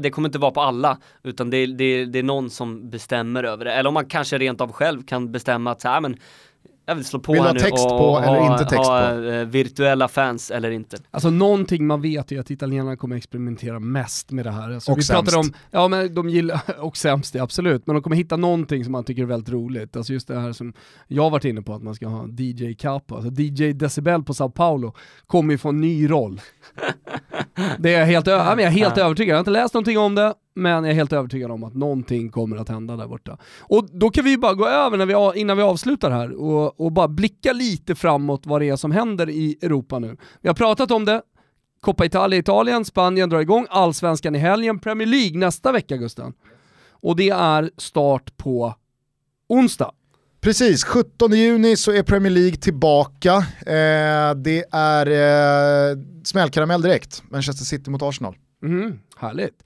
det 0.00 0.10
kommer 0.10 0.28
inte 0.28 0.38
vara 0.38 0.50
på 0.50 0.60
alla, 0.60 0.98
utan 1.22 1.50
det, 1.50 1.66
det, 1.66 2.04
det 2.04 2.18
är 2.18 2.22
någon 2.22 2.50
som 2.50 2.90
bestämmer 2.90 3.44
över 3.44 3.64
det. 3.64 3.72
Eller 3.72 3.88
om 3.88 3.94
man 3.94 4.06
kanske 4.06 4.38
rent 4.38 4.60
av 4.60 4.72
själv 4.72 5.02
kan 5.02 5.32
bestämma 5.32 5.70
att 5.70 5.80
så 5.80 5.88
här, 5.88 6.00
men 6.00 6.16
jag 6.86 6.94
vill 6.94 7.04
slå 7.04 7.20
på 7.20 7.32
Vill 7.32 7.42
här 7.42 7.48
ha 7.48 7.54
nu 7.54 7.60
text 7.60 7.84
och, 7.84 7.98
på 7.98 8.18
eller 8.18 8.38
ha, 8.38 8.52
inte 8.52 8.64
text 8.64 8.86
ha 8.88 9.10
på? 9.10 9.22
eh, 9.24 9.44
virtuella 9.44 10.08
fans 10.08 10.50
eller 10.50 10.70
inte. 10.70 10.96
Alltså 11.10 11.30
någonting 11.30 11.86
man 11.86 12.02
vet 12.02 12.32
är 12.32 12.40
att 12.40 12.50
italienarna 12.50 12.96
kommer 12.96 13.16
experimentera 13.16 13.78
mest 13.80 14.30
med 14.30 14.46
det 14.46 14.50
här. 14.50 14.70
Alltså, 14.70 14.92
Och 14.92 14.98
vi 14.98 15.02
sämst. 15.02 15.36
om, 15.36 15.52
ja 15.70 15.88
men 15.88 16.14
de 16.14 16.28
gillar, 16.28 16.60
och 16.78 16.96
sämst 16.96 17.34
ja, 17.34 17.42
absolut, 17.42 17.86
men 17.86 17.94
de 17.94 18.02
kommer 18.02 18.16
hitta 18.16 18.36
någonting 18.36 18.84
som 18.84 18.92
man 18.92 19.04
tycker 19.04 19.22
är 19.22 19.26
väldigt 19.26 19.52
roligt. 19.52 19.96
Alltså 19.96 20.12
just 20.12 20.28
det 20.28 20.40
här 20.40 20.52
som 20.52 20.72
jag 21.08 21.30
varit 21.30 21.44
inne 21.44 21.62
på, 21.62 21.74
att 21.74 21.82
man 21.82 21.94
ska 21.94 22.06
ha 22.08 22.28
DJ 22.38 22.74
Capo, 22.74 23.14
alltså 23.16 23.42
DJ 23.42 23.72
Decibel 23.72 24.22
på 24.22 24.34
Sao 24.34 24.50
Paulo 24.50 24.94
kommer 25.26 25.54
ju 25.54 25.58
få 25.58 25.68
en 25.68 25.80
ny 25.80 26.10
roll. 26.10 26.40
Det 27.78 27.94
är 27.94 27.98
jag 28.00 28.06
helt, 28.06 28.28
ö- 28.28 28.32
jag 28.32 28.60
är 28.60 28.70
helt 28.70 28.98
övertygad, 28.98 29.32
jag 29.32 29.36
har 29.36 29.40
inte 29.40 29.50
läst 29.50 29.74
någonting 29.74 29.98
om 29.98 30.14
det, 30.14 30.34
men 30.54 30.72
jag 30.72 30.88
är 30.88 30.94
helt 30.94 31.12
övertygad 31.12 31.50
om 31.50 31.64
att 31.64 31.74
någonting 31.74 32.30
kommer 32.30 32.56
att 32.56 32.68
hända 32.68 32.96
där 32.96 33.06
borta. 33.08 33.38
Och 33.60 33.88
då 33.92 34.10
kan 34.10 34.24
vi 34.24 34.38
bara 34.38 34.54
gå 34.54 34.66
över 34.68 34.96
när 34.98 35.06
vi, 35.32 35.40
innan 35.40 35.56
vi 35.56 35.62
avslutar 35.62 36.10
här 36.10 36.32
och, 36.42 36.80
och 36.80 36.92
bara 36.92 37.08
blicka 37.08 37.52
lite 37.52 37.94
framåt 37.94 38.46
vad 38.46 38.60
det 38.60 38.68
är 38.68 38.76
som 38.76 38.90
händer 38.92 39.30
i 39.30 39.58
Europa 39.62 39.98
nu. 39.98 40.16
Vi 40.40 40.48
har 40.48 40.54
pratat 40.54 40.90
om 40.90 41.04
det, 41.04 41.22
Coppa 41.80 42.04
Italia 42.04 42.38
Italien, 42.38 42.84
Spanien 42.84 43.28
drar 43.30 43.40
igång, 43.40 43.66
Allsvenskan 43.70 44.34
i 44.34 44.38
helgen, 44.38 44.78
Premier 44.78 45.08
League 45.08 45.38
nästa 45.38 45.72
vecka 45.72 45.96
Gusten. 45.96 46.32
Och 46.90 47.16
det 47.16 47.30
är 47.30 47.70
start 47.76 48.36
på 48.36 48.74
onsdag. 49.48 49.90
Precis, 50.42 50.84
17 50.84 51.32
juni 51.32 51.76
så 51.76 51.92
är 51.92 52.02
Premier 52.02 52.30
League 52.32 52.56
tillbaka. 52.56 53.34
Eh, 53.66 54.34
det 54.36 54.64
är 54.72 55.06
eh, 55.90 55.98
smällkaramell 56.24 56.82
direkt, 56.82 57.22
Manchester 57.30 57.64
City 57.64 57.90
mot 57.90 58.02
Arsenal. 58.02 58.34
Mhm, 58.62 58.98
härligt. 59.16 59.62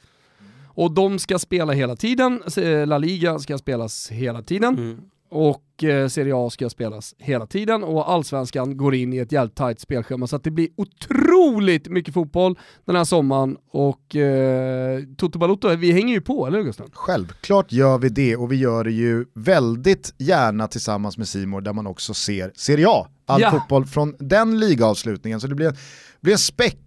Och 0.69 0.93
de 0.95 1.19
ska 1.19 1.39
spela 1.39 1.73
hela 1.73 1.97
tiden, 1.97 2.43
Eh, 2.57 2.87
La 2.87 2.99
Liga 2.99 3.39
ska 3.39 3.59
spelas 3.59 4.11
hela 4.11 4.43
tiden 4.43 4.75
Mm. 4.75 5.01
Och 5.29 5.85
eh, 5.85 6.09
Serie 6.09 6.33
A 6.37 6.51
ska 6.51 6.71
spelas 6.71 7.15
hela 7.19 7.47
tiden 7.47 7.85
och 7.85 8.11
Allsvenskan 8.11 8.77
går 8.77 8.95
in 8.95 9.13
i 9.13 9.19
ett 9.19 9.33
jävligt 9.33 9.55
tajt 9.57 9.81
spelschema 9.81 10.27
så 10.27 10.37
att 10.37 10.45
det 10.45 10.51
blir 10.51 10.69
otroligt 10.77 11.89
mycket 11.89 12.15
fotboll 12.15 12.59
den 12.85 12.97
här 12.97 13.05
sommaren 13.05 13.57
och 13.71 14.17
eh, 14.17 15.01
Toto 15.17 15.39
Balotto, 15.39 15.77
vi 15.77 15.93
hänger 15.93 16.15
ju 16.15 16.21
på, 16.21 16.47
eller 16.47 16.59
hur 16.59 16.65
Gustav? 16.65 16.91
Självklart 16.93 17.73
gör 17.73 17.99
vi 17.99 18.09
det 18.09 18.37
och 18.37 18.53
vi 18.53 18.57
gör 18.57 18.85
det 18.85 18.93
ju 18.93 19.25
väldigt 19.35 20.15
gärna 20.19 20.69
tillsammans 20.69 21.19
med 21.19 21.29
Simor 21.29 21.61
där 21.61 21.73
man 21.73 21.87
också 21.87 22.15
ser 22.15 22.53
Serie 22.55 22.87
A. 22.89 23.07
All 23.27 23.41
Ja. 23.41 23.51
fotboll 23.51 23.87
från 23.87 24.15
den 24.19 24.59
ligaavslutningen. 24.61 25.41
Så 25.41 25.47
det 25.47 25.55
blir 25.55 25.73
blir 26.21 26.33
en 26.33 26.39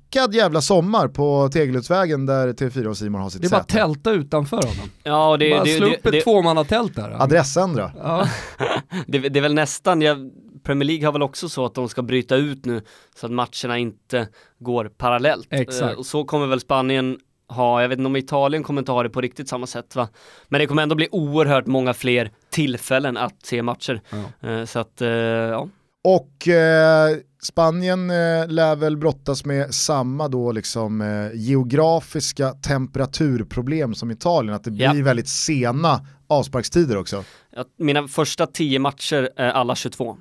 späckad 0.09 0.35
jävla 0.35 0.61
sommar 0.61 1.07
på 1.07 1.49
Tegeludsvägen 1.53 2.25
där 2.25 2.53
TV4 2.53 2.85
och 2.85 2.97
Simor 2.97 3.19
har 3.19 3.29
sitt 3.29 3.41
Det 3.41 3.47
är 3.47 3.49
bara 3.49 3.61
säte. 3.61 3.73
tälta 3.73 4.11
utanför 4.11 4.57
honom. 4.57 4.91
Ja, 5.03 5.29
och 5.29 5.39
det, 5.39 5.49
bara 5.49 5.63
det, 5.63 5.77
slå 5.77 5.87
upp 5.87 6.05
ett 6.05 6.23
tvåmannatält 6.23 6.95
där. 6.95 7.23
Adressändra. 7.23 7.91
Ja. 7.97 8.27
det, 9.07 9.19
det 9.19 9.39
är 9.39 9.41
väl 9.41 9.53
nästan, 9.53 10.01
jag, 10.01 10.31
Premier 10.63 10.87
League 10.87 11.05
har 11.05 11.13
väl 11.13 11.21
också 11.21 11.49
så 11.49 11.65
att 11.65 11.75
de 11.75 11.89
ska 11.89 12.01
bryta 12.01 12.35
ut 12.35 12.65
nu 12.65 12.81
så 13.15 13.25
att 13.25 13.31
matcherna 13.31 13.77
inte 13.77 14.27
går 14.59 14.85
parallellt. 14.97 15.47
Exakt. 15.49 15.93
Eh, 15.93 15.99
och 15.99 16.05
så 16.05 16.23
kommer 16.23 16.47
väl 16.47 16.59
Spanien 16.59 17.17
ha, 17.49 17.81
jag 17.81 17.89
vet 17.89 17.97
inte 17.99 18.07
om 18.07 18.15
Italien 18.15 18.63
kommer 18.63 18.81
inte 18.81 18.91
ha 18.91 19.03
det 19.03 19.09
på 19.09 19.21
riktigt 19.21 19.49
samma 19.49 19.67
sätt 19.67 19.95
va. 19.95 20.09
Men 20.47 20.59
det 20.59 20.67
kommer 20.67 20.83
ändå 20.83 20.95
bli 20.95 21.07
oerhört 21.11 21.65
många 21.65 21.93
fler 21.93 22.31
tillfällen 22.49 23.17
att 23.17 23.45
se 23.45 23.61
matcher. 23.63 24.01
Eh, 24.41 24.65
så 24.65 24.79
att, 24.79 25.01
eh, 25.01 25.09
ja. 25.09 25.67
Och 26.03 26.47
eh, 26.47 27.17
Spanien 27.41 28.09
eh, 28.09 28.47
lär 28.47 28.75
väl 28.75 28.97
brottas 28.97 29.45
med 29.45 29.73
samma 29.75 30.27
då 30.27 30.51
liksom 30.51 31.01
eh, 31.01 31.29
geografiska 31.33 32.49
temperaturproblem 32.49 33.93
som 33.95 34.11
Italien, 34.11 34.55
att 34.55 34.63
det 34.63 34.71
blir 34.71 34.95
Ja. 34.95 35.03
väldigt 35.03 35.27
sena 35.27 36.01
avsparkstider 36.27 36.97
också. 36.97 37.23
Ja, 37.55 37.65
mina 37.77 38.07
första 38.07 38.47
tio 38.47 38.79
matcher 38.79 39.29
är 39.35 39.49
alla 39.49 39.75
22. 39.75 40.17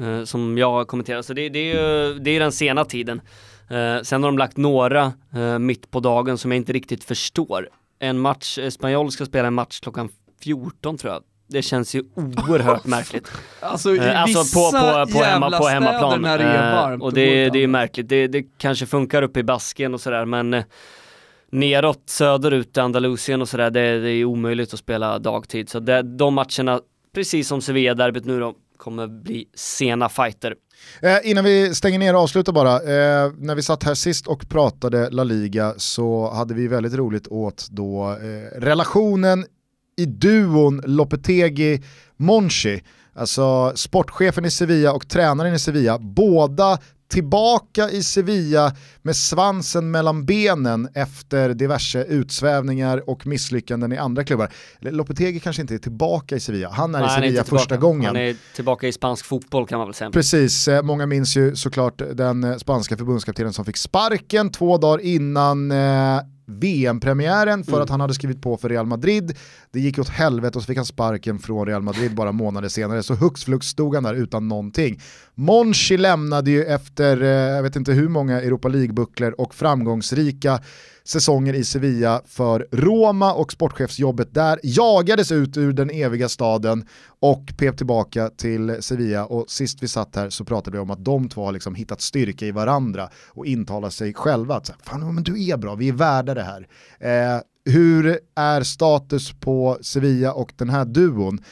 Eh, 0.00 0.24
som 0.24 0.58
jag 0.58 0.70
har 0.70 0.84
kommenterat, 0.84 1.26
så 1.26 1.32
det, 1.34 1.48
det 1.48 1.58
är 1.58 1.74
ju 1.74 2.18
det 2.18 2.30
är 2.30 2.40
den 2.40 2.52
sena 2.52 2.84
tiden. 2.84 3.20
Eh, 3.70 4.02
sen 4.02 4.22
har 4.22 4.30
de 4.30 4.38
lagt 4.38 4.56
några 4.56 5.12
eh, 5.34 5.58
mitt 5.58 5.90
på 5.90 6.00
dagen 6.00 6.38
som 6.38 6.50
jag 6.52 6.56
inte 6.56 6.72
riktigt 6.72 7.04
förstår. 7.04 7.68
En 7.98 8.18
match, 8.20 8.58
Espanyol 8.58 9.10
ska 9.12 9.26
spela 9.26 9.46
en 9.48 9.54
match 9.54 9.80
klockan 9.80 10.08
14 10.42 10.98
tror 10.98 11.12
jag. 11.12 11.22
Det 11.52 11.62
känns 11.62 11.94
ju 11.94 12.02
oerhört 12.14 12.84
märkligt. 12.96 13.28
Alltså 13.60 13.94
i 13.94 13.98
Eh, 13.98 14.22
alltså 14.22 14.38
vissa 14.42 14.58
på, 14.60 14.70
på, 15.06 15.18
på, 15.18 15.24
hemma, 15.24 15.58
på 15.58 15.66
hemmaplan. 15.66 16.22
när 16.22 16.38
det 16.38 16.44
är 16.44 16.68
Eh, 16.72 16.82
varmt. 16.82 17.02
och 17.02 17.12
det, 17.12 17.48
det 17.50 17.62
är 17.62 17.66
märkligt. 17.66 18.08
Det, 18.08 18.26
det 18.26 18.42
kanske 18.58 18.86
funkar 18.86 19.22
uppe 19.22 19.40
i 19.40 19.42
Basken 19.42 19.94
och 19.94 20.00
sådär 20.00 20.24
men 20.24 20.54
eh, 20.54 20.64
neråt 21.50 22.02
söderut 22.06 22.76
i 22.76 22.80
Andalusien 22.80 23.40
och 23.42 23.48
sådär 23.48 23.70
det, 23.70 24.00
det 24.00 24.10
är 24.10 24.24
omöjligt 24.24 24.72
att 24.74 24.78
spela 24.80 25.18
dagtid. 25.18 25.68
Så 25.68 25.80
det, 25.80 26.02
de 26.02 26.34
matcherna, 26.34 26.80
precis 27.14 27.48
som 27.48 27.60
Sevilla-derbyt 27.60 28.24
nu 28.24 28.40
då, 28.40 28.54
kommer 28.76 29.06
bli 29.06 29.44
sena 29.54 30.08
fighter. 30.08 30.54
Eh, 31.02 31.30
innan 31.30 31.44
vi 31.44 31.74
stänger 31.74 31.98
ner 31.98 32.14
och 32.14 32.20
avslutar 32.20 32.52
bara, 32.52 32.74
eh, 32.74 33.32
när 33.38 33.54
vi 33.54 33.62
satt 33.62 33.82
här 33.82 33.94
sist 33.94 34.26
och 34.26 34.48
pratade 34.48 35.10
La 35.10 35.24
Liga 35.24 35.74
så 35.76 36.30
hade 36.30 36.54
vi 36.54 36.68
väldigt 36.68 36.94
roligt 36.94 37.28
åt 37.28 37.68
då 37.70 38.10
eh, 38.10 38.60
relationen 38.60 39.44
i 39.96 40.06
duon 40.06 40.80
Lopetegi-Monchi, 40.84 42.82
alltså 43.14 43.72
sportchefen 43.76 44.44
i 44.44 44.50
Sevilla 44.50 44.92
och 44.92 45.08
tränaren 45.08 45.54
i 45.54 45.58
Sevilla, 45.58 45.98
båda 45.98 46.78
tillbaka 47.08 47.90
i 47.90 48.02
Sevilla 48.02 48.74
med 49.02 49.16
svansen 49.16 49.90
mellan 49.90 50.24
benen 50.24 50.88
efter 50.94 51.54
diverse 51.54 52.04
utsvävningar 52.04 53.10
och 53.10 53.26
misslyckanden 53.26 53.92
i 53.92 53.96
andra 53.96 54.24
klubbar. 54.24 54.52
Lopetegi 54.80 55.40
kanske 55.40 55.62
inte 55.62 55.74
är 55.74 55.78
tillbaka 55.78 56.36
i 56.36 56.40
Sevilla, 56.40 56.68
han 56.72 56.94
är 56.94 56.98
Nej, 57.00 57.08
i 57.08 57.10
är 57.10 57.14
Sevilla 57.14 57.42
tillbaka. 57.42 57.60
första 57.60 57.76
gången. 57.76 58.04
Han 58.04 58.16
är 58.16 58.36
tillbaka 58.54 58.88
i 58.88 58.92
spansk 58.92 59.24
fotboll 59.24 59.66
kan 59.66 59.78
man 59.78 59.88
väl 59.88 59.94
säga. 59.94 60.10
Precis, 60.10 60.68
eh, 60.68 60.82
många 60.82 61.06
minns 61.06 61.36
ju 61.36 61.56
såklart 61.56 62.02
den 62.14 62.44
eh, 62.44 62.56
spanska 62.56 62.96
förbundskaptenen 62.96 63.52
som 63.52 63.64
fick 63.64 63.76
sparken 63.76 64.50
två 64.50 64.78
dagar 64.78 65.04
innan 65.04 65.70
eh, 65.70 66.20
VM-premiären 66.46 67.64
för 67.64 67.72
Mm. 67.72 67.82
att 67.82 67.90
han 67.90 68.00
hade 68.00 68.14
skrivit 68.14 68.42
på 68.42 68.56
för 68.56 68.68
Real 68.68 68.86
Madrid. 68.86 69.38
Det 69.70 69.80
gick 69.80 69.98
åt 69.98 70.08
helvete 70.08 70.58
och 70.58 70.62
så 70.62 70.66
fick 70.66 70.76
han 70.76 70.86
sparken 70.86 71.38
från 71.38 71.66
Real 71.66 71.82
Madrid 71.82 72.14
bara 72.14 72.32
månader 72.32 72.68
senare. 72.68 73.02
Så 73.02 73.14
hux 73.14 73.44
flux 73.44 73.66
stod 73.66 73.94
han 73.94 74.04
där 74.04 74.14
utan 74.14 74.48
någonting. 74.48 75.00
Monchi 75.34 75.96
lämnade 75.96 76.50
ju 76.50 76.64
efter, 76.64 77.22
eh, 77.22 77.28
jag 77.28 77.62
vet 77.62 77.76
inte 77.76 77.92
hur 77.92 78.08
många 78.08 78.40
Europa 78.40 78.68
League-bucklor 78.68 79.30
och 79.30 79.54
framgångsrika 79.54 80.60
säsonger 81.04 81.54
i 81.54 81.64
Sevilla 81.64 82.22
för 82.26 82.66
Roma 82.72 83.32
och 83.32 83.52
sportchefsjobbet 83.52 84.34
där 84.34 84.60
jagades 84.62 85.32
ut 85.32 85.56
ur 85.56 85.72
den 85.72 85.90
eviga 85.90 86.28
staden 86.28 86.86
och 87.20 87.52
pep 87.58 87.76
tillbaka 87.76 88.28
till 88.28 88.76
Sevilla 88.80 89.26
och 89.26 89.50
sist 89.50 89.82
vi 89.82 89.88
satt 89.88 90.16
här 90.16 90.30
så 90.30 90.44
pratade 90.44 90.76
vi 90.76 90.82
om 90.82 90.90
att 90.90 91.04
de 91.04 91.28
två 91.28 91.44
har 91.44 91.52
liksom 91.52 91.74
hittat 91.74 92.00
styrka 92.00 92.46
i 92.46 92.50
varandra 92.50 93.10
och 93.28 93.46
intalar 93.46 93.90
sig 93.90 94.14
själva 94.14 94.54
att 94.56 94.66
så 94.66 94.72
här, 94.72 94.80
fan 94.82 95.14
men 95.14 95.24
du 95.24 95.46
är 95.48 95.56
bra, 95.56 95.74
vi 95.74 95.88
är 95.88 95.92
värda 95.92 96.34
det 96.34 96.42
här. 96.42 96.68
Eh, 97.00 97.40
hur 97.64 98.18
är 98.34 98.62
status 98.62 99.32
på 99.32 99.78
Sevilla 99.80 100.32
och 100.32 100.52
den 100.56 100.70
här 100.70 100.84
duon? 100.84 101.44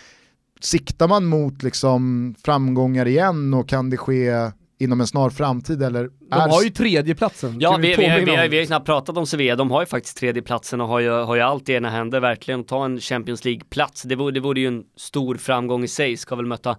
Siktar 0.60 1.08
man 1.08 1.24
mot 1.24 1.62
liksom 1.62 2.34
framgångar 2.44 3.08
igen 3.08 3.54
och 3.54 3.68
kan 3.68 3.90
det 3.90 3.96
ske 3.96 4.50
inom 4.80 5.00
en 5.00 5.06
snar 5.06 5.30
framtid 5.30 5.82
eller? 5.82 6.10
De 6.30 6.50
har 6.50 6.62
ju 6.62 6.70
tredjeplatsen. 6.70 7.60
Ja, 7.60 7.76
vi, 7.76 7.88
vi, 7.88 7.96
vi, 7.96 8.24
vi, 8.24 8.36
har, 8.36 8.48
vi 8.48 8.58
har 8.58 8.66
knappt 8.66 8.86
pratat 8.86 9.16
om 9.16 9.26
Sevilla, 9.26 9.56
de 9.56 9.70
har 9.70 9.80
ju 9.82 9.86
faktiskt 9.86 10.16
tredjeplatsen 10.16 10.80
och 10.80 10.88
har 10.88 11.00
ju, 11.00 11.10
har 11.10 11.34
ju 11.34 11.40
allt 11.40 11.68
i 11.68 11.72
ena 11.72 11.90
händer 11.90 12.20
verkligen 12.20 12.60
att 12.60 12.68
ta 12.68 12.84
en 12.84 13.00
Champions 13.00 13.44
League-plats. 13.44 14.02
Det 14.02 14.16
vore, 14.16 14.32
det 14.32 14.40
vore 14.40 14.60
ju 14.60 14.66
en 14.66 14.84
stor 14.96 15.34
framgång 15.34 15.84
i 15.84 15.88
sig, 15.88 16.16
ska 16.16 16.36
väl 16.36 16.46
möta 16.46 16.76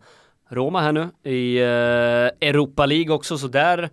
Roma 0.49 0.81
här 0.81 0.91
nu 0.91 1.31
i 1.31 1.57
eh, 1.57 2.49
Europa 2.49 2.85
League 2.85 3.15
också, 3.15 3.37
så 3.37 3.47
där 3.47 3.89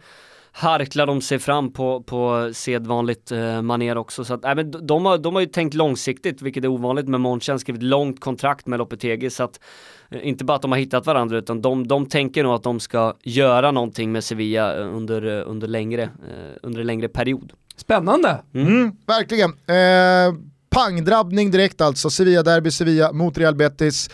harklar 0.58 1.06
de 1.06 1.20
sig 1.20 1.38
fram 1.38 1.72
på, 1.72 2.02
på 2.02 2.50
sedvanligt 2.54 3.32
eh, 3.32 3.62
maner 3.62 3.98
också. 3.98 4.24
Så 4.24 4.34
att, 4.34 4.44
äh, 4.44 4.54
men 4.54 4.70
de, 4.70 5.04
har, 5.04 5.18
de 5.18 5.34
har 5.34 5.40
ju 5.40 5.46
tänkt 5.46 5.74
långsiktigt, 5.74 6.42
vilket 6.42 6.64
är 6.64 6.68
ovanligt 6.68 7.08
med 7.08 7.20
Monchi, 7.20 7.52
han 7.52 7.58
skrivit 7.58 7.82
långt 7.82 8.20
kontrakt 8.20 8.66
med 8.66 8.78
Lopetegi, 8.78 9.30
så 9.30 9.42
att 9.42 9.60
eh, 10.10 10.28
inte 10.28 10.44
bara 10.44 10.56
att 10.56 10.62
de 10.62 10.72
har 10.72 10.78
hittat 10.78 11.06
varandra, 11.06 11.38
utan 11.38 11.62
de, 11.62 11.88
de 11.88 12.06
tänker 12.06 12.42
nog 12.42 12.54
att 12.54 12.62
de 12.62 12.80
ska 12.80 13.14
göra 13.22 13.70
någonting 13.70 14.12
med 14.12 14.24
Sevilla 14.24 14.78
eh, 14.80 14.96
under, 14.96 15.38
eh, 15.38 15.50
under, 15.50 15.68
längre, 15.68 16.02
eh, 16.02 16.56
under 16.62 16.80
en 16.80 16.86
längre 16.86 17.08
period. 17.08 17.52
Spännande! 17.76 18.42
Mm, 18.54 18.92
verkligen. 19.06 19.50
Eh, 19.50 20.34
pangdrabbning 20.70 21.50
direkt 21.50 21.80
alltså, 21.80 22.10
Sevilla-derby, 22.10 22.70
Sevilla 22.70 23.12
mot 23.12 23.38
Real 23.38 23.54
Betis. 23.54 24.10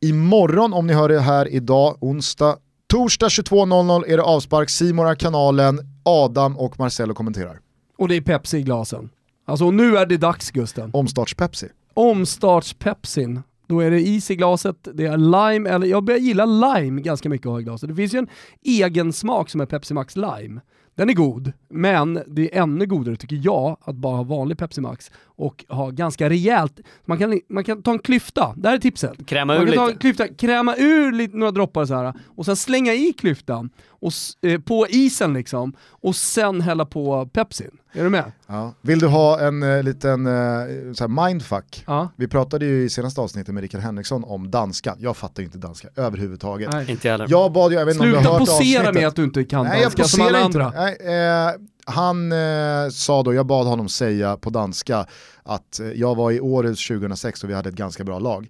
Imorgon, 0.00 0.72
om 0.72 0.86
ni 0.86 0.92
hör 0.92 1.08
det 1.08 1.20
här 1.20 1.48
idag, 1.48 1.96
onsdag, 2.00 2.56
torsdag 2.90 3.28
22.00 3.28 4.04
är 4.06 4.16
det 4.16 4.22
avspark, 4.22 4.70
Simon 4.70 5.06
är 5.06 5.14
kanalen, 5.14 5.78
Adam 6.02 6.56
och 6.56 6.78
Marcello 6.78 7.14
kommenterar. 7.14 7.60
Och 7.98 8.08
det 8.08 8.16
är 8.16 8.20
Pepsi 8.20 8.58
i 8.58 8.62
glasen. 8.62 9.10
Alltså 9.44 9.70
nu 9.70 9.96
är 9.96 10.06
det 10.06 10.16
dags 10.16 10.50
Gusten. 10.50 10.92
Omstarts-Pepsi. 10.92 11.68
Omstarts-Pepsin. 11.94 13.42
Då 13.66 13.80
är 13.80 13.90
det 13.90 14.00
is 14.00 14.30
i 14.30 14.36
glaset, 14.36 14.88
det 14.94 15.06
är 15.06 15.16
lime, 15.16 15.70
eller 15.70 15.86
jag 15.86 16.04
börjar 16.04 16.20
gilla 16.20 16.44
lime 16.44 17.00
ganska 17.02 17.28
mycket 17.28 17.46
att 17.46 17.52
ha 17.52 17.60
i 17.60 17.62
glaset. 17.62 17.88
Det 17.88 17.94
finns 17.94 18.14
ju 18.14 18.18
en 18.18 18.28
egen 18.64 19.12
smak 19.12 19.50
som 19.50 19.60
är 19.60 19.66
Pepsi 19.66 19.94
Max 19.94 20.16
Lime. 20.16 20.60
Den 21.00 21.08
är 21.08 21.14
god, 21.14 21.52
men 21.68 22.22
det 22.26 22.56
är 22.56 22.62
ännu 22.62 22.86
godare 22.86 23.16
tycker 23.16 23.40
jag 23.42 23.76
att 23.80 23.96
bara 23.96 24.16
ha 24.16 24.22
vanlig 24.22 24.58
Pepsi 24.58 24.80
Max 24.80 25.10
och 25.24 25.64
ha 25.68 25.90
ganska 25.90 26.30
rejält, 26.30 26.80
man 27.04 27.18
kan, 27.18 27.40
man 27.48 27.64
kan 27.64 27.82
ta 27.82 27.92
en 27.92 27.98
klyfta, 27.98 28.54
det 28.56 28.68
här 28.68 28.76
är 28.76 28.80
tipset. 28.80 29.26
Kräma 29.26 29.54
ur 29.54 29.58
kan 29.58 29.66
ta 29.66 29.86
lite. 29.86 29.92
en 29.92 29.98
klyfta, 29.98 30.28
kräma 30.28 30.76
ur 30.76 31.12
lite, 31.12 31.36
några 31.36 31.50
droppar 31.50 31.84
så 31.84 31.94
här 31.94 32.14
och 32.26 32.44
sen 32.46 32.56
slänga 32.56 32.94
i 32.94 33.12
klyftan 33.12 33.70
och, 34.00 34.12
eh, 34.42 34.60
på 34.60 34.86
isen 34.88 35.32
liksom 35.32 35.72
och 35.90 36.16
sen 36.16 36.60
hälla 36.60 36.84
på 36.86 37.26
Pepsin. 37.32 37.70
Är 37.92 38.04
du 38.04 38.10
med? 38.10 38.32
Ja. 38.46 38.74
Vill 38.80 38.98
du 38.98 39.06
ha 39.06 39.40
en 39.40 39.62
eh, 39.62 39.82
liten 39.82 40.26
eh, 40.26 41.08
mindfuck? 41.08 41.84
Ja. 41.86 42.08
Vi 42.16 42.28
pratade 42.28 42.64
ju 42.66 42.84
i 42.84 42.88
senaste 42.90 43.20
avsnittet 43.20 43.54
med 43.54 43.60
Rickard 43.60 43.80
Henriksson 43.80 44.24
om 44.24 44.50
danska. 44.50 44.96
Jag 44.98 45.16
fattar 45.16 45.42
ju 45.42 45.46
inte 45.46 45.58
danska 45.58 45.88
överhuvudtaget. 45.96 46.72
Nej. 46.72 46.90
Inte 46.90 47.08
jag 47.08 47.12
heller. 47.14 47.26
Jag 47.30 47.52
bad 47.52 47.72
ju, 47.72 47.78
jag 47.78 47.86
vet 47.86 47.94
inte 47.94 48.04
om 48.06 48.10
du 48.10 48.14
Sluta 48.16 48.30
har 48.30 48.38
hört 48.38 48.48
posera 48.48 48.80
avsnittet. 48.80 48.94
med 48.94 49.08
att 49.08 49.16
du 49.16 49.24
inte 49.24 49.44
kan 49.44 49.66
Nej, 49.66 49.82
jag 49.82 49.92
danska 49.92 50.04
som 50.04 50.26
alla 50.26 50.44
inte. 50.44 50.64
andra. 50.64 50.80
Nej, 50.80 51.46
eh, 51.48 51.52
han 51.84 52.32
eh, 52.32 52.88
sa 52.90 53.22
då, 53.22 53.34
jag 53.34 53.46
bad 53.46 53.66
honom 53.66 53.88
säga 53.88 54.36
på 54.36 54.50
danska 54.50 55.06
att 55.42 55.80
eh, 55.80 55.86
jag 55.86 56.14
var 56.14 56.30
i 56.30 56.40
Århus 56.40 56.88
2006 56.88 57.44
och 57.44 57.50
vi 57.50 57.54
hade 57.54 57.68
ett 57.68 57.74
ganska 57.74 58.04
bra 58.04 58.18
lag. 58.18 58.48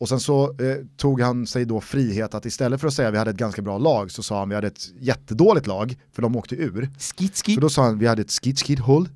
Och 0.00 0.08
sen 0.08 0.20
så 0.20 0.44
eh, 0.44 0.76
tog 0.96 1.20
han 1.20 1.46
sig 1.46 1.64
då 1.64 1.80
frihet 1.80 2.34
att 2.34 2.46
istället 2.46 2.80
för 2.80 2.88
att 2.88 2.94
säga 2.94 3.08
att 3.08 3.14
vi 3.14 3.18
hade 3.18 3.30
ett 3.30 3.36
ganska 3.36 3.62
bra 3.62 3.78
lag 3.78 4.10
så 4.10 4.22
sa 4.22 4.38
han 4.38 4.48
vi 4.48 4.54
hade 4.54 4.66
ett 4.66 4.82
jättedåligt 5.00 5.66
lag, 5.66 5.96
för 6.12 6.22
de 6.22 6.36
åkte 6.36 6.54
ur. 6.54 6.90
Skit, 6.98 7.36
Så 7.36 7.44
skit. 7.44 7.60
då 7.60 7.70
sa 7.70 7.82
han 7.82 7.98
vi 7.98 8.06
hade 8.06 8.22
ett 8.22 8.30
skid 8.42 8.58
skid 8.58 8.78
håll. 8.78 9.08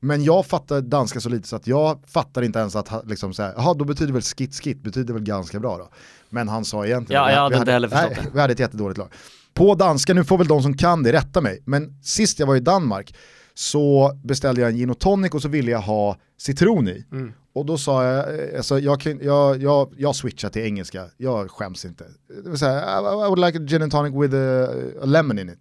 Men 0.00 0.24
jag 0.24 0.46
fattar 0.46 0.80
danska 0.80 1.20
så 1.20 1.28
lite 1.28 1.48
så 1.48 1.56
att 1.56 1.66
jag 1.66 2.00
fattar 2.06 2.42
inte 2.42 2.58
ens 2.58 2.76
att 2.76 3.06
liksom 3.06 3.34
så 3.34 3.42
här, 3.42 3.52
jaha 3.56 3.74
då 3.74 3.84
betyder 3.84 4.12
väl 4.12 4.22
skit 4.22 4.54
skit, 4.54 4.82
betyder 4.82 5.14
väl 5.14 5.22
ganska 5.22 5.60
bra 5.60 5.78
då. 5.78 5.88
Men 6.30 6.48
han 6.48 6.64
sa 6.64 6.86
egentligen, 6.86 7.22
Ja, 7.22 7.30
jag 7.30 7.40
hade 7.40 7.54
vi 7.54 7.58
inte 7.60 7.72
heller 7.72 7.88
förstått 7.88 8.12
nej. 8.16 8.26
Vi 8.34 8.40
hade 8.40 8.52
ett 8.52 8.58
jättedåligt 8.60 8.98
lag. 8.98 9.08
På 9.54 9.74
danska, 9.74 10.14
nu 10.14 10.24
får 10.24 10.38
väl 10.38 10.46
de 10.46 10.62
som 10.62 10.76
kan 10.76 11.02
det 11.02 11.12
rätta 11.12 11.40
mig, 11.40 11.62
men 11.64 12.02
sist 12.02 12.38
jag 12.38 12.46
var 12.46 12.56
i 12.56 12.60
Danmark 12.60 13.14
så 13.58 14.12
beställde 14.24 14.60
jag 14.60 14.70
en 14.70 14.76
gin 14.76 14.90
och 14.90 14.98
tonic 14.98 15.32
och 15.34 15.42
så 15.42 15.48
ville 15.48 15.70
jag 15.70 15.80
ha 15.80 16.16
citron 16.38 16.88
i. 16.88 17.04
Mm. 17.12 17.32
Och 17.52 17.66
då 17.66 17.78
sa 17.78 18.04
jag, 18.04 18.38
eh, 18.52 18.56
alltså 18.56 18.78
jag, 18.78 19.00
kan- 19.00 19.20
jag, 19.22 19.62
jag, 19.62 19.94
jag 19.96 20.16
switchar 20.16 20.48
till 20.48 20.62
engelska, 20.62 21.04
jag 21.16 21.50
skäms 21.50 21.84
inte. 21.84 22.04
Det 22.44 22.50
vill 22.50 22.58
säga, 22.58 22.80
I, 22.80 22.98
I 22.98 23.28
would 23.28 23.38
like 23.38 23.58
a 23.58 23.62
gin 23.66 23.82
and 23.82 23.92
tonic 23.92 24.22
with 24.22 24.34
a, 24.34 24.68
a 25.02 25.04
lemon 25.06 25.38
in 25.38 25.48
it. 25.48 25.58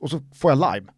Och 0.00 0.10
så 0.10 0.20
får 0.34 0.50
jag 0.50 0.58
lime. 0.58 0.92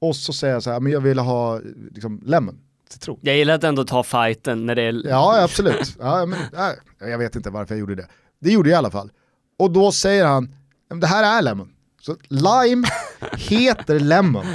Och 0.00 0.16
så 0.16 0.32
säger 0.32 0.54
jag 0.54 0.62
så 0.62 0.70
här, 0.70 0.80
men 0.80 0.92
jag 0.92 1.00
vill 1.00 1.18
ha 1.18 1.60
liksom, 1.92 2.22
lemon, 2.24 2.58
citron. 2.88 3.18
Jag 3.22 3.36
gillar 3.36 3.54
att 3.54 3.64
ändå 3.64 3.84
ta 3.84 4.02
fighten 4.02 4.66
när 4.66 4.74
det 4.74 4.82
är... 4.82 5.08
Ja, 5.08 5.42
absolut. 5.42 5.96
Ja, 6.00 6.26
men, 6.26 6.38
nej, 6.52 6.76
jag 7.10 7.18
vet 7.18 7.36
inte 7.36 7.50
varför 7.50 7.74
jag 7.74 7.80
gjorde 7.80 7.94
det. 7.94 8.06
Det 8.38 8.50
gjorde 8.52 8.70
jag 8.70 8.76
i 8.76 8.78
alla 8.78 8.90
fall. 8.90 9.12
Och 9.58 9.70
då 9.70 9.92
säger 9.92 10.26
han, 10.26 10.54
"Men 10.88 11.00
det 11.00 11.06
här 11.06 11.38
är 11.38 11.42
lemon. 11.42 11.72
Så 12.00 12.16
lime 12.28 12.86
heter 13.36 14.00
lemon. 14.00 14.46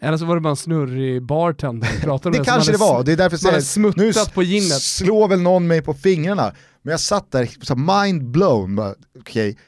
Eller 0.00 0.16
så 0.18 0.24
var 0.24 0.34
det 0.34 0.40
bara 0.40 0.50
en 0.50 0.56
snurrig 0.56 1.22
bartender. 1.22 1.88
som 1.88 2.00
pratade 2.00 2.38
Det 2.38 2.44
som 2.44 2.52
kanske 2.52 2.72
det 2.72 2.78
var, 2.78 3.04
det 3.04 3.12
är 3.12 3.16
därför 3.16 3.34
jag 3.34 3.62
säger, 3.62 3.88
nu 3.96 4.12
smuttat 4.12 4.34
på 4.34 4.42
ginnet. 4.42 4.82
slår 4.82 5.28
väl 5.28 5.40
någon 5.40 5.66
mig 5.66 5.82
på 5.82 5.94
fingrarna. 5.94 6.52
Men 6.82 6.90
jag 6.90 7.00
satt 7.00 7.32
där, 7.32 7.50
så 7.62 7.76
mind 7.76 8.30
blown. 8.30 8.94
Okej, 9.20 9.58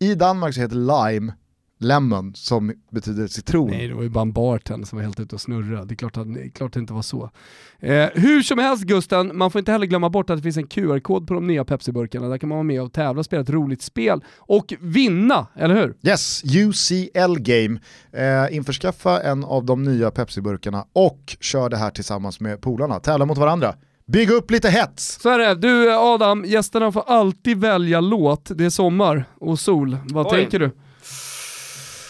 i 0.00 0.14
Danmark 0.14 0.54
så 0.54 0.60
heter 0.60 0.76
lime 1.10 1.32
lemon 1.80 2.34
som 2.34 2.72
betyder 2.90 3.26
citron. 3.26 3.70
Nej, 3.70 3.88
det 3.88 3.94
var 3.94 4.02
ju 4.02 4.08
bara 4.08 4.22
en 4.22 4.32
bartender 4.32 4.86
som 4.86 4.98
var 4.98 5.04
helt 5.04 5.20
ute 5.20 5.34
och 5.34 5.40
snurrade. 5.40 5.84
Det 5.84 5.94
är 5.94 5.96
klart 5.96 6.16
att 6.16 6.34
det, 6.34 6.40
är 6.40 6.48
klart 6.48 6.72
det 6.72 6.80
inte 6.80 6.92
var 6.92 7.02
så. 7.02 7.30
Eh, 7.78 8.08
hur 8.14 8.42
som 8.42 8.58
helst 8.58 8.84
Gusten, 8.84 9.38
man 9.38 9.50
får 9.50 9.58
inte 9.58 9.72
heller 9.72 9.86
glömma 9.86 10.10
bort 10.10 10.30
att 10.30 10.36
det 10.36 10.42
finns 10.42 10.56
en 10.56 10.66
QR-kod 10.66 11.26
på 11.28 11.34
de 11.34 11.46
nya 11.46 11.64
Pepsi-burkarna. 11.64 12.28
Där 12.28 12.38
kan 12.38 12.48
man 12.48 12.56
vara 12.56 12.62
med 12.62 12.82
och 12.82 12.92
tävla, 12.92 13.22
spela 13.22 13.42
ett 13.42 13.50
roligt 13.50 13.82
spel 13.82 14.24
och 14.38 14.74
vinna, 14.80 15.46
eller 15.56 15.74
hur? 15.74 15.94
Yes, 16.02 16.42
UCL 16.44 17.38
Game. 17.38 17.80
Eh, 18.12 18.56
införskaffa 18.56 19.22
en 19.22 19.44
av 19.44 19.64
de 19.64 19.82
nya 19.82 20.10
Pepsi-burkarna 20.10 20.84
och 20.92 21.36
kör 21.40 21.68
det 21.68 21.76
här 21.76 21.90
tillsammans 21.90 22.40
med 22.40 22.60
polarna. 22.60 23.00
Tävla 23.00 23.26
mot 23.26 23.38
varandra. 23.38 23.74
Bygg 24.06 24.30
upp 24.30 24.50
lite 24.50 24.70
hets! 24.70 25.20
Så 25.20 25.28
är 25.28 25.38
det. 25.38 25.54
Du 25.54 25.92
Adam, 25.92 26.44
gästerna 26.44 26.92
får 26.92 27.04
alltid 27.06 27.58
välja 27.58 28.00
låt. 28.00 28.50
Det 28.54 28.64
är 28.64 28.70
sommar 28.70 29.24
och 29.38 29.58
sol. 29.58 29.96
Vad 30.04 30.26
Oj. 30.26 30.32
tänker 30.32 30.58
du? 30.58 30.70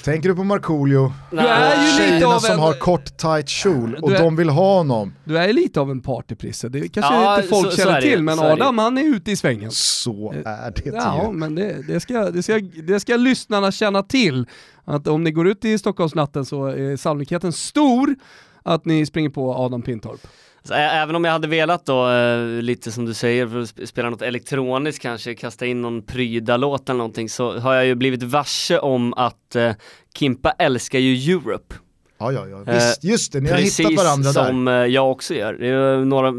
Tänker 0.04 0.28
du 0.28 0.34
på 0.34 0.44
Markoolio? 0.44 1.12
Du 1.30 1.38
är 1.38 1.74
ju 1.74 1.80
lite 1.92 1.96
Tjejerna 2.10 2.34
av 2.34 2.38
som 2.38 2.52
en... 2.54 2.58
har 2.58 2.72
kort 2.72 3.16
tight 3.16 3.48
kjol 3.48 3.94
och 4.02 4.12
är- 4.12 4.18
de 4.18 4.36
vill 4.36 4.48
ha 4.48 4.76
honom. 4.76 5.14
Du 5.24 5.38
är 5.38 5.52
lite 5.52 5.80
av 5.80 5.90
en 5.90 6.00
partyprisse. 6.00 6.68
Det 6.68 6.88
kanske 6.88 7.14
Ja, 7.14 7.36
inte 7.36 7.48
folk 7.48 7.70
så- 7.70 7.76
så 7.76 7.82
känner 7.82 8.00
ju. 8.00 8.10
till, 8.10 8.22
men 8.22 8.36
Så. 8.36 8.44
Adam 8.44 8.78
han 8.78 8.98
är 8.98 9.02
ute 9.16 9.30
i 9.30 9.36
svängen. 9.36 9.70
Så 9.70 10.32
är 10.44 10.70
det 10.74 10.82
Ja, 10.94 11.26
ju. 11.26 11.32
men 11.32 11.54
det, 11.54 11.86
det, 11.86 12.00
ska, 12.00 12.30
det, 12.30 12.42
ska, 12.42 12.58
det 12.82 13.00
ska 13.00 13.16
lyssnarna 13.16 13.72
känna 13.72 14.02
till. 14.02 14.46
Att 14.84 15.06
om 15.06 15.24
ni 15.24 15.30
går 15.30 15.48
ut 15.48 15.64
i 15.64 15.78
Stockholmsnatten 15.78 16.44
så 16.44 16.66
är 16.66 16.96
sannolikheten 16.96 17.52
stor 17.52 18.14
att 18.62 18.84
ni 18.84 19.06
springer 19.06 19.30
på 19.30 19.54
Adam 19.54 19.82
Pintorp. 19.82 20.20
Så 20.62 20.74
ä- 20.74 20.76
även 21.02 21.16
om 21.16 21.24
jag 21.24 21.32
hade 21.32 21.48
velat 21.48 21.86
då, 21.86 22.10
eh, 22.10 22.46
lite 22.62 22.92
som 22.92 23.04
du 23.06 23.14
säger, 23.14 23.46
för 23.46 23.58
att 23.60 23.66
sp- 23.68 23.86
spela 23.86 24.10
något 24.10 24.22
elektroniskt 24.22 25.02
kanske, 25.02 25.34
kasta 25.34 25.66
in 25.66 25.82
någon 25.82 26.02
Pryda-låt 26.02 26.88
eller 26.88 26.98
någonting, 26.98 27.28
så 27.28 27.58
har 27.58 27.74
jag 27.74 27.86
ju 27.86 27.94
blivit 27.94 28.22
varse 28.22 28.78
om 28.78 29.14
att 29.14 29.56
eh, 29.56 29.72
Kimpa 30.18 30.50
älskar 30.50 30.98
ju 30.98 31.32
Europe. 31.34 31.74
Ja, 32.18 32.32
ja, 32.32 32.46
ja. 32.48 32.64
Eh, 32.66 32.74
Visst, 32.74 33.04
just 33.04 33.32
det, 33.32 33.40
ni 33.40 33.50
har 33.50 33.56
Precis 33.56 33.80
hittat 33.80 34.04
varandra 34.04 34.32
där. 34.32 34.46
som 34.46 34.68
eh, 34.68 34.74
jag 34.74 35.10
också 35.10 35.34
gör. 35.34 36.04
Några, 36.04 36.32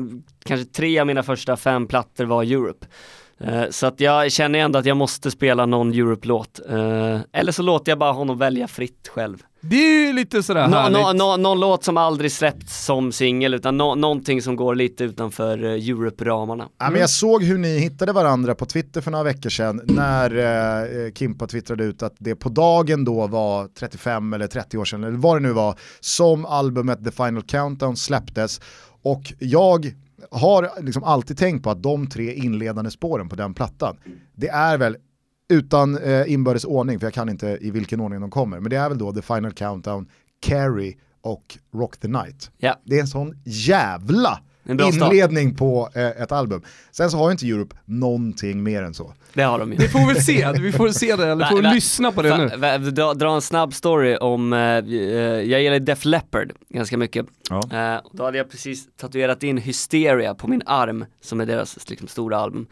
kanske 0.45 0.65
tre 0.65 0.99
av 0.99 1.07
mina 1.07 1.23
första 1.23 1.57
fem 1.57 1.87
plattor 1.87 2.25
var 2.25 2.43
Europe. 2.43 2.87
Eh, 3.47 3.63
Så 3.69 3.87
att 3.87 3.99
jag 3.99 4.31
känner 4.31 4.59
ändå 4.59 4.79
att 4.79 4.85
jag 4.85 4.97
måste 4.97 5.31
spela 5.31 5.65
någon 5.65 5.93
Europe-låt. 5.93 6.59
Eh, 6.69 7.19
Eller 7.33 7.51
så 7.51 7.61
låter 7.61 7.91
jag 7.91 7.99
bara 7.99 8.11
honom 8.11 8.37
välja 8.37 8.67
fritt 8.67 9.07
själv. 9.13 9.37
Det 9.63 9.75
är 9.75 10.07
ju 10.07 10.13
lite 10.13 10.43
sådär 10.43 10.67
Nå, 10.67 10.77
härligt. 10.77 10.99
nå, 10.99 11.13
nå, 11.13 11.37
någon 11.37 11.59
låt 11.59 11.83
som 11.83 11.97
aldrig 11.97 12.31
släppts 12.31 12.85
som 12.85 13.11
singel 13.11 13.53
utan 13.53 13.77
nå, 13.77 13.95
någonting 13.95 14.41
som 14.41 14.55
går 14.55 14.75
lite 14.75 15.03
utanför 15.03 15.63
eh, 15.63 15.71
Europe-ramarna. 15.89 16.67
Ja, 16.79 16.89
men 16.89 17.01
jag 17.01 17.09
såg 17.09 17.43
hur 17.43 17.57
ni 17.57 17.77
hittade 17.79 18.11
varandra 18.13 18.55
på 18.55 18.65
Twitter 18.65 19.01
för 19.01 19.11
några 19.11 19.23
veckor 19.23 19.49
sedan 19.49 19.81
när 19.83 20.37
eh, 21.05 21.11
Kimpa 21.13 21.47
twittrade 21.47 21.83
ut 21.83 22.03
att 22.03 22.15
det 22.19 22.35
på 22.35 22.49
dagen 22.49 23.05
då 23.05 23.27
var 23.27 23.67
35 23.79 24.33
eller 24.33 24.47
30 24.47 24.77
år 24.77 24.85
sedan, 24.85 25.03
eller 25.03 25.17
vad 25.17 25.35
det 25.35 25.39
nu 25.47 25.51
var, 25.53 25.75
som 25.99 26.45
albumet 26.45 27.05
The 27.05 27.11
Final 27.11 27.41
Countdown 27.43 27.97
släpptes. 27.97 28.61
Och 29.03 29.33
jag 29.39 29.91
har 30.31 30.69
liksom 30.81 31.03
alltid 31.03 31.37
tänkt 31.37 31.63
på 31.63 31.69
att 31.69 31.83
de 31.83 32.07
tre 32.07 32.33
inledande 32.33 32.91
spåren 32.91 33.29
på 33.29 33.35
den 33.35 33.53
plattan, 33.53 33.97
det 34.35 34.47
är 34.49 34.77
väl 34.77 34.97
utan 35.49 35.97
eh, 35.97 36.33
inbördes 36.33 36.65
ordning, 36.65 36.99
för 36.99 37.05
jag 37.05 37.13
kan 37.13 37.29
inte 37.29 37.57
i 37.61 37.71
vilken 37.71 37.99
ordning 37.99 38.21
de 38.21 38.29
kommer, 38.31 38.59
men 38.59 38.69
det 38.69 38.75
är 38.75 38.89
väl 38.89 38.97
då 38.97 39.13
The 39.13 39.21
Final 39.21 39.51
Countdown, 39.51 40.07
Carrie 40.41 40.95
och 41.21 41.57
Rock 41.73 41.97
the 41.97 42.07
Night. 42.07 42.51
Ja, 42.57 42.75
Det 42.85 42.95
är 42.95 43.01
en 43.01 43.07
sån 43.07 43.41
jävla 43.45 44.39
En 44.63 44.77
bra 44.77 44.91
start. 44.91 45.11
inledning 45.13 45.55
på 45.55 45.89
eh, 45.95 46.07
ett 46.07 46.31
album. 46.31 46.61
Sen 46.91 47.11
så 47.11 47.17
har 47.17 47.25
ju 47.25 47.31
inte 47.31 47.47
Europe 47.47 47.75
någonting 47.85 48.63
mer 48.63 48.83
än 48.83 48.93
så. 48.93 49.13
det 49.33 49.41
har 49.43 49.59
de 49.59 49.71
ju. 49.71 49.77
Vi 49.77 49.87
får 49.87 50.07
väl 50.07 50.21
se, 50.23 50.51
vi 50.59 50.71
får 50.71 50.89
se 50.89 51.15
det, 51.15 51.27
eller 51.27 51.45
får 51.45 51.61
Va- 51.61 51.71
lyssna 51.73 52.11
på 52.11 52.21
det 52.21 52.37
nu. 52.37 52.57
Va- 52.57 52.77
Dra, 52.77 53.13
dra 53.13 53.35
en 53.35 53.41
snabb 53.41 53.73
story 53.73 54.15
om, 54.15 54.53
eh, 54.53 54.59
eh, 54.59 54.91
jag 55.51 55.61
gillar 55.61 55.79
Def 55.79 56.05
Leppard 56.05 56.51
ganska 56.69 56.97
mycket. 56.97 57.25
Ja. 57.49 57.57
Eh, 57.95 58.01
då 58.13 58.23
hade 58.25 58.37
jag 58.37 58.51
precis 58.51 58.87
tatuerat 58.97 59.43
in 59.43 59.57
Hysteria 59.57 60.35
på 60.35 60.47
min 60.47 60.61
arm, 60.65 61.05
som 61.21 61.41
är 61.41 61.45
deras 61.45 61.89
liksom, 61.89 62.07
stora 62.07 62.37
album. 62.37 62.67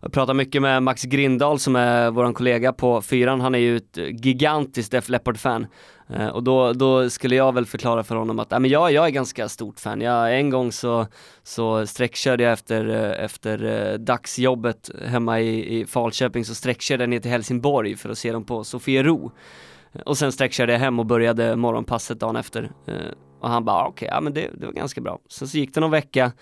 Jag 0.00 0.12
pratar 0.12 0.34
mycket 0.34 0.62
med 0.62 0.82
Max 0.82 1.02
Grindahl 1.02 1.58
som 1.58 1.76
är 1.76 2.10
våran 2.10 2.34
kollega 2.34 2.72
på 2.72 3.02
fyran, 3.02 3.40
han 3.40 3.54
är 3.54 3.58
ju 3.58 3.76
ett 3.76 3.96
gigantiskt 4.24 4.92
Def 4.92 5.08
Leppard-fan. 5.08 5.66
Eh, 6.08 6.28
och 6.28 6.42
då, 6.42 6.72
då 6.72 7.10
skulle 7.10 7.36
jag 7.36 7.54
väl 7.54 7.66
förklara 7.66 8.04
för 8.04 8.16
honom 8.16 8.38
att, 8.38 8.52
äh, 8.52 8.58
men 8.58 8.70
jag, 8.70 8.92
jag 8.92 9.06
är 9.06 9.10
ganska 9.10 9.48
stort 9.48 9.80
fan. 9.80 10.00
Jag, 10.00 10.38
en 10.38 10.50
gång 10.50 10.72
så, 10.72 11.06
så 11.42 11.86
sträckkörde 11.86 12.44
jag 12.44 12.52
efter, 12.52 12.88
eh, 12.88 13.24
efter 13.24 13.64
eh, 13.64 13.98
dagsjobbet 13.98 14.90
hemma 15.06 15.40
i, 15.40 15.80
i 15.80 15.86
Falköping, 15.86 16.44
så 16.44 16.54
sträckkörde 16.54 17.02
jag 17.02 17.10
ner 17.10 17.20
till 17.20 17.30
Helsingborg 17.30 17.96
för 17.96 18.08
att 18.08 18.18
se 18.18 18.32
dem 18.32 18.44
på 18.44 18.64
Sofiero. 18.64 19.32
Och 20.04 20.18
sen 20.18 20.32
sträckkörde 20.32 20.72
jag 20.72 20.80
hem 20.80 20.98
och 20.98 21.06
började 21.06 21.56
morgonpasset 21.56 22.20
dagen 22.20 22.36
efter. 22.36 22.70
Och 23.40 23.48
han 23.48 23.64
bara, 23.64 23.86
okej, 23.86 23.90
okej, 23.90 24.08
ja 24.12 24.20
men 24.20 24.34
det, 24.34 24.50
det 24.54 24.66
var 24.66 24.72
ganska 24.72 25.00
bra. 25.00 25.18
Sen 25.28 25.48
så 25.48 25.58
gick 25.58 25.74
det 25.74 25.80
någon 25.80 25.90
vecka, 25.90 26.32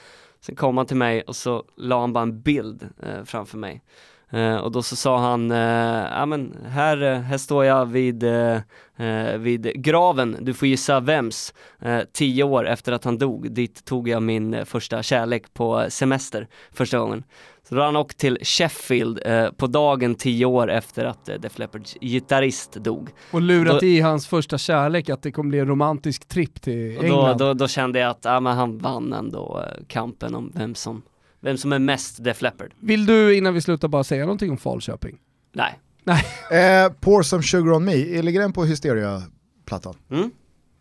sen 0.41 0.57
kom 0.57 0.77
han 0.77 0.87
till 0.87 0.97
mig 0.97 1.23
och 1.23 1.37
så 1.37 1.65
la 1.77 2.01
han 2.01 2.13
bara 2.13 2.23
en 2.23 2.41
bild 2.41 2.89
eh, 3.03 3.25
framför 3.25 3.59
mig. 3.59 3.83
Eh, 4.31 4.57
och 4.57 4.73
då 4.73 4.83
så 4.83 4.97
sa 4.97 5.19
han, 5.19 5.51
eh, 5.51 6.07
ja 6.11 6.27
men 6.27 6.57
här, 6.67 7.03
eh, 7.03 7.19
här 7.19 7.39
står 7.39 7.65
jag 7.65 7.87
vid, 7.87 8.23
eh, 8.23 8.61
eh, 8.97 9.39
vid 9.39 9.83
graven, 9.83 10.37
du 10.41 10.55
får 10.55 10.69
gissa 10.69 11.01
vems. 11.01 11.55
Eh, 11.81 12.01
tio 12.13 12.45
år 12.45 12.69
efter 12.69 12.93
att 12.93 13.05
han 13.05 13.19
dog, 13.19 13.53
dit 13.53 13.85
tog 13.85 14.09
jag 14.09 14.23
min 14.23 14.55
eh, 14.55 14.65
första 14.65 15.03
kärlek 15.03 15.55
på 15.55 15.87
semester 15.89 16.49
första 16.73 16.99
gången. 16.99 17.25
Så 17.69 17.75
då 17.75 17.81
har 17.81 17.87
han 17.87 17.97
åkt 17.97 18.19
till 18.19 18.39
Sheffield 18.43 19.21
eh, 19.25 19.51
på 19.51 19.67
dagen 19.67 20.15
tio 20.15 20.47
år 20.47 20.71
efter 20.71 21.05
att 21.05 21.29
eh, 21.29 21.35
Def 21.35 21.59
Leppards 21.59 21.97
gitarrist 22.01 22.73
dog. 22.73 23.09
Och 23.31 23.41
lurat 23.43 23.81
Då- 23.81 23.87
i 23.87 24.01
hans 24.01 24.27
första 24.27 24.59
kärlek 24.59 25.09
att 25.09 25.23
det 25.23 25.33
kommer 25.33 25.49
bli 25.51 25.59
en 25.59 25.67
romantisk 25.69 26.29
tripp 26.29 26.63
till 26.63 26.97
Och 26.97 27.03
då, 27.03 27.09
England. 27.09 27.39
då, 27.39 27.55
då 27.55 27.69
kände 27.69 27.99
jag 27.99 28.11
att 28.11 28.21
ja, 28.25 28.41
men 28.41 28.57
han 28.57 28.79
vann 28.79 29.13
ändå 29.13 29.65
eh, 29.67 29.85
kampen 29.89 30.35
om 30.35 30.53
vem 30.55 30.75
som, 30.75 31.03
vem 31.41 31.57
som 31.57 31.73
är 31.73 31.79
mest 31.79 32.25
Def 32.25 32.43
Leppard. 32.43 32.71
Vill 32.81 33.07
du 33.07 33.37
innan 33.37 33.55
vi 33.55 33.61
slutar 33.61 33.89
bara 33.89 34.05
säga 34.05 34.23
någonting 34.25 34.51
om 34.51 34.59
Falköping? 34.59 35.19
Nej. 35.53 35.79
Eh, 36.53 36.93
Pour 37.01 37.23
some 37.23 37.43
sugar 37.43 37.73
on 37.73 37.85
me, 37.85 38.23
ligger 38.23 38.41
den 38.41 38.53
på 38.53 38.65
Hysteria-plattan? 38.65 39.95
Mm. 40.11 40.31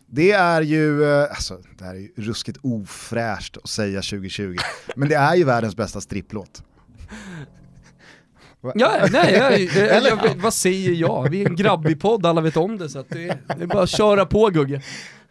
Det 0.08 0.32
är 0.32 0.62
ju, 0.62 1.04
eh, 1.04 1.24
alltså 1.30 1.58
det 1.78 1.84
här 1.86 1.96
är 1.96 2.00
ju 2.00 2.12
ruskigt 2.16 2.58
ofräscht 2.62 3.58
att 3.58 3.70
säga 3.70 4.02
2020, 4.02 4.56
men 4.96 5.10
det 5.10 5.16
är 5.16 5.36
ju 5.36 5.44
världens 5.44 5.76
bästa 5.76 6.02
stripplåt. 6.02 6.64
Ja, 8.76 9.08
nej, 9.12 9.34
jag, 9.34 9.60
jag, 9.60 9.78
Eller? 9.98 10.10
jag, 10.10 10.36
vad 10.36 10.54
säger 10.54 10.92
jag? 10.92 11.30
Vi 11.30 11.42
är 11.42 11.50
en 11.50 11.56
grabbig 11.56 12.00
podd, 12.02 12.26
alla 12.26 12.42
vet 12.42 12.58
om 12.58 12.78
det 12.78 12.90
så 12.90 13.00
att 13.00 13.10
det, 13.10 13.24
är- 13.30 13.38
det 13.58 13.64
är 13.64 13.68
bara 13.68 13.84
att 13.84 13.90
köra 13.90 14.26
på 14.26 14.50
Gugge. 14.50 14.82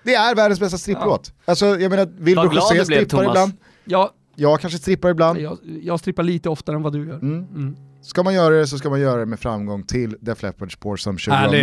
Det 0.02 0.14
är 0.14 0.34
världens 0.34 0.60
bästa 0.60 0.78
stripplåt. 0.78 1.32
Alltså 1.44 1.66
jag 1.66 1.90
menar, 1.90 2.08
Wilbur 2.18 2.44
José 2.54 2.74
du 2.78 2.84
blev, 2.84 2.84
strippar 2.84 3.08
Thomas. 3.18 3.26
ibland, 3.36 3.52
Ja, 3.84 4.10
jag 4.36 4.60
kanske 4.60 4.78
strippar 4.78 5.10
ibland. 5.10 5.38
jag, 5.40 5.58
jag 5.82 6.00
strippar 6.00 6.22
lite 6.22 6.48
oftare 6.48 6.76
än 6.76 6.82
vad 6.82 6.92
du 6.92 7.06
gör. 7.06 7.14
Mm. 7.14 7.38
Mm. 7.54 7.76
Ska 8.02 8.22
man 8.22 8.34
göra 8.34 8.54
det 8.54 8.66
så 8.66 8.78
ska 8.78 8.90
man 8.90 9.00
göra 9.00 9.20
det 9.20 9.26
med 9.26 9.40
framgång 9.40 9.82
till 9.82 10.16
Def 10.20 10.42
Leppards 10.42 10.76
Pour 10.76 10.96
some 10.96 11.18
sugar 11.18 11.48
on. 11.48 11.54
Eh, 11.54 11.62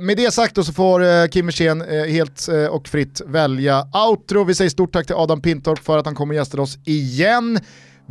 med 0.00 0.16
det 0.16 0.32
sagt 0.34 0.54
då 0.54 0.64
så 0.64 0.72
får 0.72 1.04
eh, 1.04 1.26
Kim 1.26 1.46
Wirsén 1.46 1.82
eh, 1.82 2.04
helt 2.04 2.48
eh, 2.48 2.66
och 2.66 2.88
fritt 2.88 3.20
välja 3.26 3.86
outro. 4.08 4.44
Vi 4.44 4.54
säger 4.54 4.70
stort 4.70 4.92
tack 4.92 5.06
till 5.06 5.14
Adam 5.16 5.42
Pintorp 5.42 5.78
för 5.78 5.98
att 5.98 6.06
han 6.06 6.14
kommer 6.14 6.34
och 6.34 6.38
gästar 6.38 6.60
oss 6.60 6.78
igen. 6.84 7.58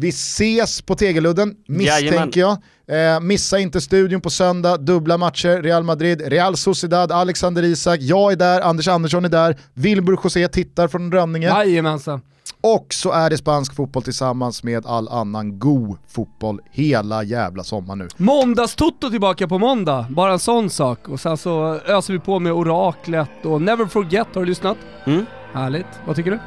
Vi 0.01 0.09
ses 0.09 0.81
på 0.81 0.95
Tegeludden, 0.95 1.55
misstänker 1.67 2.41
jag. 2.41 2.57
Eh, 2.87 3.19
missa 3.19 3.59
inte 3.59 3.81
studion 3.81 4.21
på 4.21 4.29
söndag, 4.29 4.77
dubbla 4.77 5.17
matcher, 5.17 5.61
Real 5.61 5.83
Madrid, 5.83 6.21
Real 6.21 6.57
Sociedad, 6.57 7.11
Alexander 7.11 7.63
Isak, 7.63 7.99
jag 8.01 8.31
är 8.31 8.35
där, 8.35 8.61
Anders 8.61 8.87
Andersson 8.87 9.25
är 9.25 9.29
där, 9.29 9.57
Wilbur 9.73 10.19
José 10.23 10.47
tittar 10.47 10.87
från 10.87 11.11
Rönninge. 11.11 11.47
Jajamensan. 11.47 12.21
Och 12.61 12.87
så 12.93 13.11
är 13.11 13.29
det 13.29 13.37
spansk 13.37 13.75
fotboll 13.75 14.03
tillsammans 14.03 14.63
med 14.63 14.85
all 14.85 15.07
annan 15.07 15.59
god 15.59 15.97
fotboll 16.07 16.59
hela 16.71 17.23
jävla 17.23 17.63
sommar 17.63 17.95
nu. 17.95 18.07
Måndagstotto 18.17 19.09
tillbaka 19.09 19.47
på 19.47 19.59
måndag, 19.59 20.05
bara 20.09 20.31
en 20.31 20.39
sån 20.39 20.69
sak. 20.69 21.09
Och 21.09 21.19
sen 21.19 21.37
så 21.37 21.79
öser 21.85 22.13
vi 22.13 22.19
på 22.19 22.39
med 22.39 22.53
Oraklet 22.53 23.45
och 23.45 23.61
Never 23.61 23.85
Forget, 23.85 24.27
har 24.33 24.41
du 24.41 24.45
lyssnat? 24.45 24.77
Mm. 25.05 25.25
Härligt, 25.53 25.87
vad 26.05 26.15
tycker 26.15 26.31
du? 26.31 26.39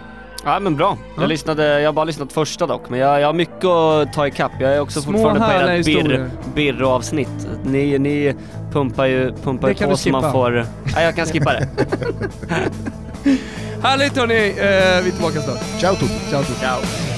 Ja 0.45 0.61
men 0.61 0.77
bra. 0.77 0.97
Jag 1.15 1.23
Ja. 1.25 1.27
lyssnade, 1.27 1.81
jag 1.81 1.89
har 1.89 1.93
bara 1.93 2.05
lyssnat 2.05 2.33
första 2.33 2.67
dock, 2.67 2.83
men 2.89 2.99
jag, 3.01 3.21
jag 3.21 3.27
har 3.29 3.33
mycket 3.33 3.65
att 3.65 4.13
ta 4.13 4.27
ikapp. 4.27 4.53
Jag 4.61 4.73
är 4.75 4.81
också 4.81 5.01
Små 5.01 5.13
fortfarande 5.13 5.41
på 5.41 5.47
ert 5.47 5.85
birr, 5.85 5.95
historier. 5.95 6.31
birro-avsnitt. 6.55 7.49
Ni, 7.65 7.99
ni 7.99 8.35
pumpar 8.73 9.07
ju, 9.07 9.33
pumpar 9.43 9.69
Det 9.69 9.81
ju 9.81 9.87
på 9.87 9.97
så 9.97 10.09
man 10.11 10.33
får... 10.33 10.67
Ja, 10.95 11.03
jag 11.03 11.17
kan 11.17 11.27
skippa 11.27 11.53
det. 11.53 11.69
Härligt 13.83 14.17
hörni, 14.17 14.49
eh, 14.49 14.55
vi 15.03 15.09
är 15.09 15.13
tillbaka 15.13 15.41
snart. 15.41 15.81
Ciao 15.81 15.95
tutti! 15.95 16.31
Ciao, 16.31 16.43
ciao. 16.45 16.55
Ciao. 16.61 17.14